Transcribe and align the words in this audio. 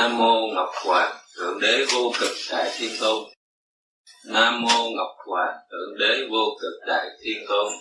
Nam 0.00 0.18
mô 0.18 0.46
Ngọc 0.54 0.70
Hoàng 0.84 1.16
Thượng 1.36 1.60
Đế 1.60 1.84
vô 1.92 2.12
cực 2.20 2.30
Đại 2.50 2.70
Thiên 2.78 2.90
Tôn. 3.00 3.28
Nam 4.26 4.62
mô 4.62 4.90
Ngọc 4.90 5.16
Hoàng 5.26 5.56
Thượng 5.70 5.98
Đế 5.98 6.26
vô 6.30 6.58
cực 6.60 6.86
Đại 6.86 7.06
Thiên 7.22 7.44
Tôn. 7.48 7.72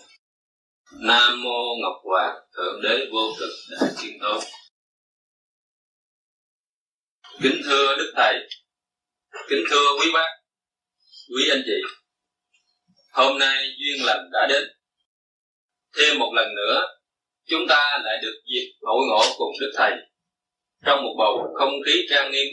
Nam 1.01 1.44
mô 1.44 1.75
Ngọc 1.81 2.01
Hoàng 2.04 2.36
Thượng 2.57 2.81
Đế 2.81 3.07
vô 3.12 3.33
cực 3.39 3.50
Đại 3.71 3.89
Thiên 4.01 4.19
Tôn. 4.21 4.39
Kính 7.42 7.62
thưa 7.66 7.95
Đức 7.98 8.13
Thầy, 8.16 8.36
kính 9.50 9.63
thưa 9.69 9.88
quý 10.01 10.12
bác, 10.13 10.30
quý 11.36 11.50
anh 11.50 11.62
chị, 11.66 11.81
hôm 13.12 13.39
nay 13.39 13.75
duyên 13.77 14.06
lành 14.06 14.30
đã 14.31 14.48
đến. 14.50 14.63
Thêm 15.98 16.19
một 16.19 16.31
lần 16.36 16.56
nữa, 16.56 16.81
chúng 17.45 17.68
ta 17.69 18.00
lại 18.04 18.18
được 18.21 18.42
dịp 18.54 18.71
hội 18.81 19.07
ngộ 19.10 19.24
cùng 19.38 19.51
Đức 19.60 19.71
Thầy 19.77 20.09
trong 20.86 21.04
một 21.04 21.16
bầu 21.18 21.54
không 21.60 21.74
khí 21.86 22.06
trang 22.10 22.31
nghiêm, 22.31 22.48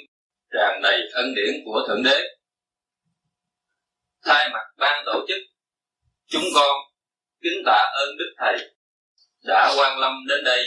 tràn 0.52 0.80
đầy 0.82 1.00
ân 1.12 1.34
điển 1.34 1.54
của 1.64 1.84
thượng 1.88 2.02
đế. 2.02 2.22
Thay 4.24 4.48
mặt 4.52 4.64
ban 4.76 5.02
tổ 5.06 5.24
chức, 5.28 5.38
chúng 6.26 6.44
con 6.54 6.76
kính 7.42 7.62
tạ 7.66 7.92
ơn 7.94 8.16
đức 8.18 8.34
thầy 8.38 8.56
đã 9.44 9.74
quan 9.78 9.98
lâm 9.98 10.12
đến 10.28 10.44
đây 10.44 10.66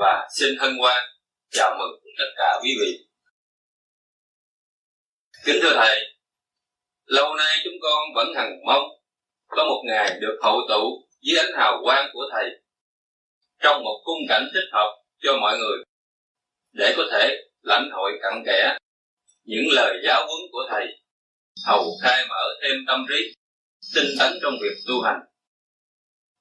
và 0.00 0.28
xin 0.38 0.58
hân 0.58 0.78
hoan 0.78 1.02
chào 1.50 1.76
mừng 1.78 2.00
tất 2.18 2.32
cả 2.36 2.58
quý 2.62 2.70
vị. 2.80 2.98
Kính 5.44 5.56
thưa 5.62 5.74
thầy, 5.74 6.00
lâu 7.04 7.34
nay 7.34 7.56
chúng 7.64 7.74
con 7.82 7.98
vẫn 8.14 8.26
hằng 8.36 8.52
mong 8.66 8.82
có 9.48 9.64
một 9.64 9.82
ngày 9.86 10.18
được 10.20 10.38
hậu 10.42 10.60
tụ 10.68 11.08
dưới 11.20 11.38
ánh 11.38 11.52
hào 11.58 11.80
quang 11.84 12.10
của 12.12 12.24
thầy 12.32 12.50
trong 13.62 13.84
một 13.84 14.02
khung 14.04 14.18
cảnh 14.28 14.48
thích 14.54 14.68
hợp 14.72 15.02
cho 15.22 15.36
mọi 15.40 15.58
người 15.58 15.84
để 16.72 16.94
có 16.96 17.02
thể 17.12 17.36
lãnh 17.62 17.90
hội 17.92 18.12
cặn 18.22 18.42
kẽ 18.46 18.76
những 19.44 19.64
lời 19.72 19.96
giáo 20.04 20.26
huấn 20.26 20.40
của 20.52 20.66
thầy, 20.70 20.86
hầu 21.66 21.84
khai 22.02 22.26
mở 22.28 22.58
thêm 22.62 22.76
tâm 22.86 23.06
trí, 23.08 23.34
tinh 23.94 24.14
tấn 24.18 24.32
trong 24.42 24.54
việc 24.62 24.76
tu 24.86 25.02
hành. 25.02 25.20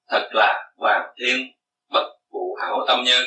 Thật 0.09 0.29
là 0.33 0.71
hoàng 0.77 1.13
thiên 1.19 1.47
bất 1.89 2.09
phụ 2.31 2.57
hảo 2.61 2.85
tâm 2.87 3.03
nhân. 3.03 3.23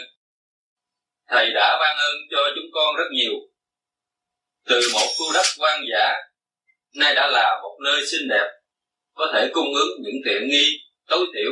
Thầy 1.29 1.51
đã 1.55 1.79
ban 1.81 1.97
ơn 1.97 2.15
cho 2.31 2.39
chúng 2.55 2.71
con 2.73 2.97
rất 2.97 3.09
nhiều. 3.13 3.33
Từ 4.67 4.81
một 4.93 5.07
khu 5.19 5.33
đất 5.35 5.47
quan 5.59 5.81
giả 5.93 6.13
nay 6.95 7.15
đã 7.15 7.29
là 7.33 7.61
một 7.63 7.79
nơi 7.85 8.07
xinh 8.07 8.29
đẹp, 8.29 8.47
có 9.15 9.31
thể 9.35 9.51
cung 9.53 9.75
ứng 9.75 10.03
những 10.03 10.17
tiện 10.25 10.49
nghi, 10.49 10.79
tối 11.09 11.27
thiểu 11.35 11.51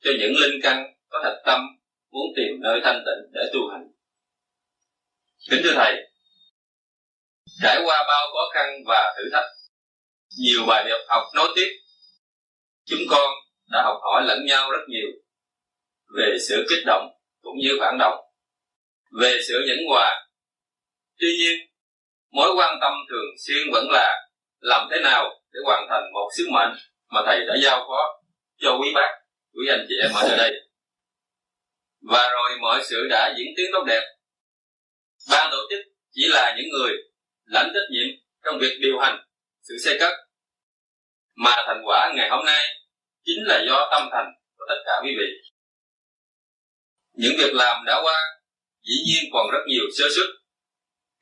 cho 0.00 0.10
những 0.20 0.32
linh 0.36 0.60
căn 0.62 0.94
có 1.08 1.20
thật 1.24 1.42
tâm 1.46 1.60
muốn 2.10 2.26
tìm 2.36 2.60
nơi 2.60 2.80
thanh 2.84 3.04
tịnh 3.06 3.32
để 3.32 3.40
tu 3.52 3.60
hành 3.72 3.93
kính 5.50 5.60
thưa 5.64 5.74
thầy, 5.74 5.94
trải 7.62 7.82
qua 7.84 8.04
bao 8.08 8.26
khó 8.32 8.50
khăn 8.54 8.74
và 8.86 9.14
thử 9.16 9.22
thách, 9.32 9.46
nhiều 10.38 10.60
bài 10.66 10.84
việc 10.86 11.06
học 11.08 11.22
nối 11.34 11.48
tiếp, 11.56 11.68
chúng 12.84 13.00
con 13.10 13.30
đã 13.70 13.82
học 13.82 13.96
hỏi 14.02 14.22
lẫn 14.26 14.38
nhau 14.46 14.70
rất 14.70 14.84
nhiều 14.88 15.08
về 16.16 16.36
sự 16.48 16.66
kích 16.70 16.82
động 16.86 17.08
cũng 17.42 17.56
như 17.62 17.70
phản 17.80 17.98
động, 17.98 18.18
về 19.20 19.38
sự 19.48 19.64
nhẫn 19.66 19.78
hòa. 19.88 20.26
Tuy 21.18 21.36
nhiên, 21.38 21.58
mối 22.30 22.54
quan 22.56 22.78
tâm 22.80 22.92
thường 23.10 23.34
xuyên 23.46 23.72
vẫn 23.72 23.90
là 23.90 24.28
làm 24.60 24.88
thế 24.90 25.00
nào 25.00 25.40
để 25.52 25.60
hoàn 25.64 25.86
thành 25.90 26.12
một 26.12 26.28
sứ 26.36 26.44
mệnh 26.52 26.74
mà 27.08 27.20
thầy 27.26 27.46
đã 27.46 27.54
giao 27.62 27.80
phó 27.88 28.22
cho 28.56 28.78
quý 28.80 28.88
bác, 28.94 29.08
quý 29.52 29.66
anh 29.68 29.86
chị 29.88 29.94
em 30.02 30.10
ở 30.14 30.36
đây. 30.36 30.52
Và 32.10 32.28
rồi 32.32 32.58
mọi 32.60 32.84
sự 32.84 33.06
đã 33.10 33.34
diễn 33.38 33.46
tiến 33.56 33.66
tốt 33.72 33.84
đẹp 33.86 34.02
ban 35.30 35.48
tổ 35.50 35.58
chức 35.70 35.80
chỉ 36.12 36.22
là 36.28 36.54
những 36.56 36.66
người 36.72 36.92
lãnh 37.44 37.70
trách 37.74 37.88
nhiệm 37.90 38.08
trong 38.44 38.58
việc 38.60 38.78
điều 38.80 38.98
hành 38.98 39.24
sự 39.68 39.74
xây 39.84 39.98
cất. 39.98 40.12
Mà 41.36 41.56
thành 41.66 41.82
quả 41.86 42.12
ngày 42.16 42.28
hôm 42.30 42.44
nay 42.46 42.64
chính 43.24 43.44
là 43.46 43.64
do 43.68 43.88
tâm 43.90 44.08
thành 44.12 44.26
của 44.56 44.64
tất 44.68 44.82
cả 44.86 44.92
quý 45.04 45.10
vị. 45.18 45.26
Những 47.12 47.32
việc 47.38 47.54
làm 47.54 47.84
đã 47.86 48.00
qua, 48.02 48.18
dĩ 48.82 48.94
nhiên 49.06 49.24
còn 49.32 49.46
rất 49.52 49.64
nhiều 49.66 49.84
sơ 49.98 50.04
suất. 50.16 50.26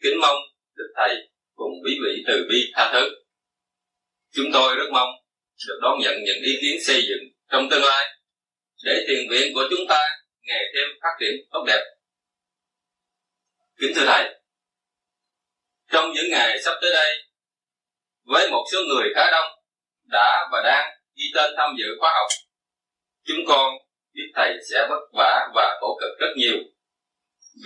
Kính 0.02 0.20
mong 0.20 0.36
đức 0.76 0.92
thầy 0.96 1.16
cùng 1.54 1.72
quý 1.84 1.92
vị 2.04 2.22
từ 2.26 2.46
bi 2.48 2.72
tha 2.74 2.90
thứ. 2.92 3.10
Chúng 4.34 4.46
tôi 4.52 4.76
rất 4.76 4.88
mong 4.92 5.08
được 5.68 5.78
đón 5.82 5.98
nhận 6.00 6.14
những 6.24 6.42
ý 6.42 6.52
kiến 6.60 6.76
xây 6.86 7.02
dựng 7.02 7.22
trong 7.52 7.68
tương 7.70 7.84
lai 7.84 8.06
để 8.84 9.04
tiền 9.08 9.28
viện 9.30 9.54
của 9.54 9.64
chúng 9.70 9.86
ta 9.88 10.00
ngày 10.42 10.64
thêm 10.74 10.88
phát 11.02 11.16
triển 11.20 11.34
tốt 11.50 11.64
đẹp 11.66 11.82
kính 13.80 13.92
thưa 13.94 14.04
thầy, 14.06 14.34
trong 15.92 16.12
những 16.12 16.30
ngày 16.30 16.62
sắp 16.62 16.74
tới 16.82 16.90
đây, 16.92 17.10
với 18.24 18.50
một 18.50 18.64
số 18.72 18.78
người 18.88 19.08
khá 19.14 19.30
đông 19.30 19.48
đã 20.12 20.48
và 20.52 20.62
đang 20.64 20.90
ghi 21.14 21.24
tên 21.34 21.50
tham 21.56 21.74
dự 21.78 21.84
khóa 22.00 22.10
học, 22.14 22.28
chúng 23.24 23.38
con 23.48 23.74
biết 24.12 24.32
thầy 24.34 24.54
sẽ 24.70 24.86
vất 24.90 25.00
vả 25.12 25.50
và 25.54 25.78
khổ 25.80 25.98
cực 26.00 26.18
rất 26.20 26.34
nhiều 26.36 26.56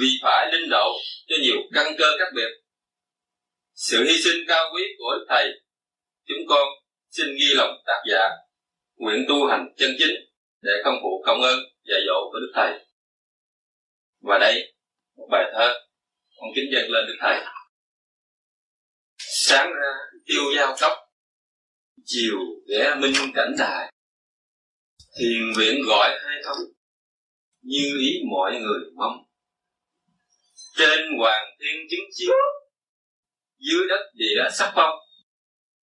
vì 0.01 0.07
phải 0.23 0.53
linh 0.53 0.71
độ 0.71 0.93
cho 1.27 1.37
nhiều 1.43 1.57
căn 1.75 1.87
cơ 1.99 2.05
khác 2.19 2.29
biệt. 2.35 2.49
Sự 3.75 4.05
hy 4.05 4.23
sinh 4.25 4.45
cao 4.49 4.71
quý 4.75 4.83
của 4.99 5.15
đức 5.19 5.27
thầy, 5.29 5.49
chúng 6.27 6.47
con 6.49 6.69
xin 7.11 7.27
ghi 7.27 7.55
lòng 7.55 7.83
tác 7.87 8.03
giả, 8.11 8.29
nguyện 8.97 9.25
tu 9.29 9.47
hành 9.47 9.75
chân 9.77 9.91
chính 9.99 10.15
để 10.63 10.73
không 10.85 10.95
phụ 11.03 11.23
công 11.27 11.43
ơn 11.43 11.59
dạy 11.85 12.01
dỗ 12.07 12.31
của 12.33 12.39
đức 12.41 12.53
thầy. 12.55 12.73
Và 14.21 14.39
đây, 14.39 14.75
một 15.17 15.29
bài 15.31 15.45
thơ 15.55 15.86
con 16.37 16.49
kính 16.55 16.64
dâng 16.73 16.90
lên 16.90 17.05
đức 17.07 17.16
thầy. 17.21 17.40
Sáng 19.19 19.73
ra 19.73 19.93
tiêu 20.26 20.43
giao 20.57 20.76
cốc 20.81 20.93
chiều 22.05 22.38
ghé 22.69 22.95
minh 22.95 23.14
cảnh 23.35 23.55
đài 23.59 23.93
thiền 25.19 25.52
viện 25.57 25.81
gọi 25.87 26.19
hai 26.25 26.43
thống 26.45 26.59
như 27.62 27.99
ý 28.00 28.21
mọi 28.31 28.52
người 28.52 28.81
mong. 28.97 29.16
Trên 30.78 30.99
hoàng 31.19 31.47
thiên 31.61 31.76
chứng 31.90 32.05
chiếu. 32.12 32.35
Dưới 33.59 33.88
đất 33.88 34.11
địa 34.14 34.49
sắc 34.52 34.73
phong. 34.75 34.99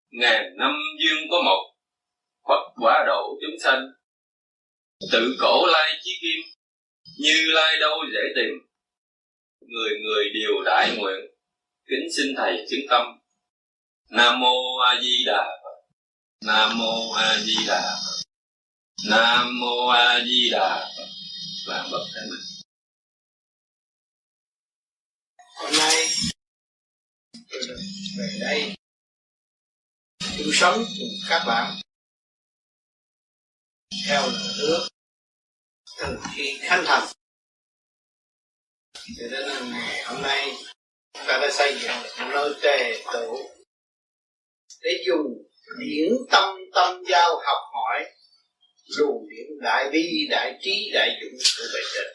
Ngàn 0.10 0.58
năm 0.58 0.72
duyên 1.00 1.28
có 1.32 1.42
một. 1.42 1.76
Phật 2.48 2.74
quả 2.76 3.04
độ 3.08 3.40
chúng 3.42 3.60
sanh. 3.64 3.88
Tự 5.12 5.36
cổ 5.40 5.68
lai 5.68 6.00
chí 6.04 6.12
kim. 6.22 6.42
Như 7.20 7.52
lai 7.54 7.80
đâu 7.80 7.98
dễ 8.14 8.22
tìm 8.36 8.71
người 9.72 9.90
người 10.04 10.26
đều 10.34 10.64
đại 10.66 10.98
nguyện, 10.98 11.20
kính 11.88 12.08
xin 12.18 12.36
thầy 12.38 12.66
chứng 12.70 12.86
tâm. 12.90 13.02
Nam 14.10 14.40
mô 14.40 14.78
a 14.78 15.02
di 15.02 15.24
đà 15.26 15.60
phật. 15.64 15.78
Nam 16.46 16.78
mô 16.78 17.12
a 17.12 17.40
di 17.40 17.56
đà 17.68 17.82
phật. 17.82 18.22
Nam 19.10 19.60
mô 19.60 19.88
a 19.88 20.20
di 20.26 20.50
đà 20.52 20.94
phật. 20.98 21.08
Và 21.68 21.88
bậc 21.92 22.02
thánh 22.14 22.30
mình 22.30 22.52
hôm 25.62 25.74
nay 25.78 25.96
về 28.18 28.38
đây 28.42 28.76
chung 30.38 30.48
sống 30.54 30.76
cùng 31.00 31.10
các 31.30 31.44
bạn 31.48 31.82
theo 34.08 34.22
lời 34.22 34.54
hứa 34.58 34.88
từ 36.00 36.20
khi 36.36 36.58
khánh 36.62 36.84
thành 36.88 37.21
cho 39.18 39.24
nên 39.32 39.72
ngày 39.72 40.04
hôm 40.06 40.22
nay 40.22 40.52
ta 41.14 41.40
đã 41.42 41.50
xây 41.52 41.80
dựng 41.82 41.92
một 42.20 42.32
nơi 42.34 42.54
tề 42.62 43.04
tụ 43.14 43.40
để 44.82 44.92
dùng 45.08 45.28
điển 45.80 46.12
tâm 46.32 46.56
tâm 46.74 47.04
giao 47.10 47.30
học 47.30 47.62
hỏi 47.74 48.06
luồng 48.98 49.30
điển 49.30 49.48
đại 49.62 49.90
bi, 49.92 50.28
đại 50.30 50.60
trí, 50.62 50.92
đại 50.94 51.10
dũng 51.22 51.40
của 51.58 51.64
bề 51.74 51.80
trên. 51.96 52.06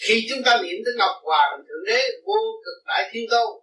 Khi 0.00 0.26
chúng 0.30 0.42
ta 0.44 0.62
niệm 0.62 0.76
tới 0.84 0.94
ngọc 0.98 1.16
hoàng 1.22 1.60
thượng 1.68 1.84
đế, 1.86 2.08
vô 2.26 2.62
cực 2.64 2.86
đại 2.86 3.10
thiên 3.12 3.24
tôn, 3.30 3.62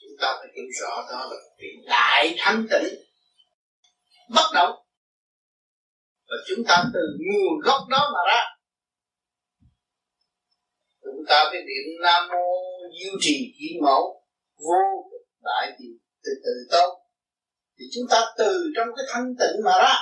chúng 0.00 0.16
ta 0.20 0.36
phải 0.38 0.48
hiểu 0.56 0.64
rõ 0.80 1.06
đó 1.10 1.28
là 1.30 1.36
vị 1.58 1.68
đại 1.86 2.34
thanh 2.38 2.66
tịnh, 2.70 2.94
bất 4.28 4.50
động. 4.54 4.76
Và 6.28 6.36
chúng 6.48 6.64
ta 6.68 6.84
từ 6.94 7.00
nguồn 7.18 7.60
gốc 7.64 7.80
đó 7.90 8.10
mà 8.14 8.20
ra 8.32 8.53
chúng 11.24 11.30
ta 11.30 11.44
phải 11.50 11.60
niệm 11.60 12.02
nam 12.02 12.28
mô 12.28 12.46
diêu 13.00 13.12
trì 13.20 13.54
kim 13.58 13.82
mẫu 13.82 14.22
vô 14.56 15.08
cực 15.10 15.26
đại 15.42 15.76
thì 15.78 15.84
từ 16.24 16.30
từ 16.44 16.50
tốt 16.70 17.00
thì 17.78 17.84
chúng 17.94 18.04
ta 18.10 18.34
từ 18.38 18.72
trong 18.76 18.88
cái 18.96 19.06
thanh 19.12 19.34
tịnh 19.38 19.64
mà 19.64 19.72
ra. 19.78 19.94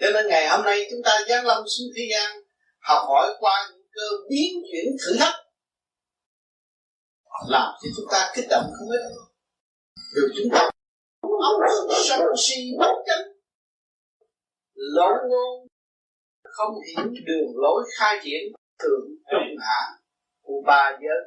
Cho 0.00 0.06
nên 0.14 0.26
ngày 0.28 0.48
hôm 0.48 0.64
nay 0.64 0.86
chúng 0.90 1.00
ta 1.04 1.18
giáng 1.28 1.46
lâm 1.46 1.64
xuống 1.68 1.88
thế 1.96 2.02
gian, 2.10 2.36
học 2.78 3.04
hỏi 3.08 3.36
qua 3.38 3.68
những 3.70 3.86
cơ 3.92 4.08
biến 4.30 4.62
chuyển 4.72 4.96
thử 5.00 5.16
thách. 5.18 5.34
Làm 7.48 7.74
cho 7.82 7.88
chúng 7.96 8.06
ta 8.10 8.32
kích 8.34 8.46
động 8.50 8.64
không 8.78 8.88
ít. 8.90 9.02
Được 10.14 10.32
chúng 10.36 10.52
ta 10.52 10.70
ông 11.22 11.60
sân 12.08 12.20
si 12.38 12.54
bất 12.78 12.94
chánh. 13.06 13.26
Lỗ 14.74 15.08
ngôn 15.28 15.66
không 16.44 16.74
hiểu 16.88 17.04
đường 17.26 17.52
lối 17.54 17.82
khai 17.98 18.18
triển 18.24 18.42
thượng 18.78 19.06
trung 19.30 19.56
hạ 19.60 20.03
của 20.44 20.62
ba 20.66 20.98
giới. 21.02 21.20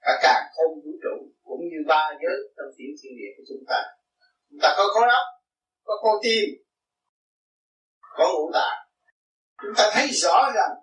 Cả 0.00 0.12
cạn 0.22 0.42
không 0.56 0.74
vũ 0.84 0.90
trụ, 1.02 1.16
cũng 1.42 1.60
như 1.70 1.78
ba 1.88 2.10
giới 2.22 2.38
trong 2.56 2.70
tiểu 2.76 2.90
thiên 3.02 3.12
địa 3.18 3.30
của 3.36 3.44
chúng 3.48 3.64
ta. 3.68 3.80
Chúng 4.50 4.58
ta 4.62 4.74
có 4.76 4.84
khối 4.94 5.08
óc, 5.08 5.26
có 5.84 5.94
con 6.02 6.16
tim, 6.22 6.44
có 8.16 8.32
ngũ 8.32 8.50
tạng. 8.54 8.78
Chúng 9.62 9.74
ta 9.76 9.90
thấy 9.92 10.08
rõ 10.08 10.50
rằng 10.54 10.74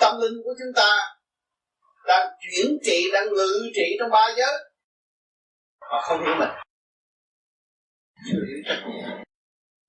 tâm 0.00 0.20
linh 0.20 0.42
của 0.44 0.54
chúng 0.58 0.72
ta 0.76 0.90
đang 2.06 2.28
chuyển 2.40 2.78
trị, 2.82 3.10
đang 3.12 3.28
ngự 3.28 3.70
trị 3.74 3.96
trong 3.98 4.10
ba 4.10 4.34
giới. 4.36 4.54
Họ 5.80 6.00
không 6.02 6.20
hiểu 6.24 6.34
mình. 6.38 6.54
Chưa 8.26 8.44
hiểu 8.48 8.62
trách 8.66 8.82
nhiệm 8.86 9.18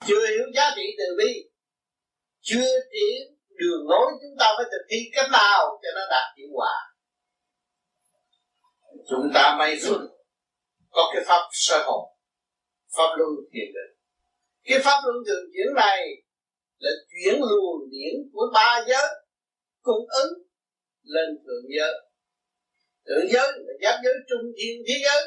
chưa 0.10 0.27
hiểu 0.27 0.46
giá 0.55 0.72
trị 0.75 0.81
từ 0.98 1.05
bi. 1.17 1.50
Chưa 2.41 2.72
hiểu 2.93 3.38
đường 3.59 3.83
lối 3.89 4.07
chúng 4.21 4.35
ta 4.39 4.47
phải 4.57 4.65
thực 4.71 4.83
thi 4.89 4.97
cách 5.15 5.29
nào 5.31 5.79
cho 5.81 5.89
nó 5.95 6.01
đạt 6.11 6.27
hiệu 6.37 6.49
quả? 6.53 6.73
Chúng 9.09 9.31
ta 9.33 9.55
may 9.59 9.77
mắn 9.83 10.07
có 10.89 11.11
cái 11.13 11.23
pháp 11.27 11.43
sơ 11.51 11.83
hồn, 11.85 12.03
pháp 12.97 13.09
luân 13.17 13.29
thiền 13.53 13.69
định. 13.75 13.93
Cái 14.63 14.79
pháp 14.79 14.99
luân 15.05 15.17
thường 15.27 15.43
chuyển 15.53 15.75
này 15.75 15.99
là 16.77 16.91
chuyển 17.09 17.39
luồng 17.39 17.89
điển 17.91 18.13
của 18.33 18.45
ba 18.53 18.83
giới 18.87 19.07
cung 19.81 20.05
ứng 20.23 20.33
lên 21.03 21.29
thượng 21.45 21.65
giới. 21.77 21.93
Thượng 23.07 23.27
giới 23.31 23.47
là 23.65 23.73
giáp 23.81 23.99
giới 24.03 24.13
trung 24.29 24.51
thiên 24.57 24.75
thế 24.87 24.93
giới, 25.05 25.21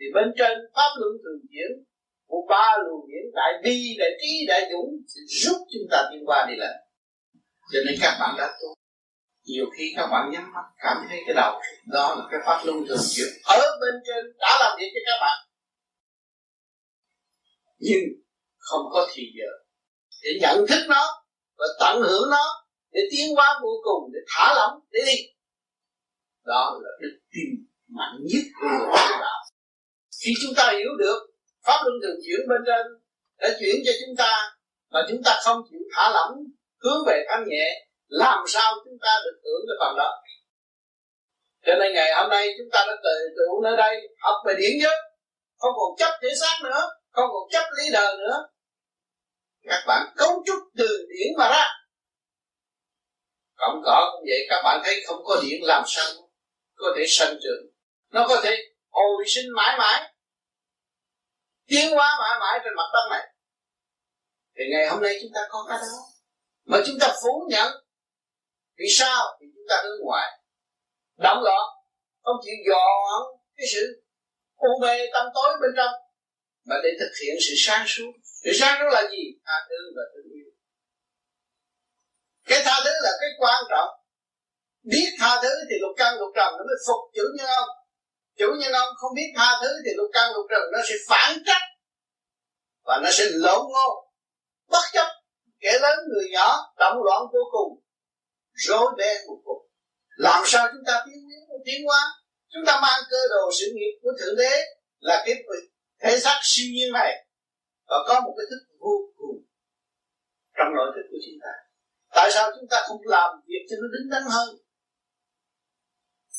thì 0.00 0.06
bên 0.14 0.28
trên 0.38 0.58
pháp 0.74 0.90
luân 1.00 1.12
thường 1.24 1.40
chuyển 1.50 1.84
của 2.26 2.46
ba 2.48 2.76
luồng 2.84 3.06
điển, 3.08 3.24
đại 3.34 3.52
bi, 3.64 3.96
đại 3.98 4.10
trí, 4.20 4.46
đại 4.48 4.62
dũng 4.72 4.90
sẽ 5.08 5.20
giúp 5.26 5.58
chúng 5.72 5.86
ta 5.90 6.08
tiến 6.12 6.22
qua 6.26 6.46
đi 6.48 6.54
lên 6.56 6.76
cho 7.72 7.78
nên 7.86 7.94
các 8.00 8.16
bạn 8.20 8.34
đã 8.38 8.46
tu. 8.62 8.74
Nhiều 9.44 9.66
khi 9.78 9.92
các 9.96 10.06
bạn 10.06 10.30
nhắm 10.32 10.52
mắt, 10.54 10.64
cảm 10.78 11.06
thấy 11.08 11.18
cái 11.26 11.34
đầu, 11.34 11.60
đó 11.86 12.14
là 12.18 12.24
cái 12.30 12.40
pháp 12.46 12.62
luân 12.64 12.84
thường 12.88 13.04
chuyển 13.14 13.28
ở 13.44 13.60
bên 13.80 13.94
trên, 14.06 14.24
đã 14.38 14.58
làm 14.60 14.78
việc 14.78 14.90
cho 14.94 15.00
các 15.06 15.18
bạn. 15.20 15.38
Nhưng 17.78 18.04
không 18.58 18.82
có 18.92 19.08
thì 19.14 19.22
giờ 19.38 19.50
để 20.22 20.30
nhận 20.40 20.66
thức 20.68 20.86
nó 20.88 21.24
và 21.58 21.66
tận 21.80 22.02
hưởng 22.02 22.30
nó, 22.30 22.66
để 22.92 23.00
tiến 23.10 23.34
hóa 23.36 23.60
vô 23.62 23.70
cùng, 23.84 24.12
để 24.12 24.20
thả 24.28 24.54
lỏng, 24.54 24.80
để 24.90 25.00
đi. 25.06 25.16
Đó 26.44 26.80
là 26.82 26.90
đức 27.00 27.18
tin 27.32 27.66
mạnh 27.88 28.18
nhất 28.20 28.44
của 28.60 28.68
người 28.68 28.86
tu 28.86 29.20
đạo. 29.20 29.40
Khi 30.24 30.30
chúng 30.42 30.54
ta 30.56 30.72
hiểu 30.72 30.90
được 30.98 31.18
pháp 31.66 31.78
luân 31.84 31.94
thường 32.02 32.16
chuyển 32.26 32.40
bên 32.48 32.60
trên 32.66 32.86
đã 33.38 33.48
chuyển 33.60 33.76
cho 33.86 33.92
chúng 34.00 34.16
ta 34.16 34.56
mà 34.90 35.00
chúng 35.08 35.22
ta 35.24 35.40
không 35.44 35.62
chịu 35.70 35.80
thả 35.94 36.10
lỏng 36.14 36.32
hướng 36.84 37.04
về 37.06 37.24
thanh 37.28 37.44
nhẹ, 37.48 37.86
làm 38.08 38.44
sao 38.46 38.74
chúng 38.84 38.98
ta 39.02 39.20
được 39.24 39.40
hưởng 39.44 39.62
cái 39.68 39.76
phần 39.80 39.96
đó. 39.96 40.10
Cho 41.66 41.74
nên 41.80 41.92
ngày 41.94 42.14
hôm 42.14 42.30
nay 42.30 42.48
chúng 42.58 42.68
ta 42.72 42.84
đã 42.88 42.94
tự 43.04 43.28
tụ 43.36 43.62
nơi 43.62 43.76
đây, 43.76 44.08
học 44.20 44.36
về 44.46 44.54
điển 44.58 44.72
giới 44.82 44.96
không 45.58 45.72
còn 45.76 45.96
chấp 45.98 46.18
thể 46.22 46.28
xác 46.40 46.58
nữa, 46.64 46.80
không 47.10 47.28
còn 47.32 47.50
chấp 47.50 47.64
lý 47.78 47.84
đời 47.92 48.16
nữa. 48.16 48.48
Các 49.62 49.84
bạn 49.86 50.14
cấu 50.16 50.42
trúc 50.46 50.58
từ 50.76 51.06
điển 51.08 51.32
mà 51.38 51.48
ra. 51.48 51.64
Cộng 53.56 53.82
cỏ 53.84 54.10
cũng 54.12 54.24
vậy, 54.28 54.46
các 54.48 54.62
bạn 54.64 54.80
thấy 54.84 55.02
không 55.06 55.24
có 55.24 55.40
điển 55.42 55.60
làm 55.62 55.82
sao 55.86 56.04
có 56.74 56.94
thể 56.96 57.04
sanh 57.08 57.34
trưởng. 57.42 57.66
Nó 58.10 58.26
có 58.28 58.40
thể 58.44 58.56
hồi 58.90 59.24
sinh 59.26 59.46
mãi 59.56 59.78
mãi. 59.78 60.12
Tiến 61.66 61.90
hóa 61.90 62.16
mãi 62.18 62.38
mãi 62.40 62.60
trên 62.64 62.74
mặt 62.76 62.90
đất 62.92 63.08
này. 63.10 63.28
Thì 64.58 64.64
ngày 64.72 64.88
hôm 64.88 65.02
nay 65.02 65.18
chúng 65.22 65.30
ta 65.34 65.40
có 65.48 65.66
cái 65.68 65.78
đó 65.78 66.13
mà 66.64 66.78
chúng 66.86 66.96
ta 67.00 67.14
phủ 67.22 67.46
nhận. 67.48 67.72
Vì 68.78 68.86
sao? 68.90 69.38
Thì 69.40 69.46
chúng 69.54 69.64
ta 69.68 69.82
hướng 69.84 70.00
ngoại 70.04 70.30
đóng 71.18 71.42
gọn 71.44 71.68
không 72.22 72.36
chịu 72.44 72.54
dọn 72.68 73.22
cái 73.56 73.66
sự 73.74 74.02
u 74.56 74.68
mê 74.82 74.98
tâm 75.12 75.26
tối 75.34 75.50
bên 75.60 75.70
trong, 75.76 75.92
mà 76.64 76.76
để 76.82 76.90
thực 77.00 77.12
hiện 77.22 77.34
sự 77.48 77.54
sáng 77.56 77.84
suốt. 77.86 78.12
Sự 78.44 78.50
sáng 78.54 78.78
suốt 78.80 78.90
là 78.92 79.02
gì? 79.10 79.22
Tha 79.46 79.66
thứ 79.68 79.76
và 79.96 80.02
thương 80.14 80.32
yêu 80.32 80.54
cái 82.48 82.62
tha 82.64 82.80
thứ 82.84 82.90
là 83.02 83.10
cái 83.20 83.30
quan 83.38 83.64
trọng. 83.70 83.88
Biết 84.82 85.10
tha 85.18 85.42
thứ 85.42 85.48
thì 85.70 85.76
lục 85.80 85.94
căn 85.96 86.18
lục 86.18 86.28
trần 86.36 86.52
nó 86.52 86.64
mới 86.68 86.76
phục 86.86 87.00
chủ 87.14 87.22
nhân 87.36 87.46
ông. 87.46 87.68
Chủ 88.38 88.46
nhân 88.58 88.72
ông 88.72 88.88
không 88.96 89.14
biết 89.14 89.32
tha 89.36 89.58
thứ 89.62 89.68
thì 89.84 89.90
lục 89.96 90.10
căn 90.12 90.32
lục 90.34 90.46
trần 90.50 90.62
nó 90.72 90.78
sẽ 90.88 90.94
phản 91.08 91.42
trách 91.46 91.62
và 92.84 93.00
nó 93.02 93.10
sẽ 93.12 93.24
lộn 93.30 93.60
ngôn, 93.72 93.94
bất 94.68 94.84
chấp 94.92 95.08
kẻ 95.64 95.78
lớn 95.82 95.98
người 96.08 96.28
nhỏ, 96.32 96.74
động 96.78 97.02
loạn 97.04 97.22
vô 97.32 97.40
cùng, 97.52 97.82
rối 98.52 98.86
beng 98.98 99.20
vô 99.28 99.40
cùng. 99.44 99.62
Làm 100.16 100.42
sao 100.46 100.68
chúng 100.72 100.84
ta 100.86 101.04
tiến 101.06 101.28
tiến 101.64 101.84
hóa? 101.86 102.00
Chúng 102.52 102.64
ta 102.66 102.80
mang 102.82 103.00
cơ 103.10 103.16
đồ 103.30 103.50
sự 103.60 103.66
nghiệp 103.74 103.98
của 104.02 104.10
thượng 104.20 104.36
đế 104.36 104.52
là 104.98 105.22
cái 105.26 105.34
thể 106.02 106.18
xác 106.18 106.40
siêu 106.42 106.66
nhiên 106.72 106.92
này. 106.92 107.26
Và 107.86 107.96
có 108.08 108.20
một 108.20 108.34
cái 108.38 108.46
thức 108.50 108.76
vô 108.80 108.94
cùng 109.16 109.36
trong 110.56 110.74
nội 110.76 110.92
thức 110.94 111.06
của 111.10 111.18
chúng 111.26 111.38
ta. 111.42 111.52
Tại 112.14 112.30
sao 112.32 112.50
chúng 112.56 112.68
ta 112.70 112.82
không 112.88 113.00
làm 113.04 113.30
việc 113.46 113.66
cho 113.70 113.76
nó 113.80 113.88
đứng 113.92 114.10
đắn 114.10 114.22
hơn? 114.30 114.48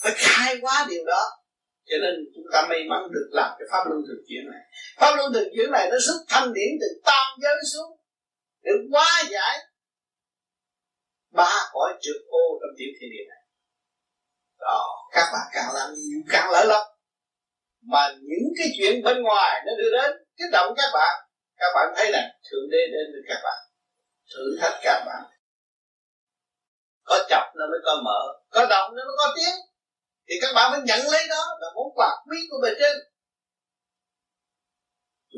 Phải 0.02 0.14
khai 0.16 0.58
quá 0.62 0.86
điều 0.90 1.06
đó. 1.06 1.24
Cho 1.86 1.98
nên 2.02 2.14
chúng 2.36 2.46
ta 2.54 2.68
may 2.70 2.80
mắn 2.90 3.02
được 3.12 3.30
làm 3.32 3.52
cái 3.60 3.68
pháp 3.72 3.84
luân 3.90 4.02
thường 4.08 4.24
chuyển 4.28 4.44
này. 4.52 4.62
Pháp 4.98 5.16
luân 5.18 5.34
thường 5.34 5.50
chuyển 5.56 5.72
này 5.72 5.90
nó 5.92 5.98
rút 5.98 6.22
thanh 6.28 6.54
điển 6.54 6.72
từ 6.82 6.88
tam 7.06 7.28
giới 7.42 7.56
xuống 7.74 7.98
để 8.66 8.72
hóa 8.92 9.24
giải, 9.30 9.56
ba 11.32 11.52
cõi 11.74 11.94
trượt 12.02 12.22
ô 12.28 12.44
trong 12.62 12.76
tiểu 12.78 12.92
thiên 12.98 13.10
địa 13.14 13.26
này. 13.30 13.44
Đó, 14.60 14.82
các 15.12 15.26
bạn 15.34 15.46
càng 15.54 15.70
làm 15.76 15.94
nhiều 15.94 16.22
càng 16.30 16.52
lỡ 16.52 16.64
lắm 16.64 16.82
mà 17.82 18.02
những 18.22 18.48
cái 18.58 18.68
chuyện 18.78 19.04
bên 19.04 19.24
ngoài 19.24 19.62
nó 19.66 19.72
đưa 19.78 19.92
đến, 19.98 20.12
kích 20.38 20.52
động 20.52 20.74
các 20.78 20.90
bạn 20.94 21.16
các 21.58 21.72
bạn 21.76 21.94
thấy 21.96 22.12
là 22.12 22.22
thượng 22.52 22.70
đế 22.72 22.78
đến 22.94 23.06
với 23.14 23.22
các 23.28 23.40
bạn 23.44 23.60
thử 24.34 24.58
thách 24.62 24.80
các 24.84 25.04
bạn 25.06 25.24
có 27.06 27.26
chọc 27.30 27.44
nó 27.56 27.66
mới 27.72 27.80
có 27.86 28.02
mở, 28.06 28.20
có 28.50 28.66
động 28.66 28.96
nó 28.96 29.04
mới 29.06 29.16
có 29.18 29.34
tiếng. 29.36 29.56
Thì 30.30 30.36
các 30.42 30.54
bạn 30.56 30.72
mới 30.72 30.82
nhận 30.82 31.00
lấy 31.12 31.28
đó 31.30 31.58
là 31.60 31.68
món 31.76 31.88
quà 31.96 32.10
quý 32.30 32.38
của 32.50 32.58
bề 32.64 32.70
trên. 32.80 32.98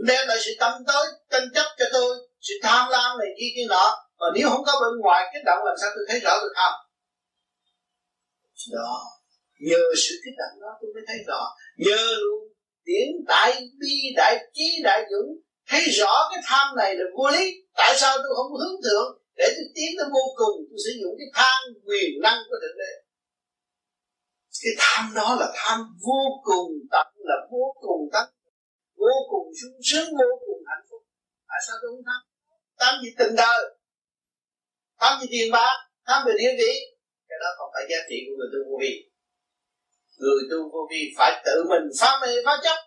Đem 0.08 0.28
lại 0.28 0.38
sự 0.46 0.52
tâm 0.60 0.84
tối 0.88 1.06
tranh 1.30 1.48
chấp 1.54 1.66
cho 1.78 1.86
tôi 1.94 2.27
sự 2.48 2.54
tham 2.64 2.90
lam 2.92 3.18
này 3.20 3.30
kia 3.40 3.50
kia 3.56 3.68
nọ. 3.70 3.86
Mà 4.20 4.28
nếu 4.36 4.50
không 4.50 4.64
có 4.66 4.74
bên 4.82 4.94
ngoài 5.02 5.22
kích 5.34 5.46
động 5.46 5.60
làm 5.66 5.76
sao 5.82 5.90
tôi 5.96 6.06
thấy 6.08 6.20
rõ 6.20 6.34
được 6.44 6.54
không? 6.56 6.76
Đó. 8.74 8.94
Nhờ 9.60 9.82
sự 10.04 10.14
kích 10.24 10.38
động 10.42 10.62
đó 10.62 10.72
tôi 10.82 10.90
mới 10.96 11.04
thấy 11.08 11.18
rõ. 11.28 11.42
Nhờ 11.78 12.02
luôn 12.22 12.40
điển 12.86 13.08
đại 13.28 13.52
bi, 13.80 13.96
đại 14.16 14.36
trí 14.54 14.82
đại 14.84 15.02
dũng, 15.12 15.30
thấy 15.70 15.82
rõ 16.00 16.14
cái 16.32 16.40
tham 16.48 16.68
này 16.78 16.96
là 16.96 17.06
vô 17.18 17.30
lý. 17.36 17.46
Tại 17.76 17.94
sao 17.98 18.18
tôi 18.18 18.34
không 18.36 18.52
hướng 18.60 18.82
thượng? 18.84 19.10
Để 19.38 19.46
tôi 19.56 19.66
tiến 19.76 19.90
tới 19.98 20.08
vô 20.16 20.26
cùng, 20.42 20.56
tôi 20.70 20.80
sử 20.86 20.92
dụng 21.02 21.14
cái 21.20 21.28
tham 21.34 21.60
quyền 21.86 22.12
năng 22.24 22.40
của 22.50 22.58
thượng 22.62 22.78
đế. 22.82 22.92
Cái 24.64 24.74
tham 24.78 25.14
đó 25.16 25.38
là 25.40 25.48
tham 25.56 25.80
vô 26.06 26.22
cùng 26.44 26.72
tận, 26.92 27.08
là 27.30 27.36
vô 27.52 27.66
cùng 27.82 28.10
tận. 28.14 28.28
Vô 28.96 29.16
cùng 29.32 29.48
sung 29.62 29.80
sướng, 29.84 30.10
vô 30.20 30.30
cùng 30.46 30.62
hạnh 30.70 30.86
phúc. 30.90 31.02
Tại 31.50 31.60
sao 31.68 31.76
tôi 31.82 31.90
không 31.92 32.06
tham? 32.06 32.22
Tham 32.80 32.94
gì 33.04 33.10
tình 33.18 33.36
đời. 33.38 33.60
Tham 35.00 35.20
gì 35.22 35.28
tiền 35.32 35.52
bạc 35.52 35.78
tham 36.08 36.24
về 36.28 36.34
địa 36.40 36.54
vị. 36.60 36.74
Cái 37.30 37.38
đó 37.42 37.50
không 37.58 37.70
phải 37.74 37.84
giá 37.90 37.98
trị 38.10 38.16
của 38.26 38.36
người 38.38 38.50
tu 38.54 38.60
vô 38.70 38.78
vi. 38.82 38.94
Người 40.18 40.42
tu 40.52 40.58
vô 40.74 40.88
vi 40.92 41.02
phải 41.18 41.42
tự 41.46 41.64
mình 41.70 41.86
phá 42.00 42.12
mê 42.22 42.28
phá 42.46 42.58
chấp 42.64 42.78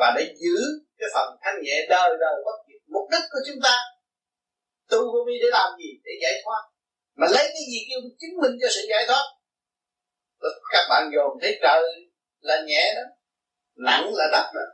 và 0.00 0.14
để 0.16 0.34
giữ 0.42 0.56
cái 0.98 1.08
phần 1.14 1.28
thanh 1.42 1.58
nhẹ 1.62 1.86
đời 1.88 2.10
đời 2.20 2.36
bất 2.46 2.58
diệt 2.68 2.82
mục 2.94 3.06
đích 3.12 3.26
của 3.32 3.38
chúng 3.46 3.60
ta. 3.62 3.76
Tu 4.90 4.98
vô 5.12 5.20
vi 5.26 5.32
để 5.42 5.48
làm 5.50 5.70
gì? 5.78 5.90
Để 6.04 6.12
giải 6.22 6.42
thoát. 6.44 6.62
Mà 7.16 7.26
lấy 7.30 7.44
cái 7.54 7.64
gì 7.70 7.78
kêu 7.88 8.00
chứng 8.20 8.34
minh 8.42 8.54
cho 8.60 8.68
sự 8.74 8.80
giải 8.88 9.04
thoát? 9.08 9.24
Các 10.72 10.84
bạn 10.90 11.10
dồn 11.14 11.38
thấy 11.42 11.58
trời 11.62 11.82
là 12.40 12.62
nhẹ 12.66 12.94
đó, 12.96 13.02
nặng 13.76 14.10
là 14.14 14.26
đất 14.32 14.50
đó. 14.54 14.66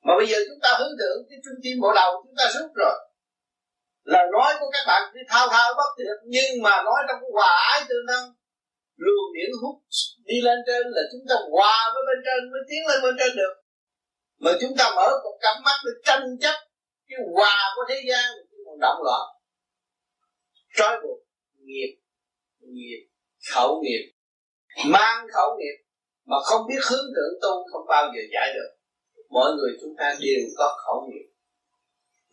Mà 0.00 0.12
bây 0.18 0.26
giờ 0.26 0.38
chúng 0.48 0.60
ta 0.62 0.76
hướng 0.78 0.94
thượng 0.98 1.18
cái 1.30 1.38
trung 1.44 1.58
tâm 1.64 1.80
bộ 1.82 1.92
đầu 1.94 2.10
chúng 2.24 2.34
ta 2.38 2.44
rút 2.54 2.70
rồi 2.74 2.96
lời 4.12 4.26
nói 4.34 4.50
của 4.60 4.70
các 4.74 4.84
bạn 4.90 5.02
cứ 5.12 5.20
thao 5.28 5.48
thao 5.54 5.68
bất 5.78 5.90
tuyệt, 5.96 6.16
nhưng 6.34 6.62
mà 6.62 6.74
nói 6.88 7.00
trong 7.08 7.18
cái 7.22 7.30
hòa 7.36 7.52
ái 7.72 7.80
tương 7.88 8.06
thân. 8.08 8.24
Luồng 9.04 9.32
điển 9.36 9.50
hút 9.62 9.76
đi 10.28 10.36
lên 10.46 10.58
trên 10.66 10.82
là 10.96 11.02
chúng 11.12 11.24
ta 11.28 11.34
hòa 11.52 11.76
với 11.94 12.02
bên 12.08 12.18
trên, 12.26 12.40
mới 12.52 12.62
tiến 12.68 12.82
lên 12.88 12.98
bên 13.04 13.14
trên 13.20 13.36
được. 13.36 13.54
Mà 14.42 14.50
chúng 14.60 14.74
ta 14.78 14.84
mở 14.96 15.08
một 15.24 15.36
cặp 15.40 15.56
mắt 15.64 15.78
để 15.84 15.92
tranh 16.04 16.24
chấp 16.40 16.56
cái 17.08 17.18
hòa 17.34 17.56
của 17.74 17.84
thế 17.88 17.98
gian 18.08 18.24
còn 18.66 18.78
động 18.80 19.00
loạn. 19.06 19.24
Trói 20.76 20.96
buộc 21.02 21.18
nghiệp 21.66 21.92
nghiệp, 22.60 23.00
khẩu 23.52 23.82
nghiệp, 23.82 24.04
mang 24.86 25.26
khẩu 25.32 25.56
nghiệp, 25.58 25.76
mà 26.24 26.36
không 26.44 26.66
biết 26.68 26.80
hướng 26.90 27.06
thượng 27.14 27.34
tu 27.42 27.52
không 27.72 27.86
bao 27.88 28.04
giờ 28.14 28.22
giải 28.32 28.48
được. 28.54 28.70
Mọi 29.30 29.50
người 29.56 29.70
chúng 29.80 29.94
ta 29.98 30.14
đều 30.20 30.40
có 30.58 30.76
khẩu 30.86 31.08
nghiệp 31.08 31.26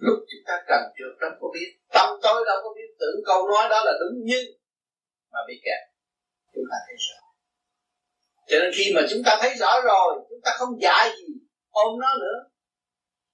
lúc 0.05 0.17
chúng 0.29 0.43
ta 0.47 0.55
cần 0.69 0.81
trượt 0.97 1.13
đâu 1.21 1.31
có 1.41 1.47
biết, 1.55 1.69
tâm 1.95 2.07
tôi 2.23 2.39
đâu 2.49 2.57
có 2.63 2.69
biết, 2.77 2.89
tưởng 2.99 3.19
câu 3.25 3.39
nói 3.51 3.63
đó 3.73 3.79
là 3.87 3.93
đúng 4.01 4.15
nhưng 4.29 4.45
mà 5.33 5.39
bị 5.47 5.55
kẹt. 5.65 5.81
Chúng 6.53 6.67
ta 6.71 6.77
thấy 6.85 6.95
rõ. 7.07 7.21
Cho 8.49 8.55
nên 8.59 8.71
khi 8.77 8.85
mà 8.95 9.01
chúng 9.09 9.21
ta 9.25 9.37
thấy 9.41 9.51
rõ 9.61 9.81
rồi, 9.81 10.09
chúng 10.29 10.41
ta 10.45 10.51
không 10.59 10.81
dạy 10.81 11.09
gì 11.19 11.33
ôm 11.69 11.99
nó 11.99 12.11
nữa. 12.23 12.37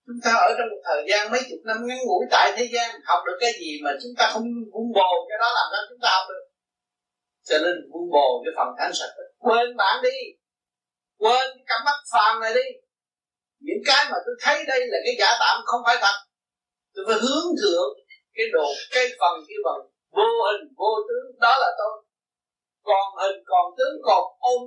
Chúng 0.05 0.19
ta 0.23 0.31
ở 0.47 0.49
trong 0.57 0.69
một 0.71 0.81
thời 0.87 1.01
gian 1.09 1.31
mấy 1.31 1.41
chục 1.49 1.59
năm 1.65 1.77
ngắn 1.87 1.97
ngủi 2.05 2.23
tại 2.31 2.53
thế 2.57 2.65
gian, 2.73 2.89
học 3.09 3.19
được 3.27 3.37
cái 3.39 3.51
gì 3.59 3.71
mà 3.83 3.91
chúng 4.01 4.11
ta 4.17 4.29
không 4.33 4.43
vun 4.73 4.87
bồ, 4.95 5.11
cái 5.29 5.37
đó 5.41 5.47
làm 5.57 5.67
sao 5.71 5.81
chúng 5.89 6.01
ta 6.01 6.09
học 6.17 6.25
được? 6.29 6.45
Cho 7.49 7.57
nên 7.63 7.75
vun 7.91 8.05
bồ 8.13 8.27
cái 8.43 8.53
phần 8.57 8.67
thánh 8.79 8.93
sạch 8.99 9.13
quên 9.37 9.77
bạn 9.77 9.95
đi. 10.03 10.17
Quên 11.17 11.47
cái 11.55 11.63
cặp 11.67 11.81
mắt 11.85 11.97
phàm 12.13 12.41
này 12.41 12.53
đi. 12.53 12.67
Những 13.59 13.81
cái 13.85 14.05
mà 14.11 14.17
tôi 14.25 14.35
thấy 14.41 14.65
đây 14.67 14.79
là 14.87 14.97
cái 15.05 15.15
giả 15.19 15.29
tạm 15.39 15.57
không 15.65 15.81
phải 15.85 15.97
thật 16.01 16.17
tôi 16.93 17.03
phải 17.07 17.19
hướng 17.23 17.47
thượng 17.61 17.91
cái 18.35 18.45
đồ, 18.53 18.67
cái 18.91 19.05
phần 19.19 19.35
cái 19.47 19.57
phần 19.65 19.79
vô 20.17 20.29
hình, 20.47 20.63
vô 20.79 20.91
tướng. 21.07 21.39
Đó 21.39 21.53
là 21.63 21.69
tôi. 21.79 21.93
Còn 22.89 23.05
hình, 23.21 23.43
còn 23.45 23.65
tướng, 23.77 23.95
còn 24.03 24.23
ôm 24.39 24.61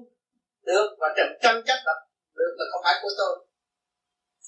được, 0.69 0.89
và 1.01 1.09
trầm 1.17 1.27
tranh 1.43 1.63
chấp 1.67 1.79
được 1.87 2.01
được 2.39 2.53
là 2.59 2.65
không 2.73 2.83
phải 2.85 2.95
của 3.03 3.13
tôi. 3.19 3.47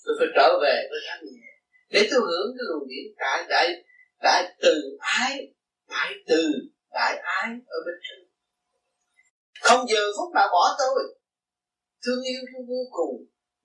Tôi 0.05 0.15
phải 0.19 0.29
trở 0.37 0.59
về 0.63 0.77
với 0.91 1.01
thanh 1.09 1.25
nhẹ 1.25 1.51
để 1.91 2.01
tôi 2.11 2.21
hưởng 2.29 2.49
cái 2.57 2.65
luồng 2.69 2.89
điển 2.89 3.07
đại 3.19 3.45
đại 3.49 3.67
đại 4.23 4.43
từ 4.63 4.75
ái, 4.99 5.33
đại 5.89 6.13
từ 6.29 6.43
đại 6.91 7.17
ái 7.17 7.49
ở 7.67 7.79
bên 7.87 7.95
trên. 8.05 8.19
Không 9.63 9.89
giờ 9.89 10.03
phút 10.17 10.35
nào 10.35 10.49
bỏ 10.53 10.77
tôi. 10.79 11.03
Thương 12.07 12.23
yêu 12.31 12.41
tôi 12.53 12.63
vô 12.69 12.83
cùng, 12.91 13.15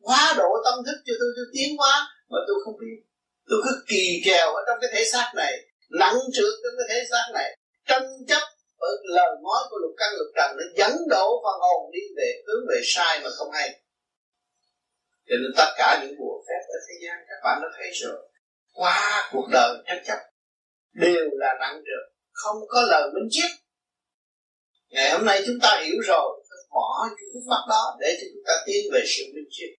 quá 0.02 0.34
độ 0.38 0.50
tâm 0.66 0.74
thức 0.86 0.98
cho 1.06 1.14
tôi 1.20 1.30
tôi 1.36 1.46
tiến 1.54 1.78
hóa 1.78 2.08
mà 2.30 2.40
tôi 2.48 2.58
không 2.66 2.78
biết 2.80 3.09
tôi 3.50 3.60
cứ 3.66 3.84
kỳ 3.88 4.22
kèo 4.26 4.54
ở 4.54 4.62
trong 4.68 4.78
cái 4.82 4.90
thể 4.94 5.06
xác 5.06 5.32
này, 5.36 5.54
nặng 5.90 6.18
trượt 6.34 6.54
trong 6.64 6.74
cái 6.78 6.88
thể 6.90 7.08
xác 7.12 7.26
này. 7.34 7.58
Tranh 7.88 8.08
chấp 8.28 8.42
bởi 8.80 8.92
lời 9.04 9.36
nói 9.44 9.62
của 9.70 9.78
lục 9.78 9.92
căn 9.98 10.10
lục 10.18 10.28
trần 10.36 10.58
nó 10.58 10.64
dẫn 10.76 10.98
đổ 11.10 11.42
phần 11.44 11.60
hồn 11.60 11.92
đi 11.94 12.02
về, 12.18 12.44
hướng 12.48 12.66
về 12.70 12.82
sai 12.84 13.20
mà 13.24 13.30
không 13.38 13.52
hay. 13.52 13.70
Cho 15.28 15.36
nên 15.42 15.52
tất 15.58 15.70
cả 15.78 16.00
những 16.02 16.20
bùa 16.20 16.44
phép 16.48 16.62
ở 16.68 16.78
thế 16.88 16.96
gian, 17.06 17.18
các 17.30 17.40
bạn 17.44 17.60
đã 17.62 17.68
thấy 17.78 17.92
rồi. 17.94 18.30
Qua 18.74 19.30
cuộc 19.32 19.48
đời 19.52 19.78
tranh 19.88 20.04
chấp, 20.06 20.18
đều 20.94 21.30
là 21.32 21.54
nặng 21.60 21.82
trược 21.86 22.16
không 22.32 22.58
có 22.68 22.82
lời 22.82 23.10
minh 23.14 23.28
triết 23.32 23.52
ngày 24.90 25.12
hôm 25.12 25.26
nay 25.26 25.44
chúng 25.46 25.60
ta 25.62 25.82
hiểu 25.86 25.96
rồi 26.08 26.44
bỏ 26.70 27.08
những 27.10 27.30
khúc 27.34 27.44
mắt 27.48 27.64
đó 27.70 27.98
để 28.00 28.18
cho 28.22 28.28
chúng 28.34 28.44
ta 28.48 28.54
tiến 28.66 28.86
về 28.94 29.04
sự 29.08 29.24
minh 29.36 29.48
triết 29.50 29.70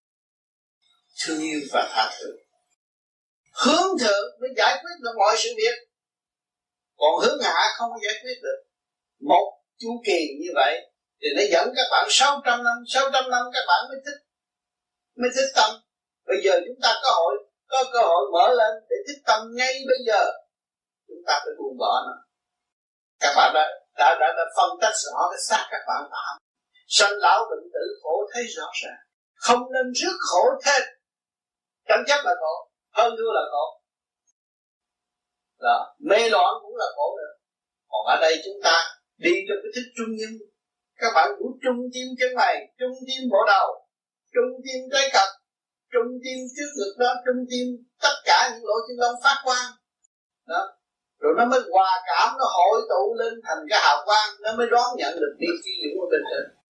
thương 1.25 1.41
yêu 1.41 1.61
và 1.73 1.89
tha 1.93 2.17
thứ 2.21 2.37
hướng 3.53 3.99
thượng 4.01 4.41
mới 4.41 4.51
giải 4.57 4.75
quyết 4.81 4.97
được 5.03 5.15
mọi 5.19 5.35
sự 5.39 5.51
việc. 5.57 5.77
Còn 6.97 7.11
hướng 7.23 7.39
hạ 7.43 7.69
không 7.79 7.91
giải 8.05 8.15
quyết 8.23 8.39
được. 8.43 8.63
Một 9.21 9.61
chu 9.79 10.03
kỳ 10.07 10.21
như 10.41 10.51
vậy 10.55 10.91
thì 11.21 11.29
nó 11.37 11.43
dẫn 11.53 11.73
các 11.77 11.87
bạn 11.91 12.07
600 12.11 12.65
năm 12.65 12.77
600 12.89 13.31
năm 13.31 13.43
các 13.53 13.65
bạn 13.69 13.85
mới 13.89 13.99
thích 14.07 14.21
mới 15.17 15.31
thích 15.37 15.51
tâm. 15.57 15.71
Bây 16.27 16.37
giờ 16.45 16.61
chúng 16.67 16.79
ta 16.83 16.95
có 17.03 17.11
hội 17.11 17.35
có 17.69 17.85
cơ 17.93 17.99
hội 17.99 18.25
mở 18.33 18.55
lên 18.55 18.85
để 18.91 18.97
thích 19.09 19.23
tâm 19.27 19.41
ngay 19.55 19.73
bây 19.87 19.99
giờ. 20.07 20.33
Chúng 21.09 21.23
ta 21.27 21.41
phải 21.45 21.55
buông 21.59 21.79
bỏ 21.79 21.93
nó. 22.07 22.15
Các 23.21 23.33
bạn 23.37 23.53
đã 23.55 23.65
đã 23.99 24.17
đã, 24.21 24.27
đã 24.37 24.45
phân 24.57 24.71
tích 24.81 24.95
rõ 25.05 25.29
cái 25.31 25.39
xác 25.49 25.69
các 25.71 25.81
bạn 25.89 26.03
tạm, 26.11 26.39
sanh 26.89 27.13
lão 27.13 27.41
bệnh 27.51 27.71
tử 27.75 27.99
khổ 28.03 28.31
thấy 28.33 28.43
rõ 28.43 28.71
ràng. 28.83 29.01
Không 29.35 29.73
nên 29.73 29.93
rước 29.93 30.17
khổ 30.21 30.43
thêm. 30.65 30.83
Tranh 31.89 32.05
chấp 32.07 32.21
là 32.25 32.35
khổ 32.41 32.70
hơn 32.97 33.11
thua 33.19 33.33
là 33.33 33.45
khổ 33.53 33.65
đó. 35.61 35.95
mê 35.99 36.29
loạn 36.29 36.55
cũng 36.63 36.77
là 36.77 36.87
khổ 36.97 37.17
nữa. 37.19 37.33
Còn 37.91 38.07
ở 38.07 38.17
đây 38.21 38.35
chúng 38.45 38.61
ta 38.63 38.77
đi 39.17 39.31
trong 39.49 39.59
cái 39.63 39.71
thức 39.75 39.87
trung 39.97 40.13
nhân. 40.19 40.33
Các 40.97 41.11
bạn 41.15 41.29
cũng 41.39 41.53
trung 41.65 41.81
tim 41.95 42.07
chân 42.19 42.31
mày, 42.37 42.55
trung 42.79 42.95
tim 43.07 43.29
bộ 43.33 43.39
đầu, 43.47 43.69
trung 44.35 44.53
tim 44.65 44.81
trái 44.93 45.11
cật 45.13 45.31
trung 45.93 46.11
tim 46.25 46.39
trước 46.57 46.71
ngực 46.77 46.95
đó, 46.99 47.11
trung 47.25 47.41
tim 47.51 47.67
tất 48.03 48.17
cả 48.25 48.51
những 48.53 48.65
lỗ 48.69 48.77
chân 48.87 48.97
lông 49.03 49.17
phát 49.25 49.37
quang. 49.45 49.71
Đó. 50.47 50.63
Rồi 51.21 51.33
nó 51.39 51.45
mới 51.45 51.61
hòa 51.73 51.93
cảm, 52.07 52.29
nó 52.39 52.45
hội 52.57 52.81
tụ 52.91 53.15
lên 53.19 53.35
thành 53.45 53.59
cái 53.71 53.81
hào 53.83 53.99
quang, 54.05 54.29
nó 54.43 54.57
mới 54.59 54.67
đón 54.71 54.89
nhận 54.97 55.13
được 55.21 55.35
đi 55.39 55.47
chi 55.65 55.71
dũng 55.83 56.01
ở 56.05 56.07
bên 56.11 56.23
trên 56.31 56.61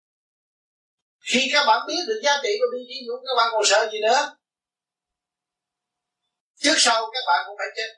khi 1.29 1.51
các 1.53 1.65
bạn 1.67 1.87
biết 1.89 2.03
được 2.09 2.21
giá 2.25 2.33
trị 2.43 2.49
của 2.59 2.67
đi 2.77 2.85
chi 2.89 2.99
dũng 3.07 3.25
các 3.27 3.35
bạn 3.37 3.49
còn 3.53 3.63
sợ 3.65 3.89
gì 3.93 3.99
nữa? 4.01 4.37
Trước 6.63 6.75
sau 6.77 7.11
các 7.15 7.25
bạn 7.27 7.41
cũng 7.47 7.57
phải 7.59 7.71
chết. 7.77 7.91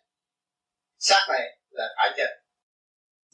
Xác 0.98 1.26
này 1.28 1.58
là 1.70 1.86
phải 1.96 2.10
chết. 2.16 2.30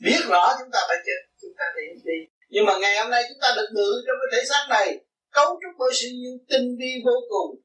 Biết 0.05 0.21
rõ 0.29 0.57
chúng 0.59 0.71
ta 0.73 0.81
phải 0.89 0.97
chết, 1.07 1.21
chúng 1.41 1.55
ta 1.59 1.65
đi 1.77 2.01
đi. 2.05 2.19
Nhưng 2.49 2.65
mà 2.67 2.79
ngày 2.81 2.99
hôm 3.01 3.11
nay 3.11 3.23
chúng 3.29 3.39
ta 3.43 3.49
được 3.57 3.69
ngự 3.73 3.91
trong 4.07 4.17
cái 4.21 4.29
thể 4.33 4.47
xác 4.49 4.67
này, 4.69 5.05
cấu 5.31 5.47
trúc 5.47 5.73
bởi 5.79 5.91
sự 5.95 6.09
yêu 6.09 6.39
tinh 6.51 6.77
vi 6.79 6.93
vô 7.05 7.17
cùng, 7.29 7.61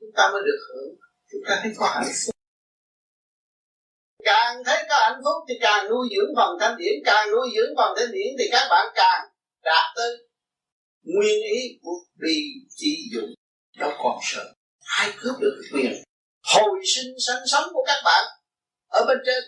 chúng 0.00 0.10
ta 0.16 0.30
mới 0.32 0.42
được 0.46 0.60
hưởng. 0.68 0.94
Chúng 1.30 1.40
ta 1.48 1.60
thấy 1.62 1.72
có 1.76 1.86
hạnh 1.86 2.12
phúc. 2.26 2.34
Càng 4.24 4.64
thấy 4.66 4.84
có 4.88 4.96
hạnh 5.00 5.20
phúc 5.24 5.44
thì 5.48 5.54
càng 5.60 5.88
nuôi 5.90 6.08
dưỡng 6.16 6.34
phần 6.36 6.56
thanh 6.60 6.76
điển, 6.78 6.94
càng 7.04 7.30
nuôi 7.30 7.48
dưỡng 7.56 7.74
phần 7.76 7.94
thanh 7.96 8.12
điển 8.12 8.28
thì 8.38 8.44
các 8.52 8.66
bạn 8.70 8.86
càng 8.94 9.20
đạt 9.64 9.84
tới 9.96 10.10
nguyên 11.02 11.42
ý 11.42 11.78
của 11.82 11.96
bi 12.14 12.36
chỉ 12.76 12.96
dụng 13.12 13.30
đâu 13.78 13.90
còn 13.98 14.18
sợ 14.22 14.54
ai 14.80 15.12
cướp 15.20 15.34
được 15.40 15.60
quyền? 15.72 15.92
Hồi 16.54 16.80
sinh 16.94 17.14
sanh 17.26 17.46
sống 17.46 17.64
của 17.72 17.84
các 17.86 18.02
bạn 18.04 18.24
ở 18.88 19.04
bên 19.08 19.18
trên. 19.26 19.44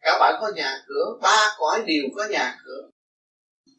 Các 0.00 0.18
bạn 0.20 0.34
có 0.40 0.50
nhà 0.54 0.84
cửa, 0.86 1.04
ba 1.22 1.54
cõi 1.58 1.82
đều 1.86 2.04
có 2.16 2.24
nhà 2.30 2.58
cửa. 2.64 2.88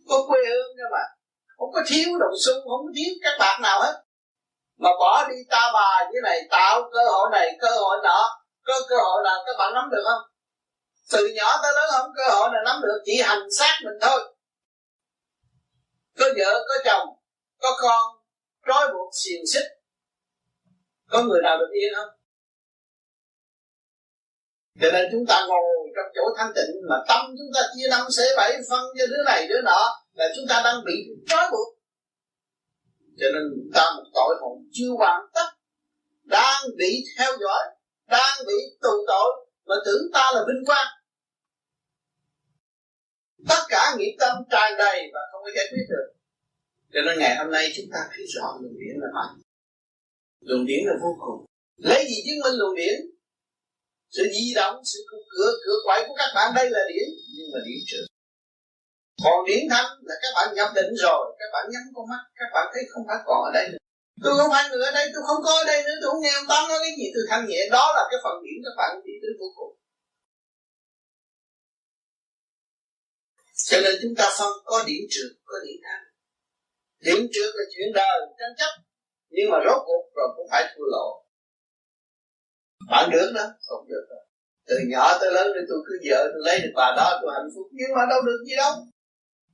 Có 0.09 0.25
quê 0.27 0.39
hương 0.49 0.77
các 0.77 0.89
bạn, 0.91 1.17
không 1.57 1.71
có 1.73 1.81
thiếu 1.87 2.19
đồng 2.19 2.35
xuân 2.45 2.55
không 2.55 2.85
có 2.85 2.91
thiếu 2.95 3.13
các 3.23 3.35
bạn 3.39 3.61
nào 3.61 3.81
hết. 3.81 4.03
Mà 4.77 4.89
bỏ 4.99 5.27
đi 5.29 5.35
ta 5.49 5.71
bà 5.73 6.09
như 6.11 6.19
này, 6.23 6.39
tạo 6.49 6.89
cơ 6.93 6.99
hội 7.11 7.29
này, 7.31 7.57
cơ 7.61 7.67
hội 7.69 7.97
nọ. 8.03 8.39
Có 8.63 8.73
cơ 8.89 8.95
hội 8.95 9.23
nào 9.23 9.43
các 9.45 9.55
bạn 9.59 9.73
nắm 9.73 9.89
được 9.91 10.03
không? 10.03 10.21
Từ 11.11 11.27
nhỏ 11.35 11.59
tới 11.63 11.71
lớn 11.75 11.89
không 11.91 12.11
cơ 12.15 12.23
hội 12.29 12.49
nào 12.53 12.61
nắm 12.65 12.81
được, 12.81 13.01
chỉ 13.05 13.21
hành 13.21 13.51
xác 13.59 13.79
mình 13.83 13.97
thôi. 14.01 14.35
Có 16.19 16.25
vợ, 16.37 16.65
có 16.67 16.75
chồng, 16.85 17.07
có 17.59 17.77
con, 17.81 18.01
trói 18.67 18.87
buộc 18.93 19.09
xiềng 19.13 19.47
xích 19.53 19.72
có 21.13 21.23
người 21.23 21.41
nào 21.43 21.57
được 21.57 21.71
yên 21.73 21.93
không? 21.95 22.11
Cho 24.81 24.91
nên 24.93 25.09
chúng 25.11 25.25
ta 25.29 25.45
ngồi 25.47 25.63
trong 25.95 26.11
chỗ 26.15 26.21
thanh 26.37 26.51
tịnh 26.55 26.71
mà 26.89 26.95
tâm 27.07 27.21
chúng 27.37 27.51
ta 27.55 27.61
chia 27.75 27.87
năm 27.89 28.11
xế 28.11 28.23
bảy 28.37 28.51
phân 28.69 28.83
cho 28.97 29.05
đứa 29.07 29.23
này 29.25 29.47
đứa 29.47 29.61
nọ 29.61 29.81
là 30.13 30.25
chúng 30.35 30.45
ta 30.49 30.61
đang 30.63 30.83
bị 30.85 30.93
trói 31.27 31.49
buộc. 31.51 31.69
Cho 33.19 33.27
nên 33.33 33.43
ta 33.73 33.83
một 33.95 34.03
tội 34.13 34.35
hồn 34.41 34.57
chưa 34.71 34.89
hoàn 34.97 35.21
tất, 35.33 35.47
đang 36.23 36.61
bị 36.77 37.03
theo 37.17 37.31
dõi, 37.39 37.63
đang 38.07 38.37
bị 38.47 38.53
tù 38.81 38.89
tội 39.07 39.47
mà 39.65 39.75
tưởng 39.85 40.03
ta 40.13 40.31
là 40.33 40.41
vinh 40.47 40.65
quang. 40.65 40.87
Tất 43.49 43.63
cả 43.69 43.95
nghiệp 43.97 44.15
tâm 44.19 44.37
tràn 44.51 44.77
đầy 44.77 45.11
và 45.13 45.19
không 45.31 45.43
có 45.43 45.49
giải 45.55 45.65
quyết 45.71 45.85
được. 45.89 46.13
Cho 46.93 46.99
nên 47.05 47.19
ngày 47.19 47.35
hôm 47.35 47.51
nay 47.51 47.71
chúng 47.75 47.85
ta 47.93 47.99
thấy 48.09 48.25
rõ 48.27 48.57
người 48.61 48.71
biển 48.79 48.95
là 49.01 49.07
mạnh 49.13 49.42
luồng 50.47 50.65
điển 50.69 50.81
là 50.89 50.95
vô 51.03 51.11
cùng. 51.23 51.39
Lấy 51.87 52.01
gì 52.09 52.17
chứng 52.25 52.39
minh 52.43 52.59
luồng 52.59 52.75
điển 52.75 52.95
sự 54.15 54.23
di 54.35 54.53
động, 54.59 54.75
sự 54.91 54.99
cửa 55.09 55.51
cửa 55.63 55.77
quậy 55.85 55.99
của 56.07 56.15
các 56.17 56.31
bạn 56.35 56.53
đây 56.55 56.69
là 56.69 56.81
điển 56.91 57.07
nhưng 57.35 57.47
mà 57.53 57.59
điển 57.65 57.79
trượt 57.87 58.05
còn 59.23 59.45
điển 59.47 59.63
thanh 59.71 59.89
là 60.07 60.15
các 60.21 60.31
bạn 60.35 60.47
nhập 60.55 60.69
định 60.75 60.91
rồi, 61.05 61.23
các 61.39 61.49
bạn 61.53 61.63
nhắm 61.71 61.83
con 61.95 62.05
mắt, 62.11 62.21
các 62.39 62.49
bạn 62.53 62.65
thấy 62.73 62.83
không 62.91 63.03
phải 63.07 63.19
còn 63.25 63.39
ở 63.49 63.51
đây 63.57 63.65
nữa. 63.71 63.81
Tôi 64.23 64.33
không 64.37 64.51
phải 64.53 64.63
người 64.69 64.81
ở 64.89 64.91
đây, 64.91 65.05
tôi 65.13 65.23
không 65.27 65.41
có 65.45 65.51
ở 65.61 65.63
đây 65.71 65.79
nữa, 65.85 65.95
tôi 66.01 66.07
không 66.11 66.21
nghe 66.21 66.31
ông 66.39 66.47
tám 66.49 66.69
nói 66.69 66.79
cái 66.83 66.93
gì, 66.97 67.05
tôi 67.13 67.23
thanh 67.29 67.43
nhẹ. 67.49 67.59
Đó 67.71 67.85
là 67.95 68.03
cái 68.11 68.19
phần 68.23 68.35
điển 68.43 68.57
các 68.65 68.75
bạn 68.79 68.91
đi 69.05 69.13
tới 69.21 69.31
vô 69.39 69.47
cùng. 69.57 69.73
Cho 73.69 73.77
nên 73.83 73.95
chúng 74.01 74.15
ta 74.19 74.25
phân 74.37 74.51
có 74.65 74.83
điển 74.87 75.03
trượt 75.13 75.31
có 75.45 75.55
điển 75.65 75.77
thanh 75.85 76.03
điển 77.05 77.19
trượt 77.33 77.51
là 77.57 77.63
chuyện 77.73 77.87
đời, 77.93 78.19
tranh 78.39 78.55
chấp 78.59 78.73
nhưng 79.35 79.47
mà 79.51 79.57
rốt 79.65 79.79
cuộc 79.87 80.03
rồi 80.15 80.27
cũng 80.35 80.47
phải 80.51 80.63
thua 80.71 80.87
lỗ. 80.95 81.07
Bạn 82.91 83.09
được 83.13 83.29
đó, 83.35 83.45
không 83.67 83.87
được 83.91 84.05
đâu 84.09 84.23
từ 84.67 84.75
nhỏ 84.91 85.05
tới 85.19 85.31
lớn 85.37 85.47
thì 85.55 85.61
tôi 85.69 85.79
cứ 85.87 85.93
vợ 86.07 86.19
tôi 86.31 86.41
lấy 86.47 86.57
được 86.63 86.73
bà 86.79 86.87
đó, 86.97 87.07
tôi 87.21 87.31
hạnh 87.37 87.49
phúc. 87.55 87.67
Nhưng 87.79 87.91
mà 87.95 88.01
đâu 88.11 88.21
được 88.27 88.39
gì 88.47 88.55
đâu. 88.63 88.73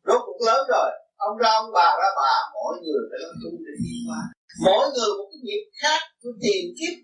Rốt 0.08 0.22
cuộc 0.26 0.40
lớn 0.48 0.62
rồi, 0.74 0.90
ông 1.28 1.38
ra 1.42 1.52
ông 1.62 1.72
bà 1.78 1.90
ra 2.02 2.10
bà, 2.22 2.34
mỗi 2.56 2.74
người 2.84 3.02
phải 3.10 3.20
làm 3.24 3.34
tu 3.42 3.52
để 3.66 3.74
đi 3.84 3.96
qua 4.08 4.22
mỗi 4.66 4.86
người 4.94 5.12
một 5.18 5.28
cái 5.32 5.40
nghiệp 5.44 5.64
khác 5.82 6.00
của 6.22 6.30
tiền 6.42 6.64
kiếp 6.80 6.96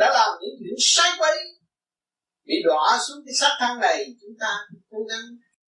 đã 0.00 0.06
làm 0.18 0.30
những 0.40 0.54
chuyện 0.58 0.76
sai 0.78 1.10
quấy. 1.18 1.36
Bị 2.46 2.54
đọa 2.64 2.98
xuống 3.08 3.20
cái 3.26 3.34
sát 3.40 3.52
thân 3.60 3.80
này, 3.80 4.06
chúng 4.20 4.34
ta 4.40 4.52
cố 4.90 4.98
gắng 5.10 5.26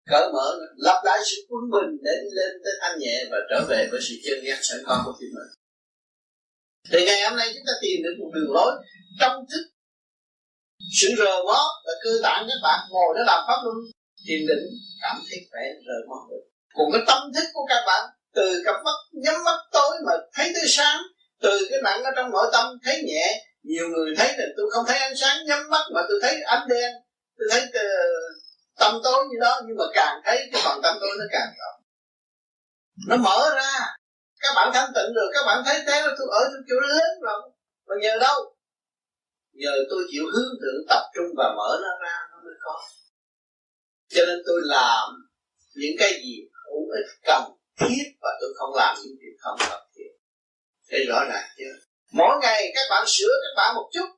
cởi 0.09 0.31
mở 0.33 0.47
lập 0.77 1.01
lại 1.05 1.19
sự 1.29 1.37
quân 1.49 1.63
bình 1.75 1.91
để 2.03 2.11
đi 2.23 2.29
lên 2.39 2.51
tới 2.63 2.73
thanh 2.81 2.99
nhẹ 2.99 3.15
và 3.31 3.37
trở 3.49 3.65
về 3.69 3.87
với 3.91 3.99
sự 4.07 4.13
chân 4.25 4.39
giác 4.47 4.59
sẵn 4.61 4.79
có 4.85 5.01
của 5.05 5.13
chính 5.19 5.29
mình 5.35 5.49
thì 6.91 7.05
ngày 7.05 7.21
hôm 7.29 7.37
nay 7.37 7.47
chúng 7.53 7.63
ta 7.67 7.73
tìm 7.81 7.97
được 8.03 8.15
một 8.19 8.29
đường 8.33 8.51
lối 8.55 8.71
trong 9.19 9.45
thức. 9.51 9.63
Sự 10.99 11.07
rờ 11.17 11.43
mó 11.43 11.59
là 11.85 11.93
cơ 12.03 12.11
bản 12.23 12.45
các 12.47 12.59
bạn 12.63 12.79
ngồi 12.89 13.13
để 13.15 13.21
làm 13.25 13.43
pháp 13.47 13.59
luân, 13.63 13.77
thiền 14.27 14.41
định, 14.47 14.65
cảm 15.01 15.15
thấy 15.29 15.47
khỏe, 15.51 15.61
rờ 15.87 15.97
mó 16.09 16.15
được. 16.29 16.43
Còn 16.73 16.87
cái 16.93 17.01
tâm 17.07 17.19
thức 17.35 17.47
của 17.53 17.65
các 17.69 17.83
bạn, 17.87 18.09
từ 18.35 18.61
cặp 18.65 18.75
mắt, 18.85 18.97
nhắm 19.11 19.43
mắt 19.45 19.59
tối 19.71 19.97
mà 20.05 20.13
thấy 20.33 20.51
tới 20.53 20.63
sáng, 20.67 21.01
từ 21.41 21.67
cái 21.69 21.79
nặng 21.83 22.03
ở 22.03 22.11
trong 22.15 22.31
nội 22.31 22.49
tâm 22.53 22.65
thấy 22.83 23.03
nhẹ, 23.05 23.45
nhiều 23.63 23.87
người 23.87 24.15
thấy 24.17 24.27
là 24.37 24.45
tôi 24.57 24.65
không 24.71 24.85
thấy 24.87 24.97
ánh 24.97 25.17
sáng, 25.21 25.45
nhắm 25.45 25.69
mắt 25.69 25.83
mà 25.95 26.01
tôi 26.09 26.19
thấy 26.21 26.41
ánh 26.41 26.67
đen 26.67 26.91
tôi 27.39 27.47
thấy 27.51 27.61
ờ, 27.73 27.87
tâm 28.79 29.01
tối 29.03 29.25
như 29.29 29.37
đó, 29.41 29.61
nhưng 29.67 29.77
mà 29.77 29.85
càng 29.93 30.21
thấy 30.25 30.49
cái 30.51 30.61
phần 30.65 30.79
tâm 30.83 30.97
tối 31.01 31.09
nó 31.19 31.25
càng 31.31 31.53
rộng. 31.59 31.81
Nó 33.07 33.17
mở 33.17 33.55
ra 33.55 33.95
các 34.39 34.51
bạn 34.55 34.67
thanh 34.73 34.91
tịnh 34.95 35.13
rồi, 35.15 35.27
các 35.33 35.43
bạn 35.47 35.63
thấy 35.65 35.77
thế 35.87 36.01
là 36.05 36.11
tôi 36.17 36.27
ở 36.39 36.43
trong 36.51 36.63
chỗ 36.69 36.79
lớn 36.79 37.11
rồi 37.21 37.39
mà 37.87 37.95
nhờ 38.01 38.17
đâu? 38.21 38.37
Nhờ 39.53 39.73
tôi 39.89 40.01
chịu 40.11 40.23
hướng 40.33 40.51
thượng 40.61 40.81
tập 40.89 41.03
trung 41.15 41.29
và 41.37 41.47
mở 41.57 41.69
nó 41.83 41.91
ra, 42.03 42.15
nó 42.31 42.37
mới 42.45 42.53
có. 42.63 42.75
Cho 44.09 44.25
nên 44.27 44.39
tôi 44.47 44.61
làm 44.63 45.05
những 45.75 45.95
cái 45.99 46.11
gì 46.23 46.35
hữu 46.65 46.89
ích, 46.89 47.09
cần 47.23 47.43
thiết 47.79 48.05
và 48.21 48.29
tôi 48.41 48.49
không 48.57 48.73
làm 48.75 48.95
những 49.03 49.15
việc 49.21 49.35
không 49.39 49.57
cần 49.69 49.81
thiết. 49.95 50.11
Để 50.91 51.05
rõ 51.09 51.19
ràng 51.29 51.49
chưa? 51.57 51.73
Mỗi 52.11 52.35
ngày 52.41 52.71
các 52.75 52.87
bạn 52.89 53.03
sửa 53.07 53.33
các 53.43 53.53
bạn 53.57 53.75
một 53.75 53.89
chút. 53.93 54.09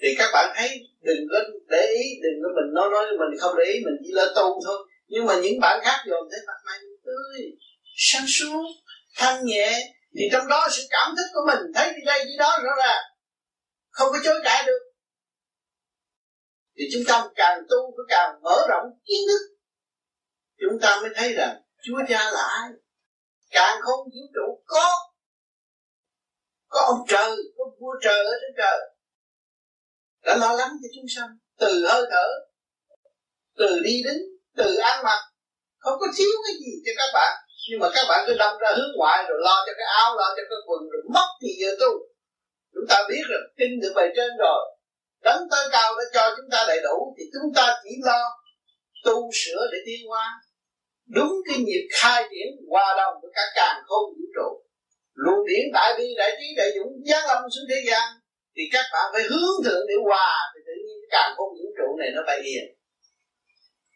Thì 0.00 0.08
các 0.18 0.30
bạn 0.32 0.52
thấy 0.56 0.68
đừng 1.00 1.22
có 1.32 1.38
để 1.68 1.94
ý, 2.02 2.04
đừng 2.22 2.42
có 2.42 2.48
mình 2.56 2.74
nói 2.74 2.88
nói 2.90 3.04
mình, 3.18 3.38
không 3.40 3.54
để 3.58 3.64
ý 3.72 3.80
mình 3.84 3.94
chỉ 4.04 4.10
là 4.12 4.26
tu 4.36 4.60
thôi. 4.64 4.88
Nhưng 5.06 5.26
mà 5.26 5.34
những 5.42 5.60
bạn 5.60 5.80
khác 5.84 5.98
dồn 6.06 6.28
thấy 6.30 6.40
mặt 6.46 6.60
mày 6.66 6.78
tươi 7.04 7.40
sáng 7.96 8.24
suốt 8.28 8.66
thanh 9.16 9.44
nhẹ, 9.44 9.94
thì 10.14 10.22
trong 10.32 10.48
đó 10.48 10.68
sự 10.70 10.82
cảm 10.90 11.14
thức 11.16 11.26
của 11.34 11.40
mình, 11.46 11.72
thấy 11.74 11.92
đi 11.92 12.02
đây 12.06 12.24
đi 12.24 12.32
đó 12.38 12.58
rõ 12.62 12.70
ràng. 12.84 13.02
Không 13.90 14.08
có 14.12 14.18
chối 14.24 14.40
cãi 14.44 14.64
được. 14.66 14.78
Thì 16.78 16.84
chúng 16.92 17.02
ta 17.08 17.28
càng 17.34 17.58
tu 17.70 17.76
phải 17.96 18.04
càng 18.08 18.42
mở 18.42 18.66
rộng 18.68 18.86
kiến 19.04 19.20
thức. 19.28 19.56
Chúng 20.58 20.80
ta 20.82 21.00
mới 21.00 21.10
thấy 21.14 21.32
rằng 21.32 21.62
Chúa 21.82 21.98
Cha 22.08 22.30
là 22.30 22.42
ai? 22.42 22.70
Càng 23.50 23.80
không 23.82 24.00
vũ 24.04 24.20
trụ 24.34 24.62
có. 24.66 24.90
Có 26.68 26.80
ông 26.80 27.06
trời, 27.08 27.36
có 27.58 27.64
vua 27.80 27.94
trời 28.02 28.24
ở 28.24 28.32
trên 28.40 28.54
trời. 28.56 28.78
Đã 30.22 30.36
lo 30.36 30.52
lắng 30.52 30.70
cho 30.82 30.88
chúng 30.96 31.04
sanh, 31.16 31.38
từ 31.58 31.86
hơi 31.88 32.02
thở, 32.10 32.28
từ 33.58 33.80
đi 33.84 34.02
đứng, 34.04 34.22
từ 34.56 34.76
ăn 34.76 35.04
mặc. 35.04 35.20
Không 35.78 35.98
có 36.00 36.06
thiếu 36.16 36.30
cái 36.46 36.54
gì 36.54 36.72
cho 36.86 36.92
các 36.96 37.10
bạn 37.14 37.32
nhưng 37.68 37.80
mà 37.80 37.88
các 37.94 38.04
bạn 38.08 38.24
cứ 38.26 38.34
đâm 38.38 38.52
ra 38.62 38.70
hướng 38.76 38.92
ngoại 38.96 39.24
rồi 39.28 39.38
lo 39.46 39.56
cho 39.66 39.72
cái 39.78 39.86
áo, 40.02 40.16
lo 40.16 40.28
cho 40.36 40.42
cái 40.50 40.58
quần 40.66 40.80
rồi 40.92 41.02
mất 41.14 41.28
thì 41.42 41.48
giờ 41.60 41.70
tu. 41.80 41.92
Chúng 42.74 42.86
ta 42.88 42.96
biết 43.08 43.22
rồi 43.30 43.40
tin 43.58 43.70
được 43.80 43.92
bề 43.96 44.02
trên 44.16 44.30
rồi. 44.38 44.60
Đấng 45.22 45.42
tới 45.50 45.68
cao 45.72 45.92
đã 45.98 46.04
cho 46.14 46.34
chúng 46.36 46.50
ta 46.52 46.64
đầy 46.68 46.80
đủ 46.82 47.14
thì 47.18 47.24
chúng 47.32 47.54
ta 47.56 47.74
chỉ 47.82 47.90
lo 48.04 48.22
tu 49.04 49.30
sửa 49.34 49.62
để 49.72 49.78
tiến 49.86 50.08
hóa. 50.08 50.26
Đúng 51.06 51.32
cái 51.46 51.58
nhịp 51.58 51.84
khai 51.92 52.22
triển 52.30 52.48
hòa 52.70 52.94
đồng 52.96 53.14
với 53.22 53.30
cả 53.34 53.42
càng 53.54 53.82
không 53.86 54.06
vũ 54.16 54.24
trụ. 54.36 54.48
Luồng 55.14 55.46
điển 55.48 55.64
đại 55.72 55.94
bi 55.98 56.04
đại 56.18 56.30
trí 56.38 56.46
đại 56.56 56.70
dũng 56.76 56.92
giáng 57.08 57.26
lâm 57.28 57.42
xuống 57.42 57.64
thế 57.70 57.80
gian 57.86 58.08
thì 58.56 58.62
các 58.72 58.84
bạn 58.92 59.06
phải 59.12 59.22
hướng 59.22 59.64
thượng 59.64 59.86
để 59.88 59.94
hòa 60.04 60.32
thì 60.54 60.60
tự 60.66 60.72
nhiên 60.86 60.98
càng 61.10 61.32
không 61.36 61.48
vũ 61.48 61.66
trụ 61.78 61.96
này 61.98 62.08
nó 62.14 62.22
phải 62.26 62.38
yên 62.38 62.64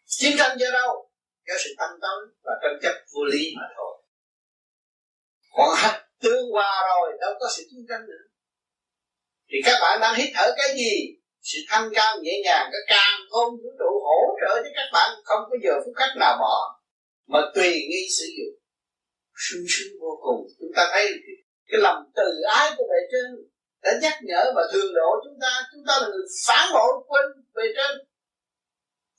chiến 0.07 0.37
tranh 0.37 0.57
do 0.59 0.67
đâu? 0.73 1.06
Do 1.47 1.53
sự 1.63 1.69
tâm 1.77 1.89
tối 2.01 2.27
và 2.43 2.53
tranh 2.61 2.79
chấp 2.81 2.95
vô 3.13 3.23
lý 3.23 3.53
mà 3.57 3.65
thôi. 3.77 3.93
Còn 5.57 5.77
tương 6.21 6.51
hòa 6.51 6.81
rồi 6.87 7.17
đâu 7.21 7.33
có 7.39 7.47
sự 7.57 7.63
chiến 7.69 7.85
tranh 7.89 8.05
nữa. 8.07 8.23
Thì 9.49 9.57
các 9.65 9.77
bạn 9.81 9.99
đang 10.01 10.15
hít 10.15 10.29
thở 10.35 10.53
cái 10.57 10.69
gì? 10.75 10.93
Sự 11.41 11.59
thanh 11.69 11.89
cao 11.95 12.17
nhẹ 12.21 12.41
nhàng 12.43 12.69
cái 12.71 12.81
càng 12.87 13.19
không 13.31 13.51
vũ 13.51 13.69
trụ 13.79 13.91
hỗ 14.03 14.19
trợ 14.41 14.61
cho 14.63 14.69
các 14.75 14.89
bạn 14.93 15.09
không 15.23 15.41
có 15.49 15.57
giờ 15.63 15.73
phút 15.85 15.93
khắc 15.95 16.09
nào 16.19 16.37
bỏ. 16.39 16.79
Mà 17.27 17.39
tùy 17.55 17.71
nghi 17.89 18.07
sử 18.17 18.25
dụng. 18.37 18.55
Sung 19.35 19.65
sướng 19.69 19.93
vô 20.01 20.19
cùng. 20.21 20.47
Chúng 20.59 20.71
ta 20.75 20.89
thấy 20.93 21.05
cái, 21.05 21.35
cái 21.67 21.81
lòng 21.81 22.03
từ 22.15 22.41
ái 22.49 22.71
của 22.77 22.83
bề 22.89 22.99
trên 23.11 23.25
đã 23.83 23.91
nhắc 24.01 24.13
nhở 24.23 24.51
và 24.55 24.61
thường 24.73 24.93
độ 24.93 25.09
chúng 25.23 25.37
ta. 25.41 25.67
Chúng 25.71 25.83
ta 25.87 25.93
là 26.01 26.07
người 26.07 26.25
phản 26.47 26.73
bội 26.73 26.93
quên 27.07 27.25
bề 27.55 27.63
trên 27.75 28.06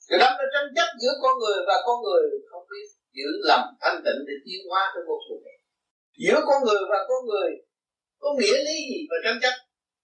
cái 0.09 0.19
đó 0.19 0.29
là 0.39 0.45
tranh 0.53 0.69
chấp 0.75 0.89
giữa 1.01 1.13
con 1.21 1.33
người 1.39 1.57
và 1.67 1.75
con 1.85 1.97
người. 2.05 2.23
Không 2.51 2.65
biết 2.71 2.85
giữ 3.17 3.29
lòng 3.49 3.65
thanh 3.81 4.01
tịnh 4.05 4.19
để 4.27 4.33
tiến 4.45 4.61
hóa 4.69 4.91
tới 4.93 5.03
vô 5.07 5.17
cùng 5.27 5.43
giữa 6.19 6.39
con 6.47 6.63
người 6.65 6.81
và 6.89 6.97
con 7.09 7.25
người 7.29 7.49
có 8.19 8.29
nghĩa 8.39 8.57
lý 8.65 8.75
gì 8.89 8.99
mà 9.09 9.15
tranh 9.23 9.39
chấp? 9.41 9.55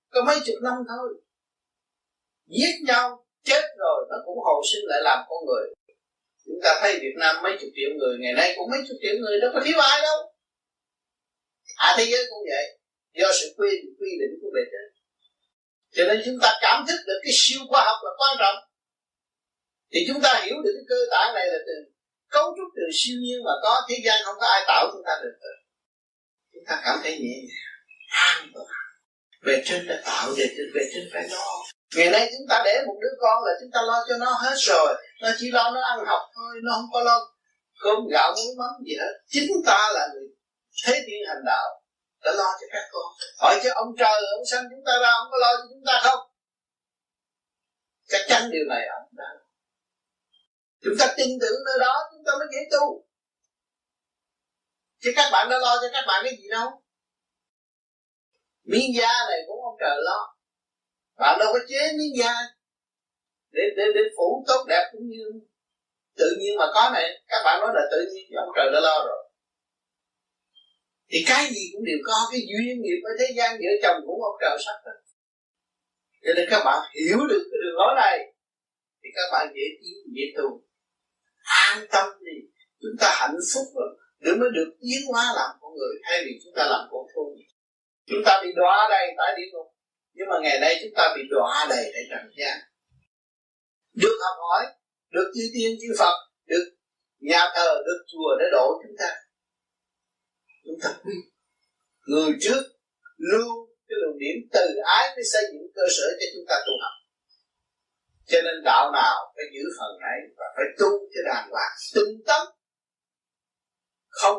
Có 0.09 0.23
mấy 0.27 0.37
chục 0.45 0.55
năm 0.63 0.73
thôi. 0.89 1.09
Giết 2.47 2.75
nhau, 2.87 3.25
chết 3.43 3.63
rồi, 3.77 4.05
nó 4.09 4.17
cũng 4.25 4.37
hồi 4.45 4.63
sinh 4.71 4.85
lại 4.85 4.99
làm 5.03 5.19
con 5.29 5.45
người. 5.45 5.65
Chúng 6.45 6.59
ta 6.63 6.79
thấy 6.81 6.99
Việt 7.01 7.15
Nam 7.19 7.35
mấy 7.43 7.57
chục 7.59 7.69
triệu 7.75 7.89
người, 7.97 8.17
ngày 8.19 8.33
nay 8.33 8.53
cũng 8.57 8.69
mấy 8.71 8.79
chục 8.87 8.97
triệu 9.01 9.15
người, 9.19 9.39
đâu 9.41 9.51
có 9.53 9.61
thiếu 9.65 9.79
ai 9.79 10.01
đâu. 10.01 10.17
À 11.75 11.95
thế 11.97 12.05
giới 12.11 12.23
cũng 12.29 12.43
vậy. 12.49 12.79
Do 13.13 13.27
sự 13.39 13.53
quy 13.57 13.69
quy 13.99 14.09
định 14.21 14.33
của 14.41 14.49
bề 14.55 14.61
trên. 14.71 14.85
Cho 15.95 16.03
nên 16.07 16.21
chúng 16.25 16.37
ta 16.41 16.53
cảm 16.61 16.85
thức 16.87 16.99
được 17.07 17.19
cái 17.23 17.33
siêu 17.33 17.59
khoa 17.69 17.81
học 17.85 17.97
là 18.03 18.11
quan 18.19 18.35
trọng 18.39 18.55
thì 19.95 20.01
chúng 20.07 20.21
ta 20.21 20.41
hiểu 20.45 20.55
được 20.63 20.71
cái 20.75 20.85
cơ 20.89 20.95
bản 21.11 21.35
này 21.35 21.47
là 21.47 21.57
từ 21.67 21.73
cấu 22.29 22.45
trúc 22.57 22.67
từ 22.75 22.83
siêu 22.93 23.17
nhiên 23.21 23.39
mà 23.45 23.51
có 23.63 23.81
thế 23.89 23.95
gian 24.05 24.21
không 24.25 24.35
có 24.39 24.47
ai 24.47 24.63
tạo 24.67 24.87
chúng 24.91 25.01
ta 25.05 25.13
được. 25.23 25.35
Chúng 26.53 26.63
ta 26.67 26.81
cảm 26.85 26.99
thấy 27.03 27.11
nhẹ 27.11 27.37
nhàng, 27.49 27.75
an 28.09 28.51
toàn. 28.53 28.67
Về 29.45 29.63
trên 29.65 29.87
đã 29.87 30.01
tạo 30.05 30.29
về 30.37 30.45
trên 30.57 30.67
về 30.75 30.81
trên 30.93 31.09
phải 31.13 31.29
lo. 31.29 31.47
Ngày 31.95 32.09
nay 32.09 32.29
chúng 32.31 32.47
ta 32.49 32.61
để 32.65 32.83
một 32.87 32.97
đứa 33.01 33.13
con 33.21 33.43
là 33.45 33.51
chúng 33.61 33.71
ta 33.73 33.81
lo 33.81 34.05
cho 34.09 34.17
nó 34.17 34.31
hết 34.31 34.55
rồi. 34.57 34.95
Nó 35.21 35.29
chỉ 35.37 35.51
lo 35.51 35.71
nó 35.71 35.81
ăn 35.81 36.05
học 36.05 36.21
thôi, 36.35 36.55
nó 36.63 36.71
không 36.75 36.89
có 36.93 37.03
lo 37.03 37.19
cơm 37.83 38.07
gạo, 38.11 38.33
muối, 38.35 38.55
mắm 38.57 38.71
gì 38.85 38.95
hết. 38.99 39.13
Chính 39.27 39.51
ta 39.65 39.91
là 39.93 40.07
người 40.13 40.27
thế 40.85 40.93
thiên 41.07 41.21
hành 41.27 41.43
đạo 41.45 41.81
đã 42.23 42.31
lo 42.31 42.49
cho 42.61 42.67
các 42.71 42.83
con. 42.91 43.05
Hỏi 43.39 43.59
chứ 43.63 43.69
ông 43.75 43.87
trời 43.99 44.21
ông 44.37 44.45
sanh 44.51 44.63
chúng 44.71 44.83
ta 44.85 44.93
ra, 45.01 45.11
ông 45.21 45.27
có 45.31 45.37
lo 45.37 45.51
cho 45.57 45.65
chúng 45.69 45.83
ta 45.85 45.99
không? 46.03 46.19
Chắc 48.07 48.21
chắn 48.27 48.49
điều 48.51 48.65
này 48.69 48.87
ông 48.87 49.09
đã 49.11 49.25
chúng 50.85 50.97
ta 50.99 51.13
tin 51.17 51.29
tưởng 51.41 51.59
nơi 51.65 51.77
đó, 51.79 51.93
chúng 52.11 52.23
ta 52.25 52.31
mới 52.39 52.47
dễ 52.53 52.59
tu. 52.71 53.05
Chứ 55.01 55.11
các 55.15 55.29
bạn 55.31 55.49
đã 55.49 55.57
lo 55.59 55.75
cho 55.81 55.87
các 55.93 56.03
bạn 56.07 56.19
cái 56.23 56.33
gì 56.39 56.47
đâu. 56.51 56.69
Miếng 58.63 58.91
da 58.97 59.13
này 59.29 59.39
cũng 59.47 59.63
ông 59.63 59.77
trời 59.79 59.97
lo. 60.07 60.19
Bạn 61.17 61.39
đâu 61.39 61.53
có 61.53 61.59
chế 61.69 61.81
miếng 61.97 62.15
da 62.19 62.33
để 63.51 63.63
để 63.77 63.83
để 63.95 64.01
phủ 64.17 64.43
tốt 64.47 64.65
đẹp 64.67 64.89
cũng 64.91 65.07
như 65.07 65.25
tự 66.15 66.35
nhiên 66.39 66.57
mà 66.57 66.65
có 66.73 66.89
này. 66.93 67.23
Các 67.27 67.41
bạn 67.45 67.59
nói 67.61 67.71
là 67.73 67.81
tự 67.91 67.99
nhiên 68.13 68.25
ông 68.45 68.49
trời 68.55 68.67
đã 68.73 68.79
lo 68.79 69.05
rồi. 69.07 69.21
Thì 71.09 71.23
cái 71.27 71.45
gì 71.53 71.63
cũng 71.73 71.83
đều 71.85 71.97
có, 72.05 72.17
cái 72.31 72.41
duyên 72.49 72.81
nghiệp 72.81 72.99
ở 73.09 73.11
thế 73.19 73.27
gian 73.37 73.57
giữa 73.61 73.73
chồng 73.83 74.01
cũng 74.05 74.23
ông 74.23 74.37
trời 74.41 74.57
sắp 74.65 74.77
rồi 74.85 74.95
cho 76.25 76.33
nên 76.35 76.45
các 76.49 76.61
bạn 76.65 76.79
hiểu 76.95 77.19
được 77.29 77.43
cái 77.51 77.59
đường 77.63 77.77
lối 77.79 77.93
này, 77.95 78.17
thì 79.03 79.09
các 79.15 79.27
bạn 79.31 79.47
dễ 79.55 79.65
tiến, 79.81 79.97
dễ 80.15 80.25
tu 80.37 80.64
an 81.67 81.85
tâm 81.91 82.07
đi 82.25 82.37
chúng 82.81 82.97
ta 82.99 83.07
hạnh 83.19 83.37
phúc 83.53 83.65
rồi. 83.75 83.89
Để 84.19 84.31
mới 84.39 84.49
được 84.55 84.69
tiến 84.81 85.01
hóa 85.11 85.23
làm 85.35 85.49
con 85.61 85.71
người, 85.73 85.95
thay 86.03 86.23
vì 86.25 86.31
chúng 86.43 86.53
ta 86.55 86.63
làm 86.65 86.87
con 86.91 87.05
thú 87.15 87.35
chúng 88.09 88.23
ta 88.25 88.41
bị 88.43 88.49
đọa 88.55 88.87
đầy 88.89 89.07
tại 89.17 89.33
địa 89.37 89.49
ngục 89.51 89.67
nhưng 90.13 90.27
mà 90.29 90.35
ngày 90.43 90.59
nay 90.59 90.79
chúng 90.81 90.93
ta 90.97 91.13
bị 91.15 91.21
đọa 91.29 91.67
đầy 91.69 91.83
tại 91.93 92.03
trần 92.09 92.31
gian. 92.37 92.57
Được 93.93 94.17
học 94.23 94.37
hỏi, 94.39 94.65
được 95.11 95.31
chư 95.35 95.41
tiên 95.53 95.77
chư 95.81 95.95
phật, 95.99 96.15
được 96.45 96.65
nhà 97.19 97.41
thờ, 97.55 97.81
được 97.85 98.05
chùa 98.07 98.29
để 98.39 98.45
độ 98.51 98.81
chúng 98.83 98.95
ta. 98.99 99.09
Chúng 100.63 100.79
ta 100.83 100.89
người 102.07 102.31
trước, 102.41 102.63
lưu 103.17 103.47
cái 103.87 103.95
luồng 104.01 104.17
điểm 104.19 104.37
từ 104.53 104.65
ái 104.85 105.15
mới 105.15 105.23
xây 105.33 105.43
dựng 105.51 105.71
cơ 105.75 105.81
sở 105.97 106.07
cho 106.19 106.25
chúng 106.33 106.45
ta 106.47 106.55
tu 106.67 106.73
học 106.81 106.93
cho 108.27 108.37
nên 108.45 108.63
đạo 108.63 108.91
nào 108.91 109.15
phải 109.35 109.45
giữ 109.53 109.63
phần 109.79 109.93
ấy 110.13 110.19
và 110.37 110.45
phải 110.55 110.65
tu 110.79 110.89
cho 111.13 111.21
đàng 111.25 111.49
hoàng 111.51 111.75
tinh 111.95 112.21
tấn. 112.27 112.41
Không 114.09 114.37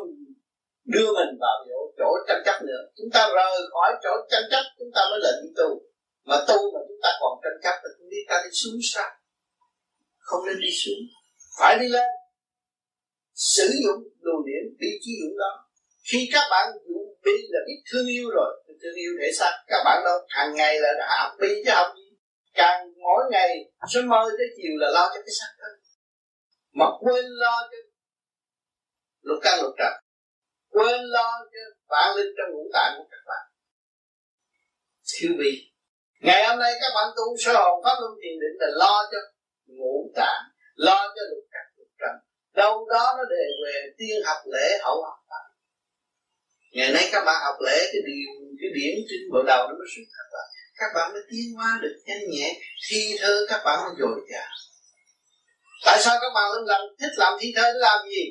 đưa 0.85 1.07
mình 1.17 1.33
vào 1.39 1.57
chỗ, 1.69 1.79
chỗ 1.97 2.09
tranh 2.27 2.41
chấp 2.45 2.57
nữa. 2.61 2.83
Chúng 2.97 3.09
ta 3.13 3.29
rời 3.35 3.67
khỏi 3.71 3.91
chỗ 4.03 4.09
tranh 4.31 4.47
chấp 4.51 4.63
chúng 4.79 4.91
ta 4.95 5.01
mới 5.11 5.19
lệnh 5.23 5.53
tu. 5.57 5.69
Mà 6.23 6.37
tu 6.47 6.57
mà 6.73 6.79
chúng 6.87 7.01
ta 7.03 7.09
còn 7.19 7.39
tranh 7.43 7.59
chấp 7.63 7.75
thì 7.83 7.89
chúng 7.97 8.09
ta 8.29 8.41
đi 8.43 8.49
xuống 8.51 8.79
sao. 8.93 9.09
Không 10.17 10.45
nên 10.45 10.59
đi 10.61 10.71
xuống. 10.71 11.01
Phải 11.59 11.77
đi 11.79 11.87
lên. 11.87 12.09
Sử 13.33 13.67
dụng 13.83 14.03
đồ 14.19 14.33
điển 14.45 14.77
đi 14.79 14.87
chi 15.01 15.11
dụng 15.21 15.37
đó. 15.37 15.51
Khi 16.11 16.29
các 16.33 16.47
bạn 16.51 16.67
dụng 16.87 17.15
bi 17.25 17.31
là 17.49 17.59
biết 17.67 17.81
thương 17.91 18.07
yêu 18.07 18.29
rồi 18.29 18.63
thương 18.81 18.95
yêu 18.95 19.11
thể 19.21 19.31
xác 19.39 19.53
các 19.67 19.81
bạn 19.85 20.01
đâu? 20.05 20.17
Hàng 20.27 20.55
ngày 20.55 20.79
là 20.79 20.89
hạ 20.99 21.35
bi 21.39 21.47
chứ 21.65 21.71
không 21.75 21.97
càng 22.57 22.77
mỗi 23.03 23.23
ngày 23.31 23.49
sớm 23.89 24.07
mơ 24.07 24.21
tới 24.37 24.47
chiều 24.57 24.73
là 24.77 24.87
lo 24.93 25.05
cho 25.13 25.19
cái 25.25 25.33
xác 25.39 25.51
thân 25.59 25.71
mà 26.73 26.85
quên 26.99 27.25
lo 27.25 27.55
cho 27.71 27.77
lục 29.21 29.39
căn 29.43 29.59
lục 29.61 29.73
trần. 29.77 29.93
Quên 30.69 31.01
lo 31.01 31.31
cho 31.53 31.59
vạn 31.87 32.17
linh 32.17 32.33
trong 32.37 32.49
ngũ 32.53 32.63
tạng 32.73 32.93
của 32.97 33.07
các 33.11 33.23
bạn. 33.27 33.43
Thiếu 35.13 35.31
vị 35.39 35.53
ngày 36.21 36.47
hôm 36.47 36.59
nay 36.59 36.73
các 36.81 36.91
bạn 36.95 37.07
tu 37.17 37.23
sơ 37.43 37.53
hồn 37.53 37.81
pháp 37.83 37.95
luân 38.01 38.13
thiền 38.21 38.35
định 38.41 38.55
là 38.59 38.67
lo 38.75 39.09
cho 39.11 39.17
ngũ 39.65 40.11
tạng, 40.15 40.43
lo 40.75 41.13
cho 41.15 41.21
lục 41.31 41.45
căn 41.51 41.65
lục 41.77 41.87
trần. 41.99 42.15
Đâu 42.53 42.87
đó 42.93 43.13
nó 43.17 43.23
đề 43.29 43.45
về 43.65 43.93
tiên 43.97 44.17
học 44.25 44.37
lễ 44.53 44.67
hậu 44.83 45.03
học 45.03 45.17
ngày 46.77 46.91
nay 46.93 47.09
các 47.11 47.23
bạn 47.25 47.37
học 47.45 47.55
lễ 47.65 47.77
cái 47.91 48.01
điều, 48.09 48.29
cái 48.61 48.69
điển 48.75 48.95
trên 49.09 49.21
bộ 49.31 49.39
đầu 49.43 49.67
nó 49.67 49.73
mới 49.79 49.87
xuất 49.95 50.05
các 50.17 50.27
bạn 50.33 50.47
các 50.79 50.89
bạn 50.95 51.13
mới 51.13 51.21
tiến 51.29 51.53
hóa 51.55 51.79
được 51.81 51.95
nhanh 52.05 52.29
nhẹ 52.29 52.59
thi 52.89 53.15
thơ 53.19 53.45
các 53.49 53.61
bạn 53.65 53.79
mới 53.83 53.95
dồi 53.99 54.19
dào. 54.31 54.51
Tại 55.85 55.97
sao 56.01 56.17
các 56.21 56.31
bạn 56.35 56.51
làm 56.65 56.81
thích 56.99 57.13
làm 57.17 57.33
thi 57.39 57.53
thơ 57.55 57.61
để 57.73 57.79
làm 57.79 58.09
gì? 58.09 58.23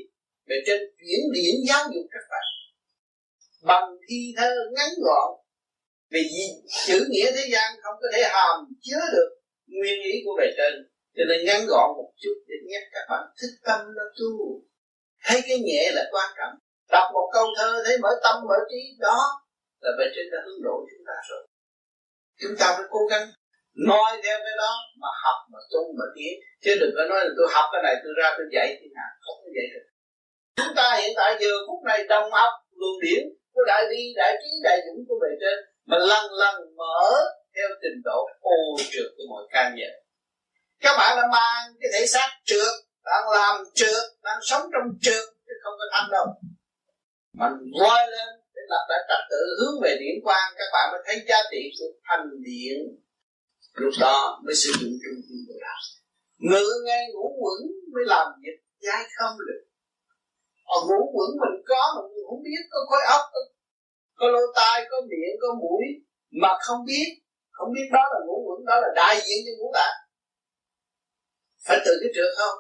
Để 0.47 0.57
trên 0.67 0.81
chuyển 0.99 1.21
điển 1.35 1.55
giáo 1.69 1.85
dục 1.95 2.07
các 2.11 2.25
bạn. 2.31 2.47
Bằng 3.63 3.97
thi 4.09 4.35
thơ 4.37 4.51
ngắn 4.77 4.91
gọn. 5.05 5.31
Vì 6.11 6.23
gì? 6.23 6.47
Chữ 6.87 7.07
nghĩa 7.11 7.31
thế 7.37 7.45
gian 7.53 7.73
không 7.83 7.95
có 8.03 8.09
thể 8.15 8.23
hàm 8.23 8.57
chứa 8.83 9.03
được 9.13 9.31
nguyên 9.67 10.03
ý 10.03 10.13
của 10.25 10.35
bề 10.39 10.47
trên. 10.57 10.75
Cho 11.17 11.23
nên 11.29 11.47
ngắn 11.47 11.67
gọn 11.67 11.89
một 11.97 12.11
chút 12.23 12.37
để 12.49 12.55
nhắc 12.71 12.83
các 12.93 13.07
bạn 13.11 13.23
thích 13.41 13.57
tâm 13.67 13.81
nó 13.97 14.05
tu. 14.19 14.63
Thấy 15.25 15.41
cái 15.49 15.59
nhẹ 15.59 15.91
là 15.95 16.05
quan 16.13 16.31
trọng. 16.39 16.55
Đọc 16.91 17.07
một 17.15 17.31
câu 17.33 17.47
thơ, 17.59 17.83
thấy 17.87 17.99
mở 17.99 18.11
tâm, 18.25 18.37
mở 18.49 18.59
trí, 18.71 18.83
đó 18.99 19.19
là 19.81 19.91
bề 19.99 20.05
trên 20.15 20.27
đã 20.33 20.39
hướng 20.47 20.63
độ 20.63 20.77
chúng 20.91 21.05
ta 21.07 21.17
rồi 21.31 21.47
chúng 22.41 22.57
ta 22.61 22.67
phải 22.77 22.87
cố 22.95 23.01
gắng 23.11 23.27
nói 23.91 24.11
theo 24.25 24.39
cái 24.45 24.55
đó 24.63 24.73
mà 25.01 25.09
học, 25.23 25.39
mà 25.53 25.59
tu, 25.73 25.83
mà 25.99 26.07
tiến. 26.17 26.35
Chứ 26.63 26.71
đừng 26.81 26.93
có 26.97 27.03
nói 27.11 27.21
là 27.25 27.31
tôi 27.37 27.47
học 27.55 27.67
cái 27.73 27.83
này, 27.87 27.95
tôi 28.03 28.13
ra 28.21 28.29
tôi 28.37 28.47
dạy 28.55 28.69
thế 28.81 28.87
nào. 28.99 29.11
Không 29.25 29.39
có 29.43 29.49
dạy 29.57 29.67
được. 29.75 29.87
Chúng 30.59 30.75
ta 30.77 30.87
hiện 31.01 31.13
tại 31.17 31.31
giờ, 31.41 31.51
phút 31.67 31.81
này 31.89 31.99
đồng 32.09 32.33
học 32.33 32.53
luồng 32.81 33.01
điển 33.05 33.23
của 33.53 33.65
đại 33.67 33.83
bi, 33.91 34.01
đại 34.17 34.33
trí, 34.43 34.51
đại 34.63 34.79
dũng 34.87 35.01
của 35.09 35.19
bề 35.23 35.31
trên, 35.41 35.59
mà 35.87 35.97
lần 35.99 36.25
lần 36.43 36.55
mở 36.77 37.03
theo 37.57 37.69
trình 37.83 37.99
độ 38.05 38.19
ô 38.41 38.57
trượt 38.93 39.09
của 39.17 39.25
mọi 39.31 39.45
can 39.53 39.77
giờ 39.79 39.91
các 40.81 40.97
bạn 40.99 41.17
đã 41.17 41.23
mang 41.33 41.73
cái 41.81 41.91
thể 41.95 42.07
xác 42.07 42.29
trượt, 42.45 42.73
đang 43.05 43.29
làm 43.35 43.65
trượt, 43.75 44.05
đang 44.23 44.39
sống 44.43 44.63
trong 44.73 44.99
trượt, 45.03 45.25
chứ 45.47 45.53
không 45.63 45.75
có 45.79 45.85
thanh 45.93 46.11
đâu. 46.11 46.27
Mà 47.33 47.51
voi 47.81 48.07
lên 48.11 48.29
lập 48.73 48.85
lại 48.91 49.01
trật 49.09 49.23
tự 49.31 49.43
hướng 49.59 49.77
về 49.83 49.97
điện 50.01 50.17
quang 50.25 50.49
các 50.59 50.69
bạn 50.75 50.87
mới 50.93 51.01
thấy 51.07 51.17
giá 51.29 51.39
trị 51.51 51.63
của 51.79 51.91
thành 52.09 52.27
điện 52.47 52.77
lúc 53.83 53.95
đó 54.01 54.41
mới 54.45 54.55
sử 54.55 54.71
dụng 54.81 54.95
trung 55.03 55.21
tâm 55.27 55.39
của 55.49 55.59
đạo. 55.61 55.81
Ngự 56.39 56.67
ngay 56.87 57.03
ngủ 57.13 57.27
quẩn 57.43 57.61
mới 57.95 58.05
làm 58.07 58.27
việc 58.43 58.57
dai 58.87 59.03
không 59.17 59.37
được 59.49 59.63
ở 60.75 60.79
ngủ 60.87 61.01
quẩn 61.15 61.31
mình 61.43 61.57
có 61.71 61.83
mà 61.95 62.01
mình 62.09 62.25
không 62.29 62.43
biết 62.43 62.63
có 62.71 62.79
khối 62.89 63.03
óc 63.17 63.23
có, 63.33 63.41
có 64.19 64.27
lỗ 64.35 64.41
tai 64.57 64.87
có 64.91 64.97
miệng 65.11 65.35
có 65.43 65.49
mũi 65.63 65.85
mà 66.43 66.49
không 66.61 66.81
biết. 66.87 67.09
Không 67.51 67.73
biết 67.75 67.87
đó 67.93 68.05
là 68.13 68.19
ngủ 68.27 68.37
quẩn 68.47 68.67
đó 68.67 68.75
là 68.81 68.89
đại 68.97 69.17
diện 69.17 69.39
cho 69.47 69.53
ngũ 69.59 69.71
tạng. 69.75 69.97
Phải 71.67 71.79
từ 71.85 71.93
cái 72.01 72.11
trượt 72.15 72.33
không? 72.39 72.59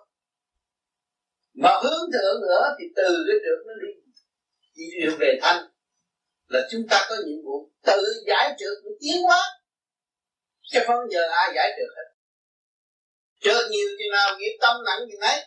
Mà 1.54 1.70
hướng 1.82 2.10
thượng 2.12 2.40
nữa 2.42 2.64
thì 2.78 2.84
từ 2.96 3.08
cái 3.28 3.36
trượt 3.44 3.66
nó 3.66 3.74
đi. 3.82 3.92
Đi 4.76 5.16
về 5.18 5.38
thanh 5.42 5.66
là 6.48 6.60
chúng 6.70 6.82
ta 6.90 7.06
có 7.08 7.16
nhiệm 7.26 7.44
vụ 7.44 7.70
tự 7.82 8.02
giải 8.26 8.54
trượt 8.58 8.76
để 8.84 8.90
tiến 9.00 9.22
hóa. 9.22 9.42
Chứ 10.62 10.80
không 10.86 11.10
giờ 11.10 11.28
ai 11.32 11.52
giải 11.54 11.68
trượt 11.76 11.96
hết. 11.96 12.08
Trượt 13.40 13.70
nhiều 13.70 13.88
chừng 13.98 14.12
nào 14.12 14.38
nghiệp 14.38 14.56
tâm 14.60 14.76
nặng 14.86 15.00
chừng 15.10 15.20
ấy. 15.20 15.46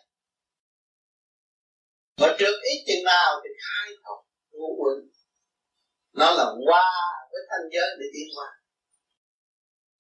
Mà 2.18 2.28
trượt 2.40 2.56
ít 2.64 2.84
chừng 2.88 3.04
nào 3.04 3.42
thì 3.44 3.50
khai 3.64 3.94
thông 4.04 4.26
ngũ 4.52 4.76
quẩn 4.80 5.10
nó 6.14 6.32
là 6.32 6.46
qua 6.68 6.92
với 7.32 7.42
thanh 7.50 7.70
giới 7.74 7.90
để 8.00 8.06
tiến 8.14 8.28
hóa. 8.36 8.48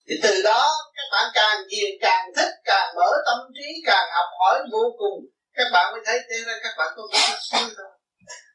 Thì 0.07 0.15
từ 0.23 0.41
đó 0.43 0.67
các 0.95 1.07
bạn 1.11 1.31
càng 1.33 1.57
ghiền 1.69 1.91
càng 2.01 2.31
thích, 2.35 2.53
càng 2.63 2.95
mở 2.95 3.11
tâm 3.25 3.37
trí, 3.55 3.67
càng 3.85 4.09
học 4.13 4.29
hỏi 4.39 4.59
vô 4.71 4.95
cùng. 4.97 5.25
Các 5.53 5.65
bạn 5.73 5.93
mới 5.93 6.01
thấy 6.05 6.19
thế 6.29 6.37
ra 6.45 6.59
các 6.63 6.73
bạn 6.77 6.93
có 6.95 7.01
một 7.01 7.37
chút 7.51 7.73
thôi 7.77 7.99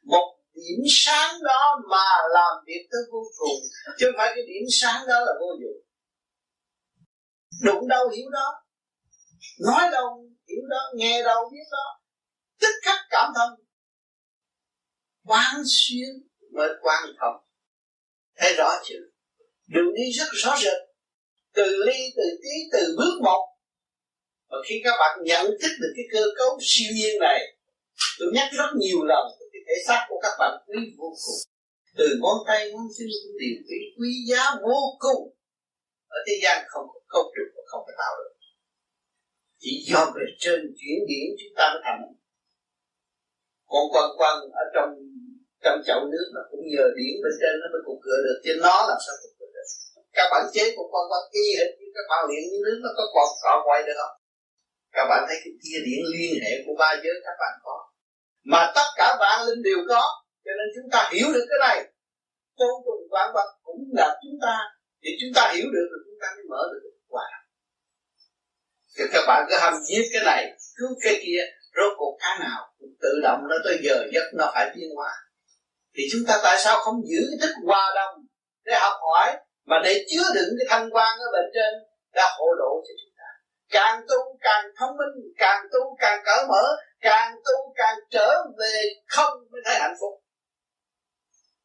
một 0.04 0.36
điểm 0.54 0.84
sáng 0.88 1.34
đó 1.42 1.82
mà 1.90 2.06
làm 2.34 2.52
việc 2.66 2.86
tới 2.90 3.00
vô 3.12 3.22
cùng, 3.38 3.60
chứ 3.98 4.06
không 4.06 4.14
phải 4.16 4.32
cái 4.34 4.44
điểm 4.46 4.66
sáng 4.70 5.06
đó 5.08 5.20
là 5.20 5.32
vô 5.40 5.46
dụng. 5.60 5.84
Đụng 7.62 7.88
đâu 7.88 8.08
hiểu 8.08 8.30
đó, 8.30 8.64
nói 9.60 9.90
đâu 9.92 10.28
hiểu 10.48 10.62
đó, 10.70 10.80
nghe 10.94 11.22
đâu 11.22 11.50
biết 11.52 11.64
đó. 11.72 12.00
Tức 12.60 12.72
khắc 12.82 12.98
cảm 13.10 13.32
thông, 13.36 13.50
quán 15.26 15.62
xuyên 15.66 16.08
mới 16.52 16.68
quan 16.82 17.04
thông. 17.20 17.36
Thấy 18.36 18.54
rõ 18.54 18.70
chưa? 18.84 19.00
Đường 19.66 19.94
đi 19.94 20.12
rất 20.12 20.28
rõ 20.32 20.56
rệt. 20.58 20.78
Từ 21.54 21.84
ly, 21.86 22.12
từ 22.16 22.22
tí, 22.42 22.58
từ 22.72 22.94
bước 22.98 23.20
một. 23.22 23.46
Và 24.48 24.56
khi 24.68 24.80
các 24.84 24.94
bạn 25.00 25.18
nhận 25.24 25.46
thức 25.46 25.70
được 25.80 25.92
cái 25.96 26.04
cơ 26.12 26.24
cấu 26.38 26.58
siêu 26.60 26.92
nhiên 26.94 27.20
này, 27.20 27.40
tôi 28.18 28.28
nhắc 28.34 28.48
rất 28.52 28.70
nhiều 28.76 29.04
lần 29.04 29.26
thể 29.74 29.82
xác 29.86 30.06
của 30.08 30.18
các 30.22 30.34
bạn 30.38 30.52
quý 30.66 30.78
vô 30.98 31.08
cùng. 31.24 31.40
Từ 31.98 32.06
ngón 32.20 32.38
tay 32.46 32.60
ngón 32.72 32.86
chân 32.96 33.08
đều 33.40 33.56
quý 33.68 33.78
quý 33.98 34.10
giá 34.30 34.42
vô 34.62 34.78
cùng. 34.98 35.22
Ở 36.08 36.18
thế 36.26 36.34
gian 36.42 36.64
không 36.68 36.86
có 36.92 37.00
cấu 37.08 37.22
trúc 37.34 37.48
và 37.56 37.62
không 37.66 37.82
có 37.86 37.92
tạo 37.98 38.12
được 38.18 38.34
chỉ 39.64 39.74
do 39.90 40.00
về 40.16 40.26
trên 40.42 40.58
chuyển 40.78 40.98
điển 41.10 41.26
chúng 41.38 41.54
ta 41.58 41.64
mới 41.72 41.82
thành. 41.84 42.00
Còn 43.72 43.84
quan 43.92 44.08
quan 44.18 44.34
ở 44.62 44.64
trong 44.74 44.90
trong 45.64 45.78
chậu 45.86 46.00
nước 46.12 46.26
nó 46.34 46.42
cũng 46.50 46.62
nhờ 46.72 46.84
điển 46.98 47.14
bên 47.22 47.34
trên 47.40 47.52
nó 47.60 47.66
mới 47.72 47.82
cục 47.86 47.98
cửa 48.04 48.18
được. 48.24 48.38
Chứ 48.44 48.52
nó 48.64 48.74
làm 48.88 48.98
sao 49.04 49.14
cục 49.22 49.32
cửa 49.38 49.50
được? 49.54 49.68
Các 50.16 50.26
bạn 50.32 50.42
chế 50.54 50.64
của 50.76 50.86
quan 50.92 51.04
quan 51.10 51.22
y 51.42 51.44
hệt 51.58 51.70
như 51.78 51.88
các 51.96 52.06
bạn 52.10 52.20
luyện 52.28 52.42
như 52.50 52.58
nước 52.66 52.78
nó 52.84 52.90
có 52.98 53.04
còn 53.14 53.28
cọ 53.44 53.52
quay 53.66 53.80
được 53.86 53.96
không? 54.00 54.16
Các 54.96 55.06
bạn 55.10 55.20
thấy 55.28 55.36
cái 55.44 55.52
tia 55.62 55.78
điển 55.86 56.02
liên 56.14 56.32
hệ 56.44 56.52
của 56.64 56.74
ba 56.82 56.90
giới 57.02 57.16
các 57.26 57.36
bạn 57.42 57.54
có 57.64 57.76
mà 58.44 58.72
tất 58.74 58.88
cả 58.96 59.16
vạn 59.20 59.46
linh 59.46 59.62
đều 59.62 59.78
có. 59.88 60.02
Cho 60.44 60.50
nên 60.58 60.68
chúng 60.74 60.90
ta 60.92 61.10
hiểu 61.12 61.26
được 61.34 61.46
cái 61.50 61.58
này. 61.68 61.92
Vô 62.58 62.82
cùng 62.84 63.02
vạn 63.10 63.30
vật 63.34 63.48
cũng 63.62 63.80
là 63.92 64.18
chúng 64.22 64.38
ta. 64.42 64.58
Thì 65.02 65.10
chúng 65.20 65.32
ta 65.34 65.52
hiểu 65.54 65.66
được 65.74 65.86
rồi 65.90 66.00
chúng 66.06 66.18
ta 66.22 66.28
mới 66.36 66.44
mở 66.50 66.62
được 66.72 66.90
quả. 67.08 67.28
Thì 68.98 69.04
các 69.12 69.24
bạn 69.26 69.46
cứ 69.48 69.56
hâm 69.60 69.74
giết 69.88 70.04
cái 70.12 70.22
này 70.24 70.52
cứ 70.76 70.86
cái 71.00 71.20
kia, 71.26 71.42
rốt 71.76 71.92
cuộc 71.96 72.16
cái 72.20 72.38
nào 72.40 72.60
cũng 72.78 72.94
tự 73.02 73.20
động 73.22 73.40
nó 73.48 73.56
tới 73.64 73.78
giờ 73.82 74.06
giấc 74.12 74.24
nó 74.34 74.50
phải 74.54 74.70
tiến 74.74 74.88
hóa. 74.96 75.12
Thì 75.96 76.02
chúng 76.12 76.20
ta 76.28 76.40
tại 76.42 76.56
sao 76.58 76.80
không 76.80 77.00
giữ 77.10 77.20
cái 77.30 77.38
thức 77.42 77.54
hòa 77.66 77.92
đồng 77.94 78.14
để 78.64 78.72
học 78.80 78.96
hỏi, 79.00 79.36
mà 79.66 79.76
để 79.84 80.04
chứa 80.10 80.22
đựng 80.34 80.50
cái 80.58 80.66
thanh 80.70 80.90
quan 80.94 81.18
ở 81.18 81.26
bên 81.32 81.50
trên 81.54 81.72
đã 82.14 82.36
hộ 82.38 82.46
độ 82.58 82.82
cho 82.86 82.94
chúng 83.00 83.14
ta? 83.18 83.28
Càng 83.70 84.00
tu 84.08 84.38
càng 84.40 84.64
thông 84.78 84.96
minh, 84.96 85.32
càng 85.38 85.66
tu 85.72 85.96
càng 85.98 86.22
cởi 86.24 86.46
mở 86.48 86.64
càng 87.04 87.32
tu 87.44 87.74
càng 87.76 87.98
trở 88.10 88.28
về 88.58 88.76
không 89.06 89.38
mới 89.50 89.60
thấy 89.64 89.74
hạnh 89.80 89.94
phúc. 90.00 90.22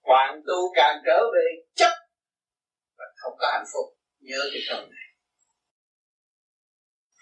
Càng 0.03 0.41
tu 0.47 0.73
càng 0.75 0.97
trở 1.05 1.19
về 1.33 1.45
chấp 1.75 1.93
và 2.97 3.05
không 3.15 3.33
có 3.39 3.47
hạnh 3.53 3.65
phúc. 3.73 3.97
Nhớ 4.19 4.39
cái 4.53 4.61
câu 4.69 4.79
này. 4.79 5.07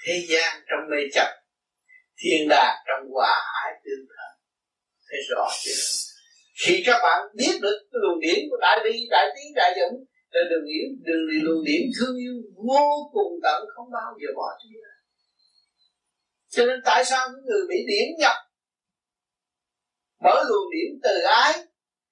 Thế 0.05 0.25
gian 0.29 0.61
trong 0.69 0.89
mê 0.91 0.97
chấp, 1.13 1.27
thiên 2.17 2.47
đàng 2.49 2.75
trong 2.87 3.11
hòa 3.13 3.35
ái 3.63 3.73
tương 3.83 4.05
thân. 4.13 4.31
Thấy 5.09 5.19
rõ 5.29 5.47
chưa? 5.63 5.81
Khi 6.61 6.83
các 6.85 6.99
bạn 7.03 7.19
biết 7.35 7.59
được 7.61 7.79
luồng 7.91 8.19
điển 8.19 8.39
của 8.49 8.57
đại 8.61 8.79
bi, 8.83 9.07
đại 9.09 9.25
trí 9.35 9.43
đại 9.55 9.71
dũng 9.79 10.05
là 10.29 10.41
đường 10.49 10.65
điển, 10.65 11.03
đường 11.03 11.43
luồng 11.43 11.63
điển 11.65 11.81
thương 11.99 12.17
yêu 12.17 12.33
vô 12.67 13.09
cùng 13.11 13.33
tận, 13.43 13.63
không 13.75 13.91
bao 13.91 14.13
giờ 14.21 14.27
bỏ 14.35 14.47
chúng 14.61 14.71
ta 14.83 14.96
cho 16.49 16.65
nên 16.65 16.79
tại 16.85 17.05
sao 17.05 17.29
những 17.29 17.45
người 17.45 17.67
bị 17.69 17.75
điểm 17.87 18.07
nhập 18.19 18.35
mở 20.23 20.43
luồng 20.47 20.71
điểm 20.71 20.99
từ 21.03 21.21
ái, 21.21 21.53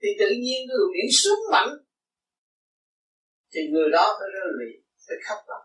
thì 0.02 0.08
tự 0.20 0.30
nhiên 0.30 0.68
cái 0.68 0.76
luồng 0.80 0.94
điểm 0.94 1.10
xuống 1.12 1.40
mạnh, 1.52 1.74
thì 3.54 3.62
người 3.72 3.90
đó 3.92 4.18
phải 4.20 4.30
rơi 4.34 4.50
lì 4.60 4.72
phải 5.08 5.18
khóc 5.28 5.38
lắm 5.48 5.62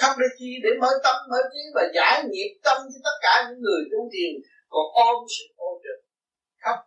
khóc 0.00 0.12
để 0.20 0.26
chi? 0.38 0.50
Để 0.64 0.70
mở 0.80 0.90
tâm, 1.04 1.16
mở 1.30 1.40
trí 1.52 1.62
và 1.74 1.82
giải 1.94 2.24
nghiệp 2.30 2.50
tâm 2.66 2.78
cho 2.92 3.00
tất 3.06 3.16
cả 3.22 3.34
những 3.48 3.60
người 3.64 3.82
tu 3.92 4.00
thiền 4.12 4.32
còn 4.68 4.86
ôm 5.06 5.16
sự 5.34 5.44
ô 5.56 5.80
trực. 5.84 5.98
Khóc. 6.64 6.78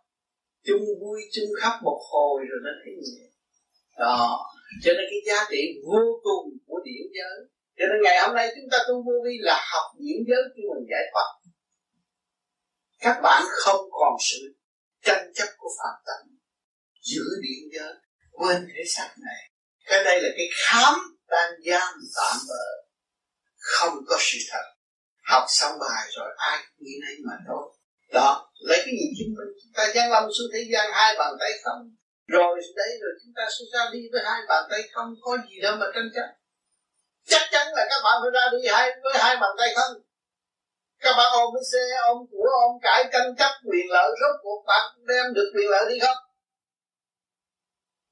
Chung 0.66 0.84
vui, 1.00 1.20
chung 1.34 1.50
khóc 1.60 1.74
một 1.82 2.00
hồi 2.10 2.40
rồi 2.48 2.60
nó 2.64 2.70
thấy 2.80 2.92
nhẹ. 2.94 3.26
Đó. 3.98 4.38
Cho 4.82 4.92
nên 4.96 5.06
cái 5.10 5.20
giá 5.26 5.38
trị 5.50 5.62
vô 5.86 6.02
cùng 6.22 6.46
của 6.66 6.80
điển 6.84 7.04
giới 7.16 7.38
cho 7.78 7.84
nên 7.90 7.98
ngày 8.04 8.18
hôm 8.22 8.34
nay 8.34 8.52
chúng 8.54 8.68
ta 8.72 8.78
tu 8.88 8.94
vô 9.06 9.12
vi 9.24 9.34
là 9.40 9.56
học 9.72 9.86
điển 9.98 10.18
giới 10.28 10.42
khi 10.56 10.62
mình 10.70 10.86
giải 10.90 11.04
thoát. 11.12 11.30
Các 13.00 13.20
bạn 13.22 13.42
không 13.48 13.80
còn 13.90 14.12
sự 14.30 14.56
tranh 15.04 15.32
chấp 15.34 15.48
của 15.56 15.70
phạm 15.78 15.94
tâm 16.06 16.38
giữ 17.02 17.22
điện 17.42 17.62
giới 17.72 17.94
quên 18.32 18.68
thể 18.68 18.82
xác 18.88 19.10
này. 19.24 19.50
Cái 19.86 20.04
đây 20.04 20.22
là 20.22 20.28
cái 20.36 20.46
khám 20.64 20.94
đang 21.28 21.52
giam 21.66 21.94
tạm 22.16 22.36
bỡ 22.48 22.66
không 23.56 23.94
có 24.06 24.16
sự 24.20 24.38
thật. 24.50 24.64
Học 25.22 25.44
xong 25.48 25.78
bài 25.80 26.06
rồi, 26.16 26.28
ai 26.36 26.58
nghĩ 26.78 26.92
nấy 27.02 27.16
mà 27.24 27.34
thôi 27.48 27.76
đó, 28.12 28.52
lấy 28.68 28.78
cái 28.84 28.94
gì 29.00 29.06
chứng 29.18 29.34
minh 29.36 29.52
chúng 29.62 29.72
ta 29.76 29.84
giáng 29.94 30.10
lâm 30.10 30.24
xuống 30.36 30.50
thế 30.52 30.62
gian, 30.72 30.86
hai 30.92 31.16
bàn 31.18 31.32
tay 31.40 31.50
không. 31.64 31.80
Rồi 32.26 32.60
đấy, 32.76 32.90
rồi 33.02 33.12
chúng 33.24 33.32
ta 33.36 33.44
sẽ 33.54 33.64
ra 33.72 33.84
đi 33.92 34.00
với 34.12 34.22
hai 34.24 34.40
bàn 34.48 34.64
tay 34.70 34.80
không. 34.92 35.14
Có 35.20 35.38
gì 35.50 35.60
đâu 35.62 35.76
mà 35.80 35.86
tranh 35.94 36.10
chấp 36.14 36.28
chắc 37.26 37.42
chắn 37.52 37.66
là 37.76 37.86
các 37.90 38.00
bạn 38.04 38.16
phải 38.22 38.30
ra 38.36 38.44
đi 38.52 38.68
hai 38.68 38.90
với 39.02 39.14
hai 39.16 39.36
bàn 39.36 39.50
tay 39.58 39.68
thân. 39.76 39.90
Các 41.00 41.14
bạn 41.18 41.28
ôm 41.32 41.48
cái 41.54 41.64
xe, 41.72 41.84
ôm 42.08 42.18
của, 42.30 42.46
ôm 42.64 42.72
cải 42.82 43.04
tranh 43.12 43.36
chấp 43.38 43.52
quyền 43.68 43.86
lợi 43.90 44.10
rốt 44.20 44.34
cuộc 44.42 44.64
bạn 44.66 44.84
đem 45.08 45.26
được 45.34 45.48
quyền 45.54 45.68
lợi 45.70 45.84
đi 45.88 45.98
không? 45.98 46.16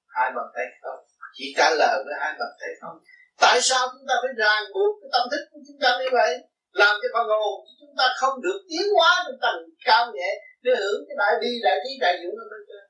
Hai 0.07 0.31
bàn 0.37 0.47
tay 0.55 0.65
không. 0.83 1.01
Chỉ 1.37 1.55
trả 1.57 1.71
lời 1.71 1.97
với 2.05 2.15
hai 2.21 2.33
bàn 2.39 2.53
tay 2.61 2.71
không. 2.81 2.97
Tại 3.41 3.59
sao 3.63 3.89
chúng 3.93 4.07
ta 4.09 4.15
phải 4.23 4.33
ràng 4.37 4.63
buộc 4.75 4.93
cái 5.01 5.09
tâm 5.13 5.25
thức 5.31 5.43
của 5.51 5.61
chúng 5.67 5.81
ta 5.83 5.99
như 5.99 6.09
vậy? 6.13 6.33
Làm 6.73 6.95
cho 7.03 7.09
phần 7.15 7.27
hồn 7.29 7.59
chúng 7.81 7.95
ta 7.99 8.07
không 8.17 8.43
được 8.43 8.59
tiến 8.69 8.87
hóa 8.97 9.25
được 9.27 9.39
tầng 9.43 9.61
cao 9.85 10.13
nhẹ 10.15 10.31
để 10.63 10.73
hưởng 10.81 11.01
cái 11.09 11.17
đại 11.19 11.35
bi, 11.41 11.51
đại 11.65 11.77
trí, 11.83 11.91
đại 12.01 12.15
dũng 12.23 12.37
ở 12.45 12.47
bên 12.51 12.63
trên. 12.69 12.85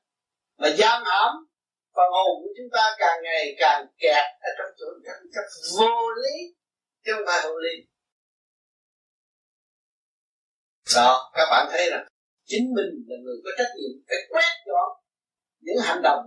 Mà 0.60 0.68
giam 0.78 1.02
hãm 1.06 1.32
phần 1.94 2.08
hồn 2.16 2.34
của 2.42 2.52
chúng 2.56 2.70
ta 2.72 2.96
càng 2.98 3.18
ngày 3.22 3.56
càng 3.58 3.86
kẹt 3.98 4.26
ở 4.40 4.50
trong 4.58 4.70
chỗ 4.78 4.86
tranh 5.04 5.24
chấp 5.34 5.46
vô 5.78 6.10
lý, 6.22 6.54
chứ 7.04 7.12
không 7.16 7.26
phải 7.26 7.42
hữu 7.42 7.58
lý. 7.58 7.74
Đó, 10.96 11.30
các 11.34 11.46
bạn 11.50 11.66
thấy 11.70 11.90
rằng 11.90 12.06
chính 12.44 12.66
mình 12.76 12.90
là 13.08 13.16
người 13.24 13.36
có 13.44 13.50
trách 13.58 13.72
nhiệm 13.76 13.92
phải 14.08 14.18
quét 14.30 14.52
dọn 14.66 14.90
những 15.60 15.76
hành 15.82 16.02
động 16.02 16.22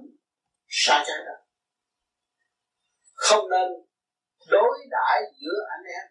sai 0.68 1.04
trái 1.08 1.18
đó. 1.26 1.38
Không 3.14 3.50
nên 3.50 3.68
đối 4.50 4.78
đãi 4.90 5.22
giữa 5.42 5.58
anh 5.70 5.86
em, 5.98 6.06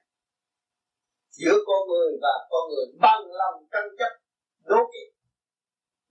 giữa 1.30 1.56
con 1.66 1.88
người 1.88 2.10
và 2.22 2.34
con 2.50 2.68
người 2.68 2.86
bằng 3.00 3.22
lòng 3.40 3.66
tranh 3.72 3.88
chấp, 3.98 4.12
đố 4.64 4.76
kỵ. 4.92 5.04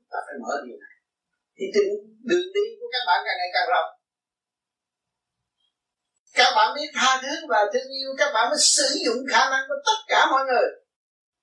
Ta 0.10 0.18
phải 0.26 0.36
mở 0.42 0.62
điều 0.66 0.78
này 0.78 0.95
thì 1.58 1.66
tình 1.74 1.90
đường 2.30 2.48
đi 2.56 2.66
của 2.80 2.90
các 2.94 3.04
bạn 3.08 3.20
càng 3.26 3.38
ngày 3.40 3.52
càng 3.54 3.70
rộng. 3.74 3.90
Các 6.40 6.52
bạn 6.56 6.76
biết 6.76 6.90
tha 6.94 7.22
thứ 7.22 7.34
và 7.50 7.60
thương 7.74 7.90
yêu, 8.00 8.10
các 8.18 8.32
bạn 8.34 8.50
mới 8.50 8.60
sử 8.60 8.88
dụng 9.06 9.20
khả 9.32 9.50
năng 9.52 9.64
của 9.68 9.80
tất 9.86 10.00
cả 10.08 10.28
mọi 10.32 10.44
người. 10.50 10.68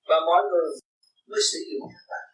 Và 0.09 0.15
mọi 0.29 0.41
người 0.49 0.67
mới 1.29 1.41
sử 1.51 1.59
dụng 1.71 1.89
các 1.93 2.05
bạn. 2.11 2.25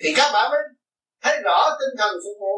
Thì 0.00 0.08
các 0.16 0.30
bạn 0.32 0.50
mới 0.50 0.60
thấy 1.22 1.36
rõ 1.44 1.76
tinh 1.80 1.94
thần 1.98 2.12
phục 2.24 2.36
vụ. 2.40 2.56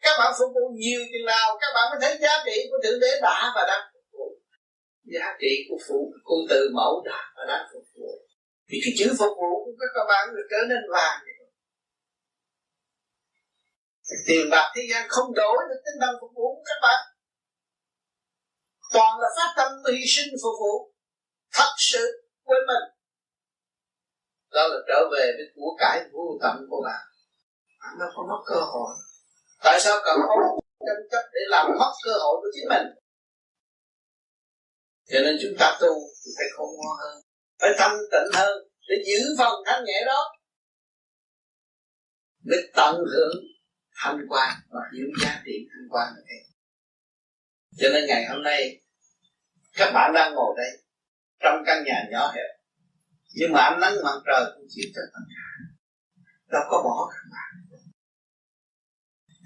Các 0.00 0.14
bạn 0.18 0.32
phục 0.38 0.50
vụ 0.54 0.64
nhiều 0.74 1.00
chừng 1.12 1.26
nào, 1.26 1.58
các 1.60 1.70
bạn 1.74 1.84
mới 1.90 1.98
thấy 2.02 2.18
giá 2.22 2.42
trị 2.46 2.56
của 2.70 2.78
thượng 2.84 3.00
đế 3.00 3.20
đã 3.22 3.52
và 3.54 3.64
đang 3.68 3.82
phục 3.92 4.04
vụ. 4.12 4.26
Giá 5.04 5.36
trị 5.40 5.52
của 5.68 5.78
phụ, 5.88 6.12
của 6.24 6.40
từ 6.50 6.70
mẫu 6.74 7.02
đã 7.04 7.32
và 7.36 7.44
đang 7.48 7.66
phục 7.72 7.84
vụ. 7.94 8.10
Thì 8.68 8.76
cái 8.84 8.92
chữ 8.98 9.08
phục 9.18 9.32
vụ 9.40 9.52
của 9.64 9.72
các 9.94 10.04
bạn 10.08 10.28
được 10.36 10.46
trở 10.50 10.60
nên 10.68 10.82
vàng 10.92 11.18
tiền 14.26 14.50
bạc 14.50 14.72
thế 14.76 14.82
gian 14.90 15.08
không 15.08 15.34
đổi 15.34 15.56
được, 15.68 15.80
tinh 15.84 16.00
thần 16.00 16.14
phục 16.20 16.30
vụ 16.34 16.54
của 16.56 16.62
các 16.64 16.78
bạn. 16.82 17.00
Toàn 18.92 19.20
là 19.20 19.28
phát 19.36 19.54
tâm 19.56 19.72
hy 19.92 20.06
sinh 20.06 20.34
phục 20.42 20.54
vụ, 20.60 20.94
thật 21.52 21.72
sự 21.78 22.30
quên 22.44 22.60
mình. 22.66 22.84
Đó 24.50 24.66
là 24.66 24.76
trở 24.88 25.08
về 25.12 25.32
với 25.36 25.46
của 25.54 25.76
cải 25.78 26.00
vô 26.12 26.38
tận 26.42 26.56
của 26.70 26.82
bạn. 26.84 27.02
Bạn 27.80 27.98
đâu 27.98 28.08
có 28.16 28.22
mất 28.22 28.42
cơ 28.46 28.60
hội. 28.60 28.90
Tại 29.64 29.80
sao 29.80 29.96
cần 30.04 30.16
ôm 30.28 30.38
tranh 30.86 31.08
chấp 31.10 31.22
để 31.32 31.40
làm 31.48 31.66
mất 31.78 31.92
cơ 32.04 32.12
hội 32.12 32.36
của 32.40 32.48
chính 32.54 32.68
mình? 32.68 32.86
Cho 35.08 35.18
nên 35.24 35.36
chúng 35.42 35.56
ta 35.58 35.78
tu 35.80 35.88
thì 36.24 36.30
phải 36.38 36.46
khôn 36.56 36.68
ngoan 36.76 36.96
hơn, 37.00 37.22
phải 37.60 37.70
thanh 37.78 37.96
tịnh 38.12 38.32
hơn 38.34 38.58
để 38.88 38.96
giữ 39.06 39.34
phần 39.38 39.52
thanh 39.66 39.84
nhẹ 39.84 40.04
đó. 40.06 40.34
Để 42.44 42.56
tận 42.76 42.94
hưởng 42.96 43.34
thanh 43.98 44.18
quan 44.28 44.56
và 44.70 44.80
hiểu 44.94 45.06
giá 45.22 45.42
trị 45.44 45.52
thanh 45.70 45.88
quan 45.90 46.14
này. 46.14 46.40
Cho 47.76 47.88
nên 47.92 48.06
ngày 48.06 48.26
hôm 48.26 48.42
nay, 48.42 48.80
các 49.72 49.90
bạn 49.94 50.12
đang 50.14 50.34
ngồi 50.34 50.54
đây, 50.56 50.82
trong 51.40 51.62
căn 51.66 51.84
nhà 51.86 52.04
nhỏ 52.10 52.32
hẹp. 52.34 52.50
Nhưng 53.34 53.52
mà 53.52 53.60
ánh 53.60 53.80
nắng 53.80 53.94
mặt 54.04 54.18
trời 54.26 54.52
cũng 54.56 54.66
chiếu 54.68 54.84
cho 54.94 55.02
tất 55.12 55.20
cả. 55.28 55.72
Đâu 56.52 56.62
có 56.70 56.82
bỏ 56.82 57.10
các 57.12 57.28
bạn. 57.30 57.78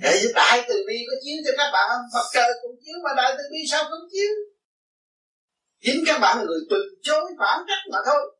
Để 0.03 0.33
đại 0.35 0.65
từ 0.69 0.85
bi 0.89 0.95
có 1.11 1.17
chiếu 1.25 1.37
cho 1.45 1.53
các 1.57 1.71
bạn 1.73 1.89
không 1.89 2.07
mặt 2.15 2.27
trời 2.33 2.49
cũng 2.63 2.77
chiếu 2.85 2.95
mà 3.05 3.11
đại 3.17 3.35
từ 3.39 3.45
bi 3.53 3.59
sao 3.71 3.85
không 3.85 4.09
chiếu? 4.13 4.33
Chính 5.81 6.05
các 6.07 6.19
bạn 6.19 6.39
là 6.39 6.45
người 6.45 6.61
từ 6.71 6.77
chối 7.03 7.33
phản 7.39 7.65
trách 7.69 7.83
mà 7.93 7.99
thôi. 8.07 8.37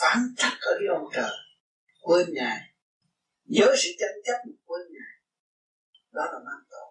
Phản 0.00 0.18
trách 0.36 0.58
ở 0.60 0.72
cái 0.78 0.88
ông 0.98 1.08
trời, 1.14 1.36
quên 2.02 2.26
ngài 2.32 2.71
giới 3.44 3.76
sự 3.76 3.90
tranh 3.98 4.16
chấp 4.24 4.38
quên 4.64 4.82
ngài. 4.90 5.14
Đó 6.12 6.22
là 6.32 6.38
mang 6.38 6.64
tội 6.70 6.88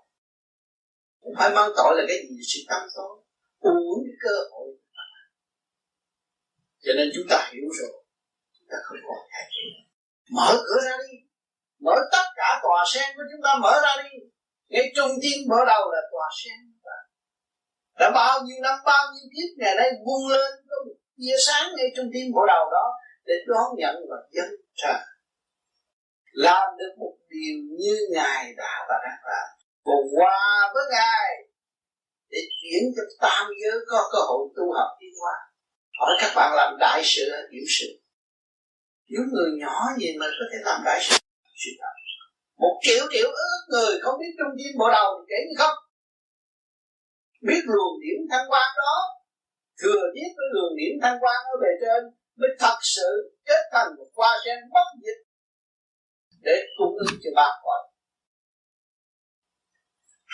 không 1.21 1.33
phải 1.37 1.49
mang 1.55 1.71
tội 1.77 1.91
là 1.97 2.03
cái 2.07 2.17
gì? 2.29 2.37
Sự 2.51 2.59
tâm 2.69 2.81
tối. 2.95 3.17
Uống 3.59 4.03
cái 4.05 4.15
cơ 4.23 4.35
hội 4.51 4.67
cho 6.83 6.91
nên 6.97 7.09
chúng 7.15 7.27
ta 7.29 7.49
hiểu 7.53 7.67
rồi. 7.79 8.03
Chúng 8.53 8.67
ta 8.71 8.77
không 8.83 8.97
còn 9.07 9.17
thay 9.31 9.43
mở 10.31 10.63
cửa 10.65 10.81
ra 10.85 10.97
đi. 10.97 11.17
Mở 11.79 11.95
tất 12.11 12.25
cả 12.35 12.59
tòa 12.63 12.85
sen 12.93 13.15
của 13.15 13.23
chúng 13.31 13.41
ta 13.43 13.51
mở 13.61 13.73
ra 13.83 14.03
đi. 14.03 14.09
Ngay 14.69 14.91
trung 14.95 15.11
tâm 15.21 15.37
mở 15.49 15.57
đầu 15.67 15.91
là 15.91 16.01
tòa 16.11 16.27
sen 16.43 16.71
đã 18.01 18.11
bao 18.15 18.41
nhiêu 18.45 18.57
năm, 18.61 18.79
bao 18.85 19.03
nhiêu 19.13 19.27
kiếp 19.33 19.49
ngày 19.57 19.75
nay 19.75 19.89
vung 20.05 20.27
lên 20.29 20.51
có 20.69 20.75
một 20.85 20.95
tia 21.17 21.37
sáng 21.47 21.67
ngay 21.75 21.87
trung 21.95 22.09
tâm 22.13 22.23
mở 22.35 22.41
đầu 22.47 22.65
đó 22.75 22.85
để 23.25 23.33
đón 23.47 23.67
nhận 23.77 23.95
và 24.09 24.17
dân 24.31 24.49
trời 24.75 25.01
làm 26.31 26.67
được 26.79 26.93
một 26.97 27.15
điều 27.29 27.55
như 27.79 27.95
ngài 28.11 28.53
đã 28.57 28.85
và 28.89 28.95
đang 29.03 29.21
làm. 29.29 29.47
Cùng 29.83 30.07
qua 30.17 30.71
với 30.73 30.83
ngài 30.91 31.29
để 32.29 32.39
chuyển 32.61 32.83
cho 32.95 33.03
tam 33.21 33.47
giới 33.61 33.79
có 33.87 34.09
cơ 34.11 34.19
hội 34.29 34.43
tu 34.55 34.63
học 34.77 34.89
tiến 34.99 35.13
hóa. 35.21 35.35
Hỏi 35.99 36.17
các 36.21 36.31
bạn 36.35 36.51
làm 36.55 36.77
đại 36.79 37.01
sự 37.03 37.23
hay 37.31 37.43
tiểu 37.51 37.65
sự? 37.77 37.87
Những 39.07 39.27
người 39.33 39.51
nhỏ 39.61 39.75
gì 39.99 40.17
mà 40.19 40.25
có 40.39 40.45
thể 40.51 40.57
làm 40.65 40.81
đại 40.85 40.99
sự 41.01 41.15
sự 41.63 41.71
thật. 41.79 41.93
Một 42.57 42.75
triệu 42.81 43.03
triệu 43.11 43.29
ước 43.43 43.59
người 43.71 43.99
không 44.01 44.15
biết 44.19 44.31
trung 44.37 44.53
tâm 44.57 44.71
bộ 44.79 44.87
đầu 44.91 45.25
kể 45.29 45.35
như 45.47 45.55
không. 45.57 45.77
Biết 47.47 47.61
luồng 47.65 47.95
điểm 48.03 48.19
thăng 48.31 48.45
quan 48.51 48.69
đó, 48.77 48.95
thừa 49.81 50.03
biết 50.15 50.29
cái 50.37 50.47
luồng 50.53 50.73
điểm 50.79 50.93
thăng 51.01 51.17
quan 51.21 51.39
ở 51.53 51.55
bề 51.61 51.71
trên, 51.81 52.01
mới 52.39 52.49
thật 52.59 52.77
sự 52.95 53.09
kết 53.45 53.61
thành 53.71 53.89
một 53.97 54.09
hoa 54.15 54.31
sen 54.45 54.57
bất 54.73 54.87
diệt 55.03 55.17
để 56.41 56.55
cung 56.77 56.97
ứng 56.97 57.19
cho 57.23 57.29
ba 57.35 57.47
cõi 57.63 57.81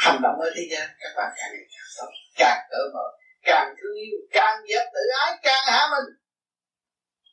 hành 0.03 0.19
động 0.23 0.35
ở 0.39 0.51
thế 0.55 0.63
gian, 0.71 0.89
các 0.99 1.11
bạn 1.17 1.29
càng 1.37 1.49
ngày 1.53 1.65
càng 1.73 1.89
tốt 1.97 2.11
càng 2.37 2.59
cởi 2.69 2.85
mở, 2.93 3.07
càng 3.43 3.75
thương 3.77 3.95
yêu, 4.05 4.17
càng 4.31 4.55
dẹp 4.69 4.85
tự 4.93 4.99
ái, 5.25 5.39
càng 5.43 5.63
hạ 5.65 5.81
mình. 5.93 6.15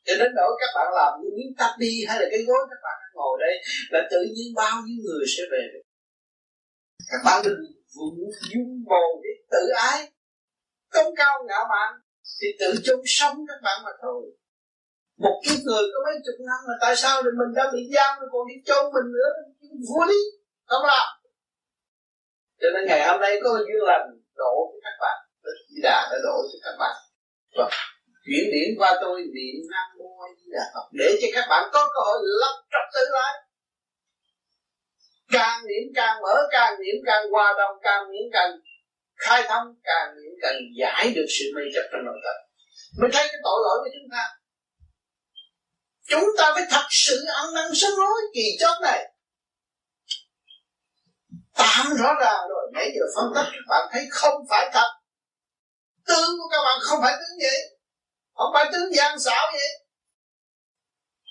Cho 0.05 0.15
đến 0.19 0.33
nỗi 0.37 0.53
các 0.61 0.71
bạn 0.77 0.87
làm 0.95 1.13
những 1.21 1.35
miếng 1.37 1.55
tắt 1.59 1.75
đi 1.79 2.05
hay 2.09 2.21
là 2.21 2.27
cái 2.31 2.43
gối, 2.47 2.63
các 2.71 2.81
bạn 2.85 2.97
đang 3.03 3.13
ngồi 3.15 3.39
đây 3.41 3.55
là 3.91 4.09
tự 4.11 4.21
nhiên 4.35 4.55
bao 4.57 4.83
nhiêu 4.85 4.99
người 5.05 5.25
sẽ 5.37 5.43
về 5.53 5.63
được. 5.73 5.85
Các 7.11 7.21
bạn 7.25 7.43
đừng 7.45 7.61
vụng 7.97 8.19
dung 8.53 8.85
bồ 8.91 9.23
để 9.25 9.31
tự 9.51 9.69
ái. 9.77 10.11
Công 10.91 11.15
cao 11.17 11.45
ngạo 11.49 11.65
mạn 11.71 12.01
thì 12.41 12.49
tự 12.61 12.75
chung 12.85 13.03
sống 13.07 13.37
các 13.49 13.61
bạn 13.63 13.81
mà 13.85 13.91
thôi 14.03 14.23
một 15.17 15.37
cái 15.45 15.57
người 15.65 15.85
có 15.93 15.99
mấy 16.07 16.15
chục 16.25 16.39
năm 16.49 16.59
mà 16.69 16.75
tại 16.81 16.97
sao 16.97 17.23
thì 17.23 17.31
mình 17.41 17.55
đã 17.55 17.65
bị 17.73 17.81
giam 17.95 18.21
rồi 18.21 18.29
còn 18.33 18.47
đi 18.49 18.55
chôn 18.67 18.85
mình 18.95 19.09
nữa? 19.17 19.31
Vô 19.89 20.05
lý. 20.11 20.21
Không 20.67 20.87
làm. 20.87 21.09
Cho 22.61 22.69
nên 22.75 22.87
ngày 22.87 23.09
hôm 23.09 23.21
nay 23.21 23.41
có 23.45 23.51
duyên 23.67 23.83
lành 23.91 24.07
đổ 24.37 24.55
cho 24.73 24.79
các 24.85 24.97
bạn. 25.01 25.19
Di 25.71 25.81
Đà 25.83 26.09
đã 26.11 26.19
đổ 26.25 26.37
cho 26.53 26.59
các 26.65 26.77
bạn. 26.79 26.97
Và 27.57 27.69
chuyển 28.27 28.45
điển 28.53 28.69
qua 28.79 28.99
tôi, 29.01 29.21
niệm 29.21 29.57
Nam 29.71 29.89
Mô 29.99 30.11
Di 30.39 30.51
Đà 30.53 30.65
Phật. 30.75 30.87
Để 30.93 31.19
cho 31.23 31.29
các 31.35 31.47
bạn 31.51 31.71
có 31.73 31.81
cơ 31.95 32.01
hội 32.07 32.19
lập 32.41 32.57
trật 32.73 32.87
tự 32.95 33.05
lại. 33.13 33.35
Càng 35.33 35.67
niệm 35.67 35.93
càng 35.95 36.23
mở, 36.23 36.37
càng 36.51 36.75
niệm 36.81 36.97
càng 37.07 37.31
hòa 37.31 37.55
đồng, 37.59 37.77
càng 37.83 38.11
niệm 38.13 38.27
càng 38.33 38.51
khai 39.17 39.43
thông, 39.49 39.67
càng 39.85 40.15
niệm 40.17 40.33
càng 40.43 40.57
giải 40.81 41.13
được 41.17 41.27
sự 41.39 41.45
mê 41.55 41.63
chấp 41.75 41.83
trong 41.93 42.05
nội 42.05 42.19
tâm 42.25 42.45
mình 43.01 43.11
thấy 43.15 43.25
cái 43.33 43.41
tội 43.45 43.59
lỗi 43.65 43.79
của 43.83 43.91
chúng 43.95 44.09
ta 44.13 44.23
chúng 46.09 46.29
ta 46.39 46.53
phải 46.55 46.63
thật 46.71 46.87
sự 46.91 47.25
ăn 47.35 47.55
năn 47.55 47.75
sám 47.75 47.91
hối 47.97 48.23
kỳ 48.35 48.57
chót 48.61 48.83
này. 48.83 49.13
Tạm 51.55 51.87
rõ 51.97 52.15
ra 52.21 52.33
rồi, 52.49 52.71
nãy 52.73 52.91
giờ 52.95 53.05
phân 53.17 53.33
tích 53.35 53.51
các 53.53 53.65
bạn 53.69 53.89
thấy 53.93 54.07
không 54.11 54.35
phải 54.51 54.71
thật. 54.73 54.91
Tướng 56.07 56.31
của 56.39 56.49
các 56.51 56.59
bạn 56.65 56.79
không 56.81 57.01
phải 57.03 57.13
tướng 57.13 57.39
vậy 57.41 57.79
không 58.35 58.51
phải 58.55 58.71
tướng 58.73 58.95
gian 58.95 59.21
xảo 59.21 59.47
vậy 59.53 59.85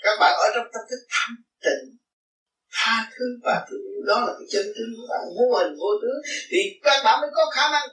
các 0.03 0.17
bạn 0.19 0.33
ở 0.39 0.47
trong 0.55 0.67
tâm 0.73 0.81
thức 0.89 1.01
thanh 1.09 1.35
tịnh 1.63 1.97
tha 2.71 3.11
thứ 3.15 3.25
và 3.43 3.65
thương 3.69 3.83
yêu. 3.91 4.01
Đó 4.07 4.19
là 4.19 4.33
cái 4.39 4.47
chân 4.51 4.65
tướng 4.75 4.91
của 4.97 5.07
bạn. 5.11 5.23
Vô 5.37 5.57
hình 5.57 5.73
vô 5.79 5.91
tướng. 6.01 6.19
Thì 6.49 6.57
các 6.83 7.01
bạn 7.05 7.21
mới 7.21 7.29
có 7.33 7.43
khả 7.55 7.69
năng 7.71 7.87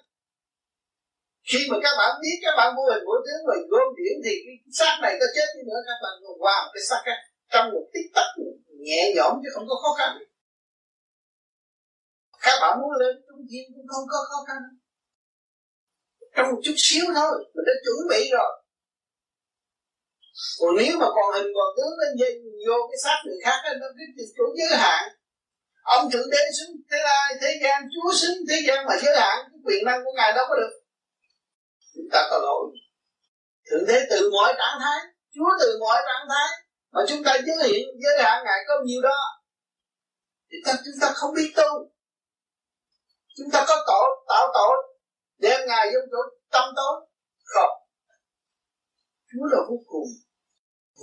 khi 1.48 1.60
mà 1.70 1.76
các 1.84 1.94
bạn 2.00 2.10
biết, 2.22 2.36
các 2.44 2.54
bạn 2.58 2.68
vô 2.76 2.84
hình 2.92 3.04
vô 3.08 3.16
tướng 3.26 3.40
rồi 3.48 3.58
gom 3.70 3.88
điểm 3.98 4.16
thì 4.24 4.32
cái 4.44 4.54
xác 4.78 4.94
này 5.02 5.12
có 5.20 5.26
chết 5.36 5.48
đi 5.56 5.62
nữa, 5.68 5.80
các 5.88 5.98
bạn 6.04 6.14
còn 6.24 6.36
qua 6.42 6.54
một 6.64 6.70
cái 6.74 6.82
xác 6.88 7.00
khác 7.06 7.18
trong 7.52 7.66
một 7.72 7.84
tích 7.94 8.08
tắc 8.14 8.28
nhẹ 8.86 9.02
nhõm 9.16 9.32
chứ 9.42 9.48
không 9.54 9.66
có 9.68 9.76
khó 9.82 9.90
khăn. 9.98 10.10
Các 12.44 12.56
bạn 12.62 12.72
muốn 12.80 12.92
lên 13.00 13.14
trung 13.28 13.42
thiên 13.50 13.64
cũng 13.74 13.88
không 13.92 14.06
có 14.12 14.18
khó 14.30 14.38
khăn. 14.48 14.60
Trong 16.36 16.46
một 16.50 16.60
chút 16.64 16.74
xíu 16.76 17.04
thôi, 17.14 17.32
mình 17.54 17.64
đã 17.68 17.74
chuẩn 17.84 18.08
bị 18.10 18.30
rồi. 18.36 18.50
Còn 20.60 20.70
nếu 20.78 20.92
mà 21.00 21.06
còn 21.16 21.28
hình 21.34 21.50
còn 21.56 21.68
tướng 21.76 21.92
nó 21.98 22.06
vô 22.66 22.76
cái 22.90 22.98
xác 23.04 23.18
người 23.24 23.38
khác 23.44 23.58
nó 23.80 23.86
cái 24.16 24.26
chỗ 24.36 24.44
giới 24.58 24.78
hạn. 24.78 25.02
Ông 25.82 26.10
thượng 26.10 26.30
đế 26.30 26.42
xuống 26.58 26.76
thế 26.90 26.98
lai, 27.04 27.34
thế 27.42 27.60
gian, 27.62 27.82
chúa 27.94 28.12
xứng 28.14 28.38
thế 28.50 28.62
gian 28.66 28.86
mà 28.86 28.94
giới 29.02 29.16
hạn, 29.20 29.38
cái 29.50 29.60
quyền 29.64 29.84
năng 29.84 30.04
của 30.04 30.12
ngài 30.16 30.32
đâu 30.32 30.46
có 30.48 30.56
được 30.56 30.79
chúng 31.94 32.08
ta 32.12 32.26
có 32.30 32.38
lỗi. 32.38 32.66
Thượng 33.70 33.84
thế 33.88 34.06
từ 34.10 34.30
mọi 34.30 34.54
trạng 34.58 34.78
thái 34.80 34.98
chúa 35.34 35.50
từ 35.60 35.78
mọi 35.80 36.02
trạng 36.06 36.26
thái 36.28 36.48
mà 36.92 37.00
chúng 37.08 37.22
ta 37.24 37.32
giới 37.46 37.68
hiện 37.68 37.86
giới 38.02 38.22
hạn 38.22 38.44
ngài 38.44 38.58
có 38.68 38.74
nhiều 38.84 39.02
đó 39.02 39.18
thì 40.50 40.56
ta, 40.64 40.72
chúng 40.84 40.94
ta 41.00 41.12
không 41.14 41.34
biết 41.34 41.52
tu. 41.56 41.90
Chúng 43.36 43.50
ta 43.52 43.64
có 43.68 43.84
tội 43.86 44.24
tạo 44.28 44.48
tội 44.54 44.76
đem 45.38 45.60
ngài 45.68 45.86
vô 45.92 46.00
chỗ 46.10 46.18
tâm 46.50 46.64
tối? 46.76 47.06
Không. 47.44 47.76
Chúa 49.32 49.44
là 49.50 49.58
vô 49.68 49.76
cùng 49.86 50.08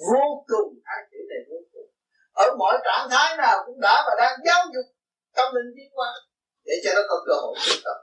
vô 0.10 0.46
cùng 0.48 0.80
ai 0.84 0.98
chữ 1.12 1.18
này 1.30 1.40
vô 1.50 1.58
cùng. 1.74 1.90
Ở 2.32 2.56
mọi 2.60 2.78
trạng 2.86 3.10
thái 3.10 3.38
nào 3.38 3.64
cũng 3.66 3.80
đã 3.82 4.04
và 4.08 4.16
đang 4.18 4.40
giáo 4.46 4.66
dục 4.74 4.96
tâm 5.36 5.56
linh 5.56 5.74
tiến 5.76 5.92
qua 5.94 6.08
để 6.66 6.74
cho 6.84 6.92
nó 6.96 7.02
có 7.10 7.16
cơ 7.28 7.34
hội 7.34 7.56
tu 7.68 7.74
tập. 7.84 7.98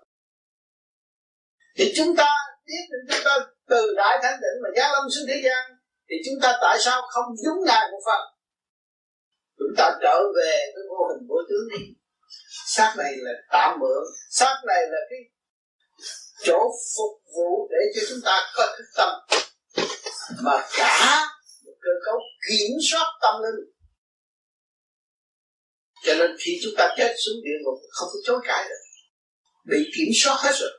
Thì 1.76 1.92
chúng 1.96 2.16
ta 2.16 2.34
biết 2.66 2.84
được 2.90 3.02
chúng 3.08 3.24
ta 3.24 3.38
từ 3.68 3.94
đại 3.96 4.18
thánh 4.22 4.40
định 4.40 4.58
mà 4.62 4.68
giáng 4.76 4.92
lâm 4.92 5.04
xuống 5.10 5.24
thế 5.28 5.42
gian, 5.44 5.62
thì 6.08 6.16
chúng 6.24 6.38
ta 6.42 6.58
tại 6.62 6.76
sao 6.80 7.02
không 7.10 7.24
đúng 7.44 7.64
ngài 7.66 7.90
một 7.92 8.02
phần? 8.06 8.22
Chúng 9.58 9.74
ta 9.76 9.98
trở 10.02 10.16
về 10.36 10.72
cái 10.74 10.84
vô 10.90 11.08
hình 11.08 11.26
vô 11.28 11.36
tướng 11.48 11.68
đi 11.72 11.84
xác 12.66 12.94
này 12.98 13.12
là 13.16 13.32
tạm 13.52 13.78
mượn 13.80 14.02
xác 14.30 14.56
này 14.66 14.82
là 14.90 14.98
cái 15.10 15.18
chỗ 16.42 16.58
phục 16.96 17.20
vụ 17.36 17.68
để 17.70 17.78
cho 17.94 18.06
chúng 18.08 18.18
ta 18.24 18.52
có 18.56 18.74
thức 18.78 18.84
tâm. 18.96 19.08
Mà 20.42 20.68
cả 20.76 21.26
một 21.64 21.72
cơ 21.80 21.90
cấu 22.06 22.18
kiểm 22.48 22.70
soát 22.90 23.06
tâm 23.22 23.34
linh. 23.42 23.70
Cho 26.04 26.14
nên 26.14 26.36
khi 26.40 26.60
chúng 26.62 26.72
ta 26.76 26.94
chết 26.96 27.14
xuống 27.24 27.34
địa 27.44 27.58
ngục, 27.64 27.78
không 27.90 28.08
có 28.12 28.18
chối 28.24 28.40
cãi 28.44 28.68
được. 28.68 28.82
Bị 29.70 29.90
kiểm 29.96 30.08
soát 30.14 30.36
hết 30.38 30.52
rồi 30.54 30.70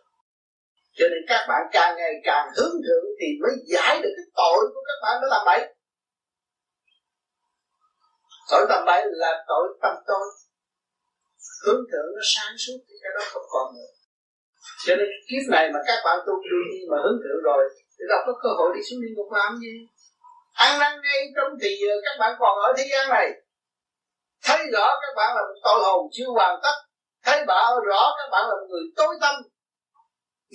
cho 0.97 1.05
nên 1.11 1.21
các 1.27 1.45
bạn 1.49 1.61
càng 1.71 1.97
ngày 1.97 2.13
càng 2.23 2.47
hướng 2.55 2.75
thượng 2.85 3.05
thì 3.19 3.27
mới 3.41 3.53
giải 3.71 4.01
được 4.01 4.13
cái 4.17 4.27
tội 4.35 4.59
của 4.73 4.81
các 4.87 4.97
bạn 5.03 5.21
đã 5.21 5.27
làm 5.33 5.41
bậy. 5.45 5.61
Tội 8.51 8.65
tầm 8.69 8.85
bậy 8.85 9.01
là 9.05 9.43
tội 9.47 9.67
tâm 9.81 9.93
tôi 10.07 10.25
hướng 11.63 11.81
thượng 11.91 12.09
nó 12.15 12.23
sáng 12.33 12.53
suốt 12.63 12.77
thì 12.87 12.95
cái 13.03 13.11
đó 13.15 13.21
không 13.33 13.47
còn 13.53 13.67
nữa. 13.75 13.91
Cho 14.85 14.95
nên 14.95 15.07
kiếp 15.27 15.43
này 15.51 15.65
mà 15.73 15.79
các 15.87 15.99
bạn 16.05 16.17
tu 16.25 16.33
đương 16.49 16.67
nhiên 16.71 16.83
mà 16.91 16.97
hướng 17.03 17.19
thượng 17.23 17.41
rồi, 17.43 17.63
thì 17.95 18.03
đâu 18.09 18.19
có 18.25 18.33
cơ 18.43 18.49
hội 18.57 18.69
đi 18.75 18.81
xuống 18.87 19.01
địa 19.01 19.13
ngục 19.15 19.31
làm 19.31 19.51
gì? 19.63 19.73
Ăn 20.53 20.79
năn 20.79 20.93
ngay 21.03 21.19
trong 21.35 21.51
thì 21.61 21.71
ờ, 21.91 21.95
các 22.05 22.15
bạn 22.19 22.35
còn 22.39 22.53
ở 22.67 22.73
thế 22.77 22.83
gian 22.91 23.09
này. 23.09 23.27
Thấy 24.43 24.59
rõ 24.73 24.87
các 25.01 25.13
bạn 25.17 25.35
là 25.35 25.41
một 25.41 25.59
tội 25.63 25.79
hồn 25.83 26.01
chưa 26.11 26.29
hoàn 26.35 26.59
tất. 26.63 26.75
Thấy 27.23 27.45
rõ 27.85 28.01
các 28.17 28.27
bạn 28.31 28.43
là 28.49 28.55
một 28.59 28.67
người 28.69 28.85
tối 28.95 29.15
tâm 29.21 29.35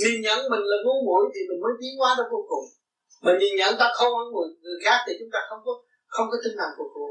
nhìn 0.01 0.20
nhận 0.26 0.38
mình 0.51 0.64
là 0.70 0.76
ngu 0.84 0.96
muội 1.07 1.24
thì 1.34 1.40
mình 1.48 1.61
mới 1.64 1.72
tiến 1.80 1.92
hóa 1.98 2.14
đến 2.18 2.26
vô 2.32 2.40
cùng. 2.51 2.66
Mình 3.24 3.36
nhìn 3.38 3.57
nhận 3.57 3.74
ta 3.80 3.86
không 3.94 4.12
hơn 4.18 4.26
người, 4.32 4.48
người 4.62 4.78
khác 4.84 4.98
thì 5.07 5.12
chúng 5.18 5.28
ta 5.32 5.38
không 5.48 5.61
có 5.64 5.72
không 6.07 6.26
có 6.30 6.36
tinh 6.44 6.57
thần 6.59 6.70
phục 6.78 6.90
vụ. 6.96 7.09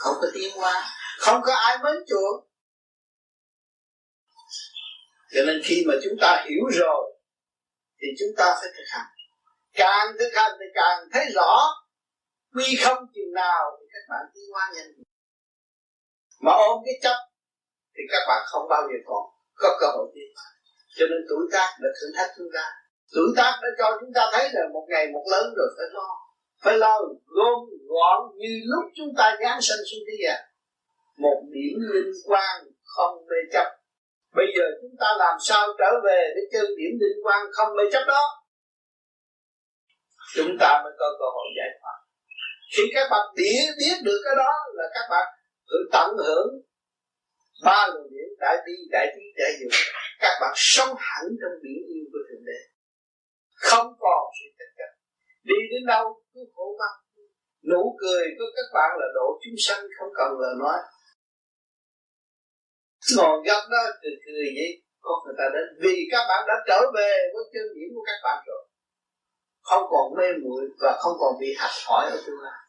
Không 0.00 0.16
có 0.20 0.28
tiến 0.34 0.50
hóa. 0.56 0.74
Không 1.18 1.40
có 1.46 1.54
ai 1.54 1.78
mến 1.84 1.96
chuộng. 2.08 2.38
Cho 5.34 5.40
nên 5.46 5.60
khi 5.64 5.84
mà 5.88 5.94
chúng 6.04 6.16
ta 6.20 6.44
hiểu 6.48 6.64
rồi 6.72 7.04
thì 8.00 8.08
chúng 8.18 8.32
ta 8.36 8.56
phải 8.60 8.70
thực 8.76 8.88
hành. 8.88 9.10
Càng 9.72 10.06
thực 10.18 10.30
hành 10.34 10.52
thì 10.60 10.66
càng 10.74 10.98
thấy 11.12 11.24
rõ 11.34 11.52
quy 12.54 12.76
không 12.82 12.98
chừng 13.14 13.32
nào 13.34 13.62
thì 13.80 13.86
các 13.92 14.04
bạn 14.10 14.24
tiến 14.34 14.44
hóa 14.52 14.72
nhanh. 14.74 14.92
Mà 16.40 16.52
ôm 16.52 16.82
cái 16.86 16.94
chấp 17.02 17.16
thì 17.94 18.02
các 18.10 18.22
bạn 18.28 18.42
không 18.46 18.68
bao 18.68 18.82
giờ 18.82 18.98
còn 19.06 19.22
có 19.54 19.76
cơ 19.80 19.86
hội 19.86 20.08
tiến 20.14 20.28
cho 20.98 21.06
nên 21.10 21.20
tuổi 21.28 21.44
tác 21.52 21.70
đã 21.82 21.88
thử 22.00 22.06
thách 22.16 22.30
chúng 22.36 22.50
ta. 22.54 22.64
Tuổi 23.14 23.28
tác 23.36 23.52
đã 23.62 23.68
cho 23.78 23.98
chúng 24.00 24.12
ta 24.14 24.22
thấy 24.32 24.48
là 24.52 24.62
một 24.72 24.86
ngày 24.88 25.06
một 25.14 25.24
lớn 25.32 25.46
rồi 25.56 25.68
phải 25.76 25.88
lo. 25.92 26.08
Phải 26.62 26.78
lo 26.78 27.00
gom 27.26 27.58
gọn 27.88 28.20
như 28.36 28.52
lúc 28.64 28.84
chúng 28.96 29.12
ta 29.18 29.36
giáng 29.42 29.60
sinh 29.60 29.80
xuống 29.90 30.04
thế 30.06 30.16
gian. 30.24 30.40
Một 31.16 31.42
điểm 31.50 31.76
linh 31.92 32.12
quan 32.26 32.64
không 32.84 33.26
mê 33.30 33.36
chấp. 33.52 33.66
Bây 34.36 34.46
giờ 34.56 34.64
chúng 34.82 34.96
ta 35.00 35.06
làm 35.18 35.36
sao 35.40 35.68
trở 35.78 35.90
về 36.04 36.32
để 36.36 36.42
chơi 36.52 36.66
điểm 36.66 36.92
linh 37.00 37.18
quan 37.24 37.46
không 37.52 37.76
mê 37.76 37.84
chấp 37.92 38.04
đó? 38.06 38.22
Chúng 40.34 40.56
ta 40.60 40.80
mới 40.84 40.92
có 40.98 41.06
cơ 41.18 41.26
hội 41.34 41.46
giải 41.58 41.70
thoát. 41.80 41.98
Khi 42.76 42.82
các 42.94 43.08
bạn 43.10 43.26
biết 43.36 43.66
biết 43.78 43.96
được 44.04 44.20
cái 44.24 44.34
đó 44.36 44.52
là 44.74 44.84
các 44.94 45.06
bạn 45.10 45.26
tự 45.70 45.76
tận 45.92 46.10
hưởng 46.26 46.48
ba 47.64 47.86
luồng 47.94 48.10
điển 48.10 48.28
đại 48.40 48.56
bi, 48.66 48.72
đại 48.90 49.06
trí, 49.16 49.22
đại 49.38 49.52
dụng 49.60 49.72
các 50.22 50.34
bạn 50.40 50.52
sống 50.56 50.92
hẳn 50.98 51.24
trong 51.40 51.56
biển 51.62 51.80
yêu 51.94 52.04
của 52.12 52.22
thượng 52.28 52.44
đế. 52.48 52.60
Không 53.68 53.88
còn 54.02 54.20
sự 54.36 54.46
tranh. 54.58 54.72
Chấp 54.78 54.90
đi 55.48 55.58
đến 55.70 55.82
đâu 55.92 56.04
cứ 56.34 56.40
khổ 56.54 56.66
mắt. 56.80 56.94
Nụ 57.70 57.96
cười 58.00 58.24
của 58.38 58.50
các 58.56 58.68
bạn 58.74 58.90
là 59.00 59.06
độ 59.14 59.26
chúng 59.42 59.58
sanh 59.66 59.82
không 59.98 60.12
cần 60.18 60.30
lời 60.42 60.54
nói. 60.62 60.78
Ngồi 63.16 63.36
gấp 63.46 63.62
đó 63.72 63.82
cười 64.02 64.16
cười 64.26 64.46
vậy. 64.58 64.72
Có 65.00 65.12
người 65.24 65.34
ta 65.38 65.44
đến 65.54 65.66
vì 65.82 65.96
các 66.12 66.24
bạn 66.28 66.40
đã 66.48 66.54
trở 66.68 66.80
về 66.96 67.12
với 67.32 67.44
chân 67.52 67.66
điểm 67.74 67.88
của 67.94 68.04
các 68.06 68.18
bạn 68.24 68.38
rồi. 68.46 68.62
Không 69.60 69.84
còn 69.90 70.06
mê 70.18 70.28
muội 70.42 70.62
và 70.80 70.98
không 71.00 71.16
còn 71.20 71.32
bị 71.40 71.48
hạch 71.58 71.78
hỏi 71.86 72.04
ở 72.10 72.22
tương 72.26 72.40
lai. 72.44 72.60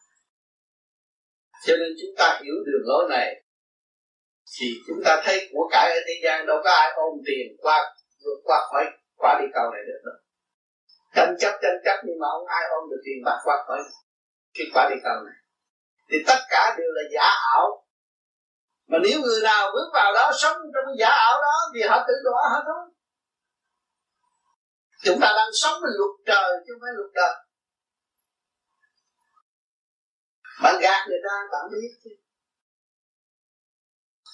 Cho 1.66 1.74
nên 1.80 1.92
chúng 2.00 2.14
ta 2.18 2.40
hiểu 2.42 2.54
đường 2.66 2.84
lối 2.90 3.04
này 3.10 3.42
thì 4.58 4.66
chúng 4.86 5.00
ta 5.04 5.22
thấy 5.24 5.48
của 5.52 5.68
cải 5.70 5.92
ở 5.92 6.00
thế 6.06 6.14
gian 6.24 6.46
đâu 6.46 6.56
có 6.64 6.70
ai 6.70 6.92
ôm 6.96 7.14
tiền 7.26 7.46
qua 7.58 7.94
vượt 8.24 8.40
qua 8.44 8.58
khỏi, 8.70 8.84
quả 9.16 9.38
đi 9.40 9.46
cầu 9.54 9.70
này 9.70 9.82
được 9.86 10.00
đâu. 10.04 10.18
Tranh 11.14 11.36
chấp 11.40 11.58
tranh 11.62 11.80
chấp 11.84 11.96
nhưng 12.04 12.18
mà 12.20 12.26
không 12.32 12.46
ai 12.46 12.62
ôm 12.70 12.90
được 12.90 13.00
tiền 13.04 13.18
bạc 13.24 13.38
qua 13.44 13.64
khỏi 13.66 13.78
cái 14.54 14.66
quả 14.74 14.88
đi 14.90 14.96
cầu 15.04 15.16
này. 15.26 15.34
Thì 16.10 16.16
tất 16.26 16.40
cả 16.48 16.74
đều 16.78 16.90
là 16.92 17.02
giả 17.14 17.28
ảo. 17.54 17.86
Mà 18.86 18.98
nếu 19.02 19.20
người 19.20 19.42
nào 19.42 19.70
bước 19.74 19.90
vào 19.92 20.12
đó 20.12 20.30
sống 20.34 20.56
trong 20.74 20.84
cái 20.86 20.96
giả 20.98 21.08
ảo 21.08 21.40
đó 21.42 21.54
thì 21.74 21.82
họ 21.82 22.04
tự 22.08 22.14
đọa 22.24 22.42
hết 22.52 22.62
thôi. 22.66 22.84
Chúng 25.04 25.20
ta 25.20 25.32
đang 25.36 25.50
sống 25.52 25.76
với 25.82 25.90
luật 25.98 26.14
trời 26.26 26.50
chứ 26.66 26.72
không 26.72 26.80
phải 26.82 26.92
luật 26.96 27.10
đời 27.14 27.34
bạn 30.62 30.74
gạt 30.80 31.06
người 31.08 31.18
ta, 31.24 31.34
bạn 31.52 31.70
biết 31.72 31.92
chứ 32.04 32.10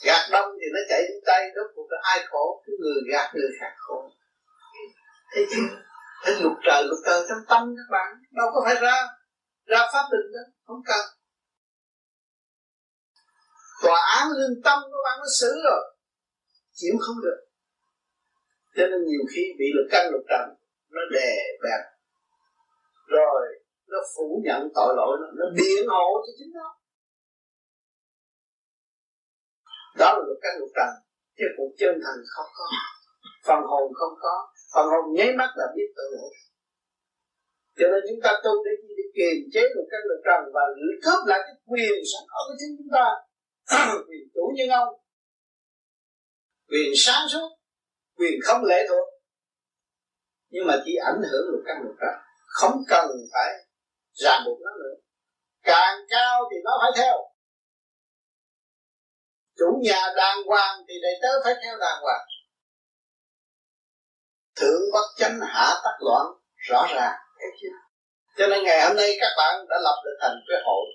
gạt 0.03 0.29
đông 0.33 0.49
thì 0.61 0.67
nó 0.75 0.81
chạy 0.89 1.03
đến 1.03 1.19
tay 1.27 1.51
đó 1.57 1.63
cuộc 1.75 1.87
là 1.91 1.99
ai 2.03 2.27
khổ? 2.29 2.63
Cái 2.67 2.75
người 2.81 3.03
gạt 3.13 3.31
người 3.35 3.51
khác 3.61 3.73
khổ. 3.77 4.11
Thế 5.35 5.47
chứ 5.51 5.61
thế 6.25 6.33
lục 6.41 6.53
trời 6.67 6.85
lục 6.85 6.99
trời 7.07 7.23
trong 7.29 7.39
tâm 7.49 7.75
các 7.77 7.89
bạn, 7.91 8.09
đâu 8.33 8.49
có 8.55 8.63
phải 8.65 8.75
ra 8.75 8.97
ra 9.67 9.81
pháp 9.93 10.05
định 10.13 10.33
đó, 10.35 10.41
không 10.67 10.83
cần. 10.87 11.05
Tòa 13.83 14.01
án 14.19 14.29
lương 14.39 14.63
tâm 14.65 14.79
các 14.83 15.01
bạn 15.05 15.19
nó 15.19 15.27
xử 15.41 15.61
rồi, 15.65 15.95
chịu 16.75 16.95
không 17.01 17.17
được. 17.25 17.41
Cho 18.77 18.87
nên 18.87 19.05
nhiều 19.07 19.25
khi 19.35 19.43
bị 19.59 19.65
lục 19.75 19.87
căn 19.91 20.13
lục 20.13 20.23
trần, 20.29 20.57
nó 20.91 21.01
đè 21.13 21.37
bẹp. 21.63 21.83
Rồi 23.07 23.43
nó 23.87 23.99
phủ 24.17 24.41
nhận 24.45 24.69
tội 24.75 24.95
lỗi, 24.97 25.19
nó 25.21 25.27
nó 25.35 25.47
biện 25.57 25.87
hộ 25.89 26.23
cho 26.27 26.33
chính 26.39 26.53
nó. 26.55 26.79
Đó 29.99 30.09
là 30.17 30.23
luật 30.27 30.39
căn 30.43 30.53
luật 30.59 30.73
trần, 30.77 30.91
chứ 31.39 31.45
cuộc 31.57 31.71
chân 31.81 31.95
thành 32.05 32.21
không 32.35 32.51
có. 32.59 32.67
Phần 33.47 33.61
hồn 33.71 33.93
không 33.95 34.15
có. 34.25 34.35
Phần 34.75 34.87
hồn 34.93 35.05
nháy 35.17 35.31
mắt 35.41 35.51
là 35.57 35.67
biết 35.77 35.89
tự 35.97 36.05
lỗi 36.17 36.35
cho 37.79 37.87
nên 37.93 38.01
chúng 38.09 38.21
ta 38.25 38.31
tu 38.45 38.53
để 38.65 38.73
gì 38.83 38.95
để 38.99 39.05
kiềm 39.17 39.39
chế 39.53 39.63
luật 39.75 39.87
căn 39.93 40.01
luật 40.09 40.21
trần 40.27 40.41
và 40.55 40.63
cướp 41.05 41.21
lại 41.31 41.41
cái 41.47 41.57
quyền 41.67 41.99
sẵn 42.13 42.25
có 42.31 42.39
của 42.49 42.57
chính 42.61 42.77
chúng 42.79 42.93
ta. 42.97 43.07
Quyền 44.09 44.25
chủ 44.35 44.45
nhân 44.57 44.69
ông. 44.69 44.95
Quyền 46.71 46.93
sáng 46.97 47.25
suốt. 47.33 47.49
Quyền 48.19 48.35
không 48.45 48.65
lệ 48.65 48.87
thuộc. 48.89 49.09
Nhưng 50.51 50.67
mà 50.67 50.83
chỉ 50.85 50.93
ảnh 51.11 51.21
hưởng 51.31 51.47
luật 51.51 51.65
căn 51.67 51.77
luật 51.83 51.97
trần. 52.01 52.15
Không 52.47 52.77
cần 52.89 53.07
phải 53.33 53.51
ràng 54.13 54.43
buộc 54.47 54.59
nó 54.65 54.71
nữa. 54.83 54.97
Càng 55.63 55.99
cao 56.09 56.43
thì 56.51 56.57
nó 56.65 56.71
phải 56.83 56.91
theo 56.97 57.17
chủ 59.59 59.81
nhà 59.83 60.01
đàng 60.17 60.39
hoàng 60.47 60.85
thì 60.89 60.95
đệ 61.03 61.19
tớ 61.23 61.29
phải 61.45 61.55
theo 61.63 61.79
đàng 61.79 62.03
hoàng. 62.03 62.27
Thượng 64.57 64.83
bất 64.93 65.07
chánh 65.17 65.41
hạ 65.43 65.75
tắc 65.85 65.95
loạn 66.01 66.27
rõ 66.69 66.87
ràng 66.95 67.15
thấy 67.39 67.51
chưa 67.61 67.77
cho 68.39 68.47
nên 68.47 68.65
ngày 68.65 68.87
hôm 68.87 68.97
nay 68.97 69.17
các 69.21 69.33
bạn 69.37 69.55
đã 69.69 69.77
lập 69.87 69.97
được 70.05 70.17
thành 70.21 70.37
cái 70.49 70.59
hội. 70.67 70.87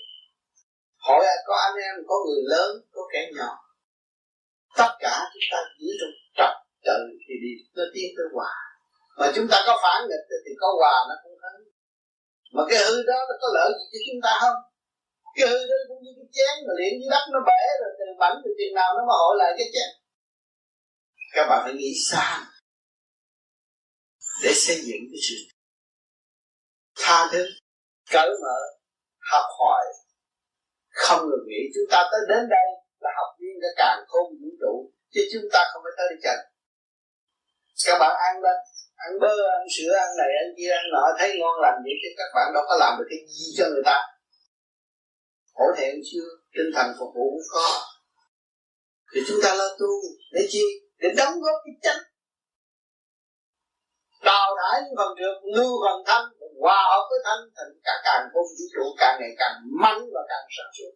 Hội 1.08 1.26
à, 1.26 1.36
có 1.48 1.56
anh 1.68 1.76
em, 1.88 1.96
có 2.08 2.16
người 2.26 2.44
lớn, 2.54 2.72
có 2.94 3.02
kẻ 3.14 3.22
nhỏ. 3.38 3.52
Tất 4.78 4.92
cả 5.00 5.14
chúng 5.34 5.48
ta 5.52 5.58
giữ 5.80 5.90
trong 6.00 6.14
trật 6.38 6.54
tự 6.86 7.00
thì 7.24 7.34
đi, 7.44 7.54
nó 7.76 7.84
tiến 7.94 8.10
tới 8.18 8.26
hòa. 8.36 8.52
Mà 9.18 9.32
chúng 9.36 9.48
ta 9.52 9.58
có 9.68 9.80
phản 9.84 10.02
nghịch 10.08 10.26
thì 10.46 10.52
có 10.62 10.68
hòa 10.80 10.96
nó 11.10 11.16
cũng 11.24 11.38
hư 11.44 11.56
mà 12.54 12.64
cái 12.70 12.80
hư 12.86 12.96
đó 13.10 13.18
nó 13.30 13.36
có 13.42 13.48
lợi 13.54 13.72
gì 13.78 13.86
cho 13.92 14.00
chúng 14.08 14.22
ta 14.24 14.32
không? 14.42 14.58
Cái 15.36 15.48
hư 15.48 15.60
đó 15.70 15.78
cũng 15.88 16.02
như 16.04 16.12
cái 16.18 16.28
chén 16.36 16.54
mà 16.68 16.74
liền 16.80 16.94
dưới 17.00 17.10
đất 17.16 17.24
nó 17.34 17.40
bể 17.50 17.62
rồi, 17.82 17.92
từ 18.00 18.06
bảnh 18.20 18.36
từ 18.44 18.50
tiền 18.58 18.74
nào 18.74 18.90
nó 18.98 19.02
mà 19.10 19.16
hội 19.22 19.36
lại 19.40 19.52
cái 19.58 19.68
chén. 19.74 19.90
Các 21.34 21.46
bạn 21.50 21.60
phải 21.64 21.74
nghĩ 21.74 21.92
xa 22.10 22.28
để 24.44 24.52
xây 24.54 24.78
dựng 24.88 25.04
cái 25.12 25.22
sự 25.28 25.36
tha 27.00 27.30
thứ, 27.32 27.44
cởi 28.12 28.30
mở, 28.44 28.58
học 29.32 29.46
hỏi. 29.60 29.86
Không 30.90 31.20
ngừng 31.20 31.48
nghĩ 31.48 31.62
chúng 31.76 31.88
ta 31.92 32.00
tới 32.12 32.22
đến 32.30 32.50
đây 32.50 32.68
là 33.00 33.10
học 33.18 33.30
viên 33.40 33.56
cả 33.62 33.68
càng 33.78 34.00
khôn 34.08 34.26
vũ 34.42 34.50
trụ, 34.62 34.92
chứ 35.14 35.22
chúng 35.34 35.50
ta 35.54 35.60
không 35.74 35.82
phải 35.86 35.94
tới 35.98 36.08
đi 36.12 36.22
trần 36.24 36.52
các 37.86 37.98
bạn 38.00 38.16
ăn 38.28 38.34
lên 38.44 38.58
ăn 38.96 39.12
bơ, 39.22 39.34
ăn 39.58 39.64
sữa, 39.76 39.94
ăn 40.06 40.12
này, 40.18 40.32
ăn 40.44 40.48
kia, 40.58 40.72
ăn 40.80 40.86
nọ, 40.94 41.04
thấy 41.20 41.30
ngon 41.40 41.56
lành 41.62 41.78
vậy 41.84 41.96
chứ 42.02 42.10
các 42.18 42.30
bạn 42.36 42.48
đâu 42.54 42.64
có 42.70 42.76
làm 42.80 42.94
được 43.00 43.08
cái 43.10 43.20
gì 43.28 43.46
cho 43.58 43.66
người 43.70 43.86
ta 43.86 43.98
hổ 45.62 45.68
thẹn 45.78 45.96
chưa? 46.12 46.28
Tinh 46.56 46.72
thần 46.76 46.88
phục 47.00 47.10
vụ 47.16 47.26
cũng 47.32 47.50
có. 47.54 47.68
Thì 49.14 49.22
chúng 49.28 49.40
ta 49.44 49.56
lo 49.56 49.68
tu, 49.80 49.92
để 50.32 50.42
chi? 50.50 50.64
Để 50.98 51.10
đóng 51.18 51.34
góp 51.42 51.58
cái 51.66 51.76
chân 51.84 52.12
đào 54.24 54.50
thải 54.60 54.82
những 54.82 54.96
phần 55.00 55.12
được, 55.20 55.36
lưu 55.56 55.74
phần 55.84 55.98
thanh, 56.08 56.26
hòa 56.62 56.82
hợp 56.92 57.04
với 57.10 57.20
thanh, 57.26 57.44
thành 57.56 57.72
cả 57.84 57.96
càng 58.06 58.24
không 58.34 58.50
vũ 58.58 58.66
trụ 58.74 58.86
càng 59.02 59.16
ngày 59.20 59.34
càng 59.42 59.56
mạnh 59.82 60.02
và 60.14 60.22
càng 60.30 60.46
sáng 60.56 60.72
suốt. 60.78 60.94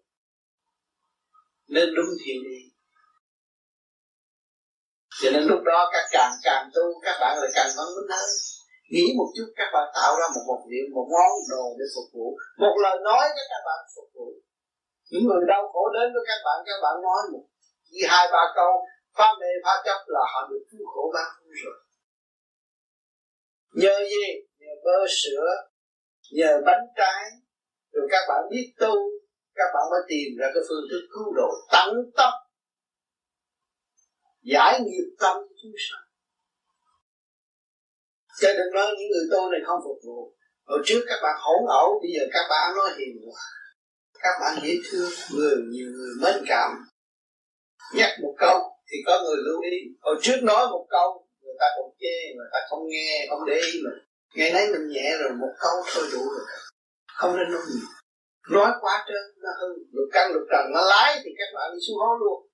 Nên 1.68 1.88
đúng 1.96 2.12
thiền 2.22 2.38
đi. 2.50 2.60
Cho 5.22 5.30
nên 5.34 5.44
lúc 5.52 5.60
đó 5.70 5.90
các 5.94 6.06
càng 6.12 6.34
càng 6.44 6.70
tu, 6.76 6.86
các 7.06 7.18
bạn 7.22 7.38
lại 7.42 7.52
càng 7.56 7.70
văn 7.78 7.88
minh 7.96 8.10
hơn 8.18 8.30
nghĩ 8.94 9.06
một 9.18 9.30
chút, 9.36 9.48
các 9.60 9.70
bạn 9.74 9.86
tạo 9.98 10.12
ra 10.20 10.28
một 10.36 10.44
vật 10.50 10.62
liệu 10.72 10.86
một 10.96 11.08
món 11.14 11.32
đồ 11.52 11.64
để 11.80 11.86
phục 11.96 12.08
vụ. 12.14 12.28
Một 12.64 12.76
lời 12.84 12.98
nói 13.08 13.24
cho 13.36 13.44
các 13.52 13.62
bạn 13.68 13.82
phục 13.96 14.08
vụ 14.16 14.28
những 15.10 15.24
người 15.28 15.42
đau 15.48 15.64
khổ 15.72 15.84
đến 15.96 16.08
với 16.14 16.24
các 16.30 16.40
bạn 16.46 16.58
các 16.68 16.80
bạn 16.84 16.96
nói 17.06 17.22
một 17.32 17.46
chỉ 17.92 17.98
hai, 18.08 18.28
ba 18.32 18.44
câu. 18.56 18.72
Phá 19.18 19.28
mê 19.40 19.48
phá 19.66 19.72
chấp 19.86 20.00
là 20.08 20.20
họ 20.34 20.48
được 20.50 20.64
cứu 20.72 20.86
khổ 20.94 21.12
ban 21.14 21.30
rồi. 21.64 21.78
Nhờ 23.72 23.96
gì? 24.10 24.28
Nhờ 24.60 24.74
bơ 24.84 25.06
sữa, 25.08 25.48
nhờ 26.32 26.62
bánh 26.66 26.86
trái. 26.96 27.24
Rồi 27.92 28.08
các 28.12 28.26
bạn 28.30 28.42
biết 28.52 28.74
tu, 28.80 28.96
các 29.56 29.70
bạn 29.74 29.84
mới 29.92 30.02
tìm 30.08 30.28
ra 30.40 30.48
cái 30.54 30.64
phương 30.70 30.86
thức 30.92 31.02
cứu 31.14 31.34
độ 31.36 31.50
tận 31.72 31.90
tâm. 32.18 32.34
Giải 34.42 34.80
nghiệp 34.80 35.08
tâm 35.20 35.38
chúng 35.62 35.72
sanh. 35.90 36.06
Cho 38.42 38.50
đừng 38.58 38.74
nói 38.74 38.88
những 38.98 39.10
người 39.12 39.28
tu 39.32 39.50
này 39.50 39.60
không 39.66 39.80
phục 39.84 39.98
vụ. 40.06 40.36
Hồi 40.66 40.80
trước 40.86 41.02
các 41.08 41.20
bạn 41.24 41.36
hỗn 41.46 41.62
ẩu, 41.70 42.00
bây 42.02 42.12
giờ 42.16 42.24
các 42.34 42.46
bạn 42.50 42.76
nói 42.76 42.90
hiền 42.98 43.16
hòa 43.26 43.44
các 44.24 44.36
bạn 44.42 44.54
dễ 44.64 44.74
thương, 44.90 45.12
người, 45.36 45.56
nhiều 45.72 45.88
người 45.96 46.14
mến 46.22 46.44
cảm. 46.48 46.72
Nhắc 47.94 48.10
một 48.22 48.36
câu 48.38 48.58
thì 48.90 48.98
có 49.06 49.22
người 49.24 49.38
lưu 49.46 49.62
ý. 49.62 49.78
Hồi 50.02 50.16
trước 50.22 50.40
nói 50.44 50.68
một 50.68 50.86
câu, 50.90 51.28
người 51.42 51.56
ta 51.60 51.66
cũng 51.76 51.96
chê, 52.00 52.36
người 52.36 52.50
ta 52.54 52.60
không 52.70 52.84
nghe, 52.88 53.26
không 53.30 53.46
để 53.48 53.56
ý 53.56 53.72
mình. 53.84 54.00
Ngày 54.36 54.52
nay 54.54 54.68
mình 54.72 54.90
nhẹ 54.90 55.18
rồi, 55.20 55.32
một 55.42 55.54
câu 55.60 55.76
thôi 55.94 56.04
đủ 56.14 56.20
rồi. 56.20 56.46
Không 57.14 57.38
nên 57.38 57.52
nói 57.52 57.62
nhiều. 57.70 57.88
Nói 58.50 58.72
quá 58.82 59.06
trơn, 59.08 59.24
nó 59.44 59.50
hư. 59.62 59.68
Lục 59.92 60.10
căn, 60.12 60.32
lục 60.34 60.44
trần, 60.52 60.66
nó 60.74 60.82
lái 60.82 61.22
thì 61.24 61.30
các 61.38 61.50
bạn 61.56 61.72
đi 61.74 61.80
xuống 61.88 61.98
hố 61.98 62.18
luôn. 62.20 62.48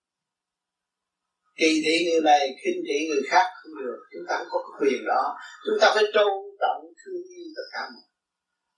Kỳ 1.57 1.81
thị 1.85 2.05
người 2.05 2.21
này, 2.21 2.55
khinh 2.63 2.83
thị 2.87 3.07
người 3.09 3.21
khác 3.29 3.45
không 3.55 3.83
được. 3.83 3.99
Chúng 4.11 4.25
ta 4.29 4.37
không 4.37 4.47
có 4.51 4.59
quyền 4.79 5.05
đó. 5.07 5.35
Chúng 5.65 5.77
ta 5.81 5.91
phải 5.95 6.03
trâu 6.13 6.29
trọng 6.61 6.81
thương 7.05 7.23
yêu 7.29 7.45
tất 7.55 7.67
cả 7.73 7.81
mọi 7.93 8.03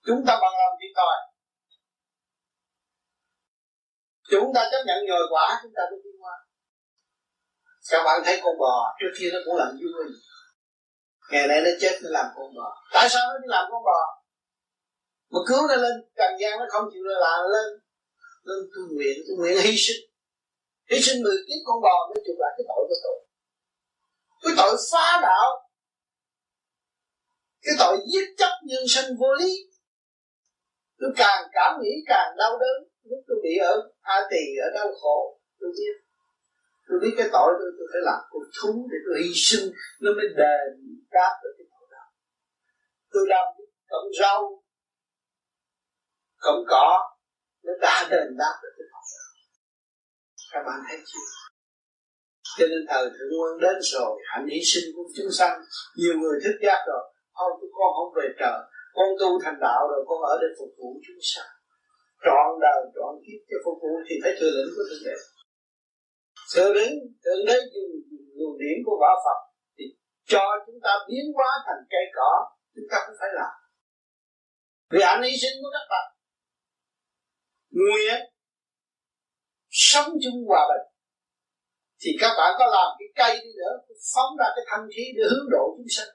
chúng 0.06 0.24
ta 0.26 0.32
bằng 0.42 0.54
lòng 0.60 0.78
đi 0.80 0.86
coi 0.96 1.14
chúng 4.30 4.52
ta 4.54 4.68
chấp 4.70 4.82
nhận 4.86 4.98
nhồi 5.06 5.24
quả, 5.30 5.60
chúng 5.62 5.72
ta 5.76 5.82
mới 5.90 6.00
đi 6.04 6.10
qua 6.20 6.34
các 7.90 8.02
bạn 8.04 8.20
thấy 8.24 8.40
con 8.42 8.58
bò, 8.58 8.96
trước 9.00 9.12
kia 9.18 9.30
nó 9.32 9.38
cũng 9.44 9.56
làm 9.56 9.68
vui. 9.68 10.04
Ngày 11.30 11.48
nay 11.48 11.60
nó 11.64 11.70
chết, 11.80 11.94
nó 12.02 12.10
làm 12.10 12.26
con 12.36 12.54
bò. 12.56 12.68
Tại 12.92 13.08
sao 13.08 13.22
nó 13.28 13.38
đi 13.38 13.46
làm 13.48 13.64
con 13.70 13.82
bò? 13.84 14.00
Mà 15.30 15.40
cứu 15.48 15.68
nó 15.68 15.76
lên, 15.76 15.92
trần 16.16 16.32
gian 16.40 16.58
nó 16.58 16.64
không 16.68 16.84
chịu 16.92 17.02
làm 17.04 17.40
lên. 17.52 17.68
Lên 18.42 18.58
tôi 18.74 18.84
nguyện 18.94 19.16
tôi 19.26 19.36
nguyện 19.38 19.58
hy 19.64 19.76
sinh. 19.76 20.02
Hy 20.90 21.00
sinh 21.00 21.22
mười 21.22 21.36
kiếp 21.46 21.60
con 21.66 21.82
bò 21.82 21.94
mới 22.08 22.24
chuộc 22.26 22.38
lại 22.38 22.52
cái 22.56 22.64
tội 22.68 22.84
của 22.88 22.98
tôi 23.04 23.16
cái 24.42 24.54
tội 24.56 24.76
phá 24.92 25.20
đạo. 25.22 25.68
Cái 27.62 27.74
tội 27.78 27.98
giết 28.12 28.26
chấp 28.38 28.52
nhân 28.64 28.82
sinh 28.88 29.16
vô 29.20 29.34
lý. 29.34 29.52
Tôi 30.98 31.10
càng 31.16 31.48
cảm 31.52 31.80
nghĩ 31.82 31.90
càng 32.06 32.36
đau 32.38 32.58
đớn 32.58 32.93
lúc 33.10 33.20
tôi 33.28 33.38
bị 33.42 33.52
ở 33.72 33.74
a 34.00 34.18
tỳ 34.30 34.44
ở 34.66 34.68
đau 34.74 34.88
khổ, 35.00 35.18
tôi 35.60 35.70
biết. 35.78 35.94
Tôi 36.88 36.98
biết 37.02 37.14
cái 37.18 37.28
tội 37.32 37.50
tôi 37.58 37.70
tôi 37.78 37.86
phải 37.92 38.02
làm 38.08 38.20
cuộc 38.30 38.46
thú 38.56 38.72
để 38.90 38.98
tôi 39.06 39.14
hy 39.22 39.30
sinh, 39.34 39.66
nó 40.02 40.10
mới 40.18 40.28
đền 40.40 40.66
đáp 41.16 41.34
được 41.42 41.54
cái 41.58 41.66
tội 41.72 41.86
đó. 41.94 42.04
Tôi 43.12 43.24
làm 43.32 43.44
cộng 43.90 44.08
rau 44.20 44.40
cộng 46.44 46.62
cỏ, 46.68 46.88
nó 47.64 47.72
đã 47.80 48.08
đền 48.10 48.28
đáp 48.38 48.54
được 48.62 48.72
cái 48.78 48.86
tội 48.92 49.06
đó. 49.14 49.26
Các 50.52 50.62
bạn 50.66 50.78
thấy 50.88 50.98
chưa? 51.10 51.28
Cho 52.58 52.66
nên 52.70 52.82
thời 52.88 53.04
thượng 53.14 53.32
quân 53.40 53.60
đến 53.60 53.76
rồi, 53.80 54.12
hạnh 54.30 54.46
hy 54.52 54.60
sinh 54.72 54.86
của 54.96 55.06
chúng 55.16 55.30
sanh. 55.38 55.56
Nhiều 55.96 56.14
người 56.20 56.36
thức 56.44 56.56
giác 56.64 56.80
rồi. 56.88 57.04
Thôi 57.36 57.50
con 57.78 57.90
không 57.96 58.12
về 58.16 58.26
trời. 58.40 58.58
Con 58.94 59.08
tu 59.20 59.28
thành 59.44 59.58
đạo 59.60 59.82
rồi, 59.90 60.04
con 60.08 60.18
ở 60.32 60.34
đây 60.42 60.50
phục 60.58 60.72
vụ 60.78 60.90
chúng 61.06 61.20
sanh 61.32 61.50
trọn 62.24 62.48
đời 62.64 62.80
trọn 62.96 63.12
kiếp 63.24 63.40
cho 63.48 63.56
phục 63.64 63.76
vụ 63.82 63.92
thì 64.06 64.14
phải 64.22 64.32
thừa 64.38 64.52
lĩnh 64.56 64.70
của 64.74 64.84
thượng 64.88 65.04
đế. 65.06 65.16
Thừa 66.52 66.70
lĩnh, 66.78 66.94
thượng 67.24 67.42
đế 67.48 67.56
dùng 67.72 67.92
luồng 68.36 68.56
điển 68.60 68.76
của 68.86 68.96
võ 69.02 69.12
phật 69.24 69.38
thì 69.76 69.84
cho 70.32 70.44
chúng 70.66 70.78
ta 70.84 70.92
biến 71.08 71.26
hóa 71.36 71.50
thành 71.66 71.82
cây 71.92 72.04
cỏ, 72.16 72.32
chúng 72.74 72.88
ta 72.90 72.98
cũng 73.06 73.16
phải 73.20 73.30
làm. 73.38 73.54
Vì 74.90 75.00
ảnh 75.12 75.22
hy 75.22 75.34
sinh 75.42 75.56
của 75.62 75.70
các 75.76 75.86
bạn 75.92 76.06
nguyện 77.74 78.20
sống 79.70 80.08
chung 80.22 80.38
hòa 80.48 80.62
bình. 80.70 80.86
Thì 82.00 82.10
các 82.20 82.32
bạn 82.38 82.50
có 82.58 82.66
làm 82.76 82.88
cái 82.98 83.08
cây 83.20 83.32
đi 83.44 83.50
nữa 83.60 83.74
phóng 84.14 84.36
ra 84.38 84.46
cái 84.56 84.64
thanh 84.70 84.86
khí 84.96 85.02
để 85.16 85.22
hướng 85.30 85.50
độ 85.50 85.64
chúng 85.76 85.90
sanh. 85.96 86.12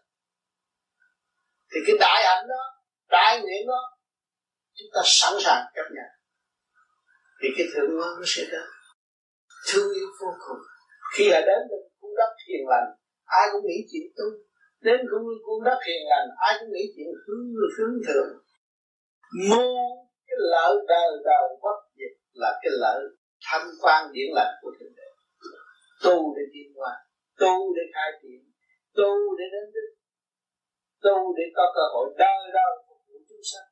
Thì 1.71 1.79
cái 1.87 1.95
đại 1.99 2.19
hạnh 2.27 2.45
đó, 2.49 2.63
đại 3.09 3.41
nguyện 3.41 3.67
đó 3.67 3.98
chúng 4.79 4.91
ta 4.95 5.01
sẵn 5.05 5.33
sàng 5.45 5.61
chấp 5.75 5.87
nhận. 5.95 6.09
Thì 7.39 7.47
cái 7.57 7.67
thượng 7.71 7.89
nguồn 7.95 8.13
nó 8.19 8.25
sẽ 8.33 8.43
đến. 8.51 8.67
Thương 9.67 9.89
yêu 9.93 10.09
vô 10.19 10.29
cùng. 10.43 10.61
Khi 11.13 11.29
là 11.29 11.41
đến 11.49 11.59
được 11.69 11.83
cung 11.99 12.15
đất 12.17 12.31
hiền 12.47 12.63
lành, 12.71 12.87
ai 13.25 13.45
cũng 13.51 13.65
nghĩ 13.67 13.77
chuyện 13.91 14.07
tu 14.17 14.27
đến 14.87 14.99
cung 15.11 15.25
cung 15.45 15.63
đất 15.63 15.79
hiền 15.87 16.03
lành, 16.11 16.27
ai 16.47 16.53
cũng 16.59 16.71
nghĩ 16.73 16.83
chuyện 16.95 17.07
hướng 17.25 17.45
hướng 17.77 17.95
thượng. 18.07 18.31
Mô 19.49 19.65
cái 20.27 20.37
lợi 20.53 20.75
đời 20.87 21.09
đời 21.25 21.47
bất 21.63 21.79
diệt 21.97 22.13
là 22.33 22.59
cái 22.61 22.71
lợi 22.83 22.99
tham 23.45 23.61
quan 23.81 24.11
điển 24.13 24.29
lành 24.37 24.53
của 24.61 24.71
thượng 24.79 24.93
đế. 24.97 25.07
Tu 26.03 26.35
để 26.35 26.43
tiến 26.53 26.67
qua 26.75 26.91
tu 27.39 27.73
để 27.75 27.83
khai 27.93 28.09
triển, 28.21 28.41
tu 28.97 29.11
để 29.37 29.45
đến 29.53 29.65
đích, 29.75 29.91
tu 31.03 31.15
để 31.37 31.43
có 31.55 31.65
cơ 31.75 31.85
hội 31.93 32.07
đời 32.17 32.41
đời 32.53 32.73
phục 32.87 32.99
vụ 33.07 33.17
chúng 33.29 33.43
sanh 33.51 33.69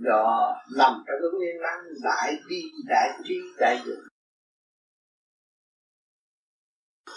đó 0.00 0.54
nằm 0.76 0.92
trong 1.06 1.16
cái 1.22 1.30
nguyên 1.34 1.56
năng 1.62 1.80
đại 2.04 2.36
bi, 2.48 2.62
đại 2.88 3.08
trí, 3.24 3.34
đại 3.58 3.80
dụng. 3.84 3.98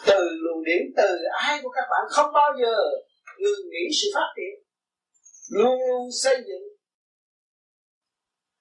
Từ 0.07 0.29
luồng 0.41 0.63
điển, 0.63 0.81
từ 0.97 1.17
ai 1.39 1.59
của 1.63 1.69
các 1.69 1.87
bạn 1.91 2.05
không 2.09 2.33
bao 2.33 2.51
giờ 2.61 2.75
ngừng 3.37 3.69
nghĩ 3.69 3.85
sự 4.01 4.07
phát 4.15 4.33
triển. 4.35 4.65
Luôn 5.49 5.79
luôn 5.89 6.11
xây 6.23 6.37
dựng 6.47 6.63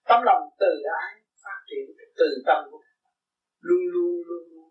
tâm 0.08 0.22
lòng 0.24 0.42
từ 0.60 0.82
ái 1.00 1.14
phát 1.44 1.60
triển, 1.70 1.96
từ 2.16 2.26
tâm 2.46 2.64
của 2.70 2.78
các 2.78 2.96
bạn. 3.04 3.12
Luôn 3.60 3.80
luôn 3.92 4.22
luôn 4.26 4.42
luôn. 4.52 4.70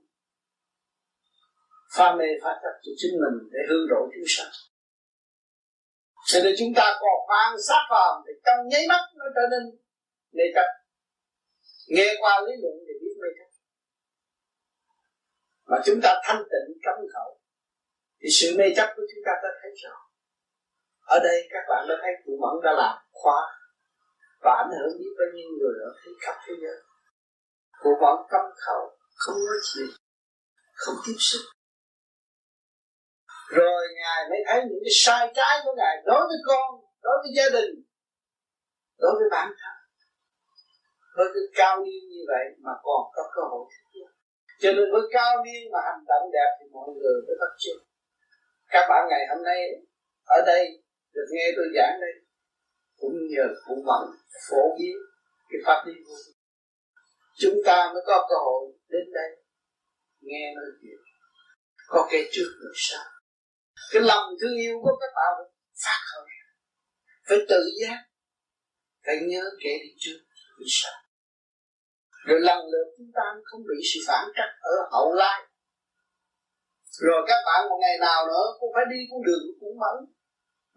Pha 1.95 2.15
mê 2.15 2.25
phá 2.43 2.49
chấp 2.63 2.79
cho 2.83 2.91
chính 2.97 3.11
mình 3.11 3.49
để 3.51 3.59
hư 3.69 3.87
độ 3.89 4.09
chúng 4.13 4.27
sanh 4.27 4.51
cho 6.29 6.37
nên 6.43 6.53
chúng 6.59 6.73
ta 6.77 6.85
còn 7.01 7.17
mang 7.31 7.53
sát 7.67 7.83
phàm 7.89 8.13
thì 8.25 8.33
trong 8.45 8.59
nháy 8.71 8.83
mắt 8.91 9.01
nó 9.19 9.25
trở 9.35 9.45
nên 9.51 9.63
mê 10.35 10.43
chấp 10.55 10.69
nghe 11.87 12.07
qua 12.21 12.33
lý 12.45 12.53
luận 12.61 12.75
thì 12.87 12.93
biết 13.01 13.15
mê 13.21 13.29
chấp 13.37 13.47
mà 15.69 15.77
chúng 15.85 15.99
ta 16.03 16.21
thanh 16.23 16.43
tịnh 16.51 16.77
cấm 16.83 16.95
khẩu, 17.13 17.39
thì 18.21 18.29
sự 18.31 18.47
mê 18.57 18.65
chấp 18.75 18.87
của 18.95 19.03
chúng 19.11 19.23
ta 19.25 19.31
ta 19.43 19.49
thấy 19.61 19.71
rõ. 19.83 19.95
Ở 21.15 21.19
đây 21.23 21.47
các 21.49 21.63
bạn 21.69 21.85
đã 21.89 21.95
thấy 22.01 22.11
cụ 22.25 22.31
mẫn 22.41 22.55
đã 22.63 22.71
làm 22.81 22.97
khóa 23.11 23.41
và 24.41 24.51
ảnh 24.63 24.71
hưởng 24.79 24.97
biết 24.99 25.13
bao 25.19 25.27
nhiêu 25.35 25.49
người 25.59 25.75
ở 25.87 25.89
thế 25.99 26.11
khắp 26.21 26.35
thế 26.45 26.53
giới. 26.61 26.77
Cụ 27.81 27.89
mẫn 28.01 28.17
cấm 28.29 28.45
khẩu 28.65 28.97
không 29.15 29.35
nói 29.35 29.57
chuyện 29.63 29.89
không 30.73 30.95
tiếp 31.05 31.17
xúc 31.19 31.41
rồi 33.49 33.81
ngài 33.95 34.29
mới 34.29 34.39
thấy 34.47 34.61
những 34.69 34.83
cái 34.85 34.93
sai 35.03 35.31
trái 35.35 35.55
của 35.65 35.73
ngài 35.77 35.95
đối 36.05 36.21
với 36.29 36.37
con, 36.47 36.81
đối 37.03 37.17
với 37.21 37.31
gia 37.37 37.59
đình, 37.59 37.73
đối 38.99 39.11
với 39.19 39.27
bản 39.31 39.49
thân. 39.59 39.75
Với 41.17 41.27
cái 41.33 41.43
cao 41.55 41.77
niên 41.83 42.01
như 42.09 42.21
vậy 42.27 42.45
mà 42.59 42.71
còn 42.83 43.01
có 43.15 43.23
cơ 43.35 43.41
hội 43.51 43.65
cho 44.61 44.71
nên 44.71 44.91
với 44.93 45.01
cao 45.11 45.43
niên 45.45 45.71
mà 45.71 45.79
hành 45.85 46.03
động 46.07 46.31
đẹp 46.33 46.51
thì 46.59 46.65
mọi 46.73 46.89
người 46.95 47.21
mới 47.27 47.35
bắt 47.39 47.51
chước 47.57 47.87
các 48.69 48.85
bạn 48.89 49.07
ngày 49.09 49.27
hôm 49.29 49.43
nay 49.43 49.59
ở 50.25 50.41
đây 50.45 50.83
được 51.13 51.27
nghe 51.31 51.51
tôi 51.55 51.65
giảng 51.75 51.99
đây, 52.01 52.13
cũng 52.97 53.13
nhờ, 53.29 53.47
cũng 53.67 53.83
vẫn 53.85 54.09
phổ 54.49 54.75
biến 54.79 54.95
cái 55.49 55.59
pháp 55.65 55.83
lý 55.87 55.93
vô 56.07 56.15
chúng 57.39 57.53
ta 57.65 57.91
mới 57.93 58.03
có 58.07 58.27
cơ 58.29 58.35
hội 58.45 58.71
đến 58.89 59.13
đây 59.13 59.29
nghe 60.21 60.53
nói 60.55 60.65
chuyện. 60.81 60.99
Có 61.87 62.07
cái 62.11 62.29
trước 62.31 62.49
người 62.59 62.73
sau 62.75 63.03
cái 63.91 64.01
lòng 64.01 64.25
thương 64.41 64.57
yêu 64.57 64.79
của 64.83 64.97
các 65.01 65.11
bạn 65.15 65.33
phát 65.83 65.99
khởi 66.11 66.27
phải 67.27 67.37
tự 67.49 67.61
giác. 67.81 67.97
Phải 69.05 69.15
nhớ 69.29 69.43
kể 69.63 69.69
đi 69.83 69.89
trước 69.99 70.19
vì 70.59 70.65
sao 70.69 71.07
rồi 72.27 72.39
lần 72.47 72.59
lượt 72.71 72.87
chúng 72.97 73.11
ta 73.17 73.25
không 73.43 73.61
bị 73.69 73.77
sự 73.89 73.99
phản 74.07 74.25
trắc 74.35 74.49
ở 74.61 74.75
hậu 74.91 75.13
lai. 75.13 75.39
Rồi 77.07 77.19
các 77.27 77.39
bạn 77.47 77.69
một 77.69 77.79
ngày 77.81 77.97
nào 78.07 78.19
nữa 78.27 78.45
cũng 78.59 78.71
phải 78.75 78.85
đi 78.91 78.99
con 79.09 79.21
đường 79.27 79.43
cũng 79.59 79.75
mẫn. 79.81 79.97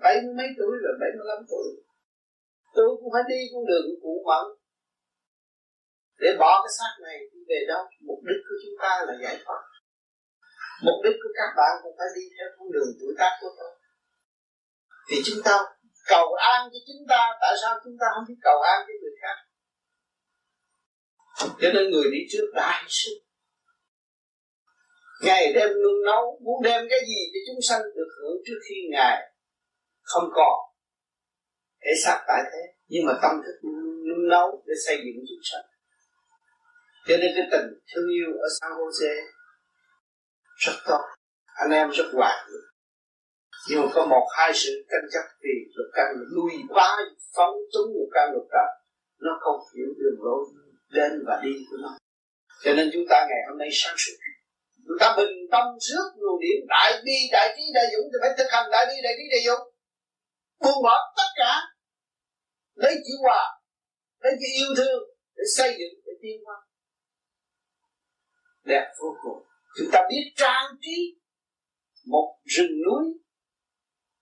Bảy 0.04 0.16
mấy 0.36 0.48
tuổi 0.58 0.74
rồi 0.82 0.94
bảy 1.00 1.10
mươi 1.16 1.26
lăm 1.30 1.40
tuổi. 1.50 1.68
Tôi 2.76 2.88
cũng 2.98 3.10
phải 3.14 3.24
đi 3.32 3.38
con 3.52 3.64
đường 3.70 3.86
cũng 4.02 4.20
mẫn. 4.30 4.44
Để 6.22 6.30
bỏ 6.38 6.52
cái 6.62 6.72
xác 6.78 6.92
này 7.06 7.18
đi 7.32 7.40
về 7.50 7.60
đâu 7.68 7.82
mục 8.08 8.20
đích 8.28 8.40
của 8.46 8.56
chúng 8.62 8.76
ta 8.82 8.92
là 9.06 9.14
giải 9.22 9.36
thoát 9.44 9.62
mục 10.86 10.98
đích 11.04 11.16
của 11.22 11.32
các 11.38 11.50
bạn 11.58 11.72
cũng 11.82 11.94
phải 11.98 12.10
đi 12.16 12.24
theo 12.34 12.48
con 12.56 12.66
đường 12.74 12.90
tuổi 13.00 13.12
tác 13.18 13.32
của 13.40 13.52
tôi 13.58 13.72
thì 15.08 15.16
chúng 15.24 15.40
ta 15.44 15.54
cầu 16.06 16.34
an 16.34 16.60
cho 16.72 16.78
chúng 16.88 17.06
ta, 17.08 17.20
tại 17.40 17.54
sao 17.62 17.80
chúng 17.84 17.96
ta 18.00 18.06
không 18.14 18.24
biết 18.28 18.38
cầu 18.42 18.60
an 18.60 18.78
cho 18.86 18.92
người 19.00 19.16
khác? 19.22 19.36
Cho 21.60 21.68
nên 21.74 21.90
người 21.90 22.10
đi 22.12 22.18
trước 22.30 22.46
đã 22.54 22.80
hy 22.82 22.88
sinh 22.88 23.18
ngày 25.22 25.52
đêm 25.54 25.68
nung 25.68 26.04
nấu, 26.06 26.40
muốn 26.44 26.62
đem 26.62 26.86
cái 26.90 27.00
gì 27.08 27.20
cho 27.32 27.40
chúng 27.46 27.62
sanh 27.68 27.82
được 27.96 28.10
hưởng 28.18 28.36
trước 28.46 28.58
khi 28.68 28.74
ngài 28.90 29.32
không 30.02 30.28
còn? 30.34 30.58
Thể 31.84 31.90
xác 32.04 32.24
tại 32.28 32.42
thế, 32.52 32.62
nhưng 32.88 33.06
mà 33.06 33.12
tâm 33.22 33.32
thức 33.44 33.68
nung 34.08 34.28
nấu 34.28 34.62
để 34.66 34.74
xây 34.86 34.96
dựng 34.96 35.24
chúng 35.28 35.44
sanh. 35.52 35.66
Cho 37.06 37.16
nên 37.16 37.30
cái 37.36 37.46
tình 37.52 37.68
thương 37.94 38.08
yêu 38.10 38.30
ở 38.44 38.48
San 38.60 38.70
Jose 38.78 39.14
rất 40.64 40.76
tốt. 40.86 41.02
Anh 41.62 41.70
em 41.70 41.90
rất 41.90 42.10
hòa 42.12 42.46
nhưng 43.68 43.80
mà 43.80 43.86
có 43.94 44.06
một, 44.06 44.26
hai 44.38 44.52
sự 44.54 44.86
tranh 44.90 45.08
chấp 45.12 45.24
thì 45.42 45.50
lục 45.74 45.90
căn 45.94 46.06
lui 46.30 46.52
quá 46.68 46.96
phóng 47.36 47.54
túng 47.72 47.88
lục 47.94 48.08
căn 48.12 48.32
lục 48.32 48.46
trần 48.52 48.68
nó 49.20 49.32
không 49.40 49.60
hiểu 49.76 49.86
đường 49.98 50.18
lối 50.26 50.44
đến 50.88 51.12
và 51.26 51.40
đi 51.44 51.50
của 51.70 51.76
nó. 51.82 51.98
Cho 52.64 52.72
nên 52.74 52.90
chúng 52.92 53.04
ta 53.10 53.26
ngày 53.28 53.42
hôm 53.48 53.58
nay 53.58 53.68
sáng 53.72 53.94
suốt. 53.98 54.12
Chúng 54.86 54.96
ta 55.00 55.14
bình 55.16 55.36
tâm 55.50 55.64
trước 55.80 56.04
luồng 56.16 56.40
điển. 56.40 56.66
Đại 56.68 56.92
bi, 57.04 57.16
đại 57.32 57.54
trí, 57.56 57.62
đại 57.74 57.84
dũng 57.92 58.06
thì 58.12 58.18
phải 58.20 58.30
thực 58.38 58.50
hành 58.50 58.70
đại 58.70 58.86
bi, 58.86 58.94
đại 59.02 59.14
trí, 59.16 59.24
đại 59.30 59.40
dũng. 59.46 59.68
Buông 60.60 60.82
bỏ 60.82 60.96
tất 61.16 61.30
cả. 61.36 61.52
Lấy 62.74 62.94
chữ 62.94 63.14
hòa, 63.22 63.60
lấy 64.20 64.32
chữ 64.40 64.46
yêu 64.56 64.68
thương 64.76 65.02
để 65.36 65.44
xây 65.56 65.70
dựng 65.78 66.00
để 66.06 66.12
tiến 66.22 66.44
hóa. 66.44 66.56
Đẹp 68.64 68.92
vô 69.00 69.16
cùng 69.22 69.49
chúng 69.76 69.88
ta 69.92 70.00
biết 70.10 70.32
trang 70.36 70.66
trí 70.80 71.20
một 72.06 72.36
rừng 72.44 72.76
núi, 72.86 73.04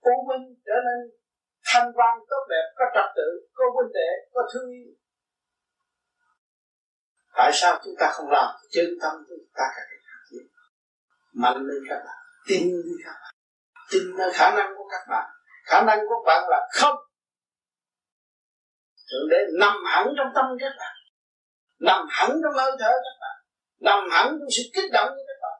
cô 0.00 0.10
minh 0.28 0.54
trở 0.66 0.76
nên 0.86 1.18
thanh 1.64 1.92
quan 1.94 2.18
tốt 2.30 2.46
đẹp, 2.50 2.66
có 2.76 2.84
trật 2.94 3.10
tự, 3.16 3.48
có 3.54 3.64
huynh 3.74 3.92
đệ 3.94 4.10
có 4.32 4.40
thương 4.52 4.70
yêu. 4.70 4.92
Tại 7.36 7.50
sao 7.54 7.80
chúng 7.84 7.94
ta 7.98 8.10
không 8.12 8.30
làm? 8.30 8.54
Chân 8.70 8.86
tâm 9.02 9.12
chúng 9.28 9.46
ta 9.54 9.64
cả 9.76 9.82
cái 9.90 9.98
khác 10.06 10.18
mạnh 11.32 11.56
lên 11.56 11.82
các 11.88 11.98
bạn, 12.06 12.22
tin 12.48 12.62
đi 12.62 12.92
các 13.04 13.12
bạn. 13.22 13.34
Tin 13.90 14.02
là 14.16 14.30
khả 14.34 14.50
năng 14.56 14.74
của 14.76 14.88
các 14.90 15.06
bạn. 15.10 15.30
Khả 15.64 15.82
năng 15.82 15.98
của 16.08 16.22
bạn 16.26 16.48
là 16.48 16.68
không. 16.72 16.96
Thượng 19.10 19.28
đế 19.30 19.36
nằm 19.58 19.76
hẳn 19.86 20.06
trong 20.16 20.32
tâm 20.34 20.44
các 20.60 20.72
bạn. 20.78 20.94
Nằm 21.80 22.06
hẳn 22.10 22.30
trong 22.42 22.54
hơi 22.54 22.72
thở 22.80 22.90
các 22.90 23.16
bạn 23.20 23.37
nằm 23.80 23.98
hẳn 24.10 24.26
trong 24.28 24.50
sự 24.56 24.62
kích 24.74 24.90
động 24.92 25.08
của 25.08 25.24
các 25.28 25.38
bạn. 25.42 25.58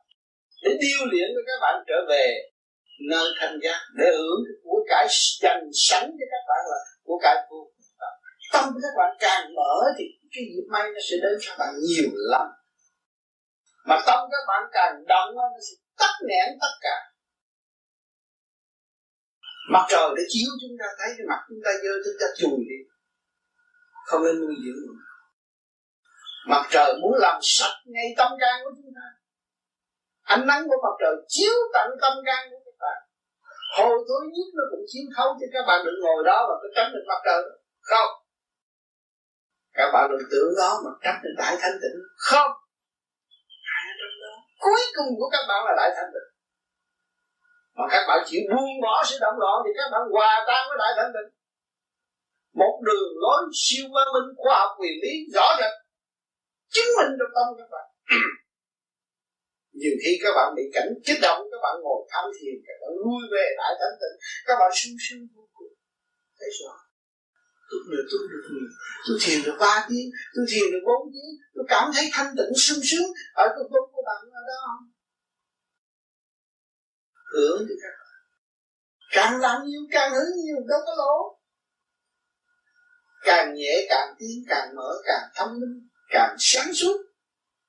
Để 0.62 0.70
điêu 0.80 1.06
luyện 1.10 1.28
cho 1.34 1.42
các 1.46 1.58
bạn 1.60 1.84
trở 1.88 1.98
về 2.08 2.24
nơi 3.10 3.26
thanh 3.38 3.58
giác, 3.62 3.80
để 3.98 4.06
hưởng 4.18 4.40
cái 4.46 4.56
của 4.64 4.78
cải 4.88 5.06
dành 5.42 5.64
sẵn 5.88 6.02
cho 6.18 6.26
các 6.32 6.42
bạn 6.48 6.62
là 6.70 6.78
của 7.04 7.18
cải 7.22 7.36
vô 7.50 7.70
tâm 8.52 8.64
của 8.74 8.80
các 8.82 8.94
bạn 8.98 9.16
càng 9.20 9.54
mở 9.54 9.74
thì 9.98 10.04
cái 10.32 10.44
dịp 10.52 10.66
may 10.72 10.82
nó 10.94 11.00
sẽ 11.10 11.16
đến 11.22 11.32
cho 11.40 11.52
bạn 11.58 11.74
nhiều 11.88 12.10
lắm. 12.14 12.46
Mà 13.88 13.96
tâm 14.06 14.18
các 14.32 14.44
bạn 14.48 14.62
càng 14.72 14.94
động 15.08 15.28
nó 15.36 15.42
sẽ 15.68 15.74
tắt 15.98 16.14
nén 16.28 16.58
tất 16.60 16.74
cả. 16.80 16.96
Mặt 19.70 19.86
trời 19.90 20.08
để 20.16 20.22
chiếu 20.28 20.50
chúng 20.62 20.76
ta, 20.80 20.86
thấy 20.98 21.08
cái 21.16 21.26
mặt 21.28 21.40
chúng 21.48 21.58
ta 21.64 21.70
dơ, 21.82 21.92
chúng 22.04 22.18
ta 22.20 22.26
chùi 22.38 22.58
đi. 22.70 22.78
Không 24.06 24.22
nên 24.24 24.40
nuôi 24.40 24.54
dưỡng 24.64 24.96
mặt 26.48 26.64
trời 26.70 26.94
muốn 27.02 27.12
làm 27.18 27.38
sạch 27.42 27.76
ngay 27.84 28.14
tâm 28.16 28.32
can 28.40 28.60
của 28.64 28.70
chúng 28.76 28.92
ta. 28.96 29.06
Ánh 30.22 30.46
nắng 30.46 30.62
của 30.68 30.76
mặt 30.84 30.94
trời 31.00 31.14
chiếu 31.28 31.54
tận 31.74 31.90
tâm 32.00 32.12
can 32.26 32.50
của 32.50 32.58
các 32.64 32.76
bạn 32.80 32.98
hồi 33.78 33.96
tối 34.08 34.22
nhất 34.34 34.48
nó 34.58 34.64
cũng 34.70 34.84
chiếu 34.90 35.06
thấu 35.16 35.28
cho 35.40 35.46
các 35.54 35.64
bạn 35.68 35.78
đừng 35.86 35.98
ngồi 36.02 36.20
đó 36.24 36.38
và 36.48 36.54
cứ 36.62 36.68
tránh 36.76 36.90
được 36.94 37.04
mặt 37.10 37.20
trời. 37.26 37.42
Không. 37.80 38.10
Các 39.78 39.88
bạn 39.94 40.04
đừng 40.10 40.28
tưởng 40.30 40.52
đó 40.60 40.70
mà 40.84 40.90
tránh 41.04 41.18
được 41.22 41.34
đại 41.38 41.54
thanh 41.60 41.76
tịnh. 41.82 41.98
Không. 42.16 42.52
Cuối 44.64 44.82
cùng 44.96 45.10
của 45.18 45.28
các 45.34 45.44
bạn 45.48 45.60
là 45.66 45.72
đại 45.76 45.90
thanh 45.96 46.10
tịnh. 46.14 46.28
Mà 47.76 47.84
các 47.90 48.04
bạn 48.08 48.18
chịu 48.26 48.42
buông 48.50 48.74
bỏ 48.82 49.04
sự 49.08 49.16
động 49.20 49.38
loạn 49.42 49.56
thì 49.64 49.70
các 49.78 49.88
bạn 49.92 50.02
hòa 50.12 50.44
tan 50.48 50.62
với 50.68 50.78
đại 50.82 50.92
thanh 50.96 51.12
tịnh. 51.16 51.30
Một 52.60 52.74
đường 52.86 53.10
lối 53.22 53.42
siêu 53.62 53.86
văn 53.94 54.06
minh 54.14 54.28
khoa 54.36 54.58
học 54.58 54.70
quyền 54.78 54.96
lý 55.02 55.12
rõ 55.34 55.46
rệt 55.58 55.72
chứng 56.74 56.90
minh 56.96 57.12
trong 57.18 57.32
tâm 57.36 57.46
các 57.58 57.68
bạn 57.74 57.86
nhiều 59.80 59.94
khi 60.02 60.12
các 60.22 60.32
bạn 60.38 60.48
bị 60.56 60.64
cảnh 60.74 60.90
kích 61.06 61.20
động, 61.26 61.40
các 61.50 61.60
bạn 61.64 61.74
ngồi 61.82 62.00
tham 62.10 62.24
thiền, 62.36 62.54
các 62.66 62.76
bạn 62.80 62.92
lui 63.02 63.22
về 63.34 63.44
đại 63.60 63.72
thanh 63.80 63.96
tịnh, 64.00 64.16
các 64.46 64.56
bạn 64.60 64.70
sung 64.78 64.96
sướng 65.04 65.22
vô 65.34 65.44
cùng. 65.56 65.72
Thấy 66.38 66.50
rõ 66.58 66.74
tôi 67.70 67.80
được 67.92 68.04
tôi 68.10 68.20
được 68.30 68.44
nhiều 68.52 68.68
tôi 69.06 69.16
thiền 69.22 69.38
được 69.44 69.56
ba 69.60 69.86
tiếng, 69.88 70.08
tôi 70.34 70.44
thiền 70.50 70.66
được 70.72 70.82
bốn 70.88 71.02
tiếng, 71.12 71.32
tôi 71.54 71.64
cảm 71.68 71.90
thấy 71.94 72.04
thanh 72.12 72.34
tịnh, 72.36 72.52
sung 72.56 72.82
sướng 72.90 73.08
ở 73.34 73.46
trong 73.54 73.68
tâm 73.72 73.84
của 73.92 74.02
bạn 74.08 74.20
ở 74.40 74.42
đó. 74.50 74.62
Hưởng 77.32 77.66
thì 77.68 77.74
các 77.82 77.92
bạn. 77.98 78.18
Càng 79.16 79.40
làm 79.40 79.56
nhiều, 79.66 79.80
càng 79.90 80.10
hưởng 80.12 80.32
nhiều, 80.44 80.56
đâu 80.68 80.80
có 80.86 80.92
lỗ. 80.98 81.38
Càng 83.22 83.54
nhẹ, 83.54 83.86
càng 83.88 84.14
tiến, 84.18 84.44
càng 84.48 84.68
mở, 84.76 84.90
càng 85.04 85.24
thông 85.36 85.52
minh 85.60 85.88
càng 86.08 86.36
sáng 86.38 86.74
suốt 86.74 86.96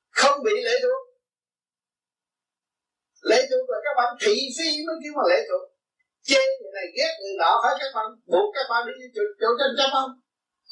không 0.09 0.43
bị 0.43 0.51
lệ 0.63 0.75
thuộc. 0.83 1.01
Lệ 3.21 3.47
thuộc 3.49 3.69
là 3.69 3.77
các 3.85 3.93
bạn 3.97 4.17
thị 4.21 4.35
phi 4.57 4.69
mới 4.87 4.95
kêu 5.03 5.13
mà 5.15 5.23
lệ 5.29 5.39
thuộc. 5.49 5.63
Chê 6.27 6.41
người 6.59 6.71
này 6.77 6.87
ghét 6.97 7.13
người 7.21 7.35
nọ 7.41 7.51
phải 7.63 7.73
các 7.79 7.91
bạn 7.95 8.05
buộc 8.25 8.47
các 8.55 8.65
bạn 8.69 8.87
đi 8.87 9.05
chỗ, 9.15 9.21
chỗ 9.41 9.47
tranh 9.59 9.73
chấp 9.77 9.89
không? 9.95 10.11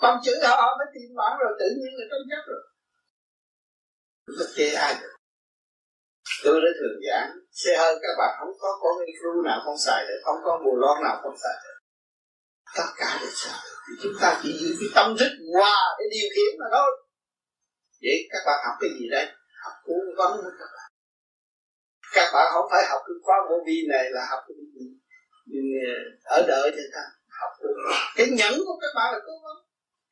Bằng 0.02 0.18
chữ 0.24 0.34
họ 0.44 0.56
họ 0.62 0.70
mới 0.80 0.88
tìm 0.94 1.16
bạn 1.16 1.32
rồi 1.42 1.52
tự 1.60 1.68
nhiên 1.78 1.94
là 2.00 2.06
tranh 2.12 2.26
chấp 2.30 2.42
rồi. 2.50 2.64
Nó 4.38 4.46
chê 4.56 4.68
ai 4.86 4.94
được? 5.02 5.14
Tôi 6.44 6.62
đã 6.64 6.70
thường 6.80 6.98
giảng 7.08 7.30
xe 7.52 7.78
hơi 7.78 7.96
các 8.02 8.16
bạn 8.18 8.32
không 8.40 8.54
có 8.60 8.70
con 8.82 8.94
micro 9.06 9.30
nào 9.46 9.60
không 9.66 9.78
xài 9.86 10.06
được 10.08 10.20
không 10.24 10.40
có 10.44 10.62
bù 10.66 10.72
lon 10.82 10.98
nào 11.04 11.20
không 11.24 11.38
xài 11.44 11.56
được. 11.64 11.78
Tất 12.78 12.90
cả 12.98 13.18
đều 13.22 13.32
xài 13.34 13.60
chúng 14.04 14.14
ta 14.22 14.40
chỉ 14.44 14.50
giữ 14.60 14.76
cái 14.80 14.90
tâm 14.96 15.16
thức 15.20 15.32
hòa 15.54 15.78
để 16.00 16.06
điều 16.12 16.30
khiển 16.36 16.60
mà 16.60 16.66
thôi 16.72 17.07
vậy 18.02 18.28
các 18.32 18.42
bạn 18.46 18.60
học 18.66 18.76
cái 18.82 18.90
gì 19.00 19.06
đây? 19.12 19.26
Học 19.64 19.74
cố 19.86 19.94
vấn 20.18 20.32
với 20.44 20.54
các 20.60 20.70
bạn. 20.76 20.90
Các 22.14 22.30
bạn 22.34 22.48
không 22.54 22.66
phải 22.72 22.84
học 22.90 23.02
cái 23.08 23.16
khóa 23.24 23.38
vô 23.50 23.56
vi 23.68 23.86
này 23.90 24.06
là 24.12 24.28
học 24.30 24.40
cái 24.48 24.56
gì? 24.74 24.86
Ờ, 25.88 26.38
ở 26.38 26.46
đợi 26.48 26.72
thì 26.76 26.84
ta 26.94 27.04
học 27.40 27.52
cái 28.16 28.28
nhẫn 28.30 28.54
của 28.66 28.78
các 28.82 28.92
bạn 28.96 29.14
là 29.14 29.20
cố 29.26 29.34
vấn. 29.44 29.58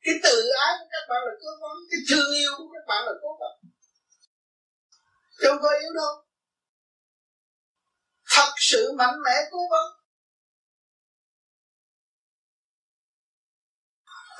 Cái 0.02 0.14
tự 0.22 0.50
ái 0.66 0.72
của 0.78 0.88
các 0.90 1.04
bạn 1.08 1.22
là 1.26 1.32
cố 1.42 1.50
vấn. 1.62 1.76
Cái 1.90 2.00
thương 2.10 2.34
yêu 2.34 2.50
của 2.58 2.68
các 2.74 2.84
bạn 2.88 3.06
là 3.06 3.12
cố 3.22 3.38
vấn. 3.40 3.70
Không 5.42 5.58
có 5.62 5.78
yếu 5.80 5.92
đâu. 5.94 6.14
Thật 8.30 8.52
sự 8.56 8.92
mạnh 8.92 9.16
mẽ 9.24 9.32
cố 9.50 9.58
vấn. 9.70 9.92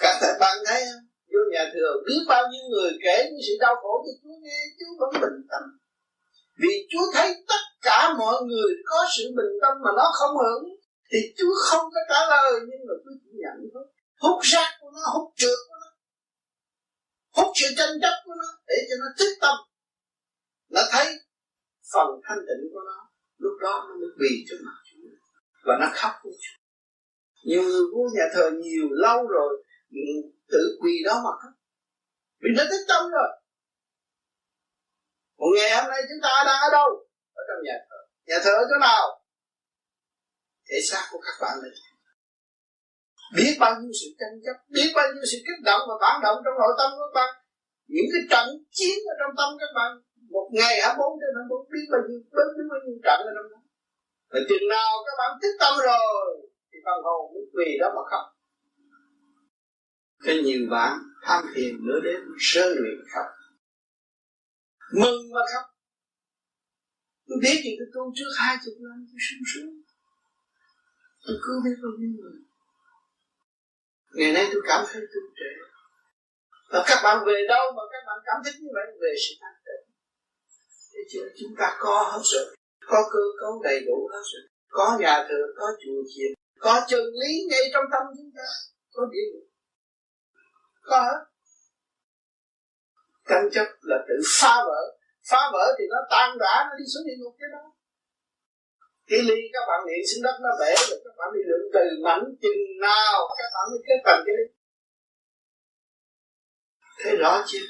Các 0.01 0.37
bạn 0.41 0.59
thấy 0.67 0.85
không 0.93 1.06
Chúa 1.37 1.51
nhà 1.53 1.65
thường 1.75 1.97
biết 2.07 2.23
bao 2.29 2.43
nhiêu 2.51 2.65
người 2.71 2.93
kể 3.05 3.17
những 3.31 3.45
sự 3.47 3.55
đau 3.61 3.75
khổ 3.83 3.93
cho 4.05 4.13
Chúa 4.23 4.37
nghe, 4.43 4.61
Chúa 4.79 4.93
vẫn 5.01 5.11
bình 5.23 5.39
tâm. 5.51 5.63
Vì 6.61 6.75
Chúa 6.91 7.07
thấy 7.15 7.29
tất 7.49 7.63
cả 7.83 8.15
mọi 8.19 8.43
người 8.49 8.71
có 8.85 8.99
sự 9.17 9.25
bình 9.37 9.53
tâm 9.63 9.73
mà 9.85 9.91
nó 9.97 10.07
không 10.19 10.37
hưởng, 10.43 10.65
thì 11.11 11.19
Chúa 11.39 11.55
không 11.69 11.85
có 11.95 12.01
trả 12.11 12.21
lời, 12.33 12.53
nhưng 12.69 12.83
mà 12.89 12.95
Chúa 13.03 13.15
chỉ 13.23 13.31
nhận 13.43 13.59
thôi. 13.75 13.87
Hút 14.23 14.39
rác 14.43 14.71
của 14.81 14.91
nó, 14.95 15.01
hút 15.15 15.33
trượt 15.37 15.59
của 15.69 15.77
nó, 15.83 15.91
hút 17.37 17.53
sự 17.55 17.67
tranh 17.79 17.95
chấp 18.03 18.15
của 18.25 18.35
nó 18.43 18.49
để 18.69 18.77
cho 18.89 18.97
nó 19.01 19.07
thức 19.19 19.33
tâm. 19.41 19.57
Nó 20.71 20.81
thấy 20.93 21.07
phần 21.93 22.09
thanh 22.25 22.39
tịnh 22.49 22.65
của 22.73 22.83
nó, 22.87 22.99
lúc 23.39 23.53
đó 23.63 23.87
nó 23.89 23.95
mới 24.01 24.11
quỳ 24.19 24.45
trước 24.49 24.61
mặt 24.67 24.79
Chúa 24.87 25.09
và 25.67 25.75
nó 25.81 25.87
khóc 25.95 26.13
với 26.25 26.33
Chúa. 26.43 26.59
Nhiều 27.45 27.63
người 27.63 27.85
vô 27.93 28.03
nhà 28.15 28.25
thờ 28.35 28.51
nhiều 28.63 28.89
lâu 28.91 29.27
rồi 29.27 29.63
tự 30.53 30.63
quỳ 30.81 30.95
đó 31.07 31.15
mà 31.25 31.33
khóc. 31.41 31.55
Vì 32.43 32.51
nó 32.57 32.65
tích 32.71 32.85
tâm 32.89 33.03
rồi. 33.17 33.31
Một 35.39 35.51
ngày 35.57 35.71
hôm 35.77 35.91
nay 35.93 36.01
chúng 36.09 36.23
ta 36.23 36.33
đang 36.47 36.61
ở 36.67 36.69
đâu? 36.79 36.89
Ở 37.41 37.43
trong 37.49 37.61
nhà 37.67 37.77
thờ. 37.89 38.01
Nhà 38.29 38.39
thờ 38.45 38.53
ở 38.63 38.65
chỗ 38.71 38.79
nào? 38.89 39.05
Thể 40.69 40.79
xác 40.89 41.05
của 41.11 41.21
các 41.27 41.37
bạn 41.43 41.55
này. 41.63 41.73
Biết 43.37 43.55
bao 43.63 43.73
nhiêu 43.81 43.93
sự 44.01 44.09
tranh 44.21 44.37
chấp 44.45 44.57
biết 44.75 44.91
bao 44.97 45.07
nhiêu 45.13 45.25
sự 45.33 45.39
kích 45.47 45.61
động 45.69 45.83
và 45.89 45.95
phản 46.03 46.17
động 46.25 46.39
trong 46.45 46.57
nội 46.63 46.73
tâm 46.79 46.89
của 46.97 47.07
các 47.07 47.15
bạn. 47.19 47.31
Những 47.95 48.09
cái 48.13 48.23
trận 48.33 48.47
chiến 48.79 48.97
ở 49.13 49.15
trong 49.21 49.33
tâm 49.39 49.49
các 49.61 49.73
bạn 49.79 49.91
một 50.35 50.47
ngày 50.59 50.75
hai 50.83 50.95
bốn 51.01 51.13
trên 51.21 51.31
hai 51.39 51.47
bốn 51.51 51.61
biết 51.73 51.87
bao 51.93 52.03
nhiêu 52.07 52.21
biết, 52.35 52.49
biết 52.57 52.67
bao 52.73 52.81
nhiêu 52.85 52.99
trận 53.07 53.19
ở 53.31 53.33
trong 53.37 53.49
đó. 53.53 53.61
Và 54.33 54.41
chừng 54.49 54.67
nào 54.77 54.91
các 55.07 55.15
bạn 55.21 55.31
thức 55.41 55.55
tâm 55.63 55.75
rồi 55.89 56.31
thì 56.69 56.79
phần 56.87 56.99
hồn 57.07 57.23
mới 57.33 57.45
quỳ 57.55 57.69
đó 57.81 57.89
mà 57.97 58.03
khóc 58.11 58.25
cái 60.25 60.43
nhiều 60.43 60.67
bạn 60.71 60.99
tham 61.23 61.45
thiền 61.55 61.87
nửa 61.87 62.01
đêm 62.05 62.21
sơ 62.39 62.75
luyện 62.75 62.99
khóc 63.15 63.27
mừng 64.93 65.31
mà 65.35 65.41
khóc 65.53 65.77
tôi 67.29 67.39
biết 67.43 67.57
gì 67.65 67.71
tôi 67.79 67.89
tu 67.95 68.03
trước 68.17 68.31
hai 68.39 68.57
chục 68.65 68.75
năm 68.85 68.97
tôi 69.09 69.21
sung 69.27 69.45
sướng. 69.53 69.71
Tôi 71.25 71.37
cứu 71.45 71.57
biết 71.65 71.77
bao 71.83 71.93
nhiêu 71.99 72.13
người. 72.19 72.37
Ngày 74.17 74.33
nay 74.37 74.45
tôi 74.53 74.63
cảm 74.69 74.81
thấy 74.89 75.03
tôi 75.13 75.23
trẻ. 75.39 75.53
Và 76.73 76.85
các 76.89 76.99
bạn 77.05 77.17
về 77.27 77.39
đâu 77.49 77.65
mà 77.77 77.83
các 77.93 78.03
bạn 78.09 78.19
cảm 78.29 78.39
thấy 78.45 78.53
như 78.61 78.69
vậy? 78.77 78.87
Về 79.03 79.13
sự 79.23 79.33
thanh 79.41 79.59
tịnh. 79.67 79.85
Thế 80.93 81.01
chứ 81.11 81.21
chúng 81.39 81.55
ta 81.59 81.77
có 81.79 81.97
hết 82.13 82.23
rồi 82.33 82.57
có 82.91 83.01
cơ 83.13 83.23
cấu 83.41 83.63
đầy 83.63 83.81
đủ 83.87 84.09
hết 84.13 84.25
rồi 84.33 84.43
có 84.77 84.97
nhà 85.01 85.27
thờ, 85.29 85.41
có 85.59 85.67
chùa 85.83 86.01
chiền, 86.13 86.33
có 86.59 86.87
chân 86.89 87.01
lý 87.21 87.33
ngay 87.51 87.65
trong 87.73 87.85
tâm 87.93 88.03
chúng 88.17 88.31
ta, 88.37 88.47
có 88.93 89.03
địa 89.13 89.27
ngục 89.33 89.47
có. 90.87 90.99
Hết 91.03 91.19
tranh 93.29 93.49
chấp 93.53 93.67
là 93.81 93.97
tự 94.09 94.15
phá 94.41 94.55
vỡ. 94.67 94.97
Phá 95.31 95.51
vỡ 95.53 95.75
thì 95.79 95.85
nó 95.91 95.99
tan 96.11 96.39
rã, 96.41 96.55
nó 96.69 96.77
đi 96.79 96.85
xuống 96.95 97.07
địa 97.07 97.17
ngục 97.19 97.35
cái 97.41 97.49
đó. 97.53 97.73
Cái 99.07 99.19
ly 99.29 99.41
các 99.53 99.65
bạn 99.69 99.81
niệm 99.87 100.03
xuống 100.09 100.23
đất 100.23 100.37
nó 100.43 100.51
bể 100.61 100.75
rồi, 100.89 101.01
các 101.05 101.15
bạn 101.19 101.29
đi 101.35 101.41
lượng 101.49 101.67
từ 101.75 101.81
mảnh 102.05 102.25
chừng 102.43 102.63
nào, 102.81 103.15
các 103.39 103.51
bạn 103.55 103.65
mới 103.71 103.81
kết 103.87 103.99
thành 104.05 104.23
cái 104.27 104.35
ly. 104.39 104.47
Thế 107.01 107.17
rõ 107.17 107.45
chưa? 107.47 107.67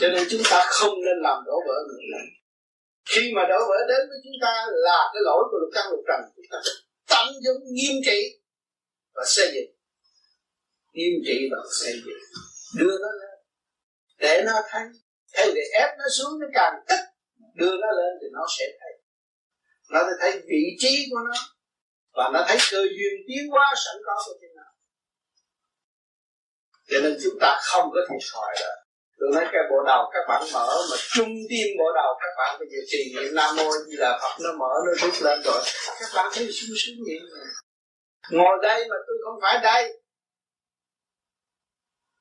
Cho 0.00 0.08
nên 0.08 0.24
chúng 0.30 0.42
ta 0.50 0.64
không 0.68 0.94
nên 1.04 1.18
làm 1.22 1.44
đổ 1.46 1.56
vỡ 1.66 1.74
người 1.88 2.04
này. 2.12 2.26
Khi 3.10 3.32
mà 3.36 3.42
đổ 3.48 3.58
vỡ 3.68 3.78
đến 3.88 4.08
với 4.08 4.18
chúng 4.24 4.38
ta 4.42 4.66
là 4.72 5.10
cái 5.12 5.22
lỗi 5.24 5.44
của 5.50 5.58
lục 5.60 5.70
căn 5.74 5.86
lục 5.90 6.00
trần. 6.08 6.20
Chúng 6.36 6.44
ta 6.50 6.58
tận 7.08 7.26
dụng 7.44 7.62
nghiêm 7.64 7.96
trị 8.04 8.40
và 9.14 9.22
xây 9.26 9.52
dựng 9.54 9.75
nghiêm 10.96 11.14
trị 11.26 11.38
và 11.52 11.58
xây 11.80 11.92
dựng 12.04 12.22
đưa 12.78 12.98
nó 13.04 13.10
lên. 13.20 13.36
Để 14.18 14.42
nó 14.46 14.52
thấy. 14.70 14.82
Thay 15.34 15.46
vì 15.54 15.60
ép 15.72 15.90
nó 15.98 16.04
xuống 16.18 16.40
nó 16.40 16.46
càng 16.54 16.74
tức 16.88 17.00
đưa 17.54 17.74
nó 17.82 17.90
lên 17.98 18.12
thì 18.20 18.26
nó 18.32 18.44
sẽ 18.58 18.64
thấy. 18.80 18.92
Nó 19.90 20.00
sẽ 20.06 20.12
thấy 20.20 20.32
vị 20.32 20.62
trí 20.78 21.06
của 21.10 21.20
nó. 21.28 21.40
Và 22.16 22.30
nó 22.32 22.44
thấy 22.48 22.56
cơ 22.70 22.82
duyên 22.96 23.14
tiến 23.28 23.50
hóa 23.50 23.74
sẵn 23.84 23.96
có 24.06 24.14
của 24.26 24.34
thế 24.42 24.48
nào 24.56 24.72
cho 26.90 26.98
nên 27.02 27.18
chúng 27.22 27.38
ta 27.40 27.58
không 27.62 27.90
có 27.94 28.00
thiệt 28.08 28.22
thòi 28.32 28.54
rồi 28.60 28.76
tôi 29.18 29.28
nói 29.34 29.44
cái 29.52 29.62
bộ 29.70 29.76
đầu 29.86 30.10
các 30.12 30.24
bạn 30.28 30.42
mở 30.52 30.68
mà 30.90 30.96
trung 31.14 31.28
tim 31.50 31.66
bộ 31.78 31.84
đầu 31.94 32.10
các 32.20 32.32
bạn 32.38 32.56
bây 32.58 32.68
giờ 32.70 32.78
trì 32.86 33.14
niệm 33.14 33.34
nam 33.34 33.56
mô 33.56 33.70
như 33.86 33.96
là 33.98 34.18
phật 34.22 34.44
nó 34.44 34.50
mở, 34.58 34.72
nó 34.86 34.92
rút 35.00 35.14
lên 35.22 35.42
rồi. 35.44 35.62
Các 36.00 36.10
bạn 36.14 36.30
thấy 36.34 36.52
sung 36.52 36.76
sướng 36.76 36.96
vậy 37.06 37.18
mà. 37.32 37.44
Ngồi 38.30 38.56
đây 38.62 38.88
mà 38.90 38.96
tôi 39.06 39.16
không 39.24 39.38
phải 39.42 39.58
đây 39.62 40.00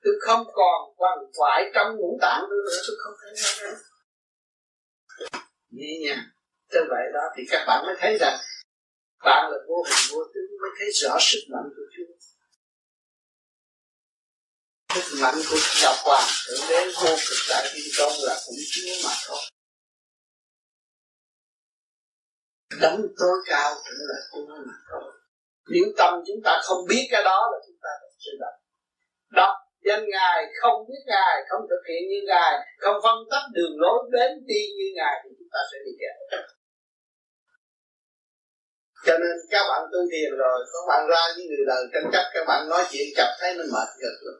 tôi 0.05 0.13
không 0.21 0.45
còn 0.53 0.93
quằn 0.97 1.17
quại 1.33 1.71
trong 1.73 1.95
ngũ 1.95 2.17
tạng 2.21 2.41
tôi 2.49 2.59
nữa. 2.65 2.77
Tôi 2.87 2.95
không 3.03 3.13
thấy 3.21 3.33
nó 3.63 3.77
nhẹ 5.69 5.99
nhàng 6.05 6.23
như 6.73 6.79
vậy 6.89 7.05
đó 7.13 7.21
thì 7.37 7.43
các 7.49 7.65
bạn 7.67 7.85
mới 7.85 7.95
thấy 7.99 8.17
rằng 8.19 8.37
bạn 9.25 9.51
là 9.51 9.57
vô 9.67 9.83
hình 9.83 10.03
vô 10.11 10.23
tướng 10.33 10.51
mới 10.61 10.71
thấy 10.79 10.87
rõ 10.91 11.17
sức 11.19 11.39
mạnh 11.51 11.69
của 11.75 11.83
Chúa. 11.97 12.13
Sức 14.93 15.17
mạnh 15.21 15.35
của 15.49 15.57
đạo 15.83 15.95
hoàng 16.03 16.29
thượng 16.47 16.69
đế 16.69 16.85
vô 16.85 17.15
cực 17.29 17.39
đại 17.49 17.69
thiên 17.73 17.85
công 17.97 18.13
là 18.23 18.35
cũng 18.45 18.55
Chúa 18.71 19.07
mà 19.07 19.13
thôi. 19.27 19.39
Đấng 22.81 23.01
tối 23.19 23.37
cao 23.45 23.75
cũng 23.75 24.07
là 24.09 24.19
Chúa 24.31 24.55
mà 24.67 24.73
thôi. 24.91 25.13
Nếu 25.69 25.83
tâm 25.97 26.13
chúng 26.27 26.41
ta 26.43 26.61
không 26.63 26.85
biết 26.89 27.07
cái 27.11 27.23
đó 27.23 27.49
là 27.51 27.57
chúng 27.67 27.77
ta 27.81 27.89
sẽ 28.25 28.31
đọc 28.39 28.53
đó 29.31 29.64
danh 29.87 30.03
ngài 30.13 30.37
không 30.61 30.77
biết 30.87 31.01
ngài, 31.05 31.35
không 31.49 31.61
thực 31.69 31.83
hiện 31.89 32.01
như 32.09 32.19
ngài, 32.27 32.53
không 32.83 32.97
phân 33.03 33.17
tích 33.31 33.45
đường 33.55 33.75
lối 33.83 33.99
đến 34.11 34.31
đi 34.49 34.61
như 34.77 34.87
ngài 34.95 35.15
thì 35.23 35.29
chúng 35.39 35.51
ta 35.53 35.59
sẽ 35.71 35.77
bị 35.85 35.91
kẹt. 36.01 36.15
Cho 39.05 39.17
nên 39.17 39.35
các 39.53 39.63
bạn 39.69 39.81
tu 39.91 39.99
thiền 40.11 40.31
rồi, 40.37 40.57
các 40.73 40.83
bạn 40.89 41.01
ra 41.11 41.23
những 41.35 41.47
người 41.47 41.65
đời 41.67 41.83
tranh 41.93 42.07
chấp, 42.13 42.25
các 42.33 42.43
bạn 42.47 42.69
nói 42.69 42.83
chuyện 42.91 43.07
chặt 43.17 43.29
thấy 43.39 43.49
mình 43.57 43.69
mệt 43.75 43.89
cực 44.01 44.17
lắm. 44.27 44.37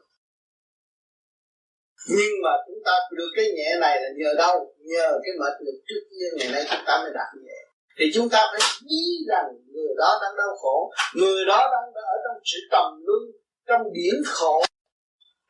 Nhưng 2.08 2.34
mà 2.44 2.52
chúng 2.66 2.80
ta 2.86 2.92
được 3.18 3.30
cái 3.36 3.46
nhẹ 3.56 3.70
này 3.80 4.00
là 4.02 4.08
nhờ 4.16 4.34
đâu? 4.38 4.74
Nhờ 4.78 5.08
cái 5.24 5.32
mệt 5.40 5.54
được 5.66 5.78
trước 5.88 6.02
kia, 6.10 6.26
ngày 6.36 6.48
nay 6.52 6.62
chúng 6.70 6.84
ta 6.86 6.94
mới 7.02 7.12
đạt 7.14 7.30
nhẹ. 7.44 7.60
Thì 7.98 8.04
chúng 8.14 8.28
ta 8.28 8.40
phải 8.52 8.60
nghĩ 8.88 9.04
rằng 9.28 9.46
người 9.74 9.94
đó 9.98 10.18
đang 10.22 10.36
đau 10.36 10.56
khổ, 10.62 10.90
người 11.14 11.44
đó 11.48 11.58
đang 11.72 11.86
ở 11.94 12.16
trong 12.24 12.36
sự 12.44 12.58
trầm 12.72 12.86
luân, 13.06 13.22
trong 13.68 13.82
biển 13.94 14.14
khổ 14.26 14.62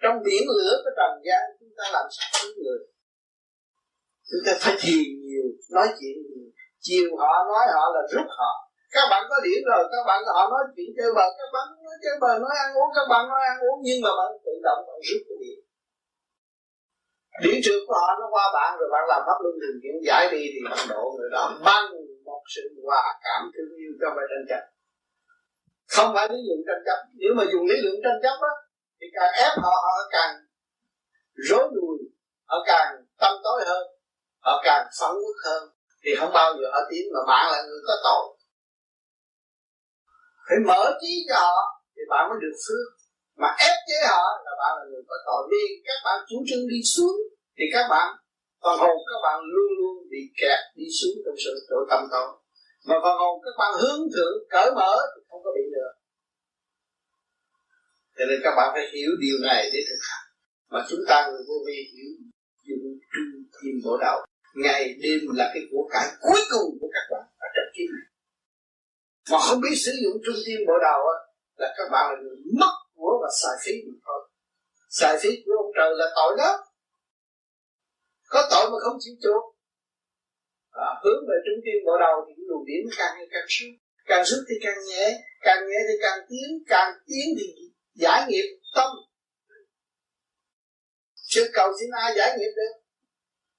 trong 0.06 0.18
biển 0.26 0.42
lửa 0.58 0.74
của 0.82 0.92
trần 0.98 1.12
gian 1.26 1.42
chúng 1.58 1.72
ta 1.78 1.84
làm 1.96 2.06
sao 2.16 2.28
cứu 2.38 2.52
người. 2.62 2.80
Chúng 4.28 4.42
ta 4.46 4.52
phải 4.62 4.74
thiền 4.82 5.06
nhiều, 5.26 5.46
nói 5.76 5.88
chuyện 5.98 6.16
nhiều. 6.28 6.46
Chiều 6.86 7.08
họ 7.20 7.32
nói 7.50 7.64
họ 7.74 7.84
là 7.94 8.02
rút 8.12 8.26
họ. 8.38 8.52
Các 8.94 9.06
bạn 9.10 9.22
có 9.30 9.36
điển 9.46 9.60
rồi, 9.70 9.82
các 9.92 10.02
bạn 10.08 10.18
họ 10.34 10.42
nói 10.52 10.62
chuyện 10.74 10.88
chơi 10.98 11.10
bời, 11.16 11.28
các 11.38 11.50
bạn 11.54 11.66
nói 11.86 11.96
chơi 12.04 12.16
bời, 12.22 12.34
nói 12.44 12.54
ăn 12.64 12.70
uống, 12.78 12.90
các 12.96 13.06
bạn 13.12 13.22
nói 13.32 13.42
ăn 13.52 13.56
uống, 13.66 13.78
nhưng 13.86 13.98
mà 14.04 14.10
bạn 14.18 14.30
tự 14.46 14.54
động 14.66 14.80
bạn 14.88 14.98
rút 15.08 15.22
cái 15.28 15.36
điển. 15.42 15.58
Điển 17.42 17.56
trước 17.64 17.80
của 17.86 17.96
họ 18.00 18.08
nó 18.20 18.26
qua 18.34 18.44
bạn 18.56 18.70
rồi 18.78 18.88
bạn 18.94 19.04
làm 19.10 19.20
pháp 19.26 19.38
luân 19.42 19.54
thường 19.60 19.78
chuyển, 19.82 19.94
giải 20.08 20.24
đi 20.32 20.42
thì 20.52 20.60
bạn 20.66 20.78
độ 20.92 21.02
người 21.16 21.30
đó. 21.36 21.42
Bằng 21.68 21.86
một 22.28 22.42
sự 22.54 22.62
hòa 22.86 23.04
cảm 23.24 23.40
thương 23.52 23.70
yêu 23.82 23.92
cho 24.00 24.08
phải 24.16 24.26
tranh 24.30 24.46
chấp. 24.50 24.62
Không 25.94 26.10
phải 26.14 26.26
lý 26.32 26.38
luận 26.48 26.60
tranh 26.68 26.82
chấp. 26.86 26.98
Nếu 27.20 27.32
mà 27.38 27.44
dùng 27.52 27.64
lý 27.70 27.76
luận 27.84 27.96
tranh 28.04 28.20
chấp 28.24 28.36
á 28.52 28.52
thì 29.00 29.06
càng 29.14 29.32
ép 29.44 29.52
họ 29.62 29.74
họ 29.86 29.96
càng 30.10 30.34
rối 31.48 31.68
đuôi 31.74 31.98
họ 32.50 32.56
càng 32.66 32.88
tâm 33.20 33.32
tối 33.44 33.64
hơn, 33.66 33.84
họ 34.38 34.60
càng 34.64 34.86
phẫn 35.00 35.10
quốc 35.22 35.36
hơn. 35.44 35.62
Thì 36.04 36.10
không 36.18 36.32
bao 36.34 36.54
giờ 36.58 36.66
họ 36.72 36.80
tiến 36.90 37.04
mà 37.14 37.20
bạn 37.28 37.52
là 37.52 37.62
người 37.66 37.80
có 37.86 37.94
tội. 38.04 38.24
Phải 40.48 40.58
mở 40.66 40.98
trí 41.00 41.12
cho 41.28 41.36
họ, 41.44 41.58
thì 41.94 42.02
bạn 42.10 42.28
mới 42.28 42.38
được 42.42 42.56
phước. 42.64 42.86
Mà 43.36 43.48
ép 43.68 43.76
chế 43.88 43.98
họ 44.12 44.24
là 44.44 44.52
bạn 44.60 44.72
là 44.78 44.84
người 44.90 45.04
có 45.08 45.16
tội. 45.26 45.42
Đi 45.52 45.64
các 45.86 45.98
bạn 46.04 46.18
chủ 46.28 46.36
trương 46.48 46.68
đi 46.72 46.80
xuống, 46.94 47.16
thì 47.56 47.64
các 47.74 47.86
bạn, 47.90 48.08
phần 48.62 48.78
hồn 48.78 48.96
các 49.10 49.20
bạn 49.26 49.38
luôn 49.52 49.70
luôn 49.78 49.96
bị 50.10 50.22
kẹt 50.40 50.60
đi 50.76 50.86
xuống 50.98 51.16
trong 51.24 51.36
sự 51.44 51.52
tội 51.70 51.84
tâm 51.90 52.00
tội 52.12 52.28
mà 52.88 52.96
phần 53.02 53.16
hồn 53.22 53.34
các 53.44 53.54
bạn 53.58 53.72
hướng 53.80 54.02
thượng, 54.14 54.36
cởi 54.50 54.68
mở 54.78 54.94
thì 55.12 55.20
không 55.28 55.40
có 55.44 55.50
bị 55.56 55.64
được 55.74 55.92
cho 58.16 58.24
nên 58.28 58.38
các 58.44 58.54
bạn 58.56 58.68
phải 58.74 58.86
hiểu 58.94 59.10
điều 59.20 59.38
này 59.48 59.70
để 59.72 59.80
thực 59.88 60.00
hành. 60.08 60.26
Mà 60.72 60.86
chúng 60.88 61.00
ta 61.08 61.28
người 61.28 61.42
vô 61.48 61.54
vi 61.66 61.78
hiểu 61.92 62.10
dùng 62.68 62.84
trung 63.12 63.30
tim 63.62 63.74
bộ 63.84 63.96
đầu 64.06 64.18
ngày 64.54 64.94
đêm 65.02 65.20
là 65.34 65.50
cái 65.54 65.62
của 65.70 65.88
cải 65.92 66.06
cuối 66.20 66.40
cùng 66.50 66.78
của 66.80 66.88
các 66.94 67.04
bạn 67.10 67.24
ở 67.44 67.48
trong 67.54 67.68
kiếp 67.74 67.88
này. 67.96 68.06
Mà 69.30 69.38
không 69.46 69.60
biết 69.60 69.76
sử 69.84 69.92
dụng 70.02 70.16
trung 70.24 70.40
tim 70.46 70.58
bộ 70.66 70.74
đầu 70.88 71.00
á 71.14 71.16
là 71.60 71.74
các 71.76 71.88
bạn 71.92 72.04
là 72.10 72.16
người 72.22 72.36
mất 72.60 72.74
của 72.94 73.12
và 73.22 73.28
xài 73.42 73.56
phí 73.64 73.72
mà 73.86 73.94
thôi. 74.06 74.20
Xài 74.90 75.18
phí 75.22 75.30
của 75.44 75.52
ông 75.62 75.72
trời 75.76 75.90
là 76.00 76.06
tội 76.16 76.32
đó 76.38 76.50
có 78.32 78.48
tội 78.50 78.64
mà 78.70 78.78
không 78.84 78.96
chịu 79.00 79.14
chuộc. 79.22 79.44
À, 80.70 80.88
hướng 81.04 81.20
về 81.28 81.36
trung 81.44 81.60
tim 81.64 81.78
bộ 81.86 81.94
đầu 82.04 82.16
thì 82.26 82.32
luồng 82.48 82.64
điển 82.68 82.82
càng 82.98 83.12
ngày 83.16 83.28
càng 83.30 83.46
xuống, 83.48 83.72
càng 84.06 84.24
xuống 84.24 84.40
thì 84.48 84.54
càng 84.64 84.78
nhẹ 84.88 85.04
càng 85.40 85.60
nhẹ 85.68 85.78
thì 85.88 85.94
càng 86.02 86.18
tiến 86.28 86.48
càng 86.66 86.92
tiến 87.06 87.26
thì 87.38 87.46
giải 87.96 88.26
nghiệp 88.28 88.48
tâm. 88.74 88.90
Chứ 91.28 91.50
cầu 91.52 91.72
xin 91.80 91.90
ai 92.02 92.14
giải 92.16 92.36
nghiệp 92.38 92.52
được? 92.56 92.72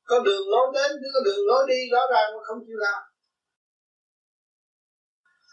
Có 0.03 0.19
đường 0.19 0.49
lối 0.49 0.67
đến 0.73 0.91
chứ 1.01 1.07
có 1.13 1.19
đường 1.25 1.45
lối 1.47 1.65
đi, 1.67 1.79
rõ 1.91 2.01
ràng 2.13 2.27
mà 2.35 2.41
không 2.47 2.57
chịu 2.67 2.77
làm. 2.85 3.01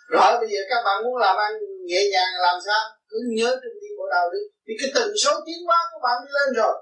Rồi, 0.09 0.41
bây 0.41 0.49
giờ 0.53 0.61
các 0.71 0.81
bạn 0.85 1.05
muốn 1.05 1.17
làm 1.17 1.37
ăn 1.37 1.53
nhẹ 1.87 2.01
nhàng 2.13 2.33
làm 2.47 2.59
sao? 2.67 2.83
Cứ 3.09 3.19
nhớ 3.37 3.51
trong 3.51 3.77
đi 3.83 3.89
bộ 3.99 4.05
đầu 4.11 4.27
đi. 4.35 4.43
Thì 4.67 4.73
cái 4.81 4.91
tần 4.95 5.09
số 5.23 5.33
tiến 5.47 5.59
hóa 5.67 5.79
của 5.93 6.01
bạn 6.03 6.17
đi 6.25 6.31
lên 6.39 6.49
rồi. 6.61 6.75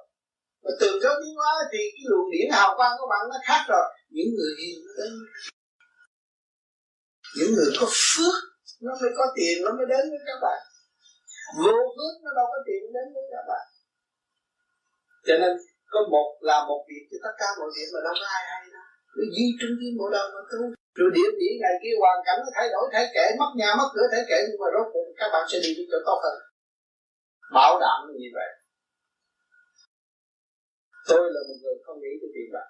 Mà 0.64 0.70
từ 0.80 0.88
số 1.03 1.11
tiến 1.20 1.34
hóa 1.40 1.53
thì 1.72 1.78
cái 1.94 2.05
luồng 2.11 2.30
điển 2.32 2.48
hào 2.53 2.76
quang 2.76 2.92
của 2.98 3.09
bạn 3.11 3.22
nó 3.30 3.36
khác 3.48 3.62
rồi. 3.68 3.86
Những 4.14 4.30
người 4.36 4.53
hiền 4.61 4.78
đến. 4.98 5.12
Những 7.36 7.55
người 7.55 7.70
có 7.80 7.86
phước, 7.86 8.36
nó 8.80 8.92
mới 9.03 9.11
có 9.16 9.24
tiền, 9.36 9.57
nó 9.64 9.70
mới 9.78 9.86
đến 9.92 10.05
với 10.11 10.20
các 10.26 10.38
bạn 10.42 10.61
vô 11.59 11.76
hướng 11.96 12.16
nó 12.24 12.30
đâu 12.38 12.46
có 12.53 12.59
tiện 12.66 12.82
đến 12.94 13.07
với 13.14 13.24
các 13.32 13.44
bạn. 13.50 13.64
Cho 15.26 15.34
nên, 15.42 15.53
có 15.92 16.00
một 16.14 16.28
là 16.48 16.59
một 16.68 16.80
việc 16.88 17.05
cho 17.11 17.18
tất 17.24 17.34
cả 17.40 17.48
mọi 17.59 17.70
việc 17.76 17.88
mà 17.94 18.00
đâu 18.07 18.14
có 18.20 18.26
ai 18.36 18.42
hay 18.50 18.62
đâu. 18.74 18.86
Cứ 19.14 19.22
duy 19.34 19.46
trung 19.61 19.74
viên 19.78 19.92
mỗi 19.98 20.11
đầu 20.16 20.26
mà 20.34 20.42
tu. 20.50 20.61
Rồi 20.98 21.11
điểm 21.16 21.30
điểm 21.42 21.57
này 21.64 21.74
kia, 21.82 21.94
hoàn 22.03 22.18
cảnh 22.26 22.38
nó 22.44 22.50
thay 22.57 22.66
đổi, 22.74 22.84
thay 22.92 23.05
kể 23.14 23.24
mất 23.40 23.50
nhà, 23.61 23.70
mất 23.78 23.88
cửa, 23.94 24.07
thay 24.12 24.22
kể 24.30 24.38
nhưng 24.46 24.61
mà 24.62 24.68
rốt 24.74 24.86
cuộc 24.92 25.07
các 25.20 25.28
bạn 25.34 25.44
sẽ 25.50 25.59
đi 25.64 25.70
đến 25.76 25.86
chỗ 25.90 25.98
tốt 26.09 26.18
hơn. 26.24 26.36
Bảo 27.57 27.72
đảm 27.84 27.98
như 28.22 28.30
vậy. 28.38 28.50
Tôi 31.09 31.24
là 31.34 31.40
một 31.48 31.59
người 31.62 31.76
không 31.84 31.98
nghĩ 32.03 32.12
tới 32.20 32.30
tiền 32.34 32.48
bạc. 32.55 32.68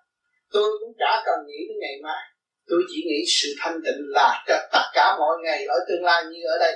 Tôi 0.55 0.69
cũng 0.81 0.93
chả 1.01 1.13
cần 1.27 1.39
nghĩ 1.47 1.61
đến 1.69 1.77
ngày 1.81 1.97
mai. 2.07 2.23
Tôi 2.69 2.81
chỉ 2.89 2.99
nghĩ 3.09 3.21
sự 3.39 3.49
thanh 3.61 3.77
tịnh 3.85 4.01
là 4.17 4.45
cho 4.49 4.57
tất 4.73 4.87
cả 4.97 5.17
mọi 5.19 5.37
ngày 5.45 5.61
ở 5.67 5.79
tương 5.89 6.05
lai 6.05 6.25
như 6.25 6.41
ở 6.55 6.57
đây. 6.59 6.75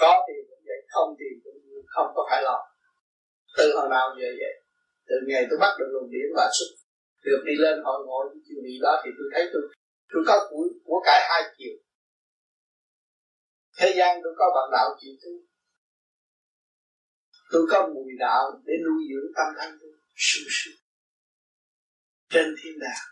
Có 0.00 0.12
tiền 0.26 0.42
cũng 0.48 0.62
vậy, 0.68 0.80
không 0.94 1.10
tiền 1.18 1.34
cũng 1.44 1.58
không 1.94 2.08
có 2.14 2.22
phải 2.30 2.42
lo. 2.42 2.58
Từ 3.56 3.64
hồi 3.76 3.88
nào 3.90 4.06
giờ 4.18 4.28
vậy? 4.40 4.54
Từ 5.08 5.14
ngày 5.28 5.46
tôi 5.50 5.58
bắt 5.62 5.72
được 5.78 5.88
luồng 5.92 6.10
điển 6.10 6.28
và 6.36 6.46
xuất 6.56 6.70
được 7.24 7.42
đi 7.46 7.54
lên 7.64 7.76
hội 7.84 8.00
ngộ 8.06 8.18
với 8.30 8.40
chiều 8.46 8.60
vị 8.64 8.74
đó 8.82 8.92
thì 9.04 9.10
tôi 9.18 9.26
thấy 9.32 9.44
tôi 9.52 9.62
tôi 10.10 10.22
có 10.26 10.46
của 10.50 10.64
của 10.84 11.00
cải 11.04 11.20
hai 11.28 11.42
chiều. 11.58 11.74
Thế 13.78 13.94
gian 13.96 14.20
tôi 14.24 14.32
có 14.38 14.46
bạn 14.54 14.66
đạo 14.72 14.88
chịu 15.00 15.14
tôi 15.22 15.34
tôi 17.52 17.62
có 17.70 17.88
mùi 17.94 18.12
đạo 18.18 18.42
để 18.64 18.74
nuôi 18.86 19.02
dưỡng 19.10 19.32
tâm 19.36 19.46
thân 19.58 19.78
tôi. 19.80 19.90
Sung 20.16 20.48
sướng. 20.50 20.78
Trên 22.30 22.54
thiên 22.62 22.78
đàng, 22.78 23.04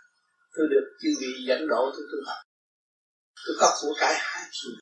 tôi 0.54 0.66
được 0.70 0.86
chư 1.00 1.08
vị 1.20 1.32
dẫn 1.48 1.68
độ 1.68 1.90
tôi 1.94 2.04
tu 2.10 2.18
học. 2.26 2.42
Tôi 3.46 3.56
có 3.60 3.68
của 3.80 3.94
cải 4.00 4.14
hai 4.18 4.44
chiều 4.52 4.72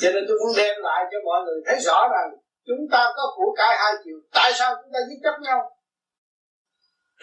cho 0.00 0.08
nên 0.14 0.22
tôi 0.28 0.36
muốn 0.40 0.52
đem 0.56 0.74
lại 0.88 1.00
cho 1.10 1.18
mọi 1.24 1.38
người 1.44 1.58
thấy 1.66 1.78
rõ 1.86 1.98
rằng 2.14 2.28
chúng 2.68 2.82
ta 2.92 3.02
có 3.16 3.22
của 3.36 3.50
cải 3.56 3.72
hai 3.82 3.92
chiều. 4.04 4.18
Tại 4.32 4.52
sao 4.58 4.70
chúng 4.80 4.92
ta 4.94 5.00
giết 5.08 5.20
chấp 5.24 5.36
nhau? 5.46 5.60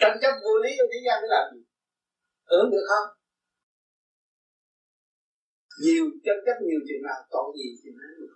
Tranh 0.00 0.16
chấp 0.22 0.32
vô 0.44 0.52
lý 0.64 0.70
ở 0.84 0.86
thế 0.92 0.98
gian 1.06 1.16
để 1.22 1.28
làm 1.36 1.44
gì? 1.54 1.60
Hưởng 2.50 2.70
được 2.72 2.84
không? 2.90 3.08
Nhiều 5.82 6.04
tranh 6.24 6.40
chấp, 6.46 6.56
nhiều 6.68 6.80
chuyện 6.86 7.02
nào 7.08 7.20
còn 7.30 7.46
gì 7.56 7.66
chuyện 7.82 7.94
ấy 8.06 8.12
được 8.20 8.32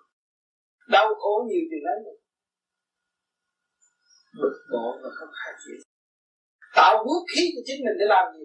đau 0.88 1.08
khổ 1.20 1.44
nhiều 1.48 1.64
chuyện 1.70 1.84
ấy 1.92 1.98
được 2.04 2.18
bực 4.40 4.56
bội 4.72 4.94
và 5.02 5.10
không 5.18 5.28
khai 5.38 5.52
chuyện 5.62 5.80
tạo 6.74 7.04
vũ 7.04 7.14
khí 7.30 7.42
của 7.54 7.62
chính 7.64 7.80
mình 7.84 7.96
để 8.00 8.06
làm 8.08 8.26
gì? 8.34 8.44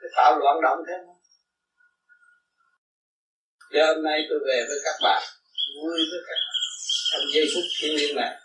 Để 0.00 0.08
tạo 0.16 0.38
loạn 0.38 0.56
động 0.62 0.78
thêm 0.88 1.00
Giờ 3.74 3.94
hôm 3.94 4.02
nay 4.04 4.18
tôi 4.28 4.38
về 4.48 4.64
với 4.68 4.78
các 4.84 4.96
bạn 5.02 5.22
vui 5.76 6.00
với 6.10 6.20
các 6.26 6.36
bạn. 6.40 6.54
Trong 7.10 7.20
giây 7.34 7.44
phút 7.54 7.64
thiên 7.78 7.96
nhiên 7.96 8.16
này 8.16 8.40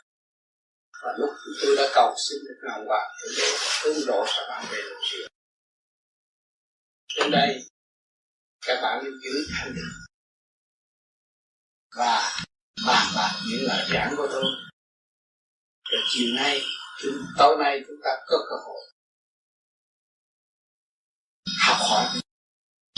và 1.03 1.15
lúc 1.17 1.30
tôi 1.61 1.75
đã 1.78 1.84
cầu 1.93 2.15
xin 2.30 2.38
được 2.47 2.59
ngàn 2.63 2.88
vàng 2.89 3.09
để 3.38 3.45
hướng 3.84 4.07
độ 4.07 4.25
các 4.28 4.45
bạn 4.49 4.65
về 4.71 4.78
được 4.78 4.99
chuyện. 5.09 5.32
Trên 7.07 7.32
đây 7.32 7.61
các 8.65 8.80
bạn 8.82 9.03
nên 9.03 9.13
giữ 9.23 9.47
thanh 9.53 9.75
định. 9.75 9.91
Và 11.97 12.43
bàn 12.88 13.07
bạc 13.15 13.32
những 13.49 13.67
lời 13.67 13.86
giảng 13.93 14.13
của 14.17 14.28
tôi. 14.32 14.43
Rồi 15.89 16.01
chiều 16.09 16.36
nay 16.36 16.61
chúng, 17.01 17.13
tối 17.38 17.57
nay 17.59 17.84
chúng 17.88 17.97
ta 18.03 18.11
có 18.28 18.38
cơ 18.49 18.55
hội 18.65 18.82
học 21.67 21.78
hỏi 21.80 22.21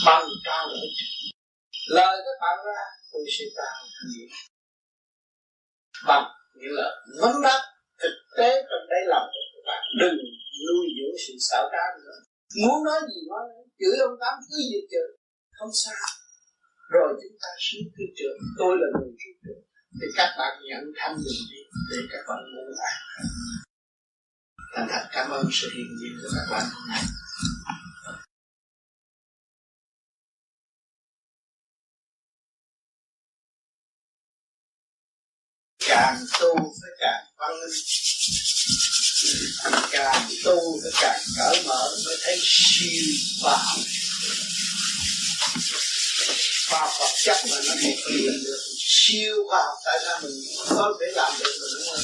bằng 0.06 0.28
cao 0.44 0.68
đổi 0.68 0.86
lời 1.98 2.14
các 2.26 2.36
bạn 2.42 2.56
ra, 2.66 2.82
tôi 3.12 3.24
sẽ 3.34 3.44
tạo 3.58 3.78
gì? 4.12 4.22
Bằng 6.08 6.26
những 6.60 6.74
lời 6.78 6.92
vấn 7.20 7.34
đáp 7.42 7.60
thực 8.02 8.16
tế 8.36 8.50
trong 8.68 8.84
đáy 8.90 9.02
lòng 9.12 9.26
của 9.32 9.44
các 9.52 9.62
bạn 9.68 9.82
đừng 10.00 10.18
nuôi 10.66 10.86
dưỡng 10.96 11.16
sự 11.24 11.34
xảo 11.48 11.64
trá 11.72 11.84
nữa. 12.04 12.18
Muốn 12.62 12.78
nói 12.84 13.00
gì 13.08 13.20
nói 13.30 13.44
chửi 13.80 13.96
ông 14.08 14.16
tám 14.22 14.34
cứ 14.46 14.56
gì 14.70 14.80
chửi. 14.92 15.10
Không 15.58 15.72
sao. 15.84 16.02
Rồi 16.94 17.08
chúng 17.20 17.36
ta 17.42 17.50
xuống 17.64 17.84
thư 17.94 18.04
trưởng 18.18 18.38
tôi 18.58 18.72
là 18.80 18.86
người 18.94 19.12
thư 19.20 19.30
trưởng 19.42 19.62
thì 19.98 20.06
các 20.16 20.30
bạn 20.38 20.52
nhận 20.68 20.84
thanh 20.98 21.14
bình 21.24 21.42
đi, 21.50 21.62
để 21.90 21.98
các 22.12 22.22
bạn 22.28 22.40
ngủ 22.52 22.66
lại. 22.78 22.94
Thành 24.74 24.88
thật 24.90 25.04
cảm 25.12 25.30
ơn 25.30 25.44
sự 25.52 25.68
hiện 25.74 25.90
diện 26.00 26.12
của 26.22 26.30
các 26.36 26.46
bạn 26.52 26.64
hôm 26.74 26.84
nay. 26.88 27.02
Tu 36.40 36.54
phải 36.82 36.90
càng 37.00 37.24
văn 37.38 37.60
minh 37.60 37.72
càng 39.90 40.28
tu 40.44 40.80
phải 40.82 40.92
càng 41.00 41.20
cởi 41.36 41.62
mở 41.66 41.96
mới 42.06 42.16
thấy 42.22 42.38
siêu 42.42 43.14
khoa 43.42 43.56
học 43.56 43.78
khoa 46.68 46.80
học 46.80 46.90
vật 47.00 47.10
chất 47.24 47.36
mà 47.50 47.56
nó 47.66 47.74
không 47.82 47.96
thể 48.08 48.32
được. 48.44 48.60
Siêu 48.78 49.36
khoa 49.48 49.58
học 49.64 49.78
tại 49.84 49.98
sao 50.04 50.20
mình 50.22 50.40
có 50.68 50.94
thể 51.00 51.06
làm 51.14 51.32
được 51.38 51.52
mình 51.60 51.86
không? 51.86 52.00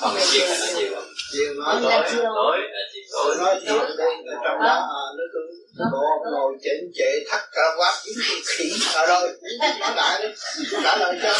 Còn 0.00 0.14
cái 0.16 0.26
chuyện 0.32 0.48
này 0.48 0.58
nó 0.74 0.78
nhiều 0.80 0.92
không 0.94 1.04
chiều 1.32 1.54
nói 1.54 1.80
Tối 1.82 1.92
tối 1.92 2.02
chiều. 2.10 2.22
là 2.72 2.80
chuyện 2.92 3.04
tối 3.12 3.36
nói 3.38 3.60
thiệt 3.60 3.96
đây 3.98 4.14
ở 4.26 4.34
trong 4.44 4.58
đó 4.62 4.74
à, 4.74 5.02
nó 5.16 5.24
cứ 5.32 5.40
bộ 5.92 6.30
ngồi 6.32 6.52
chỉnh 6.62 6.90
trệ 6.94 7.30
thắt 7.30 7.40
cả 7.52 7.62
quát 7.76 7.94
dính 8.04 8.18
cái 8.28 8.36
khỉ 8.46 8.72
ở 8.94 9.06
rồi 9.06 9.32
nói 9.80 9.92
lại 9.96 10.22
đi 10.22 10.28
trả 10.82 10.96
lời 10.96 11.18
cho 11.22 11.38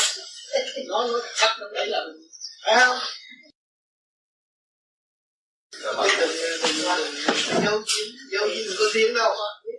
nói 0.89 1.09
nó 1.13 1.19
thắt 1.37 1.51
nó 1.61 1.67
đấy 1.75 1.87
là 1.87 2.05
phải 2.65 2.77
không 2.87 2.99
dấu 7.65 7.83
kín 7.87 8.15
dấu 8.33 8.49
kín 8.55 8.67
có 8.79 8.85
tiếng 8.95 9.15
đâu 9.15 9.35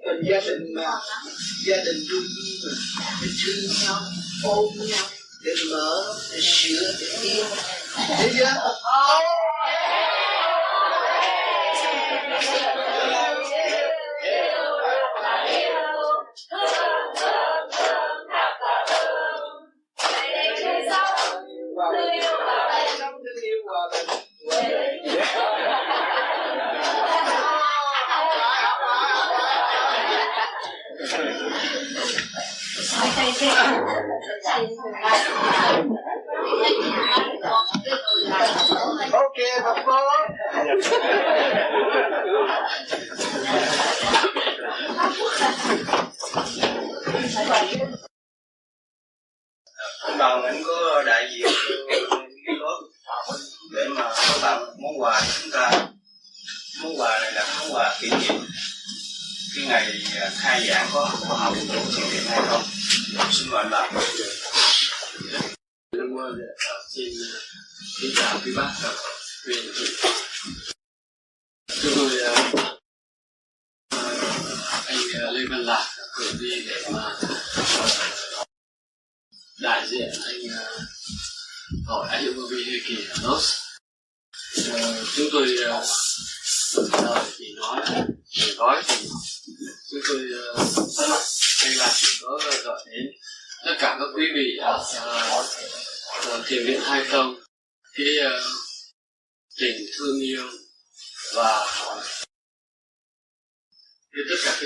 mình 0.07 0.21
gia 0.31 0.39
đình 0.39 0.73
mà 0.75 0.91
gia 1.67 1.77
đình 1.77 2.05
chung 2.09 2.23
mà 2.63 2.71
để 3.21 3.27
thương 3.45 3.71
nhau 3.83 4.01
ôm 4.43 4.65
nhau 4.87 5.05
để 5.41 5.51
mở 5.71 6.15
để 6.31 6.39
sửa 6.41 6.95
để 7.01 7.07
yêu 7.21 7.45
thấy 8.17 8.31
chưa 8.37 8.53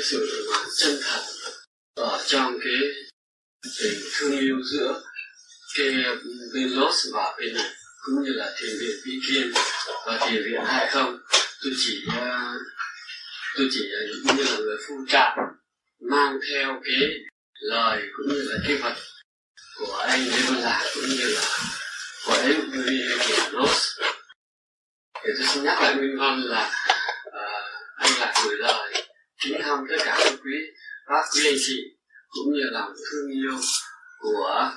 cái 0.02 0.08
sự 0.10 0.48
chân 0.78 1.00
thật 1.04 1.22
ở 1.96 2.24
trong 2.26 2.60
cái 2.64 2.74
tình 3.80 4.00
thương 4.14 4.40
yêu 4.40 4.56
giữa 4.64 5.02
cái 5.78 5.88
bên 6.54 6.70
Los 6.70 7.08
và 7.14 7.36
bên 7.38 7.54
này 7.54 7.70
cũng 8.02 8.24
như 8.24 8.32
là 8.34 8.56
thiền 8.58 8.70
viện 8.80 8.96
Vĩ 9.06 9.12
Kiên 9.28 9.52
và 10.06 10.18
thiền 10.18 10.44
viện 10.44 10.62
hai 10.66 10.90
không. 10.92 11.20
Tôi 11.64 11.74
chỉ 11.78 12.04
à, 12.16 12.54
tôi 13.58 13.68
chỉ 13.72 13.90
như 14.24 14.44
là 14.44 14.58
người 14.58 14.78
phu 14.88 14.96
trạm 15.08 15.38
mang 16.10 16.40
theo 16.50 16.82
cái 16.84 17.10
lời 17.62 18.02
cũng 18.18 18.36
như 18.36 18.42
là 18.42 18.56
cái 18.68 18.78
vật 18.78 18.96
của 19.80 19.96
anh 19.96 20.26
Lê 20.26 20.38
Văn 20.48 20.62
Lạc 20.62 20.92
cũng 20.96 21.10
như 21.10 21.28
là 21.36 21.60
của 22.26 22.34
anh 22.34 22.72
Yuri 22.74 23.04
Los. 23.52 24.00
Thì 25.24 25.32
tôi 25.38 25.48
xin 25.54 25.64
nhắc 25.64 25.82
lại 25.82 25.96
nguyên 25.96 26.18
văn 26.20 26.44
là 26.44 26.72
uh, 27.28 27.36
anh 27.98 28.12
Lạc 28.20 28.34
gửi 28.46 28.58
lời 28.58 29.11
kính 29.42 29.58
thăm 29.62 29.86
tất 29.90 29.96
cả 30.06 30.18
các 30.24 30.34
quý 30.44 30.52
bác, 31.10 31.24
quý 31.36 31.46
anh 31.46 31.56
chị, 31.60 31.98
cũng 32.30 32.54
như 32.54 32.62
lòng 32.72 32.94
thương 32.96 33.32
yêu 33.32 33.58
của 34.20 34.72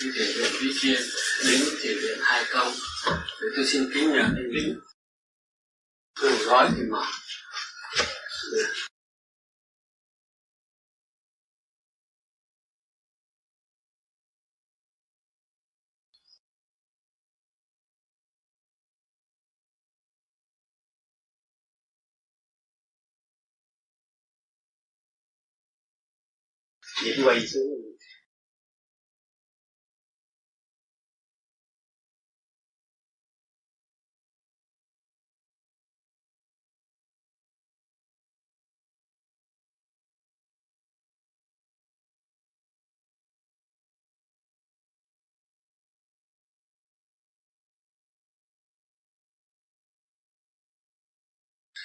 cái 0.00 0.10
thể 0.14 0.32
viện 0.36 0.52
Vĩ 0.60 0.72
Kiên 0.80 1.00
đến 1.46 1.60
thể 1.82 1.94
viện 1.94 2.18
Hai 2.22 2.44
Công 2.52 2.72
để 3.40 3.48
tôi 3.56 3.64
xin 3.66 3.90
kính 3.94 4.12
nhờ 4.12 4.20
anh 4.22 4.50
Vĩnh 4.54 4.80
Thường 6.20 6.38
gói 6.46 6.70
thì 6.76 6.82
mở. 6.90 7.04
Vậy 27.04 27.18
quay 27.24 27.46
xuống 27.46 27.82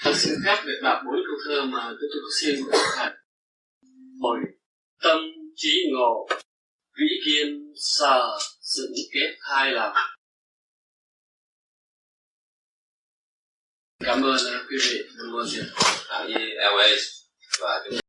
Thật 0.03 0.13
xin 0.15 0.33
phép 0.45 0.57
được 0.65 0.79
đọc 0.83 1.01
bốn 1.05 1.15
câu 1.15 1.35
thơ 1.45 1.65
mà 1.65 1.83
tôi 1.87 2.09
tôi 2.13 2.21
có 2.23 2.29
xin. 2.41 2.65
Của 2.65 2.77
thầy. 2.95 3.11
Hồi 4.21 4.39
tâm 5.03 5.17
trí 5.55 5.89
ngộ, 5.93 6.27
vĩ 6.97 7.05
kiên 7.25 7.73
sở 7.75 8.37
sự 8.61 8.93
kết 9.13 9.35
hai 9.41 9.71
lòng. 9.71 9.93
Cảm 14.03 14.21
ơn 14.21 14.35
uh, 14.35 14.69
quý 14.69 14.77
vị, 14.89 15.03
cảm 15.17 15.33
ơn 15.35 15.47
chị. 15.49 15.61
với 16.09 16.55
LA 16.55 16.87
và 17.61 17.83
chúng 17.85 17.99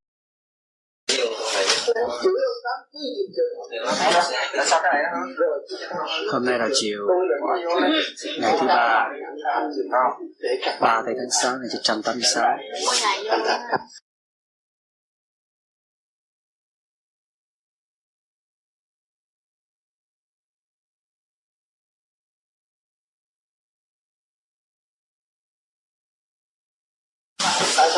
Hôm 6.33 6.45
nay 6.45 6.59
là 6.59 6.69
chiều 6.75 7.09
ngày 8.39 8.57
thứ 8.61 8.67
ba, 8.67 9.11
3 10.81 11.03
tây 11.07 11.15
tháng 11.19 11.31
6 11.43 11.53
năm 11.53 11.61
1986. 11.61 12.59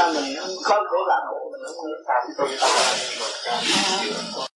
Sao 0.00 0.12
mình 0.14 0.36
không 0.62 0.84
khổ 0.88 0.96
làm 1.08 1.22
mình 1.52 1.60
không 1.66 1.76
muốn 1.76 2.02
làm 2.06 2.22
tôi 4.36 4.49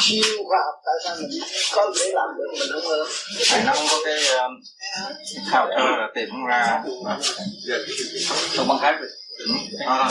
siêu 0.00 0.44
khoa 0.48 0.58
học 0.66 0.74
tại 0.86 0.94
sao 1.04 1.16
mình 1.20 1.30
có 1.74 1.92
thể 2.00 2.10
làm 2.14 2.28
được? 2.38 2.50
Mình 2.60 2.68
không 2.72 2.90
ơn 2.90 3.06
thầy 3.50 3.62
nó 3.64 3.72
có 3.90 3.96
cái 4.04 4.28
um, 4.28 4.52
khao 5.50 5.66
thơ 5.76 5.84
là 5.98 6.08
tìm 6.14 6.28
ra 6.48 6.82
không 8.56 8.68
bằng 8.68 8.78
cách 8.82 8.94
à, 9.86 10.08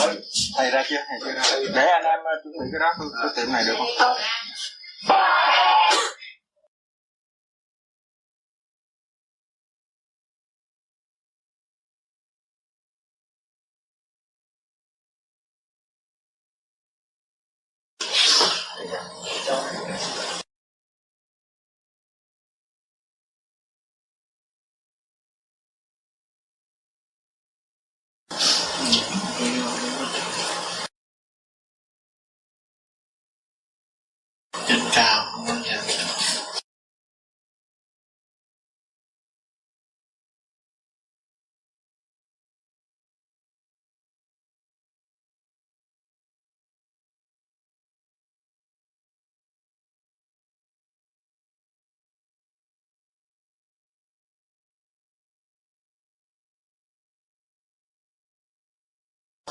thầy 0.58 0.72
ra 0.72 0.84
chưa? 0.90 0.96
Thầy 1.10 1.20
chưa 1.24 1.32
ra. 1.32 1.44
Để 1.76 1.86
anh 1.86 2.04
em 2.04 2.20
uh, 2.20 2.44
chuẩn 2.44 2.54
bị 2.54 2.66
cái 2.72 2.80
đó 2.80 2.94
tôi, 3.00 3.08
tôi 3.22 3.32
tìm 3.36 3.54
này 3.54 3.64
được 3.68 3.76
không 4.00 4.18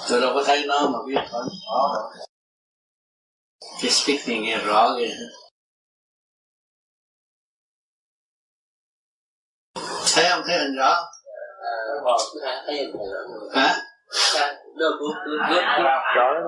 Tôi 0.09 0.21
đâu 0.21 0.33
có 0.35 0.43
thấy 0.47 0.65
nó 0.67 0.89
mà 0.93 0.99
biết 1.07 1.21
thôi. 1.31 1.43
Cái 3.83 3.91
speak 3.91 4.19
thì 4.25 4.39
nghe 4.39 4.59
rõ 4.59 4.91
kìa. 4.99 5.15
thấy 10.15 10.25
không? 10.31 10.43
Thấy 10.47 10.59
hình 10.59 10.77
rõ? 10.77 11.05
Hả? 13.55 13.75
Rõ 16.17 16.33
lắm 16.33 16.43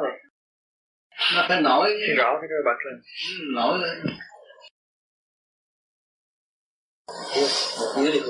nó 1.34 1.44
phải 1.48 1.60
nổi. 1.62 1.90
Rõ 2.16 2.38
cái 2.40 2.48
cơ 2.48 2.56
bật 2.64 2.78
lên. 2.84 3.02
Nổi 3.54 3.78
lên. 3.78 4.16
Dưới 7.96 8.22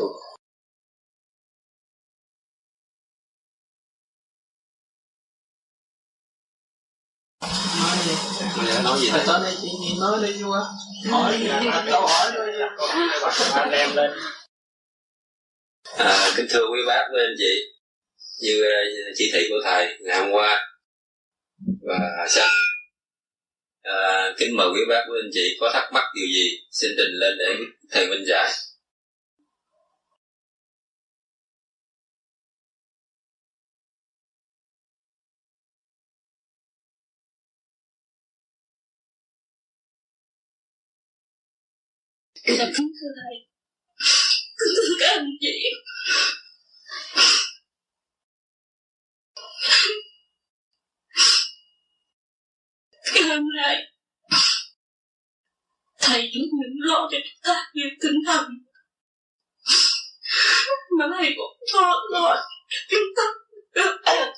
nói 8.84 8.98
gì 9.00 9.10
tới 9.12 9.40
đây 9.42 9.54
chị 9.62 9.68
nói 10.00 10.26
đi 10.26 10.42
vô 10.42 10.50
hỏi 11.10 11.38
câu 11.90 12.06
hỏi 12.06 12.30
thôi 12.34 12.52
anh 13.54 13.70
em 13.70 13.96
lên 13.96 14.10
À, 15.98 16.30
kính 16.36 16.46
thưa 16.50 16.66
quý 16.72 16.80
bác 16.86 17.08
với 17.12 17.24
anh 17.24 17.34
chị, 17.38 17.60
như 18.40 18.62
ờ, 18.62 18.70
chỉ 19.14 19.30
thị 19.32 19.46
của 19.48 19.60
thầy 19.64 19.98
ngày 20.00 20.18
hôm 20.20 20.32
qua 20.32 20.66
và 21.82 22.26
sáng 22.28 22.48
à, 23.82 23.92
ờ, 23.92 24.34
kính 24.38 24.56
mời 24.56 24.68
quý 24.74 24.80
bác 24.88 25.04
với 25.08 25.20
anh 25.24 25.30
chị 25.32 25.56
có 25.60 25.70
thắc 25.72 25.92
mắc 25.92 26.04
điều 26.14 26.26
gì 26.26 26.58
xin 26.70 26.90
trình 26.96 27.12
lên 27.20 27.38
để 27.38 27.46
thầy 27.90 28.06
minh 28.06 28.24
giải. 28.26 28.50
Dạ 42.48 42.64
kính 42.76 42.92
thưa 43.00 43.08
thầy 43.22 43.34
Kính 44.58 44.74
thưa 44.76 44.94
các 45.00 45.08
anh 45.08 45.26
chị. 45.40 45.70
Ngày 53.14 53.22
hôm 53.22 53.44
nay 53.56 53.92
Thầy 55.98 56.30
chúng 56.34 56.42
mình 56.60 56.72
lo 56.78 57.08
cho 57.12 57.18
chúng 57.24 57.42
ta 57.42 57.64
việc 57.74 57.90
tinh 58.00 58.18
thần. 58.26 58.44
Mà 60.98 61.06
thầy 61.18 61.34
cũng 61.36 61.58
lo 61.74 61.94
lo 62.10 62.36
chúng 62.88 63.00
ta 63.16 63.22
được. 63.74 63.96
An 64.04 64.32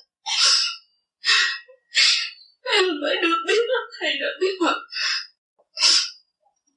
Em 2.62 2.84
phải 3.02 3.16
được 3.22 3.36
biết 3.46 3.62
là 3.68 3.80
thầy 4.00 4.12
đã 4.20 4.26
biết 4.40 4.56
mặt 4.60 4.76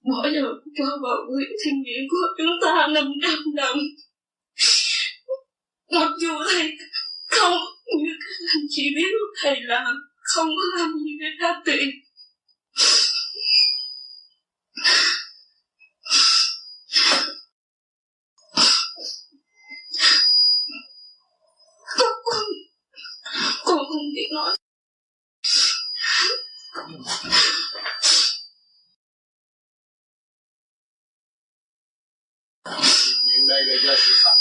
bỏ 0.03 0.27
giờ 0.33 0.43
cho 0.77 0.85
vào 1.03 1.17
quỹ 1.27 1.45
thiên 1.65 1.81
nghiệm 1.83 2.03
của 2.09 2.27
chúng 2.37 2.51
ta 2.61 2.87
500 2.87 3.31
đồng 3.55 3.77
mặc 5.91 6.11
dù 6.19 6.33
thầy 6.53 6.71
không 7.27 7.57
như 8.03 8.11
các 8.19 8.45
anh 8.55 8.65
chị 8.69 8.83
biết, 8.95 9.11
thầy 9.41 9.61
là 9.61 9.85
không 10.21 10.47
có 10.47 10.63
làm 10.77 10.93
gì 10.93 11.11
để 11.19 11.27
ra 11.39 11.61
tiền 11.65 11.89
con 21.97 22.11
con 23.65 23.77
không 23.87 24.13
biết 24.15 24.27
nói 24.33 24.55
chuyện 33.43 33.47
đây 33.49 33.63
là 33.65 33.73
do 33.83 33.93
sự 33.97 34.13
phát 34.23 34.37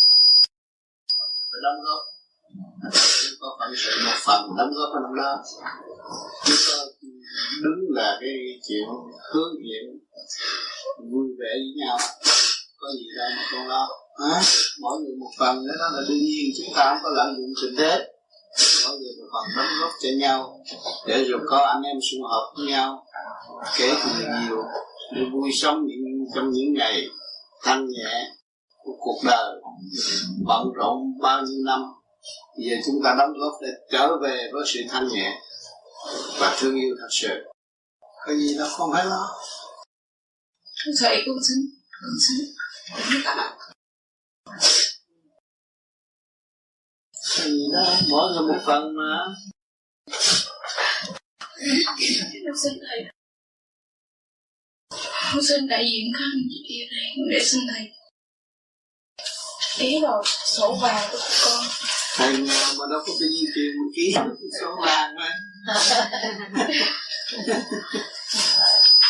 phải 1.52 1.60
đóng 1.62 1.84
góp 1.84 2.02
Chúng 2.92 3.38
có 3.40 3.56
phận 3.60 3.76
sự 3.76 3.90
một 4.04 4.16
phần 4.24 4.51
đóng 4.62 4.74
góp 4.76 4.88
vào 4.92 5.02
năm 5.02 5.14
đó. 5.16 5.32
Chúng 6.44 6.62
ta 6.68 6.78
đứng 7.62 7.80
là 7.88 8.18
cái 8.20 8.34
chuyện 8.68 8.84
hướng 9.32 9.52
thiện 9.62 9.84
vui 11.12 11.26
vẻ 11.38 11.52
với 11.62 11.72
nhau. 11.76 11.98
Có 12.80 12.88
gì 12.98 13.06
đâu 13.16 13.28
mà 13.36 13.42
con 13.52 13.68
lo. 13.68 13.88
À, 14.32 14.40
mỗi 14.80 15.00
người 15.00 15.16
một 15.20 15.30
phần 15.38 15.56
đó, 15.66 15.74
là 15.92 16.02
đương 16.08 16.18
nhiên. 16.18 16.46
Chúng 16.58 16.74
ta 16.76 16.84
không 16.84 16.98
có 17.02 17.10
lợi 17.10 17.34
dụng 17.36 17.52
tình 17.62 17.74
thế. 17.78 18.08
Mỗi 18.86 18.98
người 18.98 19.12
một 19.18 19.28
phần 19.32 19.44
đóng 19.56 19.72
góp 19.80 19.90
cho 20.02 20.08
nhau 20.18 20.58
để 21.06 21.24
rồi 21.24 21.40
có 21.46 21.58
anh 21.58 21.82
em 21.82 21.96
sum 22.10 22.20
họp 22.22 22.42
với 22.56 22.66
nhau 22.66 23.06
kể 23.78 23.94
từ 24.04 24.10
nhiều 24.20 24.62
để 25.14 25.22
vui 25.32 25.50
sống 25.54 25.86
những 25.86 26.26
trong 26.34 26.50
những 26.50 26.72
ngày 26.72 27.08
thanh 27.62 27.86
nhẹ 27.88 28.30
của 28.84 28.92
cuộc 28.98 29.20
đời. 29.24 29.60
Bận 30.46 30.72
rộn 30.74 31.18
bao 31.22 31.42
nhiêu 31.42 31.62
năm 31.64 31.82
giờ 32.58 32.76
chúng 32.86 33.00
ta 33.04 33.14
đóng 33.18 33.32
góp 33.38 33.52
để 33.62 33.68
trở 33.90 34.18
về 34.22 34.50
với 34.52 34.62
sự 34.66 34.80
thanh 34.88 35.08
nhẹ 35.08 35.40
và 36.38 36.56
thương 36.58 36.74
yêu 36.74 36.96
thật 37.00 37.08
sự. 37.10 37.44
Có 38.26 38.34
gì 38.34 38.58
đâu 38.58 38.68
không 38.70 38.90
phải 38.92 39.06
lo. 39.06 39.40
Thầy 41.00 41.22
con 41.26 41.36
xin 41.48 41.58
con 41.90 42.16
xin 42.28 42.46
có 47.36 47.44
gì 47.44 47.66
đâu 47.72 47.84
mỗi 48.10 48.32
người 48.32 48.42
một 48.48 48.62
phần 48.66 48.96
mà. 48.96 49.34
Con 52.44 52.56
xin 52.62 52.72
thầy. 52.88 53.04
Con 55.32 55.42
xin 55.48 55.66
đại 55.68 55.84
diện 55.92 56.12
các 56.14 56.24
chị 56.68 56.82
ở 56.82 56.86
đây 56.90 57.06
để 57.30 57.44
xin 57.44 57.60
thầy. 57.74 57.88
Ký 59.78 60.00
vào 60.02 60.22
sổ 60.44 60.78
vàng 60.82 61.10
thầy 62.16 62.32
nghèo 62.32 62.74
mà 62.78 62.84
đâu 62.90 63.00
có 63.06 63.12
bao 63.20 63.28
nhiêu 63.30 63.50
tiền 63.54 63.72
mà 63.78 63.84
ký. 63.96 64.14
Số 64.60 64.76
vàng 64.84 65.14
mà. 65.16 65.30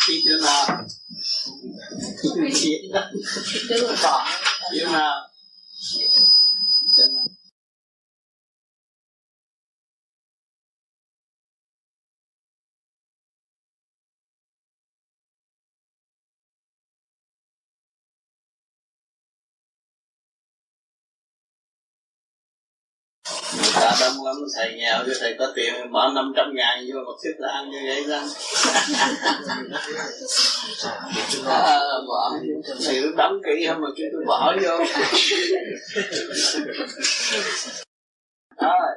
Ký 0.07 0.21
chỗ 0.25 0.37
nào 0.45 0.85
đưa 3.69 3.95
bỏ 4.03 4.27
chỗ 4.79 4.87
nào 4.91 5.29
lắm 24.39 24.47
thầy 24.55 24.75
nghèo 24.75 25.03
cho 25.07 25.13
thầy 25.19 25.35
có 25.39 25.51
tiền 25.55 25.91
bỏ 25.91 26.11
500 26.15 26.45
ngàn 26.55 26.85
vô 26.87 26.99
một 27.05 27.17
thức 27.23 27.33
là 27.39 27.49
ăn 27.53 27.71
như 27.71 27.77
vậy 27.87 28.03
ra, 28.07 28.21
à, 31.45 31.79
bỏ 32.07 32.31
sự 32.79 33.13
đóng 33.17 33.41
kỹ 33.45 33.65
không 33.67 33.81
mà 33.81 33.87
chúng 33.97 34.07
tôi 34.13 34.23
bỏ 34.27 34.55
vô. 34.61 34.85
Rồi. 38.61 38.95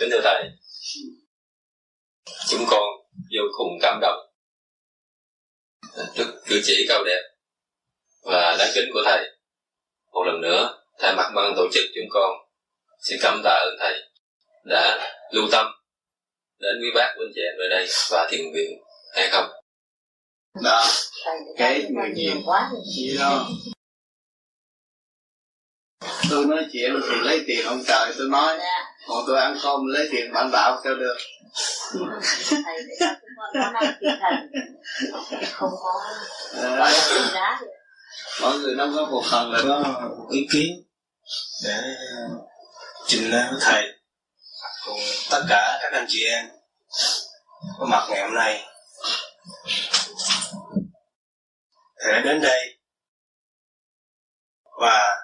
Kính 0.00 0.10
thưa 0.10 0.20
thầy, 0.24 0.50
chúng 2.48 2.64
con 2.70 2.82
vô 3.16 3.42
cùng 3.58 3.68
cảm 3.82 3.98
động 4.00 4.25
trước 6.14 6.26
cử 6.46 6.60
chỉ 6.64 6.86
cao 6.88 7.04
đẹp 7.04 7.22
và 8.22 8.56
đáng 8.58 8.70
kính 8.74 8.84
của 8.92 9.02
thầy. 9.04 9.30
Một 10.12 10.24
lần 10.26 10.40
nữa, 10.40 10.82
thay 10.98 11.14
mặt 11.16 11.30
ban 11.34 11.52
tổ 11.56 11.68
chức 11.72 11.84
chúng 11.94 12.08
con 12.10 12.30
xin 13.00 13.18
cảm 13.22 13.40
tạ 13.44 13.50
ơn 13.50 13.76
thầy 13.80 14.02
đã 14.64 15.12
lưu 15.32 15.48
tâm 15.52 15.66
đến 16.58 16.74
quý 16.82 16.88
bác 16.94 17.14
huynh 17.16 17.32
chị 17.34 17.40
em 17.40 17.54
ở 17.58 17.68
đây 17.70 17.86
và 18.10 18.28
thiền 18.30 18.40
viện 18.54 18.70
hay 19.14 19.28
không. 19.30 19.50
đó. 20.64 20.86
Kể 21.58 21.88
người 21.90 22.10
nhiều 22.14 22.34
gì 22.94 23.16
đâu. 23.18 23.38
Tôi 26.30 26.46
nói 26.46 26.66
chuyện 26.72 27.00
thì 27.02 27.16
lấy 27.22 27.44
tiền 27.46 27.66
ông 27.66 27.82
trời 27.86 28.14
tôi 28.18 28.28
nói 28.28 28.58
còn 29.08 29.24
tôi 29.26 29.38
ăn 29.40 29.58
cơm 29.62 29.86
lấy 29.86 30.08
tiền 30.12 30.32
bạn 30.32 30.50
đạo 30.52 30.80
cho 30.84 30.94
được. 30.94 31.16
Có 35.12 35.24
không 35.52 35.70
có 35.82 36.02
Ờ, 36.52 36.92
mọi 38.42 38.58
người 38.58 38.74
đóng 38.74 38.92
góp 38.92 39.08
một 39.08 39.22
phần 39.30 39.52
là 39.52 39.62
có 39.62 40.04
ý 40.30 40.46
kiến 40.52 40.84
để 41.64 41.82
trình 43.06 43.30
lên 43.30 43.46
với 43.50 43.58
thầy 43.60 43.82
cùng 44.86 44.98
tất 45.30 45.42
cả 45.48 45.78
các 45.82 45.92
anh 45.92 46.04
chị 46.08 46.24
em 46.24 46.48
có 47.78 47.86
mặt 47.86 48.06
ngày 48.10 48.20
hôm 48.20 48.34
nay. 48.34 48.64
Thầy 52.04 52.12
đã 52.12 52.20
đến 52.24 52.40
đây 52.40 52.78
và 54.80 55.16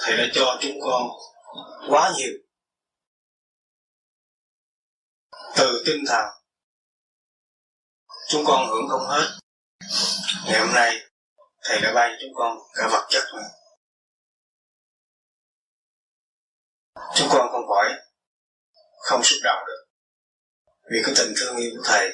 thầy 0.00 0.16
đã 0.16 0.24
cho 0.34 0.58
chúng 0.60 0.80
con 0.82 1.02
quá 1.88 2.12
nhiều 2.16 2.32
từ 5.56 5.82
tinh 5.86 6.04
thần. 6.08 6.24
Chúng 8.28 8.44
con 8.46 8.68
hưởng 8.68 8.88
không 8.88 9.06
hết. 9.08 9.38
Ngày 10.46 10.60
hôm 10.60 10.74
nay, 10.74 10.96
thầy 11.62 11.80
đã 11.80 11.92
ban 11.94 12.16
chúng 12.20 12.34
con 12.34 12.58
cả 12.74 12.88
vật 12.92 13.06
chất 13.10 13.24
nữa 13.34 13.60
chúng 17.14 17.28
con 17.30 17.48
không 17.52 17.66
khỏi 17.68 17.92
không 19.00 19.22
xúc 19.24 19.38
động 19.42 19.64
được 19.66 19.86
vì 20.92 20.98
cái 21.04 21.14
tình 21.16 21.34
thương 21.36 21.56
yêu 21.56 21.70
của 21.76 21.82
thầy 21.84 22.10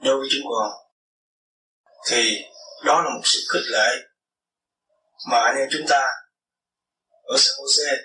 đối 0.00 0.18
với 0.18 0.28
chúng 0.30 0.50
con. 0.50 0.72
Thì 2.10 2.44
đó 2.84 3.02
là 3.02 3.10
một 3.14 3.20
sự 3.24 3.38
khích 3.52 3.64
lệ 3.66 3.88
mà 5.30 5.38
anh 5.38 5.56
em 5.56 5.68
chúng 5.70 5.86
ta 5.88 6.06
ở 7.22 7.36
San 7.38 7.54
Jose 7.56 7.96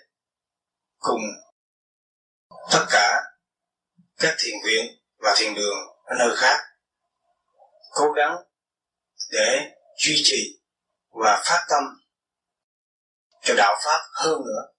cùng 0.98 1.22
tất 2.72 2.86
cả 2.90 3.22
các 4.20 4.36
thiền 4.40 4.56
viện 4.66 4.86
và 5.18 5.36
thiền 5.38 5.54
đường 5.56 5.78
ở 6.04 6.16
nơi 6.20 6.36
khác, 6.38 6.58
cố 7.92 8.12
gắng 8.12 8.36
để 9.32 9.72
duy 9.98 10.22
trì 10.24 10.60
và 11.10 11.44
phát 11.46 11.66
tâm 11.70 11.84
cho 13.42 13.54
đạo 13.58 13.76
pháp 13.86 14.00
hơn 14.14 14.42
nữa. 14.46 14.74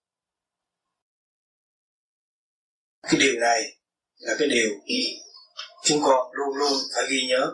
Cái 3.03 3.21
điều 3.21 3.41
này 3.41 3.63
là 4.17 4.35
cái 4.39 4.49
điều 4.49 4.69
chúng 5.85 6.01
con 6.05 6.33
luôn 6.33 6.57
luôn 6.57 6.73
phải 6.95 7.05
ghi 7.11 7.27
nhớ. 7.29 7.53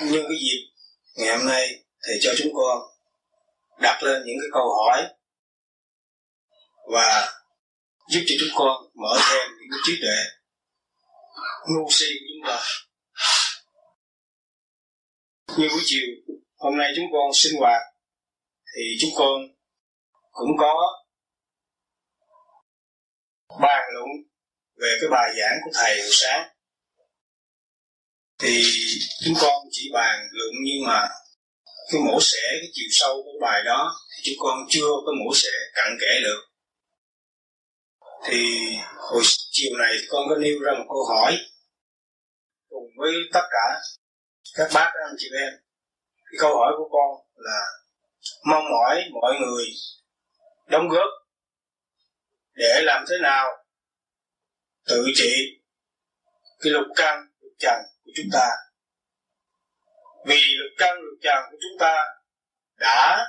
Nhưng 0.00 0.24
cái 0.28 0.38
dịp 0.40 0.70
ngày 1.16 1.36
hôm 1.36 1.46
nay 1.46 1.84
thầy 2.02 2.18
cho 2.20 2.32
chúng 2.38 2.52
con 2.54 2.78
đặt 3.78 4.02
lên 4.02 4.22
những 4.26 4.36
cái 4.40 4.48
câu 4.52 4.74
hỏi 4.74 5.08
và 6.92 7.33
giúp 8.08 8.20
cho 8.26 8.34
chúng 8.40 8.54
con 8.54 8.82
mở 8.94 9.20
thêm 9.30 9.50
những 9.60 9.68
cái 9.70 9.80
trí 9.86 9.92
tuệ 10.02 10.18
ngu 11.68 11.86
si 11.90 12.06
của 12.20 12.26
chúng 12.28 12.48
ta. 12.48 12.62
Như 15.56 15.68
buổi 15.68 15.82
chiều, 15.84 16.08
hôm 16.56 16.76
nay 16.76 16.92
chúng 16.96 17.06
con 17.12 17.34
sinh 17.34 17.60
hoạt 17.60 17.82
thì 18.76 18.82
chúng 19.00 19.10
con 19.16 19.40
cũng 20.30 20.50
có 20.58 20.74
bàn 23.60 23.82
luận 23.94 24.08
về 24.76 24.96
cái 25.00 25.10
bài 25.10 25.30
giảng 25.40 25.58
của 25.64 25.70
thầy 25.74 26.00
hồi 26.00 26.10
sáng. 26.12 26.48
Thì 28.38 28.62
chúng 29.24 29.34
con 29.40 29.64
chỉ 29.70 29.90
bàn 29.92 30.28
luận 30.32 30.52
nhưng 30.64 30.86
mà 30.86 31.08
cái 31.92 32.00
mổ 32.00 32.18
xẻ, 32.20 32.42
cái 32.50 32.70
chiều 32.72 32.88
sâu 32.90 33.22
của 33.24 33.38
bài 33.40 33.62
đó 33.64 33.94
thì 34.10 34.22
chúng 34.24 34.38
con 34.38 34.58
chưa 34.68 34.90
có 35.06 35.12
mổ 35.24 35.34
xẻ 35.34 35.50
cặn 35.74 35.98
kẽ 36.00 36.20
được 36.22 36.53
thì 38.24 38.70
hồi 38.96 39.22
chiều 39.50 39.72
này 39.78 39.94
con 40.08 40.22
có 40.28 40.36
nêu 40.36 40.58
ra 40.66 40.72
một 40.78 40.84
câu 40.88 41.04
hỏi 41.08 41.38
cùng 42.68 42.90
với 42.96 43.12
tất 43.32 43.42
cả 43.50 43.80
các 44.54 44.68
bác, 44.74 44.90
các 44.94 45.00
anh 45.08 45.14
chị 45.18 45.28
em. 45.40 45.52
Cái 46.24 46.38
câu 46.38 46.56
hỏi 46.56 46.72
của 46.76 46.88
con 46.92 47.26
là 47.36 47.60
mong 48.50 48.64
mỏi 48.64 49.04
mọi 49.12 49.34
người 49.40 49.64
đóng 50.66 50.88
góp 50.88 51.08
để 52.54 52.80
làm 52.82 53.04
thế 53.10 53.16
nào 53.22 53.46
tự 54.86 55.06
trị 55.14 55.60
cái 56.60 56.72
lục 56.72 56.86
căn 56.96 57.26
lục 57.40 57.52
trần 57.58 57.80
của 58.04 58.10
chúng 58.16 58.26
ta. 58.32 58.48
Vì 60.26 60.40
lục 60.56 60.72
căn 60.78 60.96
lục 60.96 61.18
trần 61.22 61.38
của 61.50 61.56
chúng 61.60 61.78
ta 61.80 62.04
đã 62.78 63.26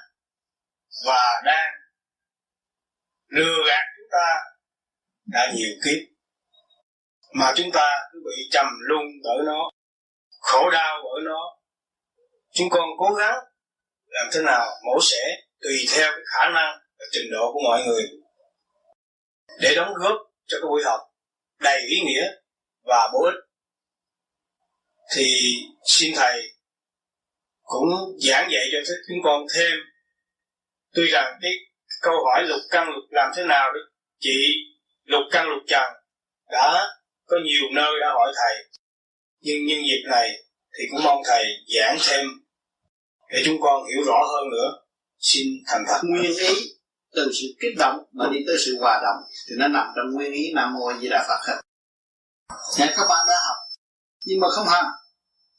và 1.05 1.41
đang 1.45 1.73
lừa 3.27 3.63
gạt 3.67 3.83
chúng 3.97 4.07
ta 4.11 4.54
đã 5.25 5.53
nhiều 5.55 5.69
kiếp. 5.85 6.15
Mà 7.33 7.53
chúng 7.55 7.71
ta 7.71 7.89
cứ 8.13 8.19
bị 8.25 8.49
trầm 8.51 8.65
luân 8.79 9.03
bởi 9.23 9.45
nó, 9.45 9.69
khổ 10.39 10.69
đau 10.69 11.01
bởi 11.03 11.21
nó. 11.23 11.39
Chúng 12.53 12.69
con 12.69 12.89
cố 12.97 13.13
gắng 13.13 13.35
làm 14.07 14.27
thế 14.33 14.41
nào 14.41 14.67
mổ 14.85 15.01
xẻ 15.01 15.23
tùy 15.61 15.85
theo 15.95 16.11
cái 16.11 16.21
khả 16.33 16.49
năng 16.49 16.77
và 16.99 17.05
trình 17.11 17.31
độ 17.31 17.51
của 17.53 17.59
mọi 17.63 17.83
người 17.87 18.03
để 19.61 19.75
đóng 19.75 19.93
góp 19.93 20.15
cho 20.45 20.57
cái 20.61 20.67
buổi 20.69 20.83
học 20.85 20.99
đầy 21.59 21.79
ý 21.89 21.99
nghĩa 22.05 22.27
và 22.83 23.09
bổ 23.13 23.19
ích. 23.25 23.43
Thì 25.15 25.55
xin 25.85 26.13
thầy 26.15 26.41
cũng 27.61 27.89
giảng 28.19 28.49
dạy 28.51 28.65
cho 28.71 28.93
chúng 29.07 29.17
con 29.23 29.45
thêm. 29.55 29.77
Tuy 30.93 31.07
rằng 31.07 31.39
cái 31.41 31.51
câu 32.01 32.13
hỏi 32.25 32.43
lục 32.43 32.61
căn 32.69 32.87
lục 32.87 33.03
làm 33.09 33.31
thế 33.35 33.43
nào 33.43 33.71
để 33.73 33.79
chị 34.19 34.55
lục 35.05 35.21
căn, 35.31 35.47
lục 35.47 35.63
trần 35.67 35.83
đã 36.51 36.87
có 37.25 37.37
nhiều 37.43 37.69
nơi 37.73 37.91
đã 38.01 38.07
hỏi 38.13 38.33
thầy. 38.35 38.81
Nhưng 39.41 39.65
nhân 39.65 39.77
dịp 39.77 40.03
này 40.09 40.29
thì 40.77 40.83
cũng 40.91 41.03
mong 41.03 41.21
thầy 41.25 41.43
giảng 41.75 41.97
thêm 42.09 42.25
để 43.29 43.41
chúng 43.45 43.61
con 43.61 43.85
hiểu 43.85 44.03
rõ 44.05 44.23
hơn 44.33 44.49
nữa. 44.49 44.79
Xin 45.19 45.47
thành 45.67 45.83
thật. 45.87 45.99
Nguyên 46.03 46.37
ý 46.37 46.75
từ 47.15 47.31
sự 47.33 47.47
kích 47.59 47.77
động 47.77 47.99
mà 48.11 48.25
đi 48.33 48.39
tới 48.47 48.55
sự 48.65 48.77
hòa 48.79 49.01
đồng 49.03 49.29
thì 49.49 49.55
nó 49.59 49.67
nằm 49.67 49.87
trong 49.95 50.13
nguyên 50.13 50.31
ý 50.31 50.53
nam 50.55 50.73
mô 50.73 50.93
di 51.01 51.09
đà 51.09 51.25
phật. 51.27 51.51
Hết 51.51 51.61
Nhà 52.77 52.93
các 52.97 53.05
bạn 53.09 53.25
đã 53.27 53.35
học. 53.47 53.57
Nhưng 54.25 54.39
mà 54.39 54.47
không 54.49 54.67
hành 54.67 54.85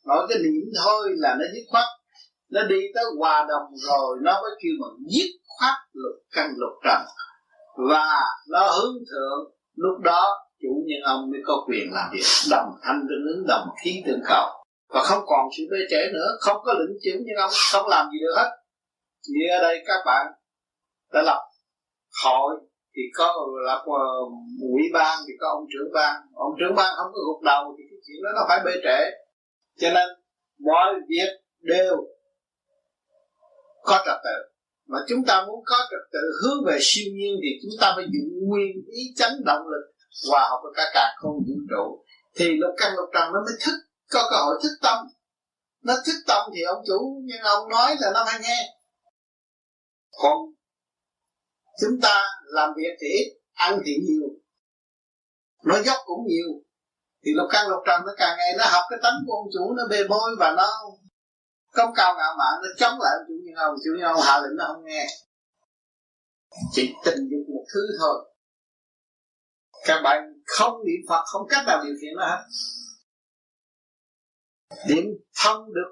nói 0.06 0.26
cái 0.28 0.38
niệm 0.38 0.62
thôi 0.84 1.08
là 1.16 1.36
nó 1.38 1.44
dứt 1.54 1.64
khoát. 1.68 1.84
Nó 2.50 2.62
đi 2.62 2.80
tới 2.94 3.04
hòa 3.18 3.46
đồng 3.48 3.76
rồi 3.76 4.18
nó 4.22 4.32
mới 4.32 4.50
kêu 4.62 4.72
mình 4.80 5.06
dứt 5.10 5.30
khoát 5.46 5.74
lục 5.92 6.22
căn, 6.30 6.50
lục 6.56 6.72
trần 6.84 7.00
và 7.90 8.08
nó 8.48 8.60
hướng 8.60 8.94
thượng. 9.10 9.52
Lúc 9.74 9.98
đó, 10.04 10.24
chủ 10.62 10.82
nhân 10.86 11.00
ông 11.04 11.30
mới 11.30 11.40
có 11.46 11.64
quyền 11.68 11.92
làm 11.92 12.10
việc. 12.12 12.26
Đồng 12.50 12.70
thanh 12.82 13.00
tương 13.08 13.26
ứng, 13.34 13.46
đồng 13.48 13.68
khí 13.84 14.02
tương 14.06 14.22
cầu 14.28 14.46
và 14.88 15.02
không 15.04 15.22
còn 15.26 15.48
sự 15.56 15.62
bê 15.70 15.78
trễ 15.90 16.12
nữa. 16.12 16.28
Không 16.40 16.56
có 16.64 16.72
lĩnh 16.72 16.96
chủ 17.02 17.10
nhân 17.24 17.36
ông. 17.36 17.50
Không 17.72 17.88
làm 17.88 18.06
gì 18.12 18.18
được 18.20 18.34
hết. 18.36 18.50
Như 19.28 19.44
ở 19.58 19.62
đây 19.62 19.82
các 19.86 20.00
bạn 20.06 20.26
đã 21.12 21.22
lập 21.22 21.40
hội. 22.24 22.54
Thì 22.96 23.02
có 23.14 23.34
là 23.66 23.84
ủy 24.62 24.82
ban, 24.92 25.18
thì 25.26 25.32
có 25.40 25.48
ông 25.48 25.64
trưởng 25.72 25.92
ban. 25.94 26.14
Ông 26.34 26.52
trưởng 26.60 26.74
ban 26.74 26.94
không 26.96 27.10
có 27.14 27.20
gục 27.26 27.42
đầu 27.42 27.74
thì 27.78 27.84
cái 27.90 27.98
chuyện 28.06 28.22
đó 28.24 28.30
nó 28.36 28.42
phải 28.48 28.60
bê 28.64 28.72
trễ. 28.84 28.98
Cho 29.80 29.90
nên 29.94 30.08
mọi 30.58 30.94
việc 31.08 31.30
đều 31.60 31.96
có 33.82 34.02
trật 34.06 34.16
tự 34.24 34.55
mà 34.86 34.98
chúng 35.08 35.24
ta 35.24 35.44
muốn 35.46 35.60
có 35.66 35.76
trật 35.90 36.12
tự 36.12 36.18
hướng 36.42 36.64
về 36.66 36.78
siêu 36.80 37.12
nhiên 37.14 37.34
thì 37.42 37.48
chúng 37.62 37.76
ta 37.80 37.92
phải 37.96 38.04
dùng 38.04 38.48
nguyên 38.48 38.72
ý 38.86 39.02
chánh 39.16 39.44
động 39.44 39.62
lực, 39.68 39.84
hòa 40.30 40.48
hợp 40.50 40.60
với 40.62 40.72
cả 40.76 40.90
cả 40.94 41.14
không 41.16 41.38
vũ 41.46 41.54
trụ. 41.70 42.04
Thì 42.36 42.56
lục 42.56 42.74
căn 42.76 42.92
lục 42.96 43.08
trần 43.14 43.32
nó 43.32 43.40
mới 43.46 43.54
thức, 43.64 43.76
có 44.10 44.28
cơ 44.30 44.36
hội 44.36 44.56
thức 44.62 44.78
tâm. 44.82 44.98
Nó 45.82 45.94
thức 46.06 46.22
tâm 46.26 46.42
thì 46.54 46.62
ông 46.62 46.82
chủ, 46.86 47.20
nhưng 47.24 47.42
ông 47.42 47.68
nói 47.68 47.96
là 48.00 48.10
nó 48.14 48.24
phải 48.26 48.40
nghe. 48.42 48.78
Còn 50.22 50.38
chúng 51.80 52.00
ta 52.02 52.22
làm 52.44 52.70
việc 52.76 52.96
thì 53.00 53.06
ít, 53.08 53.38
ăn 53.54 53.80
thì 53.86 53.92
nhiều. 54.06 54.28
Nó 55.64 55.82
dốc 55.82 55.96
cũng 56.06 56.26
nhiều. 56.26 56.48
Thì 57.24 57.30
lục 57.34 57.46
căn 57.50 57.68
lục 57.68 57.80
trần 57.86 58.00
nó 58.06 58.12
càng 58.16 58.36
ngày 58.38 58.52
nó 58.58 58.64
học 58.66 58.84
cái 58.90 58.98
tánh 59.02 59.18
của 59.26 59.32
ông 59.32 59.48
chủ, 59.52 59.74
nó 59.76 59.82
bề 59.90 60.08
bôi 60.08 60.30
và 60.38 60.54
nó 60.56 60.68
công 61.76 61.90
cao 61.96 62.14
ngạo 62.16 62.34
mạn, 62.38 62.54
nó 62.62 62.68
chống 62.76 63.00
lại 63.00 63.12
chủ 63.28 63.34
nhân 63.44 63.54
ông, 63.54 63.74
chủ 63.84 63.90
nhân 63.96 64.12
ông 64.12 64.20
hạ 64.22 64.40
lệnh 64.42 64.56
nó 64.56 64.64
không 64.66 64.84
nghe. 64.84 65.06
Chỉ 66.72 66.94
tình 67.04 67.28
dục 67.30 67.44
một 67.54 67.64
thứ 67.74 67.80
thôi. 68.00 68.32
Các 69.86 70.00
bạn 70.04 70.32
không 70.46 70.74
niệm 70.86 71.00
phật, 71.08 71.22
không 71.26 71.46
cách 71.48 71.64
nào 71.66 71.84
điều 71.84 71.94
khiển 72.00 72.14
nó 72.16 72.26
hết. 72.26 72.44
Điểm 74.88 75.04
thông 75.44 75.74
được 75.74 75.90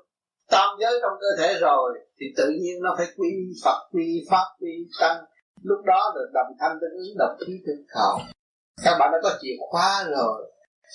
tam 0.51 0.69
giới 0.81 0.93
trong 1.03 1.13
cơ 1.21 1.27
thể 1.39 1.55
rồi, 1.61 1.99
thì 2.21 2.27
tự 2.37 2.49
nhiên 2.61 2.83
nó 2.83 2.95
phải 2.99 3.07
quy 3.17 3.33
phật, 3.65 3.89
quy 3.93 4.27
pháp, 4.31 4.47
quy 4.61 4.89
tăng. 5.01 5.25
Lúc 5.63 5.79
đó 5.87 6.13
là 6.15 6.23
đồng 6.35 6.57
thanh 6.61 6.79
tương 6.81 6.91
ứng, 6.91 7.19
đồng 7.19 7.37
khí 7.47 7.53
tương 7.67 7.87
khẩu. 7.89 8.19
Các 8.85 8.97
bạn 8.99 9.11
đã 9.13 9.19
có 9.23 9.39
chìa 9.43 9.57
khóa 9.71 10.05
rồi 10.11 10.53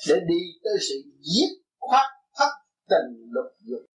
để 0.07 0.16
đi 0.28 0.40
tới 0.64 0.74
sự 0.90 0.95
giết 1.20 1.49
khoát 1.80 2.06
thất 2.38 2.49
tình 2.90 3.28
lục 3.32 3.53
dục 3.60 3.89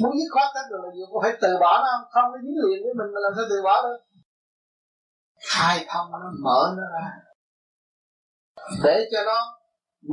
muốn 0.00 0.12
dứt 0.18 0.30
khoát 0.34 0.48
tất 0.54 0.64
tình 0.70 0.82
là 0.84 0.90
gì 0.96 1.02
có 1.12 1.18
phải 1.22 1.32
từ 1.42 1.50
bỏ 1.62 1.72
nó, 1.84 1.92
không 1.92 2.08
không 2.14 2.28
nó 2.32 2.38
dính 2.44 2.58
liền 2.62 2.78
với 2.84 2.94
mình 2.98 3.10
mà 3.14 3.20
làm 3.24 3.32
sao 3.36 3.44
từ 3.50 3.56
bỏ 3.66 3.74
được? 3.84 3.98
Khai 5.50 5.76
thông 5.90 6.06
nó 6.12 6.30
mở 6.46 6.60
nó 6.78 6.84
ra. 6.94 7.06
Để 8.84 8.96
cho 9.12 9.20
nó 9.30 9.38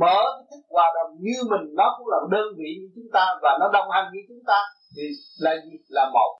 mở 0.02 0.18
cái 0.36 0.44
thức 0.50 0.62
hòa 0.74 0.86
đồng 0.96 1.10
như 1.26 1.36
mình, 1.52 1.64
nó 1.80 1.86
cũng 1.96 2.08
là 2.12 2.18
đơn 2.34 2.46
vị 2.58 2.70
như 2.78 2.88
chúng 2.94 3.10
ta 3.16 3.24
và 3.42 3.52
nó 3.60 3.66
đồng 3.76 3.88
hành 3.94 4.06
như 4.12 4.20
chúng 4.28 4.42
ta, 4.50 4.58
thì 4.96 5.04
là 5.44 5.52
gì? 5.64 5.74
Là 5.88 6.04
một. 6.14 6.30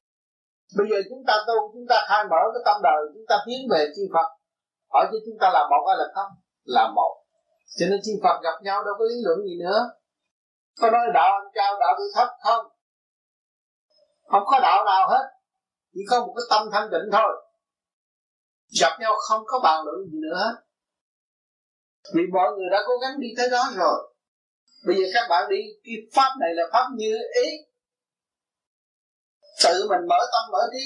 Bây 0.78 0.86
giờ 0.90 0.98
chúng 1.10 1.22
ta 1.28 1.34
tu, 1.46 1.54
chúng 1.74 1.86
ta 1.90 1.96
khai 2.08 2.24
mở 2.30 2.42
cái 2.54 2.62
tâm 2.66 2.76
đời, 2.88 3.00
chúng 3.14 3.26
ta 3.28 3.36
tiến 3.46 3.60
về 3.72 3.82
chư 3.96 4.02
Phật. 4.14 4.28
Hỏi 4.92 5.04
cho 5.10 5.18
chúng 5.26 5.38
ta 5.40 5.46
là 5.56 5.62
một 5.70 5.82
hay 5.88 5.96
là 6.00 6.06
không? 6.14 6.30
Là 6.64 6.84
một. 6.96 7.12
Cho 7.78 7.86
nên 7.90 7.98
chư 8.04 8.12
Phật 8.22 8.36
gặp 8.42 8.56
nhau 8.62 8.84
đâu 8.84 8.94
có 8.98 9.04
lý 9.10 9.16
luận 9.24 9.38
gì 9.48 9.54
nữa. 9.64 9.80
Có 10.80 10.90
nói 10.90 11.06
đạo 11.14 11.30
anh 11.40 11.50
cao, 11.54 11.72
đạo 11.80 11.92
tôi 11.98 12.08
thấp 12.16 12.28
không? 12.44 12.64
Không 14.32 14.42
có 14.46 14.60
đạo 14.60 14.84
nào 14.84 15.08
hết. 15.10 15.24
Chỉ 15.94 16.00
có 16.10 16.26
một 16.26 16.32
cái 16.36 16.44
tâm 16.50 16.68
thanh 16.72 16.90
định 16.90 17.06
thôi. 17.12 17.32
Gặp 18.80 18.96
nhau 19.00 19.12
không 19.28 19.42
có 19.46 19.60
bàn 19.64 19.84
luận 19.84 19.96
gì 20.10 20.18
nữa. 20.22 20.38
Hết 20.44 20.54
vì 22.14 22.22
mọi 22.32 22.50
người 22.52 22.68
đã 22.70 22.78
cố 22.86 22.92
gắng 23.02 23.20
đi 23.20 23.28
tới 23.36 23.50
đó 23.50 23.64
rồi. 23.76 24.14
Bây 24.86 24.96
giờ 24.96 25.04
các 25.14 25.26
bạn 25.30 25.48
đi, 25.50 25.56
cái 25.84 25.94
pháp 26.14 26.30
này 26.40 26.50
là 26.54 26.64
pháp 26.72 26.86
như 26.96 27.12
ý. 27.44 27.48
Tự 29.64 29.86
mình 29.90 30.08
mở 30.08 30.16
tâm 30.32 30.44
mở 30.52 30.58
trí. 30.72 30.84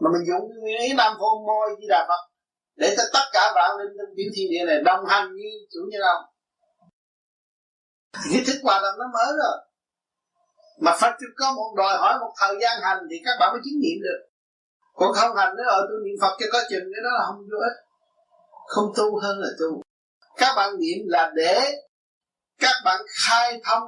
Mà 0.00 0.10
mình 0.12 0.26
dùng 0.28 0.48
cái 0.48 0.58
nguyên 0.60 0.80
ý 0.80 0.94
nam 0.96 1.12
phô 1.18 1.28
môi 1.46 1.76
di 1.80 1.86
đà 1.88 2.06
phật 2.08 2.22
để 2.76 2.94
cho 2.96 3.02
tất 3.12 3.24
cả 3.32 3.52
vạn 3.54 3.70
linh 3.78 3.92
trong 3.98 4.14
tiểu 4.16 4.30
thiên 4.36 4.50
địa 4.50 4.64
này 4.66 4.82
đồng 4.84 5.04
hành 5.06 5.28
như 5.34 5.50
chủ 5.72 5.80
như 5.90 5.98
ông. 6.14 6.22
Cái 8.12 8.42
thức 8.46 8.60
hòa 8.62 8.80
đồng 8.82 8.98
nó 8.98 9.04
mở 9.14 9.32
rồi 9.42 9.56
mà 10.80 10.96
Phật 11.00 11.12
có 11.36 11.52
một 11.56 11.74
đòi 11.76 11.96
hỏi 11.98 12.14
một 12.20 12.32
thời 12.40 12.54
gian 12.62 12.78
hành 12.82 12.98
thì 13.10 13.16
các 13.24 13.36
bạn 13.40 13.52
mới 13.52 13.60
chứng 13.64 13.80
nghiệm 13.80 13.98
được. 14.02 14.20
Còn 14.94 15.12
không 15.12 15.36
hành 15.36 15.56
nữa, 15.56 15.64
ở 15.66 15.86
tôi 15.88 15.98
niệm 16.04 16.16
Phật 16.20 16.36
cho 16.40 16.46
có 16.52 16.58
chừng, 16.70 16.84
cái 16.94 17.02
đó 17.04 17.10
là 17.18 17.24
không 17.26 17.38
vô 17.38 17.58
ích. 17.70 17.76
Không 18.66 18.92
tu 18.96 19.20
hơn 19.22 19.38
là 19.38 19.48
tu. 19.60 19.82
Các 20.36 20.54
bạn 20.56 20.70
niệm 20.78 20.98
là 21.06 21.32
để 21.34 21.60
các 22.60 22.74
bạn 22.84 23.00
khai 23.26 23.60
thông 23.64 23.82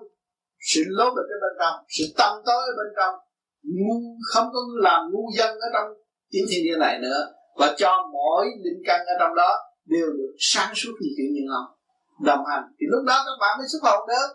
sự 0.61 0.83
lố 0.87 1.05
bịch 1.05 1.29
ở 1.35 1.39
bên 1.43 1.55
trong, 1.61 1.75
sự 1.89 2.05
tâm 2.19 2.33
tối 2.47 2.63
ở 2.71 2.73
bên 2.79 2.93
trong. 2.97 3.15
Ngu, 3.63 4.01
không 4.33 4.49
có 4.53 4.61
làm 4.83 5.11
ngu 5.13 5.31
dân 5.37 5.51
ở 5.59 5.69
trong 5.75 5.89
tiếng 6.31 6.45
thiên 6.51 6.65
địa 6.65 6.77
này 6.79 6.99
nữa. 6.99 7.27
Và 7.59 7.75
cho 7.77 8.09
mỗi 8.13 8.47
linh 8.65 8.83
căn 8.87 9.01
ở 9.07 9.15
trong 9.21 9.35
đó 9.35 9.51
đều 9.85 10.07
được 10.07 10.35
sáng 10.39 10.75
suốt 10.75 10.93
như 11.01 11.09
kiểu 11.17 11.27
như 11.35 11.41
ông 11.61 11.77
đồng 12.25 12.45
hành. 12.51 12.65
Thì 12.79 12.87
lúc 12.91 13.05
đó 13.07 13.23
các 13.27 13.37
bạn 13.41 13.59
mới 13.59 13.67
xuất 13.73 13.91
hồn 13.91 14.09
được 14.09 14.29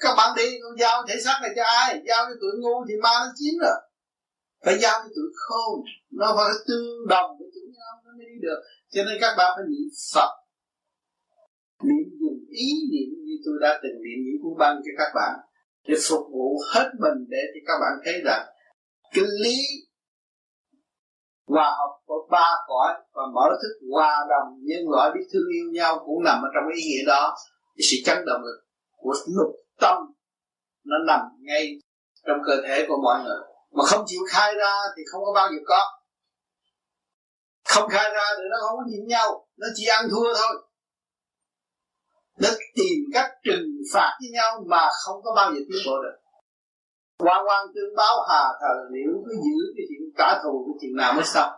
các 0.00 0.14
bạn 0.16 0.30
đi, 0.36 0.60
con 0.62 0.78
giao 0.78 1.04
thể 1.08 1.14
xác 1.24 1.38
này 1.42 1.50
cho 1.56 1.62
ai? 1.64 2.02
Giao 2.08 2.24
cho 2.28 2.34
tụi 2.40 2.52
ngu 2.60 2.84
thì 2.88 2.94
ma 3.02 3.10
nó 3.22 3.28
chiếm 3.36 3.54
rồi. 3.60 3.78
Phải 4.64 4.78
giao 4.78 4.98
cho 5.02 5.08
tụi 5.16 5.30
khôn. 5.34 5.80
Nó 6.10 6.34
phải 6.36 6.52
tương 6.68 7.08
đồng 7.08 7.30
với 7.38 7.48
chúng 7.54 7.70
nhau 7.76 7.92
nó 8.04 8.10
mới 8.18 8.26
đi 8.32 8.38
được. 8.42 8.60
Cho 8.90 9.02
nên 9.06 9.16
các 9.20 9.34
bạn 9.38 9.52
phải 9.56 9.64
niệm 9.68 9.88
phật. 10.14 10.30
Niệm 11.82 12.06
dùng 12.20 12.38
ý 12.50 12.68
niệm 12.92 13.10
như 13.26 13.34
tôi 13.44 13.54
đã 13.60 13.80
từng 13.82 13.96
niệm 14.04 14.18
những 14.24 14.38
cuốn 14.42 14.58
băng 14.58 14.76
cho 14.84 14.92
các 14.98 15.10
bạn. 15.14 15.34
Để 15.88 15.94
phục 16.08 16.24
vụ 16.32 16.60
hết 16.74 16.88
mình 17.02 17.18
để 17.28 17.42
cho 17.52 17.60
các 17.66 17.78
bạn 17.82 17.92
thấy 18.04 18.22
rằng 18.24 18.46
cái 19.14 19.24
lý 19.44 19.58
hòa 21.46 21.70
học 21.78 21.90
của 22.06 22.28
ba 22.30 22.48
cõi 22.66 22.94
và 23.12 23.22
mở 23.34 23.46
thức 23.62 23.74
hòa 23.92 24.26
đồng 24.30 24.48
nhân 24.62 24.82
loại 24.90 25.10
biết 25.14 25.24
thương 25.32 25.48
yêu 25.56 25.66
nhau 25.72 26.02
cũng 26.06 26.24
nằm 26.24 26.42
ở 26.42 26.48
trong 26.54 26.64
ý 26.74 26.80
nghĩa 26.82 27.04
đó. 27.06 27.36
Cái 27.76 27.84
sự 27.90 27.96
chấn 28.04 28.18
động 28.26 28.42
lực 28.44 28.60
của 28.96 29.14
lục 29.36 29.56
tâm, 29.80 29.96
nó 30.84 30.96
nằm 31.06 31.20
ngay 31.40 31.78
trong 32.26 32.38
cơ 32.46 32.52
thể 32.66 32.84
của 32.88 32.96
mọi 33.02 33.22
người. 33.24 33.38
Mà 33.70 33.84
không 33.84 34.04
chịu 34.06 34.20
khai 34.30 34.54
ra 34.54 34.74
thì 34.96 35.02
không 35.12 35.24
có 35.24 35.32
bao 35.34 35.48
giờ 35.52 35.58
có. 35.66 35.80
Không 37.64 37.88
khai 37.88 38.10
ra 38.14 38.24
thì 38.36 38.42
nó 38.50 38.56
không 38.60 38.76
có 38.78 38.84
nhìn 38.86 39.06
nhau, 39.06 39.46
nó 39.56 39.66
chỉ 39.74 39.86
ăn 39.86 40.04
thua 40.10 40.34
thôi. 40.34 40.62
Nó 42.40 42.48
tìm 42.74 42.98
cách 43.12 43.30
trừng 43.44 43.66
phạt 43.94 44.18
với 44.20 44.30
nhau 44.32 44.64
mà 44.66 44.88
không 45.04 45.22
có 45.22 45.32
bao 45.36 45.52
giờ 45.52 45.60
tiến 45.68 45.82
bộ 45.86 46.02
được. 46.02 46.16
Quan 47.18 47.46
quan 47.46 47.66
tương 47.74 47.96
báo 47.96 48.26
hà 48.28 48.44
thờ 48.60 48.74
nếu 48.90 49.22
cứ 49.26 49.34
giữ 49.34 49.74
cái 49.76 49.86
chuyện 49.88 50.10
trả 50.18 50.42
thù 50.42 50.64
cái 50.66 50.78
chuyện 50.80 50.96
nào 50.96 51.12
mới 51.12 51.24
xong 51.24 51.50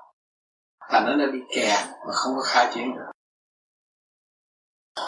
thành 0.91 1.05
nó 1.07 1.17
đã 1.17 1.33
bị 1.33 1.39
kẹt 1.57 1.89
mà 2.07 2.13
không 2.13 2.35
có 2.37 2.43
khai 2.45 2.73
triển 2.75 2.85
được. 2.97 3.13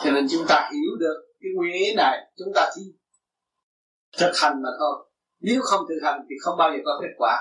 Cho 0.05 0.11
nên 0.11 0.27
chúng 0.31 0.45
ta 0.49 0.71
hiểu 0.73 0.97
được 0.99 1.17
cái 1.41 1.51
nguyên 1.57 1.73
lý 1.73 1.95
này, 1.95 2.19
chúng 2.37 2.49
ta 2.55 2.71
chỉ 2.75 2.83
thực 4.19 4.33
hành 4.43 4.63
mà 4.63 4.69
thôi. 4.79 5.11
Nếu 5.41 5.61
không 5.65 5.81
thực 5.89 6.01
hành 6.07 6.21
thì 6.29 6.35
không 6.43 6.59
bao 6.59 6.71
giờ 6.73 6.79
có 6.85 6.99
kết 7.03 7.15
quả. 7.19 7.35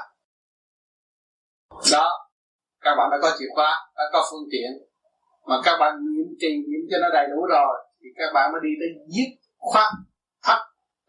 Đó, 1.91 2.09
các 2.81 2.95
bạn 2.97 3.09
đã 3.11 3.17
có 3.21 3.35
chìa 3.39 3.45
khóa, 3.55 3.71
đã 3.95 4.03
có 4.13 4.27
phương 4.31 4.47
tiện. 4.51 4.71
Mà 5.45 5.55
các 5.63 5.77
bạn 5.79 5.93
niệm 5.95 6.27
trì 6.39 6.47
niệm 6.47 6.81
cho 6.91 6.97
nó 7.01 7.07
đầy 7.13 7.27
đủ 7.27 7.45
rồi, 7.49 7.85
thì 8.01 8.07
các 8.15 8.33
bạn 8.33 8.51
mới 8.51 8.61
đi 8.63 8.69
tới 8.79 8.89
giết 9.15 9.29
khoát 9.57 9.93
thắt 10.43 10.59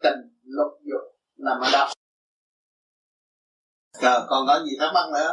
tình, 0.01 0.19
lục 0.43 0.71
dục, 0.83 1.01
nằm 1.37 1.57
ở 1.61 1.69
đó. 1.73 1.93
Rồi, 4.01 4.19
còn 4.29 4.47
có 4.47 4.63
gì 4.65 4.71
thắc 4.79 4.91
mắc 4.93 5.05
nữa? 5.13 5.31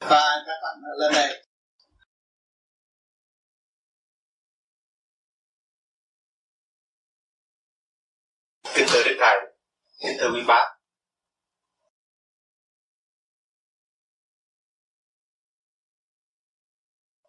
Và 0.00 0.44
các 0.46 0.58
bạn 0.62 0.76
lên 0.98 1.12
đây. 1.14 1.43
Kính 10.04 10.16
thưa 10.20 10.30
quý 10.34 10.42
bác 10.46 10.66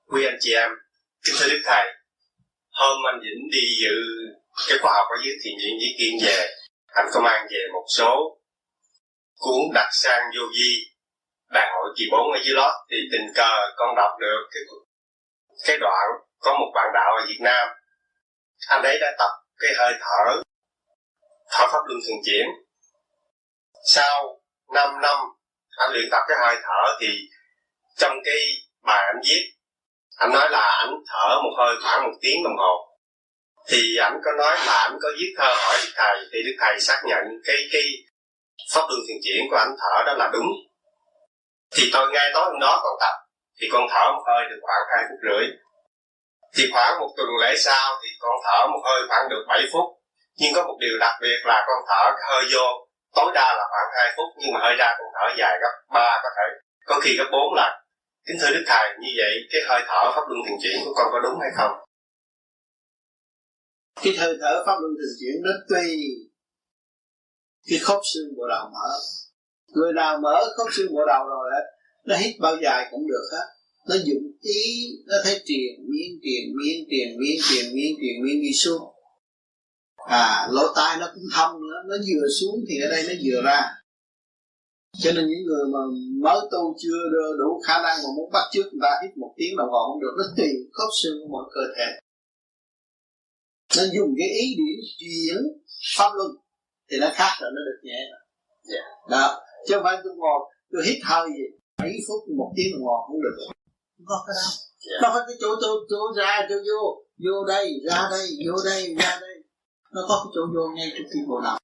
quý 0.06 0.26
anh 0.26 0.38
chị 0.40 0.54
em, 0.54 0.70
kính 1.24 1.36
thưa 1.40 1.50
đức 1.50 1.62
thầy, 1.66 1.86
hôm 2.72 2.98
anh 3.08 3.20
vĩnh 3.24 3.50
đi 3.52 3.60
dự 3.82 3.96
cái 4.70 4.78
khóa 4.82 4.94
học 4.94 5.08
ở 5.10 5.18
dưới 5.26 5.36
thiền 5.44 5.54
viện 5.58 5.80
Dĩ 5.82 5.88
Kiên 6.00 6.14
về, 6.26 6.48
anh 6.88 7.06
có 7.14 7.20
mang 7.22 7.48
về 7.52 7.60
một 7.74 7.86
số 7.98 8.40
cuốn 9.36 9.62
đặt 9.74 9.90
sang 9.92 10.22
vô 10.38 10.44
vi, 10.58 10.72
đại 11.50 11.68
hội 11.74 11.94
kỳ 11.98 12.06
4 12.12 12.32
ở 12.32 12.40
dưới 12.46 12.56
đó, 12.56 12.86
thì 12.92 12.98
tình 13.12 13.28
cờ 13.36 13.52
con 13.78 13.96
đọc 13.96 14.12
được 14.20 14.48
cái 14.52 14.64
cái 15.68 15.78
đoạn 15.78 16.08
có 16.40 16.58
một 16.60 16.72
bạn 16.76 16.88
đạo 16.94 17.16
ở 17.20 17.26
Việt 17.28 17.40
Nam. 17.42 17.68
Anh 18.68 18.84
ấy 18.84 18.98
đã 19.02 19.16
tập 19.20 19.32
cái 19.58 19.72
hơi 19.78 19.94
thở 20.00 20.42
thở 21.52 21.68
pháp 21.72 21.82
luân 21.88 22.00
thường 22.08 22.22
chuyển 22.26 22.65
sau 23.86 24.42
5 24.74 25.02
năm, 25.02 25.18
anh 25.78 25.92
luyện 25.92 26.06
tập 26.12 26.24
cái 26.28 26.38
hơi 26.40 26.56
thở 26.64 26.98
thì 27.02 27.08
trong 27.98 28.14
cái 28.26 28.38
bài 28.84 29.04
anh 29.14 29.22
viết, 29.30 29.44
anh 30.18 30.32
nói 30.34 30.50
là 30.50 30.78
anh 30.86 30.94
thở 31.08 31.36
một 31.44 31.56
hơi 31.58 31.76
khoảng 31.84 32.04
một 32.04 32.18
tiếng 32.22 32.44
đồng 32.44 32.58
hồ. 32.58 32.98
Thì 33.70 33.98
anh 34.02 34.20
có 34.26 34.32
nói 34.38 34.58
là 34.66 34.74
anh 34.74 34.98
có 35.02 35.10
viết 35.20 35.34
thơ 35.38 35.54
hỏi 35.58 35.76
đức 35.84 35.92
thầy, 35.96 36.18
thì 36.34 36.40
đức 36.46 36.56
thầy 36.60 36.80
xác 36.80 37.02
nhận 37.06 37.24
cái 37.46 37.58
cái 37.74 37.82
pháp 38.74 38.82
luân 38.90 39.00
thiền 39.08 39.18
chuyển 39.24 39.44
của 39.50 39.58
anh 39.58 39.76
thở 39.82 40.04
đó 40.06 40.14
là 40.14 40.30
đúng. 40.34 40.48
Thì 41.76 41.90
tôi 41.94 42.12
ngay 42.12 42.30
tối 42.34 42.46
hôm 42.46 42.60
đó 42.60 42.80
còn 42.84 42.94
tập, 43.00 43.16
thì 43.62 43.68
con 43.72 43.88
thở 43.92 44.12
một 44.12 44.24
hơi 44.28 44.46
được 44.50 44.60
khoảng 44.62 44.82
hai 44.96 45.04
phút 45.10 45.20
rưỡi. 45.30 45.48
Thì 46.58 46.64
khoảng 46.74 47.00
một 47.00 47.10
tuần 47.18 47.28
lễ 47.42 47.56
sau 47.58 48.00
thì 48.04 48.10
con 48.20 48.36
thở 48.46 48.68
một 48.68 48.80
hơi 48.86 49.02
khoảng 49.10 49.30
được 49.30 49.46
7 49.48 49.62
phút. 49.74 49.86
Nhưng 50.38 50.54
có 50.56 50.64
một 50.64 50.78
điều 50.80 51.00
đặc 51.00 51.14
biệt 51.22 51.40
là 51.44 51.64
con 51.68 51.78
thở 51.88 52.12
cái 52.16 52.26
hơi 52.32 52.44
vô 52.54 52.85
tối 53.16 53.32
đa 53.38 53.48
là 53.58 53.66
khoảng 53.72 53.90
2 53.98 54.14
phút, 54.16 54.30
nhưng 54.40 54.54
mà 54.54 54.60
hơi 54.64 54.76
ra 54.80 54.90
còn 54.98 55.08
thở 55.16 55.28
dài 55.40 55.54
gấp 55.62 55.74
ba 55.94 56.10
có 56.24 56.30
thể. 56.38 56.48
Có 56.86 57.00
khi 57.04 57.18
gấp 57.18 57.30
bốn 57.32 57.54
lần. 57.60 57.72
Kính 58.28 58.38
thưa 58.42 58.52
đức 58.54 58.64
thầy, 58.68 58.86
như 59.02 59.10
vậy 59.18 59.34
cái 59.52 59.62
hơi 59.70 59.82
thở 59.88 60.12
pháp 60.16 60.24
luân 60.30 60.40
thường 60.46 60.60
chuyển 60.64 60.78
của 60.86 60.94
con 60.98 61.08
có 61.12 61.20
đúng 61.20 61.40
hay 61.42 61.52
không? 61.58 61.74
Cái 64.04 64.14
hơi 64.20 64.38
thở 64.42 64.64
pháp 64.66 64.78
luân 64.82 64.94
thường 65.00 65.16
chuyển 65.20 65.36
nó 65.46 65.52
tùy 65.70 65.88
cái 67.70 67.80
khớp 67.80 68.00
xương 68.14 68.30
bộ 68.38 68.48
đầu 68.48 68.66
mở. 68.74 68.90
Người 69.76 69.94
nào 69.94 70.18
mở 70.24 70.44
khớp 70.58 70.68
xương 70.72 70.94
bộ 70.94 71.06
đầu 71.08 71.24
rồi 71.28 71.50
á, 71.56 71.62
nó 72.06 72.16
hít 72.16 72.36
bao 72.42 72.56
dài 72.64 72.88
cũng 72.92 73.08
được 73.08 73.26
hết. 73.34 73.46
Nó 73.90 73.96
dụng 74.06 74.24
ý, 74.42 74.90
nó 75.08 75.16
thấy 75.24 75.42
tiền 75.46 75.72
miên 75.90 76.20
tiền 76.24 76.44
miên 76.58 76.86
tiền 76.90 77.08
miên 77.20 77.38
tiền 77.50 77.66
miên 77.76 77.96
tiền 78.02 78.16
miên 78.24 78.42
đi 78.42 78.54
xuống 78.54 78.95
à 80.06 80.48
lỗ 80.52 80.74
tai 80.76 80.98
nó 81.00 81.08
cũng 81.14 81.24
thông 81.36 81.54
nữa 81.62 81.80
nó 81.86 81.96
vừa 82.08 82.28
xuống 82.40 82.56
thì 82.68 82.76
ở 82.86 82.88
đây 82.90 83.04
nó 83.08 83.14
vừa 83.24 83.42
ra. 83.42 83.62
Cho 85.04 85.12
nên 85.12 85.26
những 85.28 85.44
người 85.48 85.66
mà 85.74 85.80
mới 86.24 86.40
tu 86.52 86.76
chưa 86.80 87.00
đủ 87.40 87.62
khả 87.68 87.74
năng 87.74 87.98
mà 88.04 88.10
muốn 88.18 88.32
bắt 88.32 88.46
chước 88.52 88.66
người 88.66 88.80
ta 88.82 88.92
hít 89.04 89.18
một 89.18 89.34
tiếng 89.38 89.58
đồng 89.58 89.70
hồ 89.72 89.80
không 89.88 90.02
được 90.02 90.14
nó 90.18 90.24
tùy 90.38 90.50
khớp 90.74 90.90
xương 91.02 91.18
của 91.22 91.30
mọi 91.32 91.46
cơ 91.56 91.62
thể. 91.78 91.90
Nó 93.78 93.84
dùng 93.96 94.10
cái 94.18 94.30
ý 94.42 94.56
điểm 94.60 94.80
chuyển 95.00 95.38
pháp 95.98 96.10
luân 96.18 96.32
thì 96.90 96.98
nó 97.02 97.08
khác 97.14 97.32
rồi 97.42 97.52
nó 97.56 97.62
được 97.68 97.80
nhẹ 97.84 98.00
rồi. 98.12 98.22
Yeah. 98.74 98.86
đó 99.10 99.42
chứ 99.68 99.74
không 99.76 99.84
phải 99.84 99.98
tôi 100.04 100.14
ngồi 100.16 100.40
tôi 100.72 100.82
hít 100.86 100.98
hơi 101.04 101.28
gì 101.38 101.48
mấy 101.78 101.94
phút 102.08 102.20
một 102.38 102.54
tiếng 102.56 102.68
đồng 102.74 102.86
hồ 102.88 102.98
không 103.08 103.22
được. 103.22 103.36
Không 103.38 104.06
có 104.06 104.18
cái 104.28 104.36
đâu 104.42 104.52
yeah. 104.90 105.02
nó 105.04 105.08
phải 105.14 105.24
cái 105.28 105.38
chỗ 105.42 105.50
tôi 105.62 105.76
tôi 105.90 106.08
ra 106.18 106.46
tôi 106.50 106.60
vô 106.68 106.82
vô 107.26 107.46
đây 107.48 107.74
ra 107.90 108.08
đây 108.12 108.28
vô 108.46 108.56
đây 108.66 108.96
ra 109.00 109.18
đây 109.22 109.36
nó 109.96 110.02
có 110.10 110.16
cái 110.24 110.32
chỗ 110.36 110.42
vô 110.54 110.64
ngay 110.76 110.88
trước 110.96 111.08
khi 111.14 111.20
bộ 111.30 111.38
đầu 111.48 111.58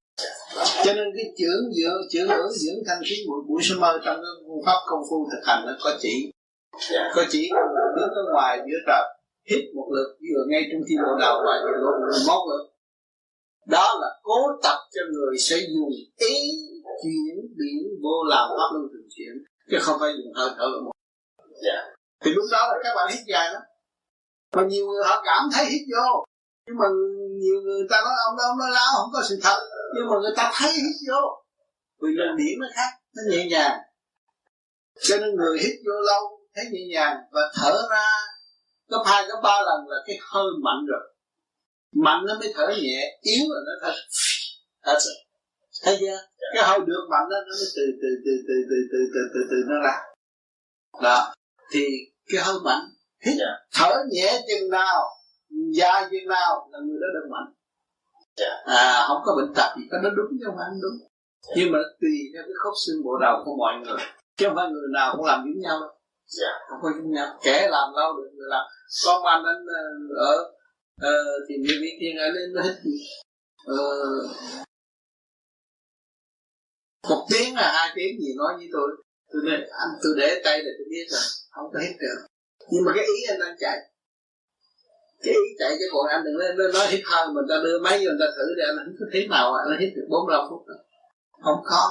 cho 0.86 0.94
nên 0.98 1.08
cái 1.16 1.26
trưởng 1.38 1.64
dưỡng 1.78 2.02
trưởng 2.12 2.28
ngữ 2.28 2.48
dưỡng 2.62 2.80
thanh 2.88 3.02
khí 3.08 3.16
buổi 3.28 3.40
buổi 3.48 3.62
sớm 3.64 3.80
mơ 3.80 3.92
trong 4.06 4.18
cái 4.24 4.34
phương 4.48 4.64
pháp 4.66 4.80
công 4.90 5.04
phu 5.10 5.18
thực 5.32 5.42
hành 5.48 5.62
nó 5.66 5.74
có 5.84 5.92
chỉ 6.00 6.32
có 7.16 7.24
chỉ 7.30 7.50
đứng 7.96 8.12
ở 8.22 8.24
ngoài 8.34 8.60
giữa 8.68 8.80
trời 8.88 9.04
hít 9.50 9.64
một 9.76 9.88
lượt 9.96 10.10
vừa 10.22 10.44
ngay 10.50 10.64
trong 10.72 10.82
khi 10.88 10.96
bộ 11.06 11.12
đầu 11.20 11.36
và 11.46 11.54
vừa 11.64 11.78
một 12.28 12.44
lượt 12.50 12.64
đó 13.68 13.98
là 14.02 14.08
cố 14.24 14.40
tập 14.64 14.78
cho 14.92 15.02
người 15.14 15.38
sẽ 15.38 15.56
dùng 15.76 15.94
ý 16.18 16.36
chuyển 17.04 17.36
biến 17.58 17.80
vô 18.04 18.24
làm 18.30 18.50
pháp 18.50 18.70
luân 18.74 18.88
thường 18.92 19.08
chuyển 19.16 19.34
chứ 19.72 19.78
không 19.82 19.98
phải 20.00 20.12
dùng 20.18 20.34
hơi 20.36 20.50
thở 20.58 20.66
một. 20.86 20.92
Yeah. 21.66 21.84
thì 22.24 22.32
lúc 22.32 22.46
đó 22.52 22.68
là 22.68 22.76
các 22.84 22.94
bạn 22.96 23.08
hít 23.12 23.24
dài 23.28 23.54
lắm. 23.54 23.62
Mà 24.56 24.64
nhiều 24.64 24.86
người 24.86 25.04
họ 25.04 25.22
cảm 25.26 25.44
thấy 25.54 25.66
hít 25.66 25.82
vô 25.94 26.26
nhưng 26.68 26.78
mà 26.78 26.88
nhiều 27.42 27.58
người 27.66 27.88
ta 27.90 27.98
nói 28.06 28.16
ông 28.28 28.38
đó 28.38 28.44
ông 28.52 28.58
nói 28.58 28.72
láo 28.72 28.90
không 28.98 29.10
có 29.14 29.22
sự 29.30 29.40
thật 29.44 29.60
nhưng 29.96 30.06
mà 30.10 30.16
người 30.22 30.34
ta 30.38 30.52
thấy 30.56 30.72
hít 30.72 30.96
vô 31.10 31.22
vì 32.02 32.10
luồng 32.18 32.38
điển 32.38 32.60
nó 32.60 32.68
khác 32.76 32.92
nó 33.16 33.22
nhẹ 33.32 33.46
nhàng. 33.50 33.78
Cho 35.02 35.18
nên 35.18 35.36
người 35.36 35.60
hít 35.64 35.76
vô 35.86 36.02
lâu 36.02 36.24
thấy 36.56 36.66
nhẹ 36.72 36.82
nhàng 36.94 37.18
và 37.32 37.42
thở 37.56 37.88
ra. 37.92 38.08
Gấp 38.88 39.04
hai 39.06 39.24
gấp 39.28 39.40
ba 39.44 39.62
lần 39.62 39.80
là 39.90 39.98
cái 40.08 40.18
hơi 40.32 40.46
mạnh 40.64 40.86
rồi. 40.92 41.04
Mạnh 42.06 42.22
nó 42.28 42.40
mới 42.40 42.54
thở 42.56 42.68
nhẹ 42.82 43.20
yếu 43.22 43.46
là 43.50 43.60
nó 43.68 43.74
thật 43.82 43.96
thật 44.86 44.98
sự 45.00 45.12
thấy 45.84 45.98
chưa? 46.00 46.18
Cái 46.54 46.64
hơi 46.64 46.80
được 46.80 47.08
mạnh 47.12 47.30
đó 47.32 47.38
nó 47.48 47.54
mới 47.60 47.70
từ 47.76 47.84
từ 48.02 48.10
từ 48.26 48.32
từ 48.48 48.54
từ 48.70 48.76
từ 48.92 49.00
từ 49.14 49.22
từ 49.34 49.40
từ 49.52 49.58
nó 49.70 49.76
ra. 49.84 49.96
Đó. 51.04 51.34
Thì 51.74 51.86
cái 52.28 52.42
hơi 52.44 52.56
mạnh 52.64 52.84
hít 53.26 53.36
Dạ. 53.40 53.52
thở 53.74 53.96
nhẹ 54.12 54.42
chừng 54.48 54.70
nào 54.70 55.10
dài 55.78 56.04
chừng 56.12 56.28
nào 56.28 56.70
là 56.72 56.80
người 56.80 57.00
đó 57.02 57.08
được 57.14 57.28
mạnh. 57.32 57.54
À 58.66 59.06
không 59.08 59.22
có 59.26 59.36
bệnh 59.38 59.54
tật 59.56 59.70
gì 59.78 59.84
có 59.92 59.98
nó 60.04 60.10
đúng 60.10 60.30
chứ 60.40 60.44
không 60.46 60.56
phải 60.58 60.66
không 60.70 60.82
đúng. 60.82 60.98
Nhưng 61.56 61.72
mà 61.72 61.80
tùy 62.02 62.16
theo 62.34 62.44
cái 62.44 62.56
khớp 62.64 62.74
xương 62.86 63.04
bộ 63.04 63.18
đầu 63.22 63.42
của 63.46 63.56
mọi 63.58 63.74
người 63.84 64.02
chứ 64.38 64.46
không 64.48 64.56
phải 64.56 64.70
người 64.70 64.90
nào 64.94 65.14
cũng 65.16 65.26
làm 65.26 65.40
giống 65.46 65.62
nhau 65.62 65.80
đâu. 65.82 65.92
Dạ. 66.28 66.52
không 66.70 66.80
có 66.82 66.90
giống 66.98 67.12
nhau. 67.12 67.40
Kẻ 67.44 67.68
làm 67.72 67.94
lâu 67.96 68.14
được 68.18 68.30
người 68.36 68.50
làm. 68.50 68.66
Con 69.06 69.24
anh 69.26 69.44
anh 69.44 69.66
ờ, 69.68 69.84
ở 70.26 70.36
ờ, 71.02 71.14
thì 71.50 71.56
người 71.58 71.78
Mỹ 71.82 71.90
Thiên 72.00 72.18
ở 72.18 72.28
lên 72.28 72.54
nó 72.54 72.62
hít 72.62 72.76
ờ, 73.66 73.78
một 77.10 77.28
tiếng 77.32 77.56
là 77.56 77.72
hai 77.76 77.92
tiếng 77.96 78.20
gì 78.20 78.34
nói 78.38 78.54
với 78.58 78.70
tôi. 78.74 78.90
Tôi 79.34 79.42
nói 79.46 79.56
anh 79.56 79.90
tôi 80.04 80.14
để 80.18 80.42
tay 80.44 80.64
là 80.64 80.72
tôi 80.78 80.88
biết 80.90 81.06
rồi 81.10 81.22
không 81.52 81.70
có 81.74 81.80
hít 81.80 81.96
được. 82.00 82.28
Nhưng 82.72 82.86
mà 82.86 82.92
cái 82.96 83.06
ý 83.06 83.24
anh 83.30 83.40
đang 83.40 83.56
chạy 83.60 83.78
cái 85.24 85.34
ý 85.34 85.50
chạy 85.60 85.70
cái 85.80 85.90
bọn 85.94 86.06
anh 86.14 86.24
đừng 86.26 86.38
lên 86.38 86.72
nói 86.74 86.88
hít 86.92 87.02
hơi 87.06 87.28
mình 87.36 87.46
ta 87.50 87.56
đưa 87.64 87.80
máy 87.80 87.98
vô 88.00 88.10
người 88.10 88.20
ta 88.20 88.28
thử 88.38 88.46
để 88.58 88.64
anh 88.70 88.78
không 88.86 88.96
có 89.00 89.06
thế 89.14 89.28
nào 89.28 89.54
anh 89.54 89.80
hít 89.80 89.92
được 89.96 90.08
45 90.10 90.42
phút 90.50 90.62
rồi. 90.68 90.78
không 91.46 91.62
có. 91.72 91.84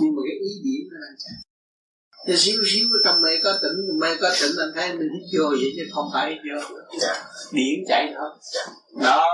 Nhưng 0.00 0.12
mà 0.16 0.20
cái 0.26 0.36
ý 0.48 0.50
điểm 0.64 0.82
nó 0.92 0.98
đang 1.04 1.16
chạy 1.22 1.36
thì 2.26 2.36
xíu 2.36 2.60
xíu 2.72 2.86
trong 3.04 3.16
mê 3.24 3.32
có 3.44 3.52
tỉnh 3.62 3.98
mê 4.00 4.08
có 4.20 4.28
tỉnh 4.40 4.52
anh 4.64 4.72
thấy 4.74 4.88
mình 4.98 5.08
hít 5.14 5.24
vô 5.34 5.48
vậy 5.48 5.72
chứ 5.76 5.84
không 5.94 6.08
phải 6.12 6.30
hít 6.30 6.40
vô 6.48 6.76
dạ. 7.00 7.14
điện 7.52 7.84
chạy 7.88 8.12
thôi 8.16 8.30
dạ. 8.54 8.64
đó 9.02 9.26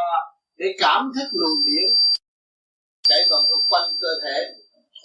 để 0.57 0.67
cảm 0.79 1.13
thức 1.15 1.29
luồng 1.33 1.59
điện 1.67 1.91
chạy 3.09 3.19
vòng 3.31 3.45
quanh 3.69 3.89
cơ 4.01 4.09
thể. 4.23 4.55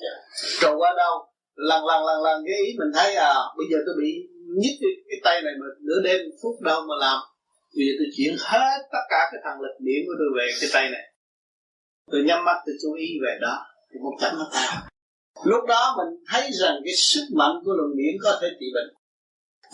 Dạ. 0.01 0.15
Rồi 0.61 0.75
qua 0.77 0.93
đâu? 0.97 1.25
Lần 1.55 1.85
lần 1.85 2.05
lần 2.05 2.23
lần 2.23 2.43
cái 2.47 2.57
ý 2.65 2.73
mình 2.79 2.91
thấy 2.93 3.15
à 3.15 3.33
bây 3.57 3.67
giờ 3.71 3.77
tôi 3.85 3.95
bị 4.01 4.11
nhức 4.61 4.75
cái, 4.81 4.91
cái 5.09 5.19
tay 5.23 5.41
này 5.41 5.53
mà 5.59 5.65
nửa 5.87 5.99
đêm 6.03 6.21
phút 6.41 6.61
đâu 6.61 6.81
mà 6.81 6.95
làm 6.99 7.19
bây 7.75 7.83
giờ 7.85 7.93
tôi 7.99 8.07
chuyển 8.15 8.33
hết 8.39 8.77
tất 8.93 9.03
cả 9.09 9.21
cái 9.31 9.39
thằng 9.43 9.61
lực 9.61 9.75
điểm 9.87 10.01
của 10.07 10.15
tôi 10.19 10.29
về 10.37 10.47
cái 10.61 10.69
tay 10.73 10.85
này. 10.95 11.05
Tôi 12.11 12.21
nhắm 12.27 12.45
mắt 12.45 12.57
tôi 12.65 12.75
chú 12.81 12.93
ý 12.93 13.07
về 13.23 13.33
đó. 13.41 13.55
Thì 13.89 13.99
một 14.03 14.15
chấm 14.21 14.33
nó 14.39 14.49
tan 14.53 14.89
lúc 15.43 15.63
đó 15.67 15.95
mình 15.97 16.23
thấy 16.31 16.51
rằng 16.51 16.75
cái 16.85 16.93
sức 16.95 17.25
mạnh 17.39 17.55
của 17.63 17.73
luồng 17.77 17.97
điển 17.97 18.13
có 18.23 18.39
thể 18.41 18.47
trị 18.59 18.65
bệnh. 18.75 18.89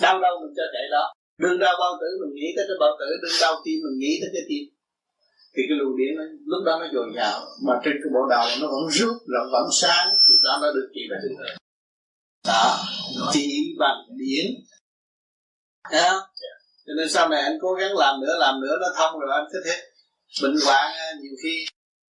Đau 0.02 0.20
đâu 0.22 0.34
mình 0.42 0.54
cho 0.58 0.64
chạy 0.74 0.86
đó. 0.92 1.14
Đừng 1.44 1.60
đau 1.60 1.76
bao 1.80 1.94
tử 2.02 2.08
mình 2.22 2.34
nghĩ 2.36 2.48
tới 2.56 2.66
cái 2.70 2.78
bao 2.80 2.94
tử 3.00 3.06
đừng 3.24 3.38
đau 3.42 3.54
tim 3.66 3.78
mình 3.86 3.98
nghĩ 4.00 4.14
tới 4.22 4.30
cái 4.34 4.44
tim. 4.50 4.64
Thì 5.54 5.62
cái 5.70 5.78
luồng 5.80 5.98
điển 6.00 6.12
nó, 6.18 6.24
lúc 6.52 6.62
đó 6.66 6.74
nó 6.82 6.88
dồi 6.94 7.08
dào. 7.16 7.38
Mà 7.68 7.74
trên 7.84 7.96
cái 8.02 8.10
bộ 8.16 8.22
đầu 8.30 8.46
nó 8.62 8.68
vẫn 8.74 8.86
rút 8.98 9.18
nó 9.34 9.42
vẫn 9.54 9.68
sáng. 9.82 10.08
Thì 10.24 10.34
đó 10.46 10.54
nó 10.62 10.68
được 10.76 10.88
trị 10.94 11.02
bệnh. 11.12 11.26
Đó 12.48 12.78
trị 13.34 13.48
bằng 13.80 14.00
điển. 14.22 14.46
Thấy 15.92 16.02
không? 16.10 16.24
Cho 16.86 16.94
nên 16.98 17.10
sau 17.10 17.30
này 17.30 17.42
anh 17.42 17.58
cố 17.62 17.74
gắng 17.74 17.92
làm 17.96 18.22
nữa 18.22 18.36
làm 18.40 18.62
nữa, 18.62 18.76
nó 18.82 18.88
thông 18.98 19.20
rồi 19.20 19.30
anh 19.34 19.48
thích 19.54 19.72
hết 19.72 19.80
bệnh 20.42 20.56
hoạn, 20.66 20.92
nhiều 21.22 21.36
khi 21.44 21.66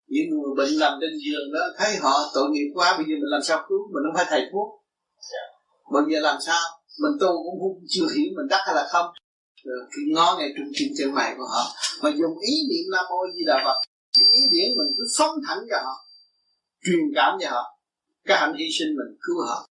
những 0.07 0.29
người 0.29 0.53
bệnh 0.57 0.79
nằm 0.79 0.93
trên 1.01 1.13
giường 1.25 1.47
đó, 1.53 1.63
thấy 1.77 1.95
họ 1.95 2.13
tội 2.33 2.49
nghiệp 2.49 2.71
quá, 2.75 2.97
bây 2.97 3.05
giờ 3.05 3.15
mình 3.21 3.31
làm 3.35 3.41
sao 3.43 3.65
cứu? 3.69 3.79
Mình 3.93 4.03
không 4.05 4.15
phải 4.15 4.25
thầy 4.29 4.49
thuốc. 4.51 4.67
Bây 5.93 6.03
giờ 6.11 6.19
làm 6.19 6.37
sao? 6.41 6.61
Mình 7.03 7.11
tu 7.21 7.27
cũng 7.27 7.59
không, 7.61 7.83
chưa 7.89 8.07
hiểu 8.15 8.29
mình 8.37 8.47
đắc 8.49 8.61
hay 8.65 8.75
là 8.75 8.87
không. 8.91 9.05
Rồi 9.63 9.79
khi 9.95 10.01
ngó 10.13 10.35
ngay 10.37 10.49
trung 10.57 10.71
tim 10.79 10.89
chân 10.97 11.13
mày 11.13 11.33
của 11.37 11.47
họ. 11.53 11.63
Mà 12.01 12.09
dùng 12.09 12.39
ý 12.39 12.53
niệm 12.69 12.85
nam 12.91 13.05
mô 13.09 13.17
di 13.35 13.43
đà 13.45 13.57
phật 13.65 13.79
ý 14.17 14.41
điển 14.51 14.77
mình 14.77 14.87
cứ 14.97 15.03
phóng 15.17 15.35
thẳng 15.47 15.59
cho 15.69 15.77
họ, 15.85 15.95
truyền 16.85 17.05
cảm 17.15 17.37
cho 17.41 17.49
họ. 17.49 17.79
Cái 18.25 18.37
hạnh 18.37 18.55
hy 18.59 18.65
sinh 18.79 18.87
mình 18.87 19.17
cứu 19.21 19.35
họ. 19.47 19.67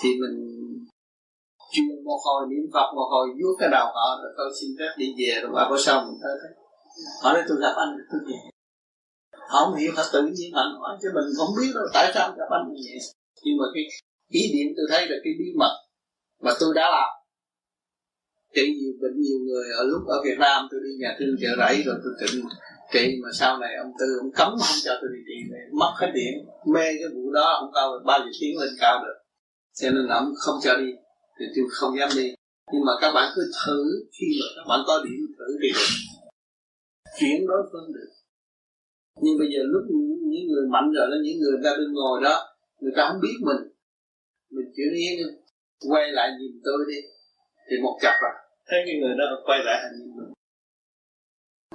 Thì 0.00 0.08
mình 0.20 0.61
truyền 1.72 2.04
một 2.04 2.20
hồi 2.26 2.42
niệm 2.50 2.64
phật, 2.74 2.88
một 2.98 3.08
hồi 3.14 3.26
vuốt 3.38 3.54
cái 3.60 3.68
đầu 3.76 3.86
họ 3.96 4.06
rồi 4.22 4.32
tôi 4.36 4.48
xin 4.60 4.70
phép 4.78 4.92
đi 5.00 5.08
về 5.18 5.40
rồi 5.42 5.50
qua 5.54 5.68
bữa 5.70 5.80
sau 5.86 5.96
mình 6.04 6.18
tới 6.22 6.34
thấy 6.42 6.52
họ 7.22 7.32
nói 7.32 7.42
tôi 7.48 7.58
gặp 7.60 7.74
anh, 7.76 7.90
tôi 8.10 8.20
về. 8.28 8.38
Họ 9.50 9.58
không 9.64 9.74
hiểu, 9.74 9.92
họ 9.96 10.02
tự 10.12 10.22
nhiên 10.22 10.50
họ 10.54 10.62
nói 10.80 10.98
chứ 11.02 11.08
mình 11.14 11.28
không 11.36 11.50
biết 11.58 11.70
đâu, 11.74 11.84
tại 11.94 12.12
sao 12.14 12.34
gặp 12.38 12.48
anh 12.50 12.64
như 12.72 12.80
vậy. 12.86 12.98
Nhưng 13.44 13.56
mà 13.60 13.66
cái 13.74 13.84
ý 14.28 14.42
niệm 14.54 14.68
tôi 14.76 14.86
thấy 14.90 15.02
là 15.10 15.16
cái 15.24 15.32
bí 15.38 15.46
mật 15.60 15.74
mà 16.44 16.52
tôi 16.60 16.74
đã 16.74 16.90
làm. 16.96 17.10
Trị 18.54 18.64
nhiều 18.78 18.92
bệnh 19.02 19.20
nhiều 19.20 19.38
người 19.46 19.66
ở 19.78 19.82
lúc 19.84 20.02
ở 20.06 20.16
Việt 20.24 20.38
Nam, 20.38 20.68
tôi 20.70 20.80
đi 20.84 20.90
nhà 21.00 21.16
thương 21.18 21.34
chợ 21.40 21.50
rẫy 21.58 21.82
rồi 21.86 21.96
tôi 22.04 22.12
trị 22.20 22.42
trị 22.92 23.20
mà 23.22 23.28
sau 23.34 23.58
này 23.58 23.70
ông 23.76 23.92
tư, 24.00 24.06
ông 24.20 24.32
cấm 24.34 24.48
không 24.48 24.78
cho 24.84 24.92
tôi 25.00 25.10
đi 25.14 25.20
trị 25.28 25.38
này 25.52 25.60
mất 25.80 25.92
hết 25.96 26.10
điện 26.14 26.34
mê 26.74 26.84
cái 26.84 27.08
vụ 27.14 27.32
đó, 27.32 27.56
không 27.60 27.70
cao 27.74 27.92
bao 28.06 28.18
giờ 28.18 28.30
tiếng 28.40 28.58
lên 28.58 28.70
cao 28.80 29.04
được. 29.04 29.18
Cho 29.80 29.90
nên 29.90 30.08
ông 30.08 30.32
không 30.36 30.56
cho 30.62 30.76
đi 30.76 30.92
thì 31.42 31.46
tôi 31.54 31.64
không 31.70 31.98
dám 31.98 32.08
đi. 32.16 32.34
Nhưng 32.72 32.84
mà 32.84 32.92
các 33.00 33.12
bạn 33.12 33.32
cứ 33.34 33.42
thử 33.66 33.80
khi 34.16 34.26
mà 34.40 34.46
các 34.56 34.64
bạn 34.68 34.80
có 34.86 34.94
điểm 35.04 35.20
thử 35.38 35.48
thì 35.62 35.68
chuyển 37.18 37.46
đối 37.46 37.62
phương 37.72 37.92
được. 37.94 38.10
Nhưng 39.22 39.38
bây 39.38 39.48
giờ 39.52 39.60
lúc 39.74 39.82
những 40.32 40.46
người 40.50 40.66
mạnh 40.74 40.88
rồi 40.96 41.06
đó 41.10 41.16
những 41.24 41.38
người 41.40 41.58
ta 41.64 41.70
đừng 41.78 41.92
ngồi 41.92 42.22
đó 42.22 42.36
người 42.80 42.92
ta 42.96 43.02
không 43.08 43.20
biết 43.20 43.36
mình. 43.40 43.62
Mình 44.50 44.66
chuyển 44.76 44.92
yên 45.02 45.18
quay 45.90 46.12
lại 46.12 46.28
nhìn 46.38 46.60
tôi 46.64 46.78
đi. 46.88 47.00
Thì 47.70 47.76
một 47.82 47.98
chập 48.02 48.16
à. 48.30 48.32
Thấy 48.66 48.78
cái 48.86 48.94
người 49.00 49.14
đó 49.18 49.24
quay 49.46 49.58
lại 49.64 49.78
nhìn 49.98 50.16
mình. 50.16 50.32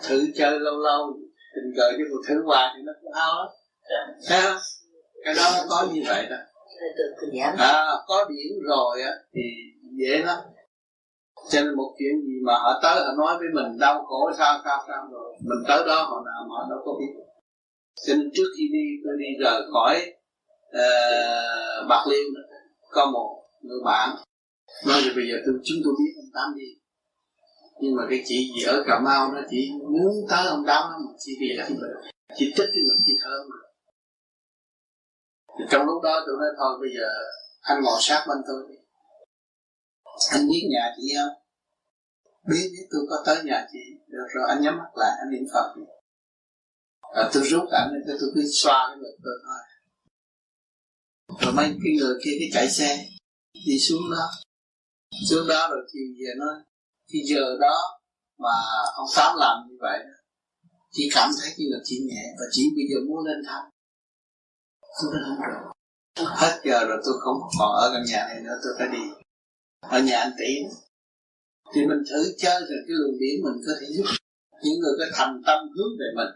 Thử 0.07 0.19
chơi 0.35 0.59
lâu 0.59 0.77
lâu 0.77 1.19
tình 1.55 1.73
cờ 1.77 1.91
chứ 1.97 2.03
còn 2.11 2.21
thử 2.27 2.43
hoài 2.45 2.73
thì 2.75 2.81
nó 2.85 2.93
cũng 3.01 3.13
hao 3.13 3.33
lắm. 3.39 3.49
Thấy 4.27 4.41
không? 4.41 4.61
Cái 5.23 5.33
đó 5.37 5.43
nó 5.57 5.63
có 5.69 5.87
như 5.93 6.01
vậy 6.07 6.25
đó 6.29 6.37
à, 7.57 7.85
có 8.07 8.25
điểm 8.29 8.51
rồi 8.69 9.01
á 9.01 9.11
thì 9.33 9.41
dễ 9.99 10.17
lắm. 10.25 10.37
Cho 11.49 11.61
nên 11.61 11.75
một 11.75 11.95
chuyện 11.99 12.21
gì 12.27 12.35
mà 12.45 12.53
họ 12.53 12.79
tới 12.83 12.95
họ 13.05 13.11
nói 13.17 13.37
với 13.39 13.47
mình 13.53 13.79
đau 13.79 14.05
khổ 14.05 14.31
sao 14.37 14.61
sao 14.63 14.83
sao 14.87 15.07
rồi. 15.11 15.35
Mình 15.39 15.63
tới 15.67 15.83
đó 15.87 15.95
họ 15.95 16.23
nào 16.25 16.41
mà 16.49 16.53
họ 16.57 16.67
đâu 16.69 16.79
có 16.85 16.91
biết. 16.99 17.13
Cho 18.07 18.13
nên 18.15 18.29
trước 18.35 18.49
khi 18.57 18.63
đi 18.73 18.85
tôi 19.03 19.13
đi 19.19 19.29
rời 19.43 19.61
khỏi 19.73 19.95
uh, 20.69 21.87
bạc 21.89 22.03
liêu 22.09 22.23
có 22.91 23.05
một 23.05 23.43
người 23.61 23.79
bạn 23.85 24.09
nói 24.87 25.01
là 25.01 25.11
bây 25.15 25.25
giờ 25.29 25.35
tôi 25.45 25.55
chúng 25.63 25.77
tôi 25.83 25.93
biết 25.99 26.11
ông 26.21 26.31
tám 26.33 26.47
đi. 26.57 26.69
Nhưng 27.81 27.95
mà 27.95 28.03
cái 28.09 28.23
chị 28.25 28.51
gì 28.55 28.63
ở 28.63 28.83
cà 28.87 28.99
mau 28.99 29.31
nó 29.33 29.41
chỉ 29.49 29.71
muốn 29.93 30.13
tới 30.29 30.47
ông 30.47 30.63
tám 30.67 30.83
mà 30.89 31.11
chỉ 31.17 31.31
lắm 31.57 31.67
rồi 31.81 31.89
chị 32.37 32.53
thích 32.57 32.69
cái 32.73 32.83
người 32.85 32.97
chị 33.05 33.13
thơ 33.23 33.35
mà 33.49 33.57
thì 35.59 35.65
trong 35.71 35.85
lúc 35.85 36.03
đó 36.03 36.23
tôi 36.25 36.35
nói 36.39 36.49
thôi 36.57 36.77
bây 36.81 36.89
giờ 36.97 37.09
anh 37.61 37.83
ngồi 37.83 37.97
sát 38.01 38.25
bên 38.27 38.37
tôi 38.47 38.63
đi. 38.69 38.75
Anh 40.31 40.47
biết 40.49 40.67
nhà 40.71 40.93
chị 40.97 41.15
không? 41.17 41.35
Biết 42.49 42.69
biết 42.73 42.87
tôi 42.91 43.01
có 43.09 43.23
tới 43.25 43.43
nhà 43.43 43.67
chị. 43.71 43.79
Được 44.07 44.27
rồi 44.35 44.45
anh 44.49 44.61
nhắm 44.61 44.77
mắt 44.77 44.91
lại 44.95 45.11
anh 45.19 45.31
niệm 45.31 45.45
phật 45.53 45.73
đi. 45.75 45.83
Rồi 47.15 47.29
tôi 47.33 47.43
rút 47.43 47.69
ảnh 47.71 47.89
tôi, 48.07 48.17
tôi 48.19 48.29
cứ 48.35 48.41
xoa 48.53 48.87
cái 48.89 48.97
ngực 48.97 49.17
tôi 49.23 49.33
thôi. 49.45 49.59
Rồi 51.41 51.53
mấy 51.53 51.65
cái 51.65 51.93
người 51.99 52.15
kia 52.23 52.37
cái 52.39 52.49
chạy 52.53 52.69
xe 52.69 53.05
đi 53.65 53.79
xuống 53.79 54.11
đó. 54.11 54.29
Xuống 55.29 55.47
đó 55.47 55.67
rồi 55.71 55.87
chiều 55.93 56.07
về 56.19 56.33
nói 56.37 56.55
thì 57.09 57.19
giờ 57.25 57.57
đó 57.61 57.75
mà 58.37 58.55
ông 58.95 59.07
tám 59.15 59.35
làm 59.37 59.57
như 59.69 59.75
vậy 59.79 59.99
chị 60.91 61.09
cảm 61.13 61.29
thấy 61.41 61.53
như 61.57 61.65
là 61.69 61.79
chị 61.83 61.95
nhẹ 62.09 62.23
và 62.39 62.45
chị 62.51 62.63
bây 62.75 62.85
giờ 62.89 62.97
muốn 63.07 63.25
lên 63.25 63.37
thăm 63.47 63.63
tôi 65.01 65.13
nói 65.13 65.23
không 65.27 65.39
được 66.17 66.29
hết 66.41 66.61
giờ 66.63 66.85
rồi 66.87 67.01
tôi 67.05 67.13
không 67.19 67.37
còn 67.59 67.71
ở 67.75 67.91
căn 67.93 68.03
nhà 68.07 68.25
này 68.27 68.41
nữa, 68.41 68.59
tôi 68.63 68.73
phải 68.77 68.87
đi. 68.87 69.03
Ở 69.81 69.99
nhà 69.99 70.19
anh 70.19 70.31
tỷ 70.39 70.53
thì 71.73 71.85
mình 71.85 72.03
thử 72.09 72.33
chơi 72.37 72.59
rồi 72.59 72.79
cái 72.87 72.95
luồng 72.99 73.19
điển 73.19 73.35
mình 73.43 73.61
có 73.67 73.73
thể 73.81 73.87
giúp 73.95 74.05
những 74.63 74.79
người 74.79 74.93
có 74.99 75.05
thành 75.13 75.41
tâm 75.45 75.59
hướng 75.75 75.93
về 75.99 76.05
mình. 76.15 76.31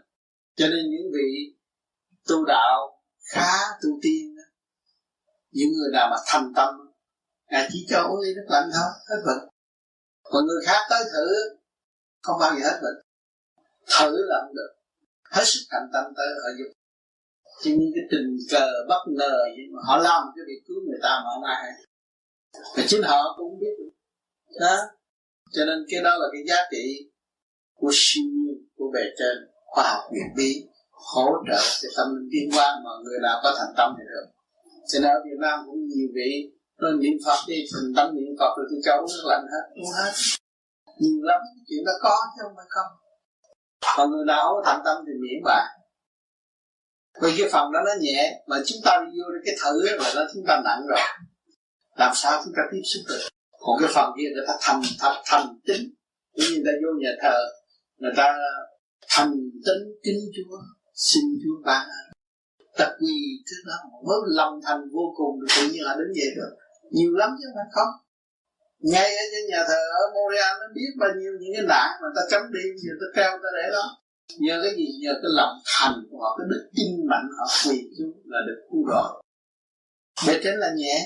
Cho 0.56 0.66
nên 0.68 0.90
những 0.90 1.10
vị 1.14 1.56
tu 2.28 2.44
đạo 2.44 3.02
khá 3.32 3.52
tu 3.82 3.90
tiên 4.02 4.34
những 5.50 5.72
người 5.72 5.90
nào 5.92 6.08
mà 6.10 6.16
thành 6.26 6.52
tâm 6.56 6.74
à 7.46 7.68
chỉ 7.72 7.86
cho 7.88 8.02
uống 8.02 8.20
ly 8.20 8.34
nước 8.34 8.46
lạnh 8.48 8.70
thôi, 8.74 8.90
hết 9.08 9.22
bệnh. 9.26 9.48
Còn 10.22 10.46
người 10.46 10.64
khác 10.66 10.80
tới 10.90 11.04
thử, 11.04 11.56
không 12.22 12.36
bao 12.40 12.54
giờ 12.54 12.60
hết 12.70 12.78
bệnh. 12.82 13.02
Thử 13.98 14.16
là 14.28 14.36
không 14.42 14.54
được. 14.54 14.72
Hết 15.30 15.42
sức 15.44 15.60
thành 15.70 15.88
tâm 15.92 16.04
tới 16.16 16.26
họ 16.26 16.48
giúp 16.58 16.72
chỉ 17.62 17.70
những 17.76 17.92
cái 17.94 18.04
tình 18.10 18.36
cờ 18.50 18.66
bất 18.88 19.02
ngờ 19.18 19.36
nhưng 19.56 19.72
mà 19.74 19.80
họ 19.88 19.96
làm 19.96 20.22
cái 20.36 20.44
việc 20.48 20.60
cứu 20.66 20.76
người 20.86 20.98
ta 21.02 21.20
mà 21.24 21.30
hôm 21.34 21.42
nay. 21.42 21.72
Và 22.76 22.82
chính 22.86 23.02
họ 23.02 23.34
cũng 23.38 23.58
biết 23.60 23.74
đó. 24.60 24.76
Cho 25.52 25.64
nên 25.64 25.78
cái 25.90 26.00
đó 26.02 26.10
là 26.20 26.26
cái 26.32 26.42
giá 26.48 26.56
trị 26.70 27.10
của 27.74 27.90
siêu 27.92 28.24
nhiên 28.24 28.56
của 28.76 28.90
bề 28.94 29.04
trên 29.18 29.36
khoa 29.66 29.84
học 29.92 30.02
viện 30.12 30.28
bí, 30.36 30.50
hỗ 31.14 31.26
trợ 31.48 31.60
cho 31.82 31.88
tâm 31.96 32.06
linh 32.16 32.28
tiến 32.32 32.50
hóa 32.56 32.80
mà 32.84 32.90
người 33.04 33.18
nào 33.22 33.40
có 33.42 33.54
thành 33.58 33.74
tâm 33.76 33.94
thì 33.98 34.04
được. 34.12 34.26
Cho 34.88 34.98
nên 35.02 35.10
ở 35.10 35.20
Việt 35.24 35.38
Nam 35.40 35.58
cũng 35.66 35.86
nhiều 35.86 36.08
vị 36.14 36.30
rồi 36.78 36.92
niệm 37.00 37.16
phật 37.26 37.38
đi 37.48 37.64
thành 37.72 37.92
tâm 37.96 38.14
niệm 38.14 38.34
phật 38.38 38.52
rồi 38.56 38.66
tôi 38.70 38.80
cháu 38.84 38.98
nước 39.00 39.24
lạnh 39.30 39.44
hết 39.52 39.64
uống 39.74 39.92
hết. 39.98 40.12
Nhiều 40.98 41.22
lắm, 41.22 41.40
chuyện 41.68 41.84
đó 41.84 41.92
có 42.02 42.16
chứ 42.36 42.40
không 42.42 42.56
phải 42.56 42.66
không. 42.68 42.90
Còn 43.96 44.10
người 44.10 44.24
nào 44.26 44.48
không 44.48 44.62
thành 44.64 44.80
tâm 44.84 44.96
thì 45.06 45.12
miễn 45.22 45.42
bạn 45.44 45.66
vì 47.20 47.34
cái 47.38 47.48
phòng 47.52 47.72
đó 47.72 47.80
nó 47.86 47.92
nhẹ 48.00 48.42
mà 48.46 48.56
chúng 48.66 48.78
ta 48.84 49.00
đi 49.04 49.18
vô 49.20 49.24
cái 49.44 49.54
thử 49.64 49.96
là 49.96 50.12
nó 50.14 50.22
chúng 50.34 50.44
ta 50.48 50.60
nặng 50.64 50.82
rồi. 50.88 51.00
Làm 51.96 52.12
sao 52.14 52.42
chúng 52.44 52.52
ta 52.56 52.62
tiếp 52.72 52.82
xúc 52.84 53.02
được? 53.08 53.28
Còn 53.60 53.76
cái 53.80 53.90
phòng 53.94 54.12
kia 54.18 54.28
người 54.34 54.44
ta 54.48 54.54
thành 54.60 54.82
thành, 55.00 55.22
thành 55.24 55.46
tính. 55.66 55.94
Như 56.32 56.46
người 56.50 56.62
ta 56.66 56.72
vô 56.82 56.90
nhà 57.00 57.10
thờ 57.22 57.38
người 57.98 58.12
ta 58.16 58.38
thành 59.08 59.30
tính 59.66 59.82
kính 60.02 60.20
chúa 60.36 60.56
xin 60.94 61.22
chúa 61.42 61.62
ban 61.64 61.88
ta 62.76 62.86
quỳ 63.00 63.16
thứ 63.48 63.56
đó 63.66 63.76
mới 64.06 64.18
lòng 64.26 64.60
thành 64.66 64.80
vô 64.92 65.14
cùng 65.16 65.34
tự 65.56 65.62
nhiên 65.72 65.82
là 65.84 65.94
đến 65.98 66.08
vậy 66.16 66.30
được 66.36 66.52
nhiều 66.90 67.12
lắm 67.20 67.30
chứ 67.40 67.46
phải 67.54 67.64
không. 67.72 67.92
Ngay 68.78 69.16
ở 69.16 69.24
trên 69.32 69.44
nhà 69.50 69.64
thờ 69.68 69.80
ở 70.00 70.02
Montreal 70.14 70.52
nó 70.60 70.66
biết 70.74 70.90
bao 71.00 71.10
nhiêu 71.18 71.32
những 71.40 71.52
cái 71.56 71.64
nạn 71.68 71.88
mà 72.02 72.08
ta 72.16 72.22
chấm 72.30 72.42
đi 72.52 72.60
giờ 72.82 72.92
ta 73.00 73.06
treo 73.16 73.30
ta 73.42 73.48
để 73.56 73.66
đó 73.72 73.84
nhờ 74.40 74.60
cái 74.62 74.72
gì? 74.76 74.86
Nhờ 75.02 75.12
cái 75.22 75.30
lòng 75.38 75.54
thành 75.66 75.94
của 76.10 76.18
họ 76.22 76.36
cái 76.38 76.46
đức 76.50 76.70
tin 76.76 77.06
mạnh 77.10 77.28
họ 77.38 77.44
quỳ 77.66 77.76
xuống 77.98 78.12
là 78.24 78.38
được 78.46 78.60
cứu 78.70 78.86
độ 78.86 79.22
bề 80.26 80.40
trên 80.44 80.54
là 80.58 80.70
nhẹ 80.76 80.96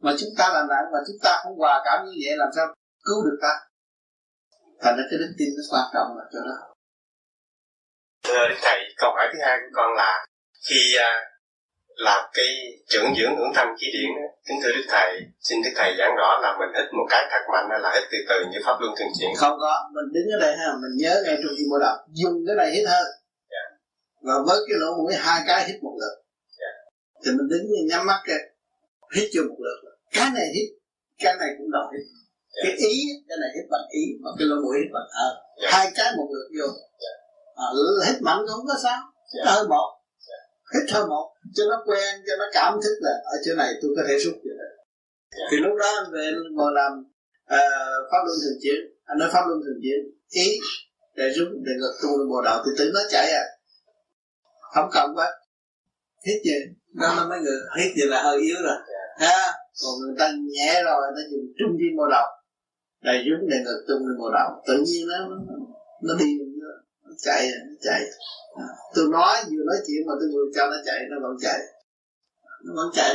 mà 0.00 0.12
chúng 0.18 0.30
ta 0.38 0.44
làm 0.54 0.68
nặng 0.68 0.86
mà 0.92 0.98
chúng 1.06 1.16
ta 1.22 1.40
không 1.42 1.58
hòa 1.58 1.82
cảm 1.84 2.04
như 2.06 2.12
vậy 2.24 2.36
làm 2.36 2.48
sao 2.56 2.66
cứu 3.04 3.24
được 3.24 3.38
ta? 3.42 3.54
Thành 4.80 4.96
ra 4.96 5.02
cái 5.10 5.18
đức 5.18 5.32
tin 5.38 5.48
nó 5.56 5.62
quan 5.70 5.84
trọng 5.94 6.16
là 6.18 6.24
chỗ 6.32 6.38
đó. 6.48 6.74
Thưa 8.24 8.44
thầy 8.62 8.78
câu 8.96 9.10
hỏi 9.10 9.26
thứ 9.32 9.38
hai 9.42 9.58
của 9.60 9.70
con 9.76 9.96
là 9.96 10.26
khi 10.68 10.94
uh, 10.98 11.31
làm 12.08 12.22
cái 12.36 12.50
trưởng 12.90 13.08
dưỡng 13.18 13.34
hưởng 13.38 13.52
thanh 13.54 13.70
khí 13.78 13.86
điển 13.96 14.10
kính 14.46 14.58
thưa 14.62 14.72
đức 14.76 14.86
thầy 14.88 15.08
xin 15.40 15.58
đức 15.64 15.70
thầy 15.76 15.90
giảng 15.98 16.14
rõ 16.20 16.30
là 16.42 16.50
mình 16.58 16.70
hít 16.76 16.86
một 16.98 17.06
cái 17.10 17.22
thật 17.30 17.42
mạnh 17.52 17.66
hay 17.70 17.80
là 17.84 17.90
hít 17.94 18.04
từ 18.12 18.18
từ 18.28 18.36
như 18.50 18.58
pháp 18.64 18.76
luân 18.80 18.92
thường 18.98 19.12
chuyển 19.18 19.30
không 19.36 19.56
có 19.64 19.72
mình 19.94 20.08
đứng 20.14 20.26
ở 20.36 20.38
đây 20.44 20.56
ha 20.60 20.68
mình 20.82 20.94
nhớ 21.02 21.14
ngay 21.24 21.36
trong 21.42 21.52
khi 21.56 21.64
mô 21.70 21.78
đọc 21.78 21.96
dùng 22.20 22.36
cái 22.46 22.56
này 22.60 22.68
hít 22.74 22.84
hơi 22.92 23.06
yeah. 23.54 23.68
và 24.26 24.34
với 24.46 24.58
cái 24.66 24.76
lỗ 24.80 24.88
mũi 24.98 25.14
hai 25.14 25.40
cái 25.46 25.68
hít 25.68 25.82
một 25.82 25.96
lượt 26.00 26.16
yeah. 26.60 26.74
thì 27.22 27.30
mình 27.38 27.48
đứng 27.52 27.64
nhắm 27.90 28.06
mắt 28.06 28.20
kìa 28.26 28.42
hít 29.14 29.28
cho 29.32 29.40
một 29.48 29.58
lượt 29.64 29.78
cái 30.16 30.28
này 30.36 30.46
hít 30.54 30.68
cái 31.24 31.34
này 31.40 31.50
cũng 31.58 31.70
đòi 31.70 31.86
hít 31.92 32.04
yeah. 32.54 32.78
cái 32.78 32.88
ý 32.88 32.96
cái 33.28 33.36
này 33.42 33.50
hít 33.56 33.64
bằng 33.70 33.86
ý 33.90 34.04
mà 34.22 34.30
cái 34.38 34.46
lỗ 34.50 34.56
mũi 34.64 34.74
hít 34.80 34.90
bằng 34.96 35.08
thở 35.14 35.28
yeah. 35.60 35.72
hai 35.74 35.86
cái 35.96 36.08
một 36.18 36.28
lượt 36.34 36.48
vô 36.58 36.68
yeah. 37.04 37.16
à, 37.64 37.66
hít 38.06 38.22
mạnh 38.22 38.38
cũng 38.38 38.48
không 38.54 38.66
có 38.70 38.76
sao 38.82 38.98
hít 39.34 39.42
hơi 39.46 39.64
một 39.68 40.01
hít 40.74 40.84
thở 40.88 41.06
một 41.06 41.26
cho 41.54 41.64
nó 41.70 41.76
quen 41.86 42.12
cho 42.26 42.34
nó 42.38 42.44
cảm 42.52 42.72
thức 42.84 42.96
là 43.00 43.10
ở 43.24 43.36
chỗ 43.44 43.54
này 43.54 43.70
tôi 43.82 43.90
có 43.96 44.02
thể 44.08 44.18
rút 44.18 44.34
được 44.44 44.58
thì 45.50 45.56
lúc 45.56 45.76
đó 45.80 45.86
anh 46.02 46.12
về 46.12 46.30
ngồi 46.52 46.72
làm 46.74 46.92
uh, 47.56 48.00
pháp 48.10 48.22
luân 48.26 48.36
thường 48.42 48.58
chuyển 48.62 48.80
anh 49.04 49.18
nói 49.18 49.28
pháp 49.32 49.44
luân 49.48 49.60
thường 49.64 49.80
chuyển 49.82 50.00
ý 50.30 50.58
để 51.16 51.28
rút 51.36 51.48
để 51.66 51.72
ngược 51.78 51.94
tu 52.02 52.08
bồ 52.30 52.42
đạo 52.42 52.62
thì 52.64 52.70
tự 52.78 52.90
nó 52.94 53.00
chạy 53.10 53.32
à. 53.32 53.44
Không 54.74 54.88
cần 54.92 55.10
quá. 55.14 55.28
Hít 56.26 56.42
gì 56.44 56.58
đó 56.92 57.14
nó 57.16 57.28
mới 57.28 57.38
người 57.40 57.58
hít 57.78 57.96
gì 57.96 58.02
là 58.06 58.22
hơi 58.22 58.38
yếu 58.40 58.56
rồi. 58.64 58.76
Ha 59.18 59.52
còn 59.82 59.92
người 60.00 60.14
ta 60.18 60.32
nhẹ 60.52 60.82
rồi 60.84 61.02
nó 61.16 61.20
dùng 61.30 61.46
trung 61.58 61.76
viên 61.78 61.96
bồ 61.96 62.06
đạo. 62.10 62.26
Đầy 63.02 63.18
rút 63.24 63.40
để 63.50 63.56
ngược 63.64 63.84
tung 63.88 64.06
lên 64.06 64.18
bộ 64.18 64.30
đầu 64.34 64.48
tự 64.66 64.74
nhiên 64.86 65.06
nó 65.08 65.16
nó 66.02 66.14
đi 66.18 66.30
nó 67.12 67.16
chạy 67.18 67.48
nó 67.68 67.76
chạy. 67.86 68.02
À, 68.54 68.66
tôi 68.94 69.04
nói 69.16 69.36
vừa 69.50 69.64
nói 69.70 69.78
chuyện 69.86 70.00
mà 70.06 70.12
tôi 70.20 70.28
vừa 70.34 70.46
cho 70.56 70.66
nó 70.66 70.76
chạy 70.86 70.98
nó 71.10 71.16
vẫn 71.22 71.36
chạy. 71.44 71.60
Nó 72.64 72.72
vẫn 72.76 72.90
chạy. 72.94 73.14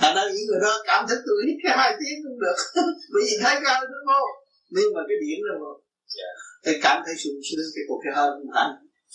Thành 0.00 0.14
ra 0.16 0.22
những 0.24 0.46
người 0.48 0.60
đó 0.62 0.72
cảm 0.86 1.04
thấy 1.08 1.18
tôi 1.26 1.36
hít 1.46 1.56
cái 1.62 1.72
hai 1.78 1.92
tiếng 2.00 2.18
cũng 2.24 2.40
được. 2.40 2.58
Bởi 3.12 3.22
vì 3.26 3.34
thấy 3.42 3.54
cao 3.64 3.80
đúng 3.82 4.06
không? 4.06 4.30
Nhưng 4.70 4.88
mà 4.94 5.00
cái 5.08 5.16
điểm 5.24 5.38
là 5.48 5.54
một 5.58 5.76
yeah. 6.18 6.34
cái 6.64 6.74
cảm 6.82 7.02
thấy 7.06 7.14
sung 7.22 7.38
sướng 7.48 7.66
cái 7.74 7.84
cuộc 7.88 8.00
cái 8.04 8.12
hơn 8.16 8.30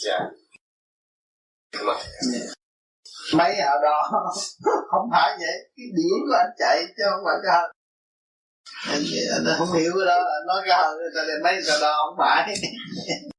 yeah. 0.06 0.20
yeah. 0.22 0.22
mấy 3.34 3.56
ở 3.56 3.76
đó? 3.84 3.98
Không 4.92 5.10
phải 5.12 5.38
vậy. 5.40 5.58
Cái 5.78 5.88
điểm 5.98 6.18
của 6.28 6.36
anh 6.44 6.52
chạy 6.60 6.86
chứ 6.98 7.04
không 7.12 7.24
phải 7.26 7.38
cái 7.44 7.52
hơn 7.58 7.72
anh, 8.86 9.04
anh 9.32 9.58
không 9.58 9.72
hiểu 9.74 9.92
cái 9.98 10.06
đó. 10.06 10.16
Anh 10.16 10.48
nói 10.48 10.62
cái 10.66 10.78
hơn 10.78 10.98
người 10.98 11.12
ta 11.16 11.22
mấy 11.44 11.54
người 11.54 11.82
đó 11.82 11.94
không 12.06 12.16
phải 12.18 12.56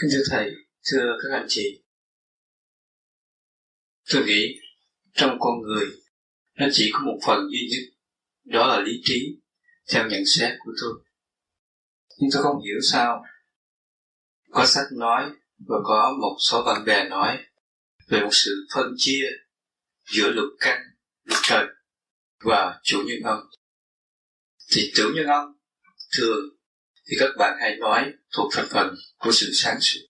Kính 0.00 0.10
thưa 0.12 0.22
Thầy, 0.30 0.50
thưa 0.92 1.18
các 1.22 1.38
anh 1.38 1.46
chị, 1.48 1.82
tôi 4.12 4.24
nghĩ 4.24 4.58
trong 5.12 5.36
con 5.40 5.60
người 5.62 5.86
nó 6.54 6.66
chỉ 6.72 6.90
có 6.92 6.98
một 6.98 7.18
phần 7.26 7.48
duy 7.50 7.68
nhất, 7.70 7.92
đó 8.44 8.66
là 8.66 8.80
lý 8.80 8.92
trí, 9.04 9.36
theo 9.92 10.08
nhận 10.08 10.22
xét 10.26 10.54
của 10.58 10.72
tôi. 10.80 10.92
Nhưng 12.18 12.30
tôi 12.32 12.42
không 12.42 12.62
hiểu 12.64 12.76
sao 12.92 13.24
có 14.50 14.66
sách 14.66 14.86
nói 14.92 15.30
và 15.58 15.76
có 15.84 16.16
một 16.20 16.36
số 16.40 16.62
bạn 16.64 16.84
bè 16.84 17.08
nói 17.08 17.38
về 18.08 18.20
một 18.20 18.32
sự 18.32 18.66
phân 18.74 18.94
chia 18.96 19.26
giữa 20.12 20.30
lục 20.30 20.48
căn, 20.60 20.80
lục 21.24 21.38
trời 21.42 21.66
và 22.44 22.80
chủ 22.82 23.02
nhân 23.06 23.22
âm. 23.22 23.38
Thì 24.72 24.92
chủ 24.94 25.10
nhân 25.14 25.26
âm 25.26 25.56
thường 26.18 26.38
thì 27.12 27.16
các 27.20 27.30
bạn 27.38 27.58
hãy 27.60 27.76
nói 27.76 28.12
thuộc 28.36 28.52
thành 28.52 28.66
phần 28.70 28.94
của 29.18 29.32
sự 29.32 29.50
sáng 29.52 29.80
suốt. 29.80 30.00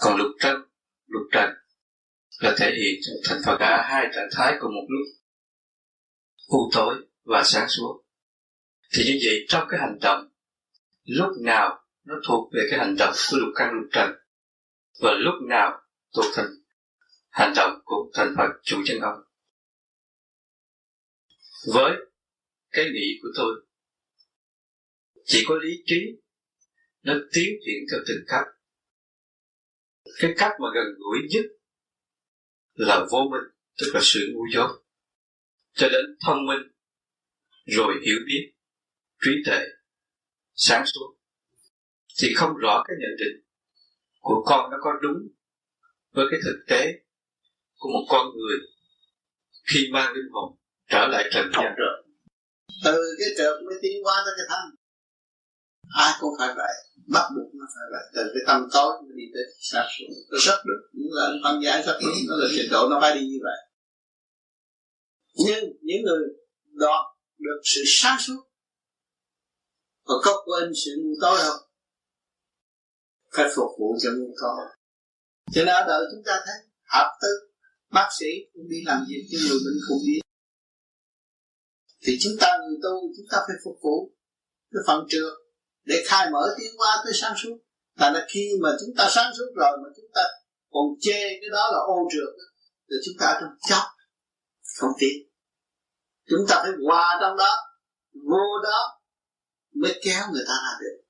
Còn 0.00 0.16
lục 0.16 0.30
trần 0.40 0.56
lục 1.06 1.22
trần 1.32 1.50
là 2.38 2.54
thể 2.58 2.72
hiện 2.76 3.00
thành 3.24 3.40
phần 3.46 3.56
cả 3.58 3.86
hai 3.88 4.06
trạng 4.14 4.28
thái 4.32 4.54
cùng 4.60 4.74
một 4.74 4.86
lúc, 4.88 5.06
u 6.46 6.70
tối 6.72 6.94
và 7.24 7.42
sáng 7.44 7.68
suốt. 7.68 8.04
Thì 8.94 9.04
như 9.04 9.18
vậy 9.24 9.44
trong 9.48 9.68
cái 9.68 9.80
hành 9.80 9.98
động, 10.00 10.28
lúc 11.04 11.28
nào 11.40 11.84
nó 12.04 12.14
thuộc 12.28 12.50
về 12.52 12.62
cái 12.70 12.78
hành 12.78 12.96
động 12.98 13.14
của 13.30 13.36
lục 13.36 13.52
căn 13.54 13.74
lục 13.74 13.88
trần 13.92 14.10
và 15.00 15.10
lúc 15.18 15.34
nào 15.48 15.80
thuộc 16.14 16.26
thành 16.34 16.50
hành 17.30 17.52
động 17.56 17.78
của 17.84 18.10
thành 18.14 18.34
phần 18.36 18.50
chủ 18.62 18.82
chân 18.84 19.00
ông. 19.00 19.18
Với 21.74 21.92
cái 22.70 22.84
nghĩ 22.84 23.18
của 23.22 23.28
tôi 23.36 23.54
chỉ 25.24 25.44
có 25.48 25.54
lý 25.62 25.82
trí, 25.86 26.00
nó 27.02 27.14
tiến 27.32 27.52
triển 27.66 27.84
theo 27.90 28.00
từng 28.08 28.24
cấp 28.26 28.44
cái 30.18 30.34
cách 30.36 30.52
mà 30.60 30.68
gần 30.74 30.84
gũi 30.98 31.18
nhất 31.30 31.44
là 32.74 33.06
vô 33.10 33.18
minh, 33.30 33.50
tức 33.78 33.86
là 33.94 34.00
sự 34.02 34.20
ngu 34.34 34.42
dốt. 34.54 34.70
Cho 35.74 35.88
đến 35.88 36.04
thông 36.26 36.46
minh, 36.46 36.72
rồi 37.66 37.94
hiểu 38.06 38.18
biết, 38.26 38.52
trí 39.24 39.30
tuệ, 39.46 39.64
sáng 40.54 40.86
suốt. 40.86 41.16
Thì 42.20 42.34
không 42.34 42.56
rõ 42.56 42.84
cái 42.88 42.96
nhận 43.00 43.16
định 43.18 43.44
của 44.20 44.44
con 44.46 44.70
nó 44.70 44.76
có 44.80 44.90
đúng 45.02 45.28
với 46.10 46.26
cái 46.30 46.40
thực 46.44 46.64
tế 46.68 46.92
của 47.78 47.88
một 47.88 48.06
con 48.08 48.26
người 48.36 48.58
khi 49.72 49.88
mang 49.92 50.14
linh 50.14 50.30
hồn 50.32 50.58
trở 50.88 51.06
lại 51.06 51.24
trần 51.32 51.50
gian. 51.52 51.74
Từ 52.84 52.98
cái 53.18 53.28
trượt 53.36 53.62
mới 53.66 53.78
tiến 53.82 54.04
qua 54.04 54.22
tới 54.24 54.34
cái 54.36 54.46
thanh 54.48 54.83
ai 55.94 56.12
cũng 56.20 56.34
phải 56.38 56.48
vậy, 56.56 56.74
bắt 57.14 57.26
buộc 57.34 57.54
nó 57.54 57.66
phải 57.74 57.86
vậy. 57.92 58.04
Từ 58.14 58.22
cái 58.34 58.42
tâm 58.46 58.68
tối 58.72 58.92
nó 59.02 59.14
đi 59.16 59.24
tới 59.34 59.42
sáng 59.60 59.86
suốt. 59.98 60.06
Nó 60.30 60.38
rất 60.46 60.58
được, 60.64 60.88
những 60.92 61.12
là 61.12 61.32
văn 61.44 61.60
giải 61.64 61.82
rất 61.86 61.98
đúng 62.02 62.18
nó 62.28 62.36
là 62.36 62.46
trình 62.56 62.70
độ 62.70 62.88
nó 62.90 62.98
phải 63.00 63.14
đi 63.14 63.20
như 63.26 63.38
vậy. 63.42 63.58
Nhưng 65.34 65.64
những 65.80 66.02
người 66.04 66.22
đó 66.72 67.16
được 67.38 67.60
sự 67.64 67.82
sáng 67.86 68.18
suốt. 68.20 68.42
Và 70.04 70.14
có 70.24 70.42
quên 70.44 70.72
sự 70.84 70.90
ngu 71.02 71.14
tối 71.20 71.38
không? 71.38 71.60
Phải 73.36 73.48
phục 73.56 73.70
vụ 73.78 73.96
cho 74.02 74.10
ngu 74.12 74.34
tối. 74.40 74.66
Cho 75.52 75.64
nên 75.64 75.74
ở 75.74 75.84
đời 75.88 76.04
chúng 76.12 76.22
ta 76.26 76.42
thấy 76.46 76.54
hợp 76.92 77.18
tư, 77.22 77.28
bác 77.90 78.08
sĩ 78.18 78.26
cũng 78.52 78.68
đi 78.68 78.76
làm 78.86 79.04
việc 79.08 79.22
cho 79.32 79.38
người 79.48 79.58
bệnh 79.64 79.78
cũng 79.88 79.98
đi 80.06 80.18
thì 82.06 82.18
chúng 82.20 82.32
ta 82.40 82.58
người 82.58 82.78
tu, 82.82 83.12
chúng 83.16 83.26
ta 83.30 83.38
phải 83.46 83.56
phục 83.64 83.76
vụ. 83.82 84.12
Cái 84.72 84.82
phần 84.86 85.06
trượt 85.08 85.43
để 85.84 86.04
khai 86.06 86.30
mở 86.30 86.54
tiến 86.58 86.72
hóa 86.78 87.02
tới 87.04 87.12
sáng 87.14 87.34
suốt. 87.42 87.58
Tại 87.98 88.12
là 88.12 88.26
khi 88.28 88.50
mà 88.62 88.68
chúng 88.80 88.94
ta 88.96 89.08
sáng 89.10 89.32
suốt 89.38 89.52
rồi 89.56 89.78
mà 89.82 89.88
chúng 89.96 90.10
ta 90.14 90.22
còn 90.70 90.84
chê 91.00 91.20
cái 91.40 91.50
đó 91.52 91.70
là 91.72 91.78
ô 91.78 91.96
trượt 92.12 92.34
thì 92.90 92.96
chúng 93.04 93.14
ta 93.20 93.38
trong 93.40 93.50
chóc 93.68 93.82
không 94.78 94.90
tiến. 94.98 95.16
Chúng 96.28 96.44
ta 96.48 96.56
phải 96.62 96.72
hòa 96.86 97.18
trong 97.20 97.36
đó, 97.36 97.54
vô 98.28 98.62
đó 98.62 99.00
mới 99.74 100.00
kéo 100.04 100.22
người 100.32 100.44
ta 100.48 100.54
ra 100.64 100.78
được. 100.80 101.04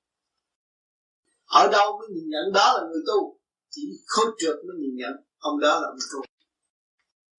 Ở 1.45 1.67
đâu 1.71 1.97
mới 1.99 2.07
nhìn 2.15 2.29
nhận 2.29 2.53
đó 2.53 2.73
là 2.77 2.81
người 2.87 3.01
tu? 3.07 3.39
Chỉ 3.69 3.81
khối 4.05 4.25
trượt 4.37 4.55
mới 4.55 4.75
nhìn 4.79 4.95
nhận 4.95 5.11
ông 5.37 5.59
đó 5.59 5.79
là 5.79 5.87
người 5.91 6.07
tu. 6.13 6.19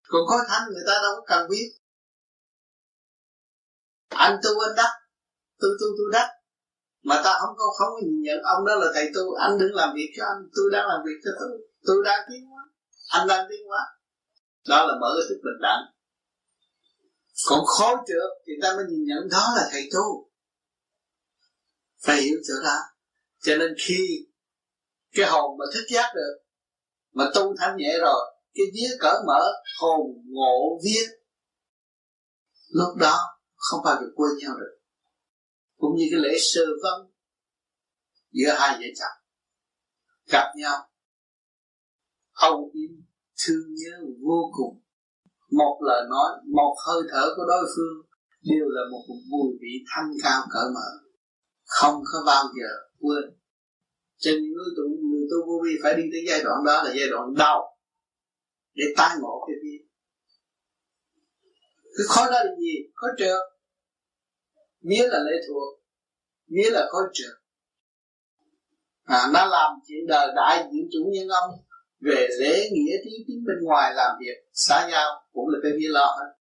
Còn 0.09 0.27
khối 0.27 0.41
thánh 0.49 0.69
người 0.69 0.85
ta 0.87 0.93
đâu 1.03 1.13
có 1.17 1.23
cần 1.27 1.49
biết. 1.51 1.73
Anh 4.09 4.37
tu 4.45 4.51
anh 4.61 4.77
đắc, 4.77 4.91
tu 5.61 5.69
tu 5.81 5.87
tu 5.99 6.11
đắc 6.13 6.29
mà 7.09 7.16
ta 7.24 7.33
không 7.41 7.55
có 7.59 7.66
không 7.78 7.91
có 7.95 8.01
nhìn 8.07 8.20
nhận. 8.27 8.39
Ông 8.55 8.66
đó 8.66 8.74
là 8.83 8.89
thầy 8.95 9.07
tu. 9.15 9.24
Anh 9.35 9.59
đừng 9.61 9.74
làm 9.81 9.91
việc 9.97 10.11
cho 10.16 10.24
anh. 10.33 10.41
Tôi 10.57 10.66
đang 10.73 10.87
làm 10.89 11.01
việc 11.07 11.19
cho 11.24 11.31
tôi. 11.41 11.53
Tôi 11.87 11.97
đang 12.05 12.20
tiến 12.28 12.43
hóa 12.51 12.62
anh 13.09 13.28
đang 13.28 13.47
tiến 13.51 13.61
hóa 13.69 13.78
đó 14.69 14.87
là 14.87 14.95
mở 15.01 15.09
cái 15.16 15.27
thức 15.28 15.41
bình 15.45 15.61
đẳng. 15.62 15.81
Còn 17.49 17.61
khó 17.66 18.05
trượt 18.07 18.31
thì 18.47 18.53
ta 18.62 18.77
mới 18.77 18.85
nhìn 18.89 19.05
nhận 19.05 19.28
đó 19.31 19.53
là 19.57 19.69
thầy 19.73 19.89
tu. 19.95 20.31
Phải 22.03 22.23
hiểu 22.23 22.39
chỗ 22.49 22.55
đó. 22.65 22.78
Cho 23.43 23.57
nên 23.57 23.74
khi 23.87 24.27
cái 25.12 25.27
hồn 25.31 25.59
mà 25.59 25.65
thức 25.74 25.85
giác 25.89 26.12
được, 26.15 26.37
mà 27.12 27.24
tu 27.35 27.55
thanh 27.59 27.77
nhẹ 27.77 27.99
rồi, 28.01 28.35
cái 28.55 28.66
vía 28.74 28.97
cởi 29.01 29.19
mở, 29.27 29.53
hồn 29.81 30.01
ngộ 30.27 30.81
vía, 30.85 31.07
lúc 32.69 32.97
đó 32.97 33.19
không 33.57 33.81
bao 33.85 33.95
giờ 34.01 34.07
quên 34.15 34.31
nhau 34.39 34.55
được 34.61 34.76
cũng 35.77 35.97
như 35.97 36.05
cái 36.11 36.20
lễ 36.20 36.39
sơ 36.39 36.65
vân 36.82 37.12
giữa 38.32 38.53
hai 38.59 38.78
vợ 38.81 38.86
chồng. 38.98 39.16
Gặp 40.32 40.53
nhau, 40.57 40.77
âu 42.32 42.70
yếm, 42.73 42.90
thương 43.47 43.74
nhớ 43.74 43.98
vô 44.23 44.51
cùng. 44.53 44.82
Một 45.51 45.78
lời 45.86 46.03
nói, 46.11 46.31
một 46.55 46.77
hơi 46.86 47.03
thở 47.11 47.32
của 47.36 47.44
đối 47.48 47.65
phương 47.77 48.11
đều 48.43 48.69
là 48.69 48.82
một 48.90 49.05
mùi 49.31 49.53
vị 49.61 49.85
thanh 49.94 50.11
cao 50.23 50.43
cỡ 50.51 50.61
mở. 50.74 50.90
Không 51.65 52.03
có 52.12 52.19
bao 52.27 52.44
giờ 52.44 52.69
quên. 53.01 53.39
Cho 54.19 54.31
nên 54.31 54.53
người 54.53 54.70
tu 54.77 54.82
người 55.11 55.27
tu 55.31 55.47
vô 55.47 55.62
vi 55.65 55.73
phải 55.82 55.94
đi 55.94 56.03
tới 56.12 56.24
giai 56.28 56.44
đoạn 56.44 56.59
đó 56.66 56.82
là 56.82 56.94
giai 56.98 57.09
đoạn 57.11 57.35
đau 57.39 57.78
để 58.74 58.85
tai 58.97 59.16
ngộ 59.20 59.44
cái 59.47 59.57
gì 59.62 59.86
cái 61.97 62.07
khó 62.09 62.24
đó 62.31 62.39
là 62.44 62.53
gì? 62.59 62.74
Khó 62.94 63.07
trượt 63.19 63.40
mía 64.89 65.07
là 65.07 65.19
lệ 65.19 65.37
thuộc 65.49 65.81
mía 66.49 66.71
là 66.71 66.87
khối 66.91 67.03
trượt 67.13 67.35
à, 69.05 69.31
nó 69.35 69.47
làm 69.47 69.73
chuyện 69.89 70.07
đời 70.09 70.29
đại 70.37 70.69
diện 70.73 70.89
chủ 70.93 70.99
nhân 71.13 71.29
ông 71.29 71.51
về 72.01 72.29
lễ 72.41 72.71
nghĩa 72.73 72.97
trí 73.05 73.25
tính 73.29 73.45
bên 73.47 73.57
ngoài 73.65 73.95
làm 73.95 74.17
việc 74.21 74.37
xã 74.53 74.89
giao 74.93 75.11
cũng 75.33 75.49
là 75.49 75.59
cái 75.63 75.73
vía 75.79 75.89
lo 75.89 76.07
hết. 76.07 76.33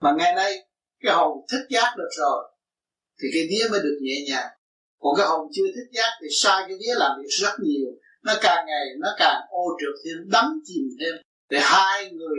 Mà 0.00 0.12
ngày 0.18 0.34
nay 0.34 0.68
cái 1.00 1.14
hồn 1.14 1.38
thích 1.50 1.66
giác 1.70 1.94
được 1.98 2.08
rồi 2.18 2.52
thì 3.22 3.28
cái 3.34 3.42
vía 3.50 3.68
mới 3.70 3.80
được 3.80 3.98
nhẹ 4.02 4.14
nhàng. 4.28 4.48
Còn 4.98 5.14
cái 5.16 5.26
hồn 5.26 5.48
chưa 5.52 5.66
thích 5.74 5.90
giác 5.92 6.10
thì 6.22 6.28
sai 6.30 6.64
cái 6.68 6.76
vía 6.80 6.94
làm 6.94 7.10
việc 7.18 7.28
rất 7.28 7.52
nhiều. 7.62 7.88
Nó 8.22 8.32
càng 8.42 8.66
ngày 8.66 8.84
nó 8.98 9.08
càng 9.18 9.40
ô 9.50 9.64
trượt 9.80 9.94
thêm 10.04 10.30
đắm 10.32 10.60
chìm 10.64 10.84
thêm. 11.00 11.22
Để 11.50 11.58
hai 11.62 12.10
người 12.12 12.38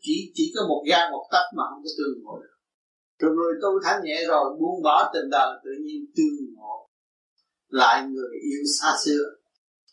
chỉ 0.00 0.32
chỉ 0.34 0.52
có 0.56 0.66
một 0.68 0.84
gan 0.88 1.12
một 1.12 1.28
tấc 1.32 1.44
mà 1.56 1.62
không 1.70 1.82
có 1.84 1.90
tương 1.98 2.22
ngộ 2.22 2.38
được 2.42 2.55
rồi 3.18 3.30
người 3.36 3.52
tu 3.62 3.68
thanh 3.84 4.00
nhẹ 4.04 4.24
rồi, 4.28 4.44
buông 4.60 4.82
bỏ 4.82 5.10
tình 5.14 5.30
đời, 5.30 5.58
tự 5.64 5.70
nhiên 5.84 6.04
tương 6.16 6.54
ngộ. 6.54 6.88
Lại 7.68 8.02
người 8.02 8.30
yêu 8.42 8.60
xa 8.80 8.88
xưa. 9.04 9.22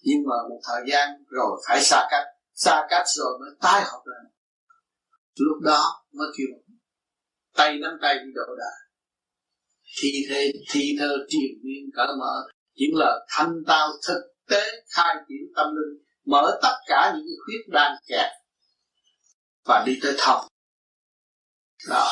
Nhưng 0.01 0.23
mà 0.29 0.35
một 0.49 0.59
thời 0.63 0.81
gian 0.87 1.09
rồi 1.27 1.61
phải 1.67 1.81
xa 1.81 2.07
cách. 2.11 2.25
Xa 2.53 2.87
cách 2.89 3.05
rồi 3.15 3.39
mới 3.39 3.49
tái 3.61 3.81
hợp 3.81 4.01
lại. 4.05 4.31
Lúc 5.35 5.61
đó 5.63 6.05
mới 6.11 6.27
kêu, 6.37 6.47
tay 7.55 7.79
nắm 7.81 7.91
tay 8.01 8.15
đi 8.15 8.31
độ 8.35 8.55
đà. 8.57 8.71
Thi 10.01 10.09
thế 10.29 10.51
thi 10.71 10.95
thơ 10.99 11.17
triền 11.27 11.51
miên 11.63 11.89
cỡ 11.95 12.05
mở. 12.19 12.49
Những 12.73 12.95
lời 12.95 13.25
thanh 13.29 13.53
tao 13.67 13.89
thực 14.07 14.21
tế 14.49 14.61
khai 14.95 15.15
triển 15.27 15.53
tâm 15.55 15.67
linh, 15.67 16.03
mở 16.25 16.59
tất 16.63 16.75
cả 16.87 17.13
những 17.15 17.25
cái 17.25 17.35
khuyết 17.45 17.73
đang 17.73 17.95
kẹt. 18.07 18.31
Và 19.65 19.83
đi 19.85 19.99
tới 20.03 20.15
thông 20.17 20.47
đó 21.89 22.11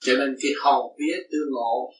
cho 0.00 0.12
nên 0.18 0.36
cái 0.42 0.52
hồn 0.62 0.96
vía 0.98 1.16
tư 1.32 1.38
ngộ 1.50 1.92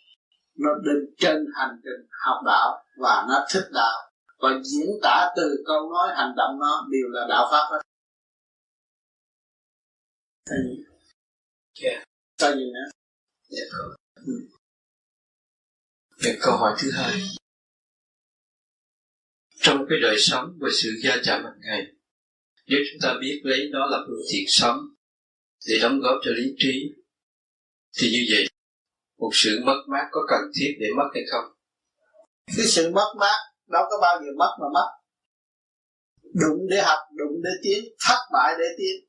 nó 0.58 0.70
định 0.84 1.14
trên 1.18 1.46
hành 1.54 1.80
trình 1.84 2.08
học 2.24 2.42
đạo 2.46 2.84
và 3.00 3.26
nó 3.28 3.46
thích 3.52 3.68
đạo 3.72 4.10
và 4.38 4.48
diễn 4.64 4.90
tả 5.02 5.32
từ 5.36 5.62
câu 5.66 5.92
nói 5.92 6.08
hành 6.16 6.34
động 6.36 6.58
nó 6.60 6.86
đều 6.90 7.08
là 7.08 7.26
đạo 7.28 7.48
pháp 7.50 7.68
hết 7.70 7.80
yeah. 11.82 12.04
sao 12.38 12.52
gì 12.52 12.64
nữa 12.74 12.90
yeah. 13.56 13.68
ừ. 14.26 14.32
Câu 16.40 16.56
hỏi 16.56 16.74
thứ 16.78 16.90
hai 16.90 17.20
Trong 19.60 19.86
cái 19.88 19.98
đời 20.02 20.16
sống 20.18 20.58
và 20.60 20.68
sự 20.82 20.88
gia 21.02 21.16
chạm 21.24 21.44
hàng 21.44 21.60
ngày 21.60 21.86
Nếu 22.66 22.78
chúng 22.90 23.00
ta 23.02 23.14
biết 23.20 23.40
lấy 23.44 23.68
nó 23.70 23.86
là 23.86 23.98
phương 24.06 24.22
tiện 24.32 24.44
sống 24.48 24.76
Để 25.68 25.78
đóng 25.82 26.00
góp 26.00 26.20
cho 26.24 26.30
lý 26.30 26.54
trí 26.58 26.94
thì 27.96 28.06
như 28.12 28.22
vậy 28.32 28.44
Một 29.18 29.30
sự 29.32 29.60
mất 29.66 29.80
mát 29.88 30.08
có 30.10 30.20
cần 30.28 30.40
thiết 30.56 30.76
để 30.80 30.86
mất 30.96 31.08
hay 31.14 31.22
không? 31.30 31.44
Cái 32.56 32.66
sự 32.66 32.90
mất 32.90 33.14
mát 33.20 33.38
đâu 33.66 33.84
có 33.90 33.98
bao 34.02 34.20
giờ 34.20 34.30
mất 34.38 34.56
mà 34.60 34.66
mất. 34.74 34.88
Đụng 36.34 36.66
để 36.70 36.80
học, 36.82 36.98
đụng 37.16 37.42
để 37.44 37.50
tiến, 37.62 37.84
thất 38.08 38.18
bại 38.32 38.54
để 38.58 38.64
tiến. 38.78 39.08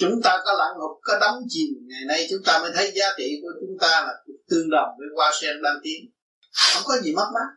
Chúng 0.00 0.20
ta 0.24 0.38
có 0.44 0.52
lặng 0.58 0.74
ngục 0.78 0.98
có 1.02 1.18
đắm 1.20 1.34
chìm 1.48 1.68
ngày 1.88 2.04
nay 2.08 2.26
chúng 2.30 2.40
ta 2.46 2.58
mới 2.58 2.70
thấy 2.74 2.92
giá 2.94 3.06
trị 3.18 3.40
của 3.42 3.52
chúng 3.60 3.76
ta 3.80 3.88
là 4.06 4.14
tương 4.50 4.70
đồng 4.70 4.88
với 4.98 5.08
hoa 5.16 5.30
sen 5.40 5.62
đang 5.62 5.78
tiến. 5.82 6.00
Không 6.52 6.82
có 6.86 6.96
gì 6.96 7.14
mất 7.14 7.28
mát. 7.34 7.50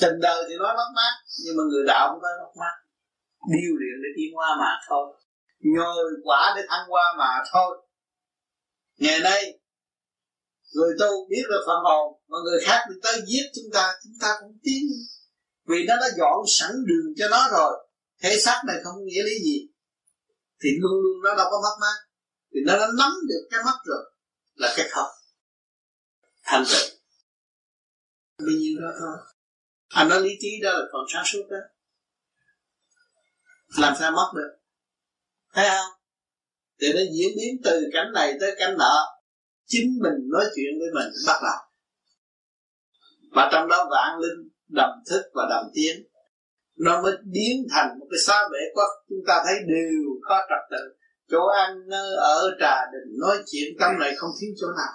Tình 0.00 0.20
đời 0.20 0.44
thì 0.48 0.54
nói 0.58 0.74
mất 0.76 0.90
mát 0.96 1.12
nhưng 1.44 1.56
mà 1.56 1.62
người 1.70 1.84
đạo 1.86 2.08
không 2.08 2.20
có 2.22 2.28
mất 2.42 2.52
mát. 2.60 2.76
Điêu 3.52 3.72
luyện 3.80 3.96
để 4.02 4.08
tiến 4.16 4.36
qua 4.36 4.48
mà 4.58 4.70
thôi. 4.88 5.06
Nhồi 5.60 6.12
quả 6.24 6.52
để 6.56 6.62
thăng 6.68 6.86
qua 6.88 7.04
mà 7.18 7.30
thôi 7.52 7.85
ngày 8.96 9.20
nay, 9.20 9.58
người 10.74 10.96
tu 11.00 11.28
biết 11.28 11.42
được 11.48 11.64
phần 11.66 11.76
hồn 11.84 12.20
mà 12.28 12.36
người 12.44 12.60
khác 12.64 12.84
người 12.88 12.98
ta 13.02 13.10
giết 13.26 13.50
chúng 13.54 13.72
ta 13.72 13.92
chúng 14.04 14.12
ta 14.20 14.36
cũng 14.40 14.58
tiến 14.62 14.82
vì 15.66 15.84
nó 15.88 15.94
đã 15.96 16.08
dọn 16.18 16.38
sẵn 16.46 16.70
đường 16.86 17.14
cho 17.16 17.28
nó 17.28 17.48
rồi. 17.52 17.88
Thể 18.22 18.38
xác 18.38 18.62
này 18.66 18.76
không 18.84 19.04
nghĩa 19.04 19.22
lý 19.22 19.38
gì. 19.44 19.68
Thì 20.62 20.68
luôn 20.80 21.02
luôn 21.02 21.22
nó 21.24 21.34
đâu 21.34 21.46
có 21.50 21.60
mất 21.62 21.76
mát. 21.80 21.96
Thì 22.54 22.60
nó 22.66 22.78
đã 22.78 22.86
nắm 22.98 23.12
được 23.28 23.48
cái 23.50 23.60
mắt 23.64 23.76
rồi, 23.84 24.12
là 24.54 24.74
cái 24.76 24.88
không 24.90 25.10
thành 26.44 26.64
tựu. 26.68 26.98
Bao 28.38 28.56
nhiêu 28.58 28.80
đó 28.80 28.88
thôi. 29.00 29.16
À, 29.88 30.00
Anh 30.00 30.08
nói 30.08 30.20
lý 30.20 30.30
trí 30.40 30.48
đó 30.62 30.72
là 30.72 30.84
còn 30.92 31.04
sáng 31.12 31.24
suốt 31.26 31.42
đó. 31.50 31.56
Làm 33.78 33.94
sao 33.98 34.12
mất 34.12 34.32
được? 34.36 34.56
Thấy 35.52 35.68
không? 35.68 35.95
Thì 36.80 36.92
nó 36.92 37.00
diễn 37.12 37.28
biến 37.36 37.56
từ 37.64 37.82
cảnh 37.92 38.12
này 38.14 38.36
tới 38.40 38.54
cảnh 38.58 38.76
nọ. 38.78 39.06
Chính 39.66 39.98
mình 40.02 40.28
nói 40.32 40.44
chuyện 40.56 40.72
với 40.78 40.88
mình, 40.94 41.12
bắt 41.26 41.36
đầu. 41.42 41.60
Mà 43.30 43.48
trong 43.52 43.68
đó 43.68 43.88
vạn 43.90 44.18
linh, 44.18 44.48
đầm 44.68 44.90
thức 45.10 45.22
và 45.34 45.42
đầm 45.50 45.64
tiến. 45.74 45.96
Nó 46.78 47.02
mới 47.02 47.12
biến 47.24 47.66
thành 47.70 47.98
một 47.98 48.06
cái 48.10 48.18
xá 48.26 48.48
bể 48.52 48.58
quốc 48.74 48.88
chúng 49.08 49.24
ta 49.26 49.42
thấy 49.44 49.54
đều 49.68 50.02
có 50.22 50.46
trật 50.48 50.70
tự. 50.70 50.94
Chỗ 51.30 51.46
ăn 51.46 51.86
ở, 52.16 52.56
trà 52.60 52.76
đình, 52.92 53.18
nói 53.20 53.36
chuyện, 53.52 53.68
tâm 53.80 53.98
này 53.98 54.14
không 54.16 54.30
thiếu 54.40 54.50
chỗ 54.60 54.66
nào 54.66 54.92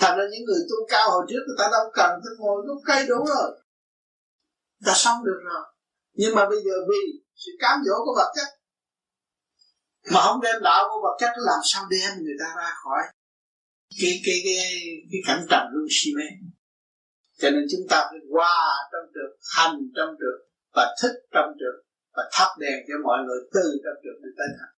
thành 0.00 0.18
ra 0.18 0.24
những 0.30 0.44
người 0.44 0.62
tu 0.70 0.76
cao 0.88 1.10
hồi 1.10 1.24
trước, 1.28 1.42
người 1.46 1.58
ta 1.58 1.68
đâu 1.72 1.84
cần 1.94 2.10
phải 2.22 2.34
ngồi 2.38 2.62
gốc 2.66 2.78
cây 2.84 3.06
đủ 3.08 3.26
rồi. 3.26 3.50
Ta 4.86 4.92
sống 4.94 5.24
được 5.24 5.40
rồi. 5.44 5.64
Nhưng 6.12 6.34
mà 6.34 6.48
bây 6.48 6.58
giờ 6.64 6.74
vì 6.88 7.02
sự 7.34 7.50
cám 7.60 7.78
dỗ 7.86 7.94
của 8.04 8.14
vật 8.16 8.32
chất 8.36 8.59
mà 10.12 10.20
không 10.26 10.40
đem 10.40 10.62
đạo 10.62 10.88
vô 10.88 11.00
vật 11.02 11.16
chất 11.20 11.32
làm 11.36 11.60
sao 11.64 11.82
đem 11.90 12.10
người 12.22 12.34
ta 12.40 12.54
ra 12.56 12.70
khỏi 12.84 13.02
cái 14.00 14.20
cái 14.24 14.38
cái 14.44 14.56
cái 15.10 15.20
cảnh 15.26 15.46
trầm 15.50 15.62
luôn 15.72 15.86
si 15.90 16.10
mê? 16.16 16.24
Cho 17.38 17.50
nên 17.50 17.64
chúng 17.70 17.86
ta 17.90 17.98
phải 18.10 18.20
qua 18.30 18.54
trong 18.92 19.06
trường, 19.14 19.32
hành 19.56 19.76
trong 19.96 20.10
trường, 20.20 20.40
và 20.74 20.96
thích 21.02 21.16
trong 21.34 21.52
trường, 21.60 21.78
và 22.16 22.22
thắp 22.32 22.48
đèn 22.60 22.76
cho 22.88 22.94
mọi 23.04 23.18
người 23.26 23.40
từ 23.54 23.64
trong 23.84 23.98
trường 24.02 24.22
đến 24.22 24.32
tới 24.38 24.48
thành. 24.58 24.74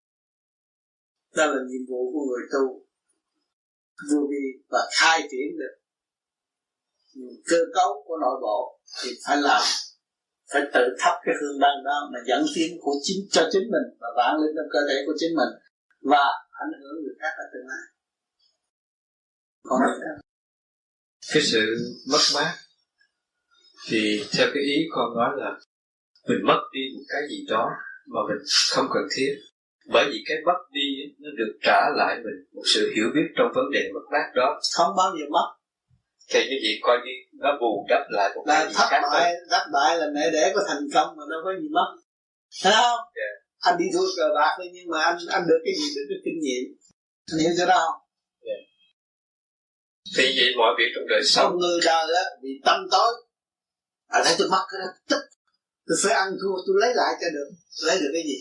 Đó 1.35 1.45
là 1.45 1.61
nhiệm 1.67 1.83
vụ 1.89 2.11
của 2.13 2.25
người 2.29 2.43
tu. 2.53 2.65
Vô 4.11 4.27
vi 4.31 4.45
và 4.69 4.79
khai 4.99 5.21
triển 5.31 5.47
được. 5.59 5.75
Cơ 7.45 7.57
cấu 7.75 8.03
của 8.07 8.17
nội 8.21 8.39
bộ 8.41 8.79
thì 9.03 9.09
phải 9.27 9.37
làm 9.37 9.61
phải 10.53 10.61
tự 10.73 10.95
thắp 10.99 11.15
cái 11.25 11.35
hương 11.41 11.59
đăng 11.59 11.83
đó 11.83 12.09
mà 12.13 12.19
dẫn 12.27 12.45
tiến 12.55 12.77
của 12.81 12.93
chính 13.01 13.27
cho 13.31 13.49
chính 13.51 13.63
mình 13.63 13.97
và 13.99 14.07
vạn 14.17 14.35
linh 14.41 14.55
trong 14.57 14.69
cơ 14.71 14.79
thể 14.89 15.03
của 15.05 15.13
chính 15.19 15.35
mình 15.35 15.51
và 16.01 16.25
ảnh 16.51 16.71
hưởng 16.81 17.03
người 17.03 17.15
khác 17.21 17.33
ở 17.37 17.45
tương 17.53 17.67
lai. 17.67 17.85
Còn 19.63 19.79
cái 21.33 21.43
sự 21.43 21.77
mất 22.11 22.23
mát 22.35 22.53
thì 23.89 24.23
theo 24.37 24.47
cái 24.53 24.63
ý 24.63 24.75
con 24.91 25.17
nói 25.17 25.29
là 25.37 25.59
mình 26.27 26.39
mất 26.47 26.61
đi 26.73 26.79
một 26.95 27.03
cái 27.09 27.21
gì 27.29 27.45
đó 27.49 27.69
mà 28.05 28.19
mình 28.29 28.43
không 28.71 28.85
cần 28.93 29.03
thiết. 29.15 29.33
Bởi 29.87 30.05
vì 30.11 30.23
cái 30.25 30.37
mất 30.45 30.59
đi 30.71 30.87
nó 31.19 31.29
được 31.37 31.59
trả 31.61 31.89
lại 31.95 32.15
mình 32.23 32.45
một 32.53 32.63
sự 32.73 32.91
hiểu 32.95 33.09
biết 33.15 33.27
trong 33.37 33.51
vấn 33.55 33.65
đề 33.73 33.89
mất 33.93 34.05
mát 34.11 34.31
đó. 34.35 34.59
Không 34.75 34.95
bao 34.97 35.11
giờ 35.19 35.25
mất 35.31 35.47
thì 36.31 36.39
như 36.49 36.57
vậy 36.63 36.73
coi 36.81 36.97
như 37.05 37.13
nó 37.43 37.49
bù 37.61 37.85
đắp 37.89 38.03
lại 38.09 38.31
một 38.35 38.43
cái 38.47 38.67
gì 38.67 38.73
thất 38.77 38.87
khác 38.89 39.01
bại 39.13 39.33
thất 39.49 39.63
bại 39.73 39.97
là 39.99 40.07
mẹ 40.15 40.29
đẻ 40.35 40.51
của 40.53 40.63
thành 40.67 40.83
công 40.93 41.09
mà 41.17 41.23
đâu 41.31 41.39
có 41.45 41.51
gì 41.61 41.67
mất. 41.77 41.89
Thấy 42.63 42.73
không? 42.81 42.99
Yeah. 43.19 43.35
anh 43.59 43.75
đi 43.79 43.85
thua 43.93 44.07
cờ 44.17 44.27
bạc 44.35 44.51
thôi 44.57 44.67
nhưng 44.73 44.87
mà 44.91 44.99
anh 45.03 45.17
anh 45.35 45.43
được 45.49 45.61
cái 45.65 45.73
gì 45.79 45.87
được 45.95 46.07
cái 46.09 46.21
kinh 46.25 46.39
nghiệm. 46.43 46.63
Anh 47.31 47.39
hiểu 47.41 47.51
chưa 47.57 47.67
đâu? 47.75 47.87
Yeah. 48.47 48.61
thì 50.15 50.25
vậy 50.37 50.49
mọi 50.57 50.71
việc 50.77 50.89
trong 50.95 51.07
đời 51.13 51.23
sống. 51.25 51.57
Người 51.57 51.79
đời 51.85 52.07
á 52.23 52.25
bị 52.41 52.49
tâm 52.65 52.79
tối. 52.91 53.11
À 54.07 54.21
thấy 54.25 54.35
tôi 54.39 54.47
mất 54.49 54.63
cái 54.71 54.79
đó 54.81 54.87
tức. 55.09 55.21
Tôi 55.87 55.97
phải 56.03 56.13
ăn 56.13 56.29
thua 56.41 56.55
tôi 56.65 56.75
lấy 56.81 56.91
lại 56.95 57.13
cho 57.21 57.27
được. 57.35 57.49
Lấy 57.87 57.97
được 58.01 58.11
cái 58.13 58.23
gì? 58.29 58.35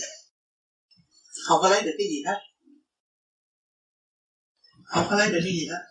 Không 1.47 1.59
có 1.63 1.69
lấy 1.69 1.83
được 1.83 1.97
cái 1.99 2.07
gì 2.13 2.23
hết. 2.27 2.41
Không 4.85 5.07
có 5.11 5.17
lấy 5.17 5.29
được 5.33 5.41
cái 5.45 5.53
gì 5.53 5.67
hết 5.71 5.85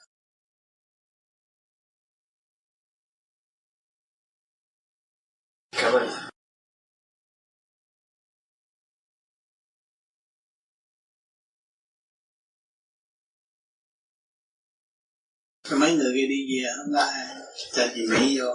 Rồi 15.69 15.79
mấy 15.79 15.95
người 15.95 16.11
kia 16.15 16.27
đi 16.29 16.39
về 16.49 16.69
không 16.77 16.93
có 16.93 16.99
ai 16.99 17.25
cho 17.71 17.83
chị 17.95 18.01
Mỹ 18.09 18.39
vô. 18.39 18.45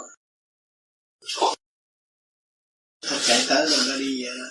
Tôi 3.01 3.19
chạy 3.23 3.47
tới 3.49 3.67
rồi 3.67 3.79
nó 3.89 3.97
đi 3.99 4.25
về 4.25 4.31
đó. 4.41 4.49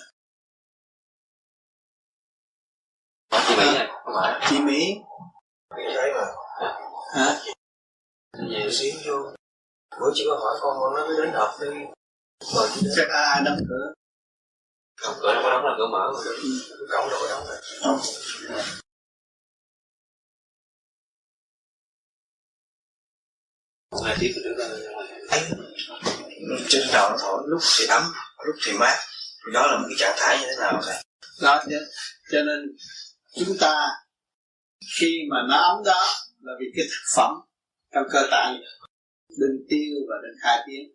Chị 3.47 3.55
Mỹ 3.57 3.65
này 3.73 3.87
không 4.03 4.13
phải? 4.21 4.47
Chị 4.49 4.59
Mỹ. 4.59 4.95
Thấy 5.69 6.11
mà 6.13 6.25
hả 7.15 7.41
về 8.49 8.69
xíu 8.71 8.93
vô. 9.05 9.35
Bữa 9.99 10.11
chỉ 10.13 10.23
có 10.27 10.35
hỏi 10.35 10.59
con 10.61 10.77
con 10.79 10.93
nó 10.95 11.07
mới 11.07 11.17
đến 11.17 11.33
học 11.33 11.55
đi. 11.61 11.67
Chị 12.75 12.87
chắc 12.95 13.07
ai 13.09 13.41
đóng 13.45 13.57
cửa? 13.69 13.93
Không 15.01 15.15
cửa 15.21 15.33
nó 15.33 15.41
có 15.43 15.49
đóng 15.49 15.65
là 15.65 15.71
cửa 15.77 15.87
mở 15.91 16.11
mà. 16.13 16.19
Cổng 16.89 17.09
đâu 17.09 17.19
có 17.21 17.27
đóng 17.29 17.47
rồi 17.47 18.63
hai 24.05 24.15
tiếng 24.19 24.31
nữa. 24.43 24.67
Là 26.41 26.57
trên 26.69 26.87
đầu 26.93 27.09
nó 27.09 27.17
thổi 27.19 27.43
lúc 27.47 27.61
thì 27.79 27.85
ấm 27.85 28.03
lúc 28.45 28.55
thì 28.65 28.71
mát. 28.71 28.97
Đó 29.53 29.67
là 29.67 29.77
một 29.77 29.85
cái 29.89 29.95
trạng 29.99 30.15
thái 30.19 30.37
như 30.39 30.45
thế 30.45 30.55
nào 30.59 30.81
thầy 30.85 31.03
đó 31.41 31.63
cho, 31.69 31.77
cho 32.31 32.41
nên 32.41 32.75
chúng 33.35 33.57
ta 33.59 33.87
khi 34.99 35.19
mà 35.29 35.37
nó 35.49 35.57
ấm 35.57 35.83
đó 35.85 36.05
là 36.41 36.53
vì 36.59 36.65
cái 36.75 36.85
thực 36.89 37.15
phẩm 37.15 37.31
trong 37.93 38.03
cơ 38.11 38.27
tạng 38.31 38.61
đừng 39.39 39.65
tiêu 39.69 39.95
và 40.09 40.15
đừng 40.23 40.35
khai 40.41 40.59
tiếng 40.67 40.93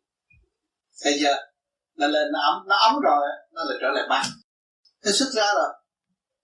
thấy 1.03 1.17
chưa? 1.21 1.37
Nó 1.97 2.07
lên 2.07 2.33
nó 2.33 2.41
ấm 2.41 2.69
nó 2.69 2.77
ấm 2.77 3.01
rồi 3.03 3.29
nó 3.53 3.65
lại 3.65 3.79
trở 3.81 3.89
lại 3.89 4.05
mát. 4.09 4.23
Nó 5.05 5.13
xuất 5.13 5.29
ra 5.33 5.47
rồi. 5.55 5.69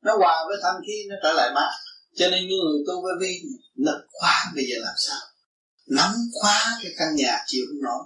Nó 0.02 0.16
hòa 0.16 0.44
với 0.48 0.56
thanh 0.62 0.80
khí 0.86 0.92
nó 1.08 1.16
trở 1.22 1.32
lại 1.32 1.50
mát. 1.54 1.70
Cho 2.14 2.28
nên 2.30 2.40
như 2.48 2.56
người 2.64 2.82
tu 2.86 3.02
với 3.02 3.12
vi 3.20 3.42
lực 3.76 4.06
quá 4.12 4.34
bây 4.54 4.64
giờ 4.64 4.76
làm 4.80 4.94
sao? 4.96 5.18
Nóng 5.86 6.14
quá 6.32 6.78
cái 6.82 6.92
căn 6.98 7.16
nhà 7.16 7.44
chịu 7.46 7.64
không 7.68 7.82
nổi. 7.82 8.04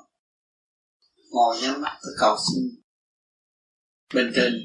Ngồi 1.31 1.61
nhắm 1.63 1.81
mắt 1.81 1.99
tôi 2.03 2.13
cầu 2.19 2.37
xin. 2.49 2.83
Bên 4.15 4.33
trên 4.37 4.65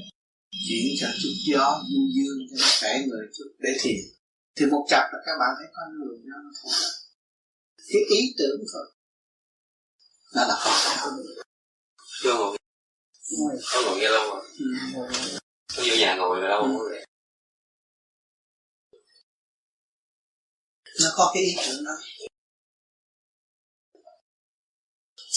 chuyển 0.68 0.85
cho 0.99 1.07
chút 1.22 1.34
gió 1.48 1.84
du 1.90 1.99
dương 2.15 2.38
cho 2.49 2.56
nó 2.60 2.68
khỏe 2.80 2.91
người 3.07 3.27
chút 3.38 3.56
để 3.60 3.69
thiền. 3.81 4.02
Thì 4.56 4.65
một 4.65 4.85
chập 4.90 5.10
là 5.14 5.19
các 5.26 5.34
bạn 5.40 5.49
thấy 5.60 5.68
con 5.73 5.99
người 5.99 6.18
nó 6.23 6.38
nó 6.44 6.49
không 6.61 6.72
cái 7.88 8.02
ý 8.10 8.35
tưởng 8.38 8.60
thôi 8.73 8.91
nó 10.35 10.45
là 10.48 10.56
không 10.60 10.73
chưa 12.23 12.34
ngồi 12.34 12.57
có 13.72 13.81
ngồi 13.85 13.99
nghe 13.99 14.10
lâu 14.10 14.30
rồi. 14.30 14.44
Có 15.76 15.84
vô 15.90 15.95
nhà 15.99 16.15
ngồi 16.15 16.41
lâu 16.41 16.80
rồi 16.80 17.06
nó 21.02 21.10
có 21.15 21.31
cái 21.34 21.44
ý 21.44 21.56
tưởng 21.68 21.84
đó 21.84 21.91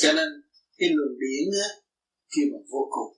cho 0.00 0.12
nên 0.12 0.28
cái 0.78 0.88
luồng 0.96 1.16
điển 1.22 1.60
á 1.62 1.68
khi 2.32 2.42
mà 2.52 2.58
vô 2.70 2.82
cùng. 2.90 3.12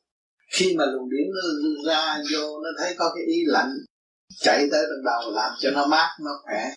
Khi 0.54 0.74
mà 0.78 0.84
luồng 0.92 1.10
điển 1.10 1.26
nó 1.34 1.42
ra 1.90 2.22
vô 2.32 2.60
nó 2.62 2.70
thấy 2.78 2.94
có 2.98 3.12
cái 3.14 3.24
ý 3.26 3.38
lạnh 3.46 3.72
chạy 4.40 4.68
tới 4.72 4.82
trong 4.88 5.04
đầu 5.04 5.32
làm 5.34 5.52
cho 5.60 5.70
nó 5.70 5.86
mát 5.86 6.08
nó 6.24 6.30
khỏe. 6.44 6.74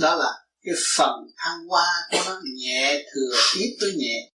Đó 0.00 0.16
là 0.16 0.30
cái 0.64 0.74
phần 0.96 1.14
thăng 1.36 1.66
hoa 1.68 1.88
của 2.10 2.22
nó 2.26 2.40
nhẹ 2.56 3.04
thừa 3.14 3.36
ít 3.60 3.76
với 3.80 3.92
nhẹ. 3.96 4.30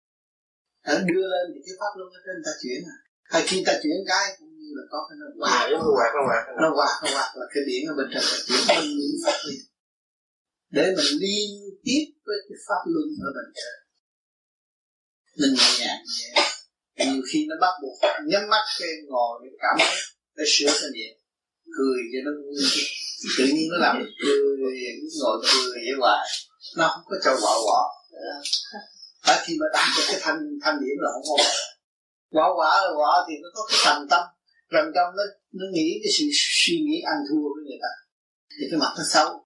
Nó 0.88 0.94
đưa 0.94 1.26
lên 1.34 1.46
thì 1.54 1.60
cái 1.66 1.76
pháp 1.80 1.92
luân 1.98 2.10
ở 2.14 2.20
trên 2.26 2.38
ta 2.46 2.52
chuyển 2.64 2.84
à. 2.86 2.96
Hay 3.24 3.44
khi 3.48 3.64
ta 3.66 3.74
chuyển 3.84 3.98
cái 4.08 4.36
cũng 4.40 4.50
như 4.60 4.70
là 4.78 4.84
có 4.92 5.08
cái 5.10 5.16
nó 5.22 5.28
quạt 5.40 5.68
giống 5.72 5.82
như 5.86 5.92
quạt 5.98 6.12
nó 6.16 6.22
quạt 6.28 6.44
nó 6.62 6.68
quạt 6.78 6.96
nó 7.04 7.10
quạt 7.16 7.30
là 7.40 7.46
cái 7.54 7.64
điển 7.68 7.82
ở 7.92 7.94
bên 7.98 8.08
trên 8.14 8.24
ta 8.32 8.38
chuyển 8.48 8.62
lên 8.70 8.98
những 8.98 9.18
pháp 9.26 9.38
luân 9.46 9.58
để 10.76 10.86
mình 10.98 11.20
liên 11.22 11.50
tiếp 11.84 12.06
với 12.26 12.38
cái 12.48 12.58
pháp 12.68 12.82
luân 12.94 13.08
ở 13.28 13.30
bên 13.36 13.48
trên 13.56 13.85
nên 15.38 15.54
nhẹ 15.80 16.04
nhẹ 16.18 17.06
nhiều 17.06 17.24
khi 17.32 17.46
nó 17.50 17.56
bắt 17.62 17.74
buộc 17.82 17.98
nhắm 18.28 18.42
mắt 18.50 18.64
cái 18.80 18.90
ngồi 19.08 19.40
cái 19.44 19.52
cảm 19.62 19.76
thấy 19.80 19.98
để 20.36 20.44
sửa 20.48 20.80
thân 20.80 20.92
nhiệt 20.94 21.18
cười 21.78 22.00
cho 22.12 22.20
nó 22.26 22.32
vui. 22.42 22.64
Tự 23.38 23.46
nhiên 23.54 23.68
nó 23.72 23.78
làm 23.86 23.96
cười 24.22 24.38
ngồi 25.22 25.46
cười 25.54 25.72
vậy 25.74 25.96
hoài. 26.00 26.28
Nó 26.78 26.88
không 26.88 27.04
có 27.06 27.16
cho 27.24 27.38
quọ 27.42 27.54
quọ 27.66 27.82
phải 29.26 29.40
khi 29.46 29.58
mà 29.60 29.66
đạt 29.74 29.88
được 29.98 30.04
cái 30.08 30.20
thanh 30.22 30.40
thanh 30.64 30.76
điểm 30.82 30.98
là 31.04 31.10
không 31.14 31.24
có 31.30 31.44
quọ 32.32 32.54
quọ 32.56 32.82
là 32.86 32.92
quọ 32.96 33.26
thì 33.28 33.34
nó 33.44 33.50
có 33.56 33.62
cái 33.70 33.80
thành 33.84 34.08
tâm. 34.10 34.24
Rằng 34.70 34.92
tâm 34.96 35.08
nó 35.18 35.24
nó 35.52 35.66
nghĩ 35.74 36.00
cái 36.04 36.12
sự 36.18 36.26
suy 36.34 36.80
nghĩ 36.80 37.02
ăn 37.02 37.18
thua 37.30 37.44
với 37.54 37.64
người 37.66 37.80
ta. 37.82 37.92
Thì 38.50 38.68
cái 38.72 38.80
mặt 38.80 38.94
nó 38.98 39.04
xấu. 39.14 39.46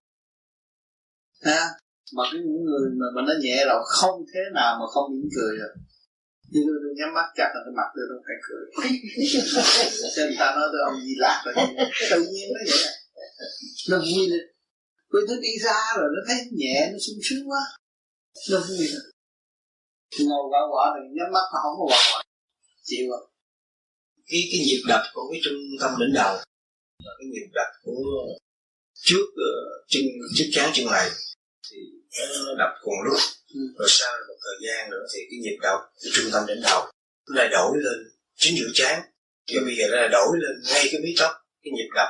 À, 1.39 1.69
mà 2.15 2.23
cái 2.31 2.41
những 2.45 2.63
người 2.67 2.85
mà 2.99 3.07
mà 3.15 3.21
nó 3.27 3.33
nhẹ 3.43 3.57
là 3.69 3.75
không 3.99 4.17
thế 4.31 4.41
nào 4.57 4.71
mà 4.79 4.85
không 4.93 5.05
mỉm 5.11 5.27
cười 5.35 5.53
được. 5.59 5.73
Như 6.51 6.61
tôi, 6.67 6.77
tôi 6.83 6.91
nhắm 6.97 7.09
mắt 7.17 7.27
chặt 7.37 7.49
là 7.55 7.59
cái 7.65 7.73
mặt 7.79 7.89
tôi 7.95 8.05
nó 8.09 8.15
phải 8.25 8.37
cười. 8.45 8.63
Cho 10.15 10.21
người 10.25 10.39
ta 10.39 10.47
nói 10.55 10.67
tôi 10.71 10.81
ông 10.89 10.97
gì 11.05 11.13
lạc 11.23 11.37
rồi. 11.45 11.53
Tự 12.11 12.19
nhiên 12.31 12.47
nó 12.53 12.59
vậy 12.69 12.81
nó 13.89 13.97
vui 13.97 14.25
lên. 14.31 14.43
Tôi 15.11 15.37
đi 15.41 15.53
ra 15.65 15.79
rồi 15.97 16.09
nó 16.15 16.21
thấy 16.27 16.37
nhẹ 16.51 16.89
nó 16.91 16.97
sung 17.05 17.19
sướng 17.23 17.49
quá. 17.49 17.63
Nó 18.51 18.59
vui 18.67 18.87
rồi 18.93 19.01
ngồi 20.17 20.45
quả 20.51 20.61
quả 20.71 20.85
thì 20.95 21.01
nhắm 21.15 21.31
mắt 21.35 21.45
nó 21.53 21.59
không 21.63 21.75
có 21.79 21.85
quả 21.91 22.01
quả. 22.13 22.21
Chịu 22.83 23.05
rồi 23.09 23.23
cái 24.29 24.41
cái 24.51 24.59
nhịp 24.65 24.81
đập 24.87 25.03
của 25.13 25.29
cái 25.31 25.41
trung 25.43 25.59
tâm 25.81 25.91
đỉnh 25.99 26.13
đầu 26.13 26.33
và 27.05 27.11
cái 27.17 27.27
nhịp 27.31 27.49
đập 27.53 27.69
của 27.83 28.01
trước 28.93 29.25
uh, 29.25 29.87
chân 29.87 30.03
trước 30.35 30.49
chán 30.51 30.69
chân 30.73 30.85
mày. 30.85 31.09
Thì 31.71 31.77
nó 32.45 32.55
đập 32.57 32.71
cùng 32.81 33.01
lúc. 33.05 33.19
Ừ. 33.55 33.61
rồi 33.79 33.87
sau 33.89 34.11
một 34.27 34.35
thời 34.45 34.57
gian 34.65 34.89
nữa 34.89 35.05
thì 35.13 35.19
cái 35.29 35.39
nhịp 35.43 35.57
đập 35.61 35.79
cái 36.01 36.11
trung 36.15 36.25
tâm 36.33 36.43
đỉnh 36.47 36.61
đầu 36.61 36.81
nó 37.29 37.35
lại 37.35 37.47
đổi 37.51 37.71
lên 37.85 37.97
chính 38.35 38.55
giữa 38.59 38.71
chán 38.73 39.01
và 39.53 39.61
bây 39.65 39.75
giờ 39.77 39.85
nó 39.91 39.95
lại 39.97 40.09
đổi 40.09 40.27
lên 40.41 40.55
ngay 40.69 40.83
cái 40.91 41.01
mí 41.03 41.09
tóc 41.19 41.31
cái 41.63 41.71
nhịp 41.75 41.89
đập 41.95 42.07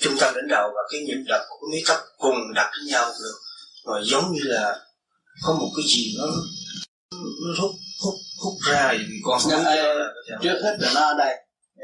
trung 0.00 0.14
tâm 0.20 0.34
đỉnh 0.36 0.48
đầu 0.48 0.66
và 0.74 0.82
cái 0.92 1.00
nhịp 1.00 1.24
đập 1.28 1.42
của 1.48 1.66
mí 1.72 1.78
tóc 1.88 1.98
cùng 2.18 2.38
đập 2.54 2.66
với 2.78 2.84
nhau 2.92 3.04
được. 3.22 3.36
Rồi 3.86 4.00
giống 4.04 4.32
như 4.32 4.40
là 4.44 4.80
có 5.44 5.52
một 5.60 5.70
cái 5.76 5.84
gì 5.88 6.14
nó 6.18 6.26
nó 7.46 7.62
hút 7.62 7.70
hút 8.04 8.14
hút 8.42 8.54
ra 8.70 8.88
thì 8.92 9.14
con 9.24 9.40
ai- 9.64 9.76
đó 9.76 9.94
là 9.94 10.06
cái 10.28 10.38
trước 10.42 10.58
hết 10.64 10.76
là 10.80 10.90
nó 10.94 11.00
ở 11.00 11.14
đây. 11.18 11.34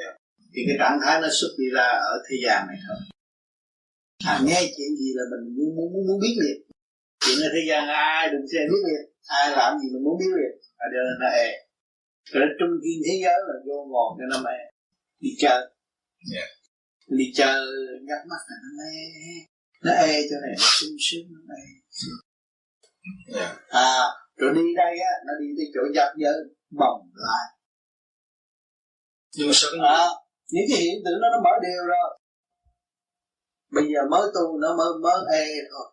Yeah. 0.02 0.16
thì 0.54 0.60
cái 0.66 0.76
trạng 0.78 0.98
thái 1.04 1.20
nó 1.20 1.28
xuất 1.40 1.48
đi 1.58 1.64
ra 1.74 1.86
ở 1.86 2.14
thế 2.30 2.36
gian 2.46 2.66
này 2.68 2.76
thôi. 2.88 2.96
À, 4.26 4.40
nghe 4.44 4.60
chuyện 4.76 4.96
gì 4.98 5.08
là 5.14 5.22
mình 5.30 5.56
muốn 5.56 5.76
muốn, 5.76 6.06
muốn 6.06 6.20
biết 6.20 6.36
liền 6.42 6.69
chuyện 7.20 7.38
ở 7.46 7.48
thế 7.54 7.62
gian 7.68 7.88
ai 7.88 8.28
đừng 8.32 8.46
xem 8.52 8.62
biết 8.70 8.82
liền 8.88 9.04
ai 9.38 9.50
làm 9.50 9.78
gì 9.78 9.86
mình 9.92 10.04
muốn 10.04 10.18
biết 10.20 10.32
liền. 10.38 10.54
Ở 10.84 10.86
đây 10.92 11.02
là 11.08 11.14
nó 11.20 11.28
ê 11.46 11.48
rồi 12.32 12.48
trung 12.58 12.74
thiên 12.82 12.98
thế 13.06 13.14
giới 13.22 13.38
là 13.48 13.54
vô 13.66 13.76
ngồi 13.92 14.10
cho 14.18 14.24
nó 14.30 14.38
mê 14.46 14.56
đi 15.20 15.30
chơi. 15.38 15.60
Yeah. 16.34 16.48
đi 17.18 17.24
chơi 17.34 17.60
nhắm 18.06 18.20
mắt 18.30 18.42
là 18.48 18.56
nó 18.64 18.70
mê. 18.78 18.92
Nó 19.84 19.92
ê 19.92 20.26
cho 20.30 20.36
này 20.44 20.54
nó 20.58 20.66
sung 20.78 20.96
sướng 21.06 21.26
nó 21.34 21.40
mê. 21.50 21.62
Yeah. 23.34 23.56
à 23.68 23.98
rồi 24.36 24.50
đi 24.54 24.66
đây 24.76 24.94
á 25.10 25.12
nó 25.26 25.32
đi 25.40 25.46
tới 25.56 25.66
chỗ 25.74 25.80
giáp 25.94 26.10
giới 26.16 26.38
bồng 26.70 27.10
lại. 27.14 27.46
Nhưng 29.36 29.46
mà 29.48 29.52
sao 29.54 29.70
à, 29.82 30.04
những 30.50 30.64
cái 30.70 30.78
hiện 30.80 30.94
tượng 31.04 31.20
đó 31.22 31.28
nó 31.32 31.40
mở 31.44 31.54
đều 31.62 31.82
rồi. 31.86 32.18
Bây 33.70 33.84
giờ 33.92 34.00
mới 34.10 34.22
tu 34.34 34.58
nó 34.62 34.76
mới 34.76 34.88
mới 35.02 35.38
ê 35.38 35.46
thôi 35.70 35.86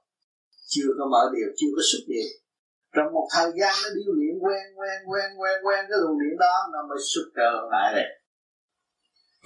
chưa 0.74 0.90
có 0.98 1.06
mở 1.14 1.24
đều 1.36 1.50
chưa 1.60 1.72
có 1.76 1.82
xuất 1.92 2.04
đều. 2.14 2.30
Trong 2.96 3.14
một 3.16 3.28
thời 3.36 3.50
gian 3.60 3.74
nó 3.84 3.90
điêu 3.98 4.12
luyện 4.18 4.36
quen 4.44 4.64
quen 4.80 4.98
quen 5.10 5.28
quen 5.40 5.56
quen 5.66 5.80
cái 5.90 5.98
luồng 6.02 6.20
điện 6.22 6.36
đó 6.40 6.56
nó 6.74 6.80
mới 6.90 7.00
xuất 7.12 7.26
trở 7.38 7.52
lại 7.72 7.88
đây 7.98 8.08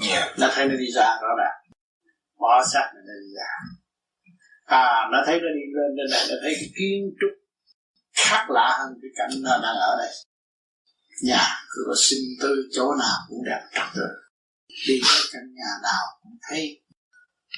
yeah. 0.10 0.40
nó 0.40 0.48
thấy 0.54 0.66
nó 0.70 0.76
đi 0.76 0.92
ra 0.96 1.08
rõ 1.22 1.28
ràng 1.38 1.58
bỏ 2.40 2.64
xác 2.74 2.92
nó 2.96 3.02
đi 3.02 3.34
ra. 3.38 3.50
À 4.66 5.10
nó 5.12 5.18
thấy 5.26 5.36
nó 5.40 5.50
đi 5.58 5.66
lên 5.78 5.90
trên 5.98 6.08
này 6.12 6.24
nó 6.30 6.36
thấy 6.42 6.54
cái 6.60 6.70
kiến 6.78 7.14
trúc 7.20 7.34
khác 8.14 8.46
lạ 8.50 8.78
hơn 8.80 9.00
cái 9.02 9.12
cảnh 9.16 9.42
nó 9.44 9.52
đang 9.64 9.76
ở 9.76 9.96
đây. 9.98 10.14
Nhà 11.24 11.44
cửa 11.70 11.94
sinh 11.98 12.26
tư 12.42 12.70
chỗ 12.72 12.96
nào 13.00 13.18
cũng 13.30 13.44
đẹp 13.46 13.62
trật 13.74 13.88
tự 13.96 14.08
đi 14.88 15.00
tới 15.04 15.22
căn 15.34 15.42
nhà 15.54 15.72
nào 15.84 16.04
cũng 16.24 16.38
thấy 16.50 16.82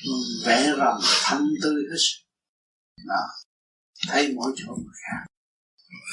ừ, 0.05 0.13
vẽ 0.45 0.73
rồng 0.77 0.99
thanh 1.23 1.47
tươi 1.63 1.83
hết 1.91 1.97
đó 3.07 3.21
thấy 4.07 4.33
mỗi 4.35 4.51
chỗ 4.55 4.75
khác. 4.75 5.25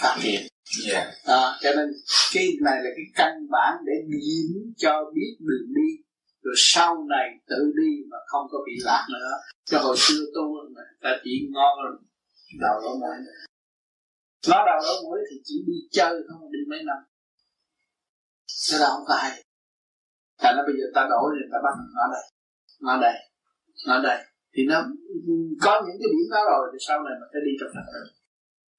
Phát 0.03 0.19
triển 0.23 0.41
Yeah. 0.87 1.09
à, 1.25 1.59
cho 1.61 1.71
nên 1.77 1.89
cái 2.35 2.49
này 2.61 2.79
là 2.85 2.91
cái 2.97 3.05
căn 3.15 3.33
bản 3.51 3.75
để 3.87 3.93
điểm 4.09 4.73
cho 4.77 5.11
biết 5.15 5.37
đường 5.41 5.75
đi. 5.75 6.03
Rồi 6.43 6.55
sau 6.57 7.05
này 7.09 7.29
tự 7.47 7.73
đi 7.77 7.91
mà 8.11 8.17
không 8.27 8.47
có 8.51 8.59
bị 8.67 8.73
lạc 8.85 9.07
nữa. 9.13 9.31
Cho 9.65 9.79
hồi 9.79 9.97
xưa 9.99 10.25
tu 10.35 10.55
mà 10.75 10.83
ta 11.03 11.11
chỉ 11.25 11.49
ngon 11.51 11.79
đầu 12.61 12.81
lỗ 12.81 12.95
mũi 12.95 13.17
nó 14.49 14.65
đầu 14.67 14.79
lỗ 14.83 15.03
mũi 15.03 15.19
thì 15.31 15.37
chỉ 15.45 15.55
đi 15.67 15.75
chơi 15.91 16.23
không 16.29 16.53
đi 16.53 16.59
mấy 16.71 16.79
năm. 16.85 16.99
Cái 18.71 18.81
đó 18.81 18.87
không 18.91 19.05
có 19.07 19.15
hay? 19.15 19.45
Thành 20.39 20.57
nó 20.57 20.63
bây 20.67 20.75
giờ 20.79 20.85
ta 20.95 21.07
đổi 21.11 21.35
thì 21.37 21.49
ta 21.53 21.59
bắt 21.65 21.75
nó 21.95 22.03
đây. 22.13 22.23
Nó 22.81 23.01
đây. 23.01 23.15
Nó 23.87 24.03
đây 24.03 24.25
thì 24.55 24.63
nó 24.71 24.79
có 25.65 25.73
những 25.87 25.99
cái 26.01 26.09
điểm 26.15 26.27
đó 26.31 26.41
rồi 26.51 26.65
thì 26.73 26.79
sau 26.87 27.03
này 27.03 27.15
mình 27.21 27.31
phải 27.33 27.43
đi 27.47 27.53
trong 27.61 27.71
trật 27.75 27.87
tự 27.95 28.03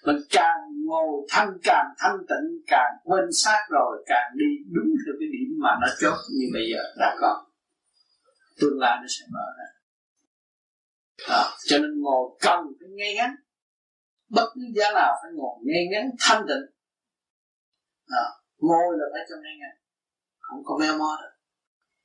mình 0.05 0.21
càng 0.29 0.59
ngồi 0.85 1.27
thanh 1.29 1.57
càng 1.63 1.85
thanh 1.97 2.17
tịnh 2.29 2.61
càng 2.67 2.93
quên 3.03 3.25
sát 3.33 3.65
rồi 3.69 4.03
càng 4.05 4.31
đi 4.35 4.45
đúng 4.71 4.89
theo 5.05 5.15
cái 5.19 5.29
điểm 5.31 5.57
mà 5.63 5.69
nó 5.81 5.87
chốt 5.99 6.17
như 6.31 6.45
bây 6.53 6.63
giờ 6.73 6.81
đã 6.97 7.15
có. 7.19 7.45
Tương 8.59 8.79
lai 8.79 8.97
nó 9.01 9.07
sẽ 9.09 9.25
mở 9.33 9.45
ra. 9.57 9.67
À, 11.35 11.43
cho 11.69 11.77
nên 11.77 12.01
ngồi 12.01 12.37
cần 12.41 12.59
phải 12.79 12.89
ngay 12.89 13.13
ngắn. 13.15 13.35
Bất 14.29 14.51
cứ 14.55 14.61
giá 14.75 14.91
nào 14.95 15.13
phải 15.21 15.31
ngồi 15.33 15.55
ngay 15.63 15.83
ngắn 15.91 16.09
thanh 16.19 16.41
tịnh. 16.47 16.65
À, 18.07 18.25
ngồi 18.57 18.97
là 18.97 19.05
phải 19.13 19.21
trong 19.29 19.41
ngay 19.43 19.57
ngắn. 19.59 19.75
Không 20.39 20.61
có 20.65 20.77
méo 20.79 20.97
mó 20.97 21.17
được. 21.21 21.35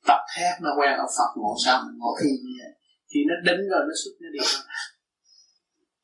Tập 0.07 0.21
thép 0.35 0.61
nó 0.61 0.69
quen 0.79 0.93
ở 0.97 1.05
Phật 1.17 1.31
ngồi 1.35 1.55
sao 1.65 1.83
mình 1.85 1.97
ngồi 1.97 2.21
y 2.23 2.29
như 2.29 2.53
vậy? 2.61 2.73
Thì 3.09 3.19
nó 3.29 3.35
đính 3.47 3.69
rồi 3.71 3.81
nó 3.87 3.93
xuất 4.03 4.11
nó 4.21 4.29
đi. 4.29 4.39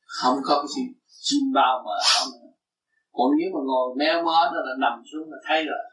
Không 0.06 0.38
có 0.44 0.56
cái 0.62 0.68
gì 0.76 0.84
chim 1.22 1.44
bao 1.54 1.84
mà 1.86 1.96
không. 2.14 2.30
Còn 3.12 3.28
nếu 3.38 3.50
mà 3.54 3.60
ngồi 3.70 3.96
méo 4.00 4.24
mó 4.24 4.40
đó 4.54 4.60
là 4.68 4.74
nằm 4.80 5.04
xuống 5.12 5.32
là 5.32 5.38
thấy 5.48 5.66
rồi. 5.66 5.84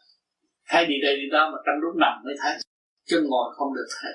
Thấy 0.68 0.86
đi 0.86 0.94
đây 1.02 1.16
đi 1.16 1.26
đó 1.32 1.50
mà 1.52 1.58
trong 1.66 1.80
lúc 1.82 1.94
nằm 1.96 2.14
mới 2.24 2.34
thấy. 2.42 2.54
Chứ 3.08 3.26
ngồi 3.28 3.54
không 3.56 3.74
được 3.74 3.88
thấy. 4.00 4.12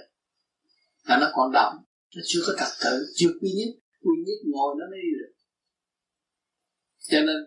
Là 1.07 1.17
nó 1.21 1.27
còn 1.33 1.51
động 1.51 1.73
nó 2.15 2.21
chưa 2.25 2.39
có 2.47 2.53
thật 2.57 2.71
tự 2.83 3.05
chưa 3.15 3.29
quy 3.41 3.49
nhất. 3.57 3.71
Quy 4.01 4.15
nhất 4.25 4.39
ngồi 4.53 4.75
nó 4.79 4.85
mới 4.91 4.99
đi 5.03 5.11
được. 5.19 5.33
Cho 7.11 7.19
nên 7.27 7.37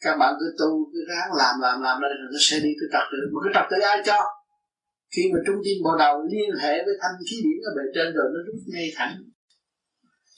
các 0.00 0.16
bạn 0.20 0.34
cứ 0.40 0.46
tu, 0.58 0.90
cứ 0.92 0.98
ráng 1.08 1.28
làm 1.38 1.54
làm 1.60 1.80
làm 1.82 2.00
đây 2.00 2.10
nó 2.32 2.38
sẽ 2.40 2.60
đi 2.60 2.70
cứ 2.80 2.86
trật 2.92 3.06
tự. 3.12 3.18
Mà 3.32 3.38
cứ 3.44 3.50
trật 3.54 3.64
tự 3.70 3.76
ai 3.82 4.02
cho? 4.06 4.18
Khi 5.12 5.22
mà 5.32 5.38
trung 5.46 5.60
tâm 5.64 5.76
bộ 5.84 5.92
đầu 5.98 6.14
liên 6.32 6.50
hệ 6.62 6.74
với 6.84 6.94
thanh 7.00 7.16
khí 7.30 7.36
điển 7.44 7.58
ở 7.68 7.70
bề 7.76 7.84
trên 7.94 8.14
rồi 8.16 8.26
nó 8.34 8.40
rút 8.46 8.60
ngay 8.66 8.92
thẳng. 8.96 9.14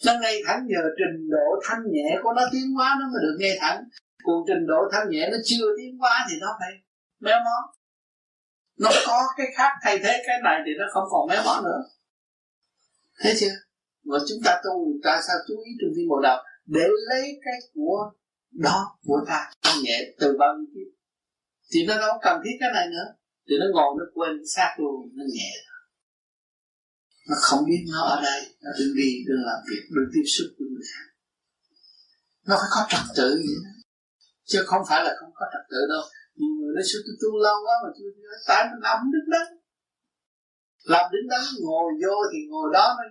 Nó 0.06 0.12
ngay 0.22 0.36
thẳng 0.46 0.60
nhờ 0.70 0.82
trình 0.98 1.30
độ 1.30 1.48
thanh 1.64 1.82
nhẹ 1.94 2.08
của 2.22 2.32
nó 2.36 2.42
tiến 2.52 2.66
hóa 2.76 2.96
nó 3.00 3.06
mới 3.12 3.20
được 3.24 3.36
ngay 3.40 3.56
thẳng. 3.60 3.78
Còn 4.24 4.36
trình 4.48 4.66
độ 4.66 4.80
thanh 4.92 5.08
nhẹ 5.10 5.28
nó 5.32 5.38
chưa 5.44 5.66
tiến 5.78 5.98
hóa 5.98 6.26
thì 6.30 6.36
nó 6.40 6.48
phải 6.60 6.72
méo 7.20 7.38
mó. 7.44 7.58
Nó 8.78 8.90
có 9.06 9.22
cái 9.36 9.46
khác 9.56 9.72
thay 9.82 9.98
thế 9.98 10.22
cái 10.26 10.36
này 10.44 10.60
thì 10.66 10.72
nó 10.78 10.84
không 10.92 11.04
còn 11.10 11.28
méo 11.28 11.42
mó 11.44 11.60
nữa. 11.64 11.80
Thế 13.20 13.34
chưa? 13.40 13.54
Mà 14.04 14.18
chúng 14.28 14.38
ta 14.44 14.60
tu 14.64 14.92
ta 15.02 15.20
sao 15.26 15.36
chú 15.48 15.54
ý 15.64 15.70
trung 15.80 15.92
tâm 15.96 16.04
bộ 16.08 16.20
đầu 16.22 16.38
để 16.66 16.84
lấy 17.08 17.40
cái 17.44 17.54
của 17.74 18.10
đó, 18.50 18.98
của 19.04 19.24
ta, 19.26 19.50
thanh 19.62 19.82
nhẹ 19.82 19.98
từ 20.20 20.36
bao 20.38 20.54
nhiêu 20.56 20.66
kiếp. 20.74 20.98
Thì 21.72 21.86
nó 21.86 21.98
đâu 21.98 22.18
cần 22.22 22.40
thiết 22.44 22.56
cái 22.60 22.70
này 22.74 22.86
nữa 22.90 23.14
thì 23.48 23.54
nó 23.60 23.66
ngồi 23.74 23.90
nó 23.98 24.04
quên 24.14 24.32
sát 24.54 24.70
luôn, 24.78 24.96
nó 25.18 25.24
nhẹ. 25.34 25.52
Nó 27.28 27.36
không 27.46 27.62
biết 27.68 27.82
nó 27.92 28.00
ở 28.14 28.16
đây, 28.28 28.40
nó 28.62 28.70
đừng 28.78 28.92
đi 29.00 29.10
đừng 29.28 29.42
làm 29.48 29.60
việc 29.68 29.82
đừng 29.94 30.08
tiếp 30.14 30.26
xúc 30.34 30.48
với 30.58 30.68
người 30.72 30.86
khác. 30.92 31.06
Nó 32.48 32.54
phải 32.60 32.70
có 32.74 32.80
trật 32.90 33.04
tự 33.18 33.28
vậy 33.46 33.58
đó. 33.66 33.72
Chứ 34.50 34.58
không 34.70 34.82
phải 34.88 35.00
là 35.04 35.12
không 35.20 35.32
có 35.38 35.44
trật 35.52 35.64
tự 35.72 35.80
đâu. 35.92 36.04
Nhiều 36.38 36.52
người 36.58 36.72
nói 36.74 36.84
sao 36.88 37.00
tôi 37.06 37.16
tu 37.22 37.30
lâu 37.46 37.56
quá 37.64 37.74
mà 37.82 37.90
chưa 37.96 38.10
tại 38.48 38.60
mình 38.70 38.82
làm 38.86 38.98
đứng 39.14 39.28
đắn 39.34 39.46
làm 40.92 41.04
đứng 41.12 41.28
đắn 41.32 41.44
ngồi 41.64 41.88
vô 42.02 42.14
thì 42.32 42.38
ngồi 42.50 42.68
đó, 42.76 42.86
nó 42.98 43.04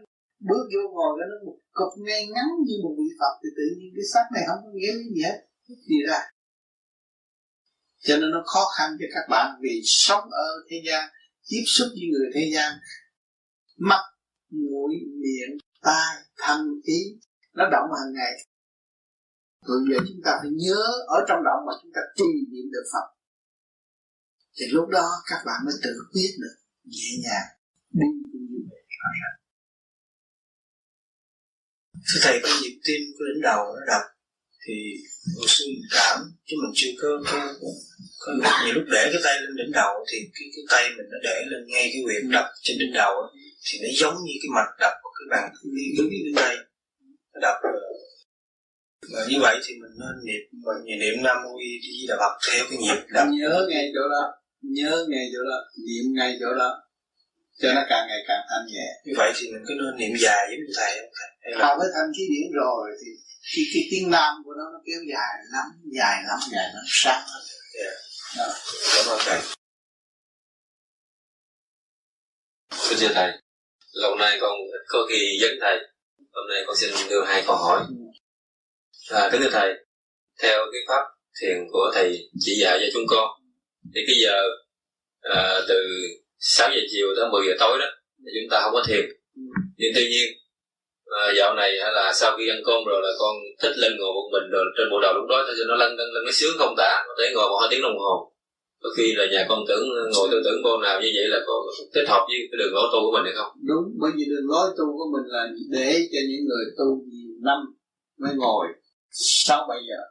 bước 0.49 0.65
vô 0.73 0.83
ngồi 0.95 1.11
cái 1.19 1.27
nó 1.31 1.37
một 1.45 1.57
cục 1.79 1.91
ngay 2.07 2.21
ngắn 2.33 2.49
như 2.65 2.75
một 2.83 2.93
vị 2.99 3.09
phật, 3.19 3.33
thì 3.41 3.49
tự 3.57 3.65
nhiên 3.75 3.89
cái 3.95 4.05
xác 4.13 4.25
này 4.33 4.43
không 4.47 4.59
có 4.65 4.69
nghĩa 4.73 4.93
gì 4.93 5.21
hết. 5.27 5.37
Gì 5.89 5.99
ra 6.09 6.19
cho 7.99 8.17
nên 8.17 8.31
nó 8.31 8.43
khó 8.45 8.65
khăn 8.77 8.89
cho 8.99 9.05
các 9.13 9.25
bạn 9.29 9.59
vì 9.61 9.81
sống 9.85 10.23
ở 10.31 10.49
thế 10.69 10.81
gian, 10.87 11.09
tiếp 11.47 11.63
xúc 11.65 11.87
với 11.91 12.07
người 12.11 12.29
thế 12.35 12.51
gian. 12.53 12.73
Mắt, 13.77 14.03
mũi, 14.49 14.93
miệng, 15.21 15.57
tai 15.81 16.15
thân 16.37 16.59
ý, 16.83 16.99
nó 17.53 17.63
động 17.71 17.89
hàng 17.99 18.13
ngày. 18.13 18.33
Rồi 19.65 19.77
giờ 19.89 19.97
chúng 20.07 20.21
ta 20.25 20.31
phải 20.41 20.49
nhớ 20.51 20.81
ở 21.07 21.25
trong 21.27 21.39
động 21.45 21.61
mà 21.67 21.73
chúng 21.81 21.91
ta 21.95 22.01
trì 22.15 22.29
niệm 22.51 22.71
được 22.71 22.85
Phật. 22.93 23.07
Thì 24.59 24.65
lúc 24.71 24.89
đó 24.89 25.09
các 25.29 25.37
bạn 25.45 25.59
mới 25.65 25.73
tự 25.83 25.91
quyết 26.13 26.31
được, 26.41 26.55
nhẹ 26.83 27.11
nhàng 27.23 27.47
đi 27.91 28.07
như 28.51 28.59
vậy 28.69 28.81
rõ 28.99 29.09
ràng 29.21 29.37
thưa 32.07 32.19
thầy 32.23 32.39
cái 32.43 32.51
nhịp 32.61 32.79
tim 32.85 33.01
của 33.17 33.25
đỉnh 33.33 33.41
đầu 33.41 33.65
nó 33.65 33.85
đập 33.87 34.16
thì 34.67 34.73
oxy 35.43 35.65
cảm 35.91 36.19
chứ 36.45 36.55
mình 36.63 36.73
chưa 36.75 36.89
có, 37.01 37.09
có, 37.31 37.55
có 38.19 38.31
nhiều 38.65 38.73
lúc 38.73 38.83
để 38.91 39.09
cái 39.13 39.21
tay 39.23 39.35
lên 39.41 39.55
đỉnh 39.55 39.71
đầu 39.71 40.05
thì 40.11 40.17
cái 40.35 40.47
cái 40.55 40.63
tay 40.71 40.89
mình 40.97 41.07
nó 41.11 41.17
để 41.23 41.45
lên 41.47 41.67
ngay 41.67 41.89
cái 41.93 42.01
huyệt 42.05 42.23
đập 42.31 42.45
trên 42.63 42.77
đỉnh 42.79 42.93
đầu 42.93 43.13
thì 43.65 43.79
nó 43.81 43.89
giống 43.99 44.15
như 44.25 44.33
cái 44.41 44.49
mạch 44.55 44.71
đập 44.79 44.93
của 45.03 45.09
cái 45.17 45.25
bàn 45.31 45.51
đứng 45.97 46.09
bên 46.09 46.35
đây 46.35 46.55
nó 47.33 47.39
đập 47.41 47.55
và 49.13 49.25
như 49.29 49.37
vậy 49.41 49.55
thì 49.65 49.73
mình 49.81 49.91
nên 50.01 50.15
niệm 50.25 50.43
mình 50.65 50.99
niệm 50.99 51.23
nam 51.23 51.37
mô 51.43 51.51
di 51.83 52.05
đà 52.09 52.15
phật 52.19 52.33
theo 52.47 52.65
cái 52.69 52.77
nhịp 52.77 53.01
đập. 53.13 53.27
Nhớ 53.39 53.67
ngay 53.69 53.91
chỗ 53.95 54.03
đó 54.09 54.23
nhớ 54.61 55.05
ngay 55.09 55.25
chỗ 55.33 55.39
đó 55.49 55.57
niệm 55.87 56.05
ngay 56.17 56.37
chỗ 56.39 56.53
đó 56.55 56.69
cho 57.61 57.73
nó 57.75 57.81
càng 57.89 58.07
ngày 58.07 58.21
càng 58.27 58.43
thanh 58.49 58.65
nhẹ. 58.73 58.87
Như 59.05 59.13
vậy 59.17 59.31
thì 59.35 59.51
mình 59.51 59.63
cứ 59.67 59.73
nên 59.73 59.97
niệm 59.99 60.17
dài 60.19 60.47
giống 60.49 60.59
như 60.59 60.73
thầy 60.77 60.91
không 60.99 61.11
thầy? 61.17 61.51
Là... 61.59 61.75
với 61.79 61.87
thanh 61.95 62.09
khí 62.17 62.23
điển 62.33 62.51
rồi 62.53 62.85
thì 63.01 63.09
khi 63.55 63.61
cái 63.73 63.83
tiếng 63.91 64.11
nam 64.11 64.33
của 64.45 64.53
nó 64.57 64.63
nó 64.73 64.79
kéo 64.85 64.99
dài 65.11 65.33
lắm 65.53 65.65
dài 65.97 66.23
lắm 66.27 66.39
dài 66.51 66.69
lắm 66.73 66.83
sáng 66.87 67.23
hơn 67.27 67.43
yeah. 67.79 67.93
Đó. 68.37 68.53
cảm 68.95 69.05
ơn 69.07 69.19
thầy. 69.25 69.41
Xin 72.71 72.97
chào 72.99 73.09
thầy. 73.13 73.31
Lâu 73.93 74.15
nay 74.15 74.37
con 74.41 74.51
ít 74.57 74.83
có 74.87 75.05
kỳ 75.09 75.37
dẫn 75.41 75.51
thầy. 75.61 75.77
Hôm 76.31 76.47
nay 76.49 76.63
con 76.67 76.75
xin 76.75 76.89
đưa 77.09 77.25
hai 77.25 77.43
câu 77.47 77.55
hỏi. 77.55 77.85
À, 79.09 79.29
Kính 79.31 79.41
thưa 79.41 79.49
thầy 79.51 79.73
Theo 80.41 80.59
cái 80.71 80.81
pháp 80.87 81.03
thiền 81.41 81.57
của 81.71 81.91
thầy 81.93 82.29
chỉ 82.39 82.59
dạy 82.61 82.79
cho 82.81 82.85
chúng 82.93 83.03
con 83.07 83.29
Thì 83.95 84.01
cái 84.07 84.15
giờ 84.23 84.41
à, 85.21 85.59
từ 85.67 85.75
6 86.39 86.69
giờ 86.69 86.81
chiều 86.91 87.07
tới 87.15 87.25
10 87.31 87.47
giờ 87.47 87.53
tối 87.59 87.79
đó 87.79 87.85
Thì 88.17 88.31
chúng 88.41 88.49
ta 88.51 88.61
không 88.63 88.73
có 88.73 88.83
thiền. 88.87 89.05
Nhưng 89.77 89.91
tuy 89.95 90.09
nhiên 90.09 90.37
à, 91.21 91.23
dạo 91.37 91.55
này 91.55 91.69
hay 91.81 91.91
là 91.93 92.11
sau 92.13 92.37
khi 92.37 92.49
ăn 92.55 92.61
cơm 92.65 92.79
rồi 92.89 93.01
là 93.05 93.11
con 93.19 93.35
thích 93.61 93.75
lên 93.81 93.91
ngồi 93.97 94.11
một 94.17 94.27
mình 94.33 94.47
rồi 94.53 94.65
trên 94.77 94.87
bộ 94.91 94.97
đầu 95.01 95.13
lúc 95.17 95.25
đó 95.29 95.37
cho 95.57 95.65
nó 95.67 95.75
lăn 95.75 95.89
lăn 95.97 96.07
lăn 96.13 96.23
nó 96.25 96.31
sướng 96.39 96.55
không 96.59 96.73
tả. 96.77 96.91
Có 97.07 97.13
thể 97.19 97.25
ngồi 97.33 97.49
một 97.49 97.57
hai 97.61 97.67
tiếng 97.71 97.81
đồng 97.81 97.99
hồ. 98.03 98.13
Có 98.83 98.89
khi 98.97 99.07
là 99.15 99.25
nhà 99.33 99.45
con 99.49 99.59
tưởng 99.67 99.83
ngồi 100.13 100.27
tư 100.31 100.37
tưởng 100.45 100.59
con 100.63 100.81
nào 100.81 100.95
như 101.01 101.09
vậy 101.17 101.27
là 101.33 101.39
có 101.47 101.55
thích 101.93 102.07
hợp 102.11 102.23
với 102.27 102.37
cái 102.49 102.57
đường 102.59 102.73
lối 102.75 102.87
tu 102.93 102.99
của 103.03 103.13
mình 103.15 103.25
hay 103.27 103.35
không? 103.37 103.51
Đúng 103.69 103.85
bởi 104.01 104.11
vì 104.15 104.25
đường 104.31 104.47
lối 104.53 104.67
tu 104.77 104.85
của 104.97 105.07
mình 105.13 105.25
là 105.35 105.43
để 105.75 105.89
cho 106.11 106.19
những 106.29 106.43
người 106.49 106.65
tu 106.77 106.87
nhiều 107.11 107.33
năm 107.47 107.59
mới 108.21 108.33
ngồi. 108.41 108.65
Sáu 109.45 109.65
bảy 109.69 109.79
giờ 109.89 110.01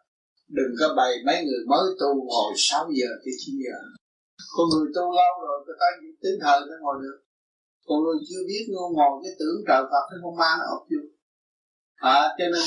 đừng 0.48 0.72
có 0.80 0.94
bày 0.96 1.12
mấy 1.26 1.38
người 1.44 1.62
mới 1.72 1.86
tu 2.00 2.08
ngồi 2.30 2.52
6 2.56 2.88
giờ 2.98 3.08
tới 3.24 3.32
9 3.38 3.54
giờ. 3.64 3.78
Con 4.56 4.66
người 4.72 4.88
tu 4.96 5.04
lâu 5.18 5.32
rồi 5.46 5.56
người 5.66 5.76
ta 5.80 5.86
tính 6.22 6.38
thời 6.42 6.60
nó 6.68 6.76
ngồi 6.80 6.96
được 7.02 7.18
còn 7.86 7.98
người 8.02 8.18
chưa 8.28 8.42
biết 8.48 8.64
ngô 8.72 8.84
ngồi 8.96 9.14
cái 9.22 9.32
tưởng 9.38 9.58
trời 9.68 9.82
Phật 9.90 10.04
cái 10.10 10.18
con 10.22 10.34
ma 10.40 10.50
nó 10.58 10.64
ốc 10.76 10.82
vô 10.90 11.02
à, 11.96 12.20
cho 12.38 12.44
nên 12.52 12.66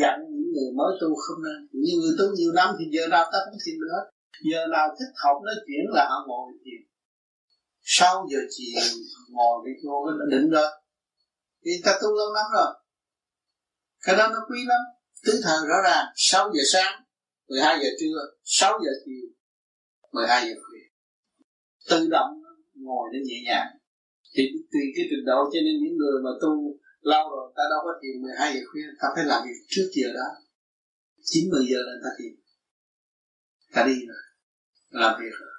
dặn 0.00 0.16
những 0.30 0.52
người 0.54 0.70
mới 0.78 0.90
tu 1.00 1.08
không 1.24 1.40
nên. 1.44 1.68
Những 1.72 2.00
người 2.00 2.14
tu 2.18 2.24
nhiều 2.36 2.52
năm 2.52 2.68
thì 2.78 2.84
giờ 2.94 3.08
nào 3.08 3.24
ta 3.32 3.38
cũng 3.44 3.58
xin 3.64 3.74
được 3.80 3.90
hết. 3.96 4.06
Giờ 4.50 4.60
nào 4.72 4.88
thích 4.98 5.12
học 5.24 5.36
nói 5.46 5.54
chuyện 5.66 5.84
là 5.94 6.08
họ 6.10 6.18
ngồi 6.28 6.52
thiền. 6.64 6.80
Sau 7.82 8.26
giờ 8.30 8.38
chiều 8.50 8.80
ngồi 9.30 9.56
cái 9.64 9.74
chỗ 9.82 10.06
cái 10.06 10.38
định 10.38 10.50
rồi 10.50 10.70
thì 11.64 11.70
ta 11.84 11.98
tu 12.02 12.08
lâu 12.18 12.32
lắm 12.34 12.44
rồi. 12.54 12.72
Cái 14.02 14.16
đó 14.16 14.28
nó 14.28 14.40
quý 14.50 14.58
lắm. 14.66 14.80
Tứ 15.24 15.40
thời 15.44 15.58
rõ 15.68 15.76
ràng 15.84 16.06
6 16.16 16.50
giờ 16.54 16.62
sáng 16.72 17.02
12 17.48 17.78
giờ 17.78 17.88
trưa 18.00 18.18
6 18.44 18.78
giờ 18.84 18.90
chiều 19.04 19.28
12 20.12 20.48
giờ 20.48 20.54
khuya. 20.54 20.86
Tự 21.90 22.08
động 22.10 22.42
ngồi 22.74 23.08
nó 23.12 23.18
nhẹ 23.24 23.36
nhàng 23.44 23.75
thì 24.36 24.42
tùy 24.72 24.84
cái 24.94 25.04
trình 25.10 25.24
độ 25.30 25.38
cho 25.52 25.60
nên 25.66 25.74
những 25.82 25.96
người 26.00 26.16
mà 26.24 26.32
tu 26.42 26.52
lâu 27.10 27.24
rồi 27.34 27.46
ta 27.56 27.62
đâu 27.72 27.80
có 27.86 27.92
thiền 28.00 28.22
12 28.22 28.54
giờ 28.54 28.60
khuya 28.70 28.86
ta 29.00 29.06
phải 29.14 29.24
làm 29.30 29.40
việc 29.46 29.58
trước 29.72 29.88
giờ 29.98 30.08
đó. 30.18 30.28
9 31.30 31.50
10 31.50 31.66
giờ 31.70 31.78
là 31.88 31.94
ta 32.04 32.10
thiền. 32.18 32.32
Ta 33.74 33.80
đi 33.88 33.96
rồi 34.08 34.22
làm 35.02 35.12
việc 35.20 35.34
rồi. 35.40 35.54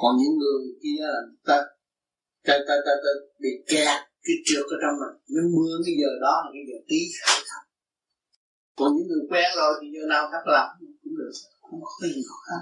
Còn 0.00 0.12
những 0.20 0.34
người 0.40 0.60
kia 0.82 1.02
là 1.14 1.20
ta 1.48 1.56
ta 2.46 2.54
ta 2.68 2.74
ta, 2.86 2.92
ta 3.04 3.10
bị 3.42 3.52
kẹt 3.70 3.98
cái 4.26 4.36
trượt 4.46 4.64
ở 4.74 4.76
trong 4.82 4.94
mình. 5.00 5.14
Nó 5.34 5.42
mưa 5.56 5.74
cái 5.86 5.94
giờ 6.00 6.10
đó 6.26 6.34
là 6.44 6.50
cái 6.54 6.64
giờ 6.68 6.78
tí 6.88 7.00
khai 7.18 7.38
không 7.50 7.66
còn 8.78 8.88
những 8.96 9.08
người 9.08 9.24
quen 9.30 9.48
rồi 9.56 9.72
thì 9.80 9.86
giờ 9.94 10.02
nào 10.08 10.28
khác 10.32 10.44
làm 10.46 10.68
cũng 11.02 11.16
được. 11.18 11.32
Không 11.60 11.80
có 11.82 11.90
cái 12.00 12.10
gì 12.14 12.22
khó 12.28 12.38
khăn 12.46 12.60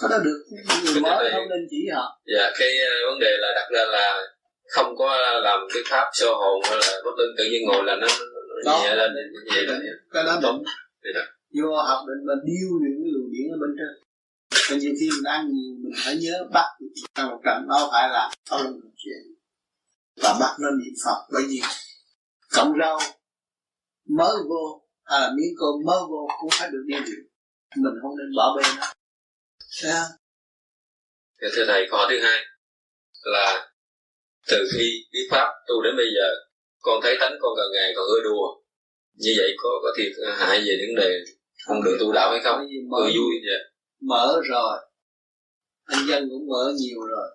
có 0.00 0.08
đó 0.08 0.18
được. 0.24 0.38
Những 0.50 0.84
người 0.84 1.00
mới 1.00 1.30
không 1.32 1.48
nên 1.48 1.62
chỉ 1.70 1.80
họ. 1.94 2.20
Dạ 2.36 2.50
cái 2.58 2.68
uh, 2.68 3.10
vấn 3.10 3.20
đề 3.20 3.32
là 3.38 3.48
đặt 3.54 3.68
ra 3.70 3.84
là 3.84 4.06
không 4.74 4.96
có 4.96 5.16
làm 5.44 5.60
cái 5.74 5.82
pháp 5.90 6.06
sơ 6.12 6.26
hồn 6.26 6.62
hay 6.64 6.78
là 6.80 7.00
có 7.04 7.10
tự, 7.18 7.24
tự 7.38 7.44
nhiên 7.50 7.62
ngồi 7.66 7.84
là 7.84 7.96
nó 7.96 8.06
Đó. 8.64 8.80
nhẹ 8.82 8.94
lên 8.94 9.10
nhẹ 9.54 9.60
lên. 9.62 9.80
Cái 10.12 10.24
đó 10.24 10.40
Vậy 11.02 11.12
đó. 11.14 11.20
vô 11.54 11.76
học 11.76 12.00
định 12.08 12.26
mà 12.26 12.34
điêu 12.44 12.68
luyện 12.80 12.94
cái 13.02 13.10
luồng 13.14 13.30
điển 13.32 13.46
ở 13.54 13.58
bên 13.62 13.70
trên. 13.78 13.92
Và 14.70 14.76
nhiều 14.76 14.92
khi 15.00 15.08
mình 15.16 15.24
ăn 15.24 15.42
nhiều 15.54 15.74
mình 15.82 15.94
phải 16.04 16.16
nhớ 16.16 16.44
bắt 16.54 16.68
trong 17.14 17.30
một 17.30 17.40
trận 17.44 17.68
đó 17.68 17.88
phải 17.92 18.08
là 18.08 18.30
là 18.50 18.70
một 18.70 18.94
chuyện. 18.96 19.22
Và 20.22 20.36
bắt 20.40 20.52
nó 20.60 20.68
niệm 20.70 20.94
phật. 21.04 21.18
Bởi 21.32 21.42
vì 21.48 21.60
cọng 22.54 22.72
rau 22.80 22.98
mới 24.18 24.36
vô 24.48 24.82
hay 25.04 25.20
là 25.20 25.30
miếng 25.36 25.54
cơm 25.58 25.74
mới 25.86 26.00
vô 26.10 26.28
cũng 26.40 26.50
phải 26.52 26.68
được 26.72 26.84
điêu 26.86 27.00
luyện. 27.06 27.24
Mình 27.76 27.94
không 28.02 28.16
nên 28.18 28.26
bỏ 28.36 28.56
bê 28.56 28.62
nó 28.78 28.86
Không? 29.82 30.10
Thì 31.40 31.48
thưa 31.54 31.64
thầy 31.66 31.86
câu 31.90 32.00
thứ 32.08 32.20
hai 32.22 32.38
là 33.22 33.70
từ 34.48 34.68
khi 34.72 34.90
biết 35.12 35.28
pháp 35.30 35.48
tu 35.68 35.82
đến 35.82 35.96
bây 35.96 36.06
giờ 36.16 36.28
con 36.80 37.00
thấy 37.02 37.16
tánh 37.20 37.32
con 37.40 37.52
gần 37.56 37.66
ngày 37.72 37.92
còn 37.96 38.06
ưa 38.06 38.22
đùa 38.24 38.46
như 39.14 39.30
vậy 39.38 39.50
có 39.62 39.68
có 39.82 39.88
thiệt 39.96 40.12
hại 40.38 40.58
về 40.58 40.86
vấn 40.86 40.96
đề 40.96 41.18
con 41.66 41.82
đường 41.84 41.96
tu 42.00 42.12
đạo 42.12 42.30
hay 42.30 42.40
không? 42.44 42.58
Mở, 42.90 43.00
vui 43.00 43.34
vậy. 43.46 43.60
mở 44.00 44.40
rồi 44.44 44.78
anh 45.84 46.06
dân 46.08 46.28
cũng 46.30 46.46
mở 46.48 46.72
nhiều 46.76 47.00
rồi 47.00 47.28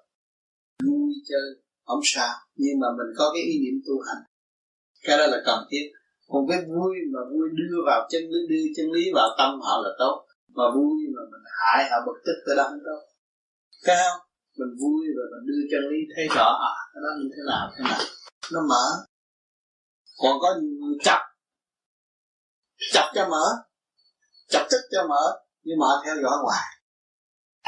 vui 0.83 1.13
chơi 1.29 1.41
không 1.85 1.99
sao 2.03 2.33
nhưng 2.55 2.79
mà 2.81 2.87
mình 2.97 3.15
có 3.17 3.31
cái 3.33 3.43
ý 3.43 3.53
niệm 3.59 3.81
tu 3.87 3.93
hành 4.07 4.23
cái 5.03 5.17
đó 5.17 5.27
là 5.27 5.41
cần 5.45 5.59
thiết 5.71 5.91
còn 6.27 6.47
cái 6.49 6.57
vui 6.57 6.95
mà 7.13 7.19
vui 7.31 7.49
đưa 7.53 7.77
vào 7.85 8.07
chân 8.11 8.21
lý 8.21 8.39
đưa 8.49 8.71
chân 8.75 8.91
lý 8.91 9.11
vào 9.13 9.29
tâm 9.37 9.59
họ 9.61 9.81
là 9.83 9.89
tốt 9.99 10.25
mà 10.57 10.63
vui 10.75 10.95
mà 11.15 11.21
mình 11.31 11.43
hại 11.59 11.89
họ 11.89 11.97
bực 12.05 12.17
tức 12.25 12.37
tới 12.45 12.55
đâu 12.55 12.69
đâu. 12.85 12.99
Cái 13.83 13.95
không? 14.03 14.19
Mình 14.59 14.73
vui 14.81 15.01
rồi 15.15 15.25
mình 15.31 15.43
đưa 15.47 15.61
chân 15.71 15.81
lý 15.89 15.97
thấy 16.15 16.25
rõ 16.35 16.47
à 16.69 16.73
cái 16.93 17.01
đó 17.03 17.09
như 17.19 17.27
thế 17.35 17.41
nào 17.49 17.71
thế 17.73 17.83
nào? 17.89 17.99
Nó 18.53 18.59
mở. 18.69 18.85
Còn 20.21 20.33
có 20.41 20.55
nhiều 20.61 20.75
người 20.81 20.97
chặt 21.03 21.21
chặt 22.93 23.11
cho 23.15 23.27
mở. 23.29 23.45
Chặt 24.49 24.67
tức 24.71 24.81
cho 24.91 25.07
mở 25.07 25.23
nhưng 25.63 25.79
mà 25.79 25.87
theo 26.05 26.15
dõi 26.23 26.37
hoài. 26.43 26.65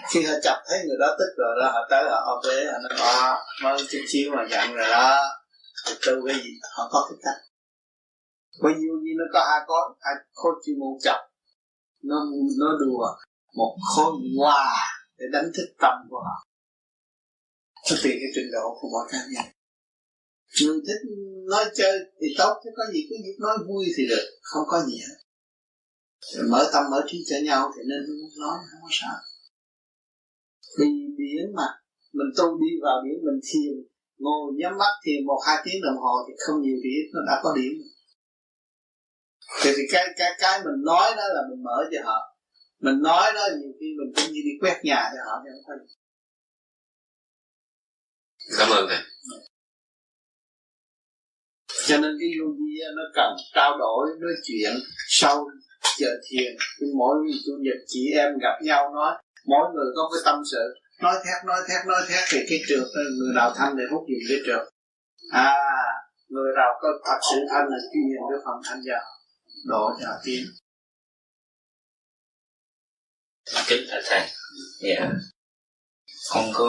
Khi 0.10 0.24
họ 0.24 0.34
chặt 0.44 0.64
thấy 0.68 0.80
người 0.86 0.98
đó 1.00 1.16
tức 1.20 1.34
rồi 1.38 1.56
đó 1.62 1.72
họ 1.74 1.88
tới 1.90 2.04
họ 2.10 2.20
ok 2.26 2.46
họ 2.72 2.78
nói 2.84 3.00
à, 3.00 3.38
mới 3.64 3.78
chút 3.90 4.00
xíu 4.08 4.32
mà 4.36 4.44
giận 4.50 4.74
rồi 4.74 4.88
đó. 4.92 5.24
Thì 5.88 5.94
tu 6.06 6.14
cái 6.28 6.36
gì? 6.36 6.50
Họ 6.78 6.90
có 6.92 7.08
cái 7.10 7.18
cách. 7.24 7.42
Bởi 8.64 8.74
vì 8.74 9.12
nó 9.18 9.26
có 9.34 9.46
hai 9.50 9.62
con 9.68 9.98
hai 10.02 10.14
khối 10.34 10.54
chuyên 10.66 10.80
môn 10.80 10.94
chặt 11.02 11.25
nó 12.10 12.18
nó 12.60 12.70
đùa 12.82 13.08
một 13.56 13.78
khối 13.96 14.12
hoa 14.38 14.66
để 15.18 15.26
đánh 15.34 15.52
thức 15.56 15.68
tâm 15.82 15.94
của 16.10 16.22
họ. 16.28 16.38
Thực 17.90 17.96
tùy 18.04 18.12
cái 18.22 18.32
trình 18.36 18.50
độ 18.54 18.78
của 18.80 18.88
mỗi 18.92 19.06
cá 19.12 19.20
nhân. 19.34 19.46
Người 20.62 20.80
thích 20.88 21.02
nói 21.52 21.66
chơi 21.76 22.00
thì 22.22 22.28
tốt, 22.38 22.54
chứ 22.64 22.70
có 22.78 22.84
gì 22.94 23.00
cứ 23.10 23.16
việc 23.26 23.38
nói 23.40 23.58
vui 23.68 23.86
thì 23.98 24.04
được, 24.10 24.26
không 24.42 24.64
có 24.68 24.84
gì 24.88 24.98
hết. 25.06 25.18
Rồi 26.34 26.46
mở 26.52 26.70
tâm 26.74 26.84
mở 26.92 27.00
trí 27.08 27.18
cho 27.30 27.36
nhau 27.44 27.72
thì 27.76 27.82
nên 27.90 28.02
nói, 28.42 28.58
không 28.70 28.82
có 28.84 28.90
sao. 28.92 29.16
Vì 30.80 30.90
biển 31.18 31.46
mà, 31.58 31.68
mình 32.14 32.32
tu 32.38 32.46
đi 32.62 32.72
vào 32.84 32.98
biển, 33.04 33.18
mình 33.28 33.40
thiền, 33.50 33.76
ngồi 34.18 34.54
nhắm 34.60 34.74
mắt 34.82 34.94
thiền 35.04 35.26
một 35.26 35.40
hai 35.48 35.58
tiếng 35.66 35.80
đồng 35.86 36.00
hồ 36.04 36.16
thì 36.28 36.34
không 36.44 36.62
nhiều 36.62 36.78
điển 36.86 37.04
nó 37.14 37.22
đã 37.30 37.36
có 37.44 37.50
điển 37.56 37.74
thì, 39.64 39.70
thì 39.78 39.84
cái 39.92 40.06
cái 40.18 40.32
cái 40.40 40.60
mình 40.66 40.84
nói 40.86 41.12
đó 41.18 41.24
là 41.36 41.42
mình 41.50 41.64
mở 41.64 41.78
cho 41.92 42.02
họ. 42.06 42.38
Mình 42.80 43.02
nói 43.02 43.32
đó 43.36 43.48
nhiều 43.60 43.72
khi 43.80 43.88
mình 44.00 44.14
cũng 44.16 44.34
như 44.34 44.42
đi 44.46 44.52
quét 44.62 44.78
nhà 44.84 45.12
cho 45.14 45.32
họ 45.32 45.44
có 45.68 45.74
gì. 45.76 45.94
Cảm 48.58 48.70
ơn 48.70 48.86
thầy. 48.90 49.00
cho 51.88 51.98
nên 51.98 52.12
cái 52.20 52.30
yogi 52.40 52.72
á, 52.86 52.90
nó 52.98 53.04
cần 53.14 53.32
trao 53.56 53.78
đổi 53.78 54.08
nói 54.22 54.34
chuyện 54.44 54.74
sau 55.08 55.46
giờ 56.00 56.08
thiền 56.30 56.52
khi 56.80 56.86
mỗi 56.98 57.16
chủ 57.46 57.52
nhật 57.60 57.78
chị 57.88 58.12
em 58.16 58.32
gặp 58.42 58.56
nhau 58.62 58.92
nói 58.94 59.14
mỗi 59.46 59.66
người 59.74 59.90
có 59.96 60.10
cái 60.14 60.22
tâm 60.26 60.40
sự. 60.52 60.64
Nói 61.02 61.16
thét 61.26 61.46
nói 61.46 61.60
thét 61.68 61.88
nói 61.88 62.02
thét 62.10 62.24
thì 62.32 62.40
cái 62.50 62.60
trượt 62.68 62.88
người 63.18 63.34
nào 63.36 63.54
thanh 63.56 63.76
thì 63.78 63.84
hút 63.92 64.04
dùng 64.10 64.26
cái 64.30 64.40
trượt. 64.46 64.64
À 65.32 65.56
người 66.30 66.52
nào 66.56 66.70
có 66.82 66.90
thật 67.06 67.20
sự 67.32 67.40
thanh 67.52 67.66
là 67.72 67.78
chuyên 67.94 68.06
cái 68.32 68.40
phần 68.46 68.58
thanh 68.66 68.82
giờ 68.84 68.98
độ 69.66 69.90
họ 70.06 70.22
tiến 70.24 70.46
kính 73.68 73.88
thưa 73.92 74.02
thầy. 74.06 74.30
Dạ. 74.82 75.12
Con 76.30 76.52
có 76.54 76.66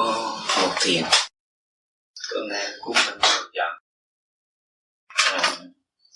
một 0.63 0.75
thiền. 0.81 1.05
Con 2.31 2.49
đang 2.49 2.73
cũng 2.81 2.97
mình 3.07 3.19
chọn 3.55 3.83
à, 5.07 5.57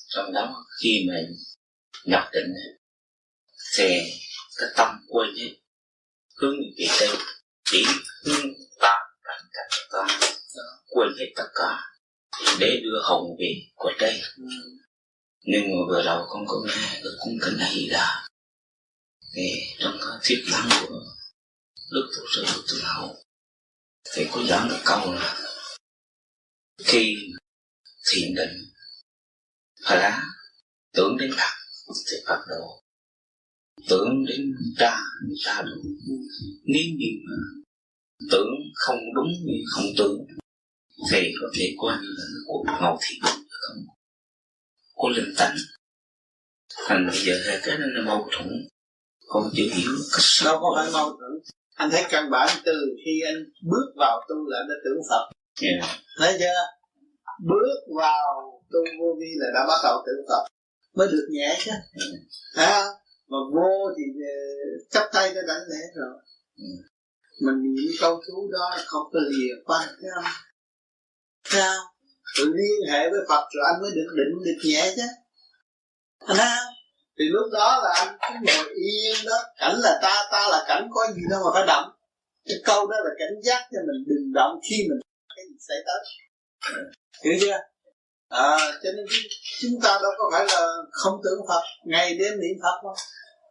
trong 0.09 0.32
đó 0.32 0.65
khi 0.82 1.07
mình 1.09 1.35
nhập 2.05 2.28
định 2.32 2.55
thì 3.78 4.01
cái 4.57 4.69
tâm 4.77 5.07
quên 5.09 5.36
hết 5.36 5.57
hướng 6.36 6.57
về 6.78 6.86
tây 7.01 7.09
chỉ 7.65 7.85
hướng 8.24 8.47
ta 8.81 8.98
cảnh 9.24 9.44
cảnh 9.52 9.70
ta 9.93 10.07
quên 10.89 11.09
hết 11.19 11.32
tất 11.36 11.48
cả. 11.55 11.78
Để 12.61 12.81
đưa 12.82 13.01
hồn 13.02 13.36
về 13.39 13.55
của 13.74 13.93
đây 13.98 14.23
nhưng 15.42 15.62
mà 15.62 15.76
vừa 15.88 16.02
đầu 16.04 16.26
con 16.28 16.44
có 16.48 16.64
nghe 16.66 17.00
được 17.02 17.16
cung 17.20 17.38
kính 17.42 17.56
này 17.56 17.86
là 17.88 18.28
thì 19.34 19.50
trong 19.78 19.98
cái 20.00 20.18
thuyết 20.22 20.44
giảng 20.50 20.68
của 20.80 21.00
đức 21.90 22.10
tổ 22.16 22.22
sư 22.34 22.44
đức 22.46 22.62
từ 22.68 22.80
hậu. 22.82 23.16
Thì 24.14 24.26
có 24.32 24.42
giảng 24.48 24.68
được 24.68 24.80
câu 24.84 25.14
là 25.14 25.36
khi 26.84 27.16
thiền 28.10 28.34
định 28.34 28.72
phá 29.84 30.22
tưởng 30.92 31.16
đến 31.18 31.30
phật, 31.36 31.94
thì 32.10 32.16
phật 32.26 32.40
độ 32.48 32.82
tưởng 33.88 34.24
đến 34.26 34.54
cha 34.78 34.96
thì 35.28 35.34
cha 35.44 35.62
độ 35.62 35.72
nếu 36.64 36.84
như 36.98 37.10
mà 37.28 37.36
tưởng 38.30 38.48
không 38.74 38.98
đúng 39.14 39.28
như 39.44 39.54
không 39.70 39.84
tưởng, 39.98 40.26
thì 41.10 41.32
có 41.40 41.48
thể 41.58 41.74
coi 41.78 41.96
như 42.02 42.08
là 42.18 42.24
cuộc 42.46 42.64
ngầu 42.80 42.98
thiền 43.02 43.20
không? 43.22 43.40
Có 45.02 45.09
linh 45.09 45.35
tánh 45.39 45.56
thành 46.86 47.06
bây 47.06 47.16
giờ 47.27 47.35
hai 47.47 47.60
cái 47.62 47.78
nó 47.78 47.86
là 47.86 48.02
mâu 48.06 48.28
thuẫn. 48.32 48.48
Không 49.27 49.51
chịu 49.52 49.66
hiểu. 49.72 49.93
Cách 50.12 50.44
đâu 50.44 50.59
có 50.60 50.72
phải 50.77 50.90
mâu 50.93 51.09
thuẫn? 51.09 51.32
Anh 51.74 51.90
thấy 51.90 52.05
căn 52.10 52.31
bản 52.31 52.48
từ 52.64 52.72
khi 53.05 53.20
anh 53.27 53.44
bước 53.70 53.93
vào 53.97 54.20
tu 54.28 54.36
là 54.48 54.59
anh 54.59 54.68
đã 54.68 54.74
tưởng 54.85 55.01
phật. 55.10 55.31
Yeah. 55.62 55.85
thấy 56.18 56.36
chưa? 56.39 56.60
Bước 57.48 57.78
vào 57.97 58.62
tu 58.70 58.78
vô 59.01 59.16
vi 59.20 59.27
là 59.36 59.47
đã 59.55 59.66
bắt 59.68 59.81
đầu 59.82 60.02
tưởng 60.06 60.24
phật. 60.28 60.47
Mới 60.94 61.09
được 61.12 61.28
nhẹ 61.31 61.59
chứ. 61.64 61.70
À, 62.55 62.85
mà 63.28 63.39
vô 63.55 63.94
thì 63.97 64.05
ờ, 64.22 64.36
chắp 64.90 65.09
tay 65.12 65.35
nó 65.35 65.40
đánh 65.48 65.62
lễ 65.70 65.82
rồi. 65.94 66.14
Mình 67.47 67.74
niệm 67.74 67.93
câu 68.01 68.22
chú 68.27 68.51
đó 68.52 68.77
không 68.86 69.02
có 69.12 69.20
lìa 69.31 69.55
quan 69.64 69.89
không 69.89 70.24
sao 71.44 71.77
rồi 72.36 72.47
liên 72.47 72.93
hệ 72.93 73.11
với 73.11 73.20
phật 73.28 73.44
rồi 73.55 73.65
anh 73.73 73.82
mới 73.82 73.90
được 73.90 74.09
định 74.19 74.44
được 74.44 74.69
nhẹ 74.70 74.93
chứ. 74.97 75.02
Anh 76.27 76.36
thấy 76.36 76.47
không 76.57 76.74
thì 77.19 77.24
lúc 77.28 77.47
đó 77.52 77.81
là 77.85 77.90
anh 77.94 78.19
cứ 78.20 78.35
ngồi 78.47 78.74
yên 78.74 79.16
đó. 79.27 79.36
Cảnh 79.59 79.77
là 79.78 79.98
ta 80.02 80.28
ta 80.32 80.48
là 80.51 80.65
cảnh 80.69 80.89
có 80.90 81.07
gì 81.15 81.23
đâu 81.31 81.40
mà 81.44 81.51
phải 81.55 81.65
động. 81.66 81.90
Cái 82.48 82.57
câu 82.65 82.86
đó 82.86 82.97
là 83.05 83.11
cảnh 83.19 83.35
giác 83.43 83.69
cho 83.73 83.78
mình 83.86 84.05
đừng 84.07 84.32
động 84.35 84.61
khi 84.70 84.77
mình 84.89 85.01
cái 85.36 85.44
gì 85.48 85.57
xảy 85.69 85.77
tới. 85.86 85.98
Hiểu 87.24 87.35
chưa? 87.40 87.59
À 88.28 88.59
cho 88.82 88.90
nên 88.93 89.07
chúng 89.61 89.81
ta 89.82 89.98
đâu 90.02 90.12
có 90.19 90.31
phải 90.32 90.47
là 90.47 90.66
không 90.90 91.20
tưởng 91.24 91.40
phật 91.48 91.62
ngày 91.85 92.15
đêm 92.15 92.32
niệm 92.40 92.57
phật 92.62 92.81
đâu. 92.82 92.94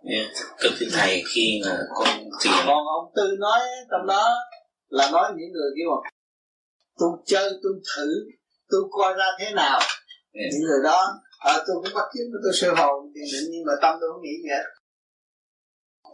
Yeah. 0.03 0.27
cực 0.59 0.71
thưa 0.79 0.85
thầy 0.91 1.23
khi 1.27 1.61
mà 1.65 1.77
con 1.95 2.07
thiền 2.41 2.53
còn 2.65 2.87
ông 2.87 3.11
tư 3.15 3.35
nói 3.39 3.59
trong 3.91 4.07
đó 4.07 4.35
là 4.89 5.11
nói 5.11 5.31
những 5.37 5.51
người 5.51 5.71
kia 5.75 5.83
mà 5.89 6.09
tôi 6.99 7.09
chơi 7.25 7.51
tôi 7.63 7.73
thử 7.95 8.07
tôi 8.69 8.81
coi 8.91 9.13
ra 9.13 9.25
thế 9.39 9.51
nào. 9.55 9.79
Những 10.33 10.61
người 10.61 10.79
đó 10.83 11.21
à, 11.39 11.53
tôi 11.67 11.75
cũng 11.83 11.93
bắt 11.95 12.05
chước 12.13 12.39
tôi 12.43 12.53
sơ 12.53 12.73
hồn 12.73 13.11
thiền 13.15 13.25
định 13.33 13.49
nhưng 13.51 13.65
mà 13.65 13.73
tâm 13.81 13.95
tôi 14.01 14.09
không 14.13 14.21
nghĩ 14.21 14.35
gì 14.43 14.49
hết 14.49 14.63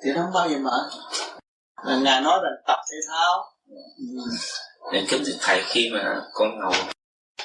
thì 0.03 0.11
nó 0.13 0.21
không 0.21 0.33
bao 0.33 0.49
giờ 0.49 0.57
mở. 0.57 0.89
Là 1.83 1.97
ngài 1.97 2.21
nói 2.21 2.39
là 2.43 2.49
tập 2.67 2.79
thể 2.91 2.97
thao. 3.07 3.55
Ừ. 3.69 4.21
nên 4.93 5.05
kính 5.09 5.23
thưa 5.25 5.33
thầy 5.41 5.61
khi 5.65 5.89
mà 5.93 6.21
con 6.33 6.59
ngồi 6.59 6.73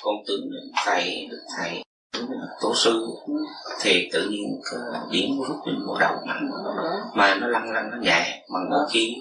con 0.03 0.15
tưởng 0.27 0.51
đến 0.53 0.73
thầy 0.85 1.27
được 1.31 1.43
thầy 1.57 1.83
tổ 2.61 2.75
sư 2.75 3.07
thì 3.81 4.09
tự 4.13 4.29
nhiên 4.31 4.61
cái 4.71 4.81
điểm 5.11 5.31
rút 5.49 5.57
lên 5.67 5.87
bộ 5.87 5.97
đầu 6.01 6.15
mạnh 6.27 6.51
mà 7.15 7.35
nó 7.35 7.47
lăn 7.47 7.73
lăn 7.73 7.91
nó 7.91 7.97
nhẹ 8.01 8.45
mà 8.53 8.59
mỗi 8.71 8.89
khi 8.93 9.17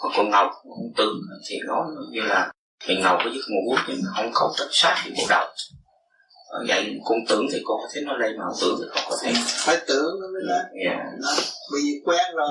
còn 0.00 0.12
con 0.16 0.30
ngồi 0.30 0.46
con 0.64 0.92
tưởng 0.96 1.16
thì 1.48 1.56
nó 1.66 1.86
như 2.10 2.20
là 2.20 2.52
mình 2.88 3.00
ngồi 3.02 3.16
có 3.24 3.30
giấc 3.34 3.46
ngủ 3.50 3.76
nhưng 3.88 3.98
mà 4.04 4.10
không 4.16 4.30
có 4.34 4.54
tất 4.58 4.68
sát 4.70 4.94
thì 5.04 5.10
bộ 5.18 5.24
đầu. 5.28 5.46
Ờ, 6.54 6.64
vậy 6.68 7.00
con 7.04 7.18
tưởng 7.28 7.44
thì 7.52 7.58
con 7.64 7.76
có 7.82 7.88
thể 7.92 8.00
nó 8.04 8.16
lên 8.16 8.38
mà 8.38 8.44
không 8.48 8.58
tưởng 8.60 8.76
thì 8.80 8.86
không 8.92 9.06
có 9.10 9.16
thể 9.22 9.32
phải 9.66 9.76
tưởng 9.88 10.12
nó 10.20 10.26
mới 10.34 10.42
lên 10.50 10.64
yeah. 10.84 10.98
Bởi 11.72 11.80
vì 11.84 12.02
quen 12.04 12.26
rồi. 12.36 12.50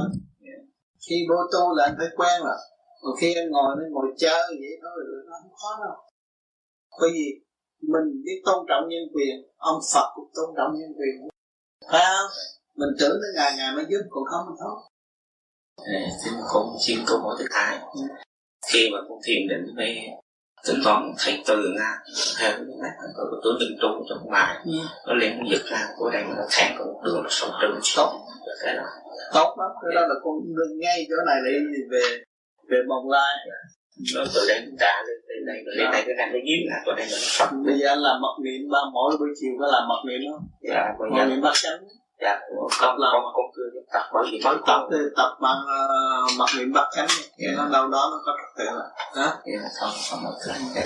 Khi 1.10 1.16
vô 1.30 1.36
tu 1.54 1.76
là 1.76 1.84
anh 1.84 1.96
phải 1.98 2.08
quen 2.18 2.42
rồi. 2.44 2.60
Còn 3.02 3.14
khi 3.22 3.34
anh 3.34 3.50
ngồi 3.52 3.76
nó 3.78 3.84
ngồi 3.92 4.06
chơi 4.18 4.44
vậy 4.62 4.74
thôi 4.82 4.92
nó 5.30 5.36
không 5.42 5.56
khó 5.62 5.72
đâu. 5.86 5.96
Bởi 7.02 7.10
vì 7.14 7.26
mình 7.82 8.08
biết 8.26 8.42
tôn 8.46 8.66
trọng 8.70 8.84
nhân 8.90 9.04
quyền 9.14 9.36
ông 9.58 9.80
Phật 9.94 10.08
cũng 10.16 10.30
tôn 10.36 10.50
trọng 10.58 10.72
nhân 10.80 10.92
quyền. 10.98 11.14
Phải 11.92 12.04
không? 12.06 12.30
Mình 12.76 12.90
tưởng 13.00 13.18
tới 13.22 13.32
ngày 13.36 13.54
ngày 13.58 13.76
mới 13.76 13.86
giúp 13.90 14.04
còn 14.10 14.24
không 14.32 14.46
mình 14.48 14.58
thôi. 14.60 14.76
À, 15.78 16.02
xin 16.24 16.34
con 16.54 16.66
xin 16.86 16.98
câu 17.08 17.18
hỏi 17.20 17.36
thứ 17.40 17.46
hai 17.52 17.80
khi 18.74 18.90
mà 18.94 19.00
con 19.10 19.18
thiền 19.26 19.48
định 19.48 19.66
về 19.78 20.08
thỉnh 20.68 20.80
thoảng 20.84 21.14
thấy 21.26 21.44
từ 21.48 21.56
nga 21.78 21.92
theo 22.40 22.52
cái 22.52 22.66
nét 22.84 22.94
của 23.16 23.42
tướng 23.44 23.58
định 23.60 23.78
trụ 23.82 23.88
trong 24.10 24.32
bài 24.32 24.56
ừ. 24.66 24.72
nó 25.08 25.14
liền 25.14 25.40
nó 25.40 25.46
giật 25.52 25.64
ra 25.66 25.88
của 25.98 26.10
đây 26.10 26.24
nó 26.24 26.44
thang 26.52 26.76
có 26.78 26.86
một 26.86 27.02
đường 27.06 27.24
nó 27.24 27.30
sâu 27.30 27.50
trừng 27.62 27.80
tốt 27.96 28.12
cái 28.64 28.76
đó. 28.76 28.84
Tốt 29.34 29.56
lắm 29.60 29.72
cái 29.82 29.92
đó 29.96 30.02
là 30.02 30.16
con 30.24 30.36
đừng 30.58 30.80
ngay 30.80 31.06
chỗ 31.10 31.16
này 31.28 31.38
lại 31.44 31.54
về 31.92 32.04
về 32.70 32.78
bồng 32.90 33.10
lai. 33.10 33.34
Nó 34.16 34.24
từ 34.36 34.42
đây 34.48 34.60
nó 34.66 34.72
trả 34.80 34.94
lên 35.08 35.46
đây 35.48 35.58
lên 35.78 35.92
đây 35.92 36.04
cái 36.06 36.16
này 36.18 36.28
nó 36.34 36.40
dính 36.48 36.64
là 36.70 36.78
của 36.86 36.94
đây 36.98 37.06
là 37.12 37.18
nó 37.24 37.30
sập 37.38 37.50
bây 37.66 37.76
giờ 37.80 37.88
anh 37.88 38.00
làm 38.00 38.22
mật 38.22 38.36
niệm 38.46 38.62
ba 38.72 38.80
mỗi 38.94 39.18
buổi 39.20 39.30
chiều 39.42 39.54
có 39.60 39.66
làm 39.74 39.84
mật 39.92 40.02
niệm 40.08 40.22
không? 40.32 40.46
Dạ 40.70 40.84
mật 41.00 41.28
niệm 41.28 41.42
bát 41.42 41.54
chánh 41.54 41.80
dạ. 42.22 42.40
Con 42.80 42.98
con 43.00 43.24
con 43.36 43.46
cứ 43.56 43.64
tập 43.94 44.04
bởi 44.14 44.24
vì 44.32 44.42
mới 44.46 44.56
tập 44.68 44.82
tập 44.92 44.98
tập 45.18 45.38
bằng 45.42 45.58
mật 46.38 46.46
niệm 46.58 46.74
bát 46.74 46.88
chánh. 46.96 47.08
Nó 47.58 47.66
đâu 47.70 47.88
đó 47.88 48.10
nó 48.12 48.18
có 48.26 48.32
trật 48.38 48.58
tự. 48.58 48.66
Là 48.66 48.86
hả? 49.16 49.32
Dạ 49.46 49.70
không 49.80 49.92
không 50.10 50.24
một 50.24 50.34
cái 50.46 50.84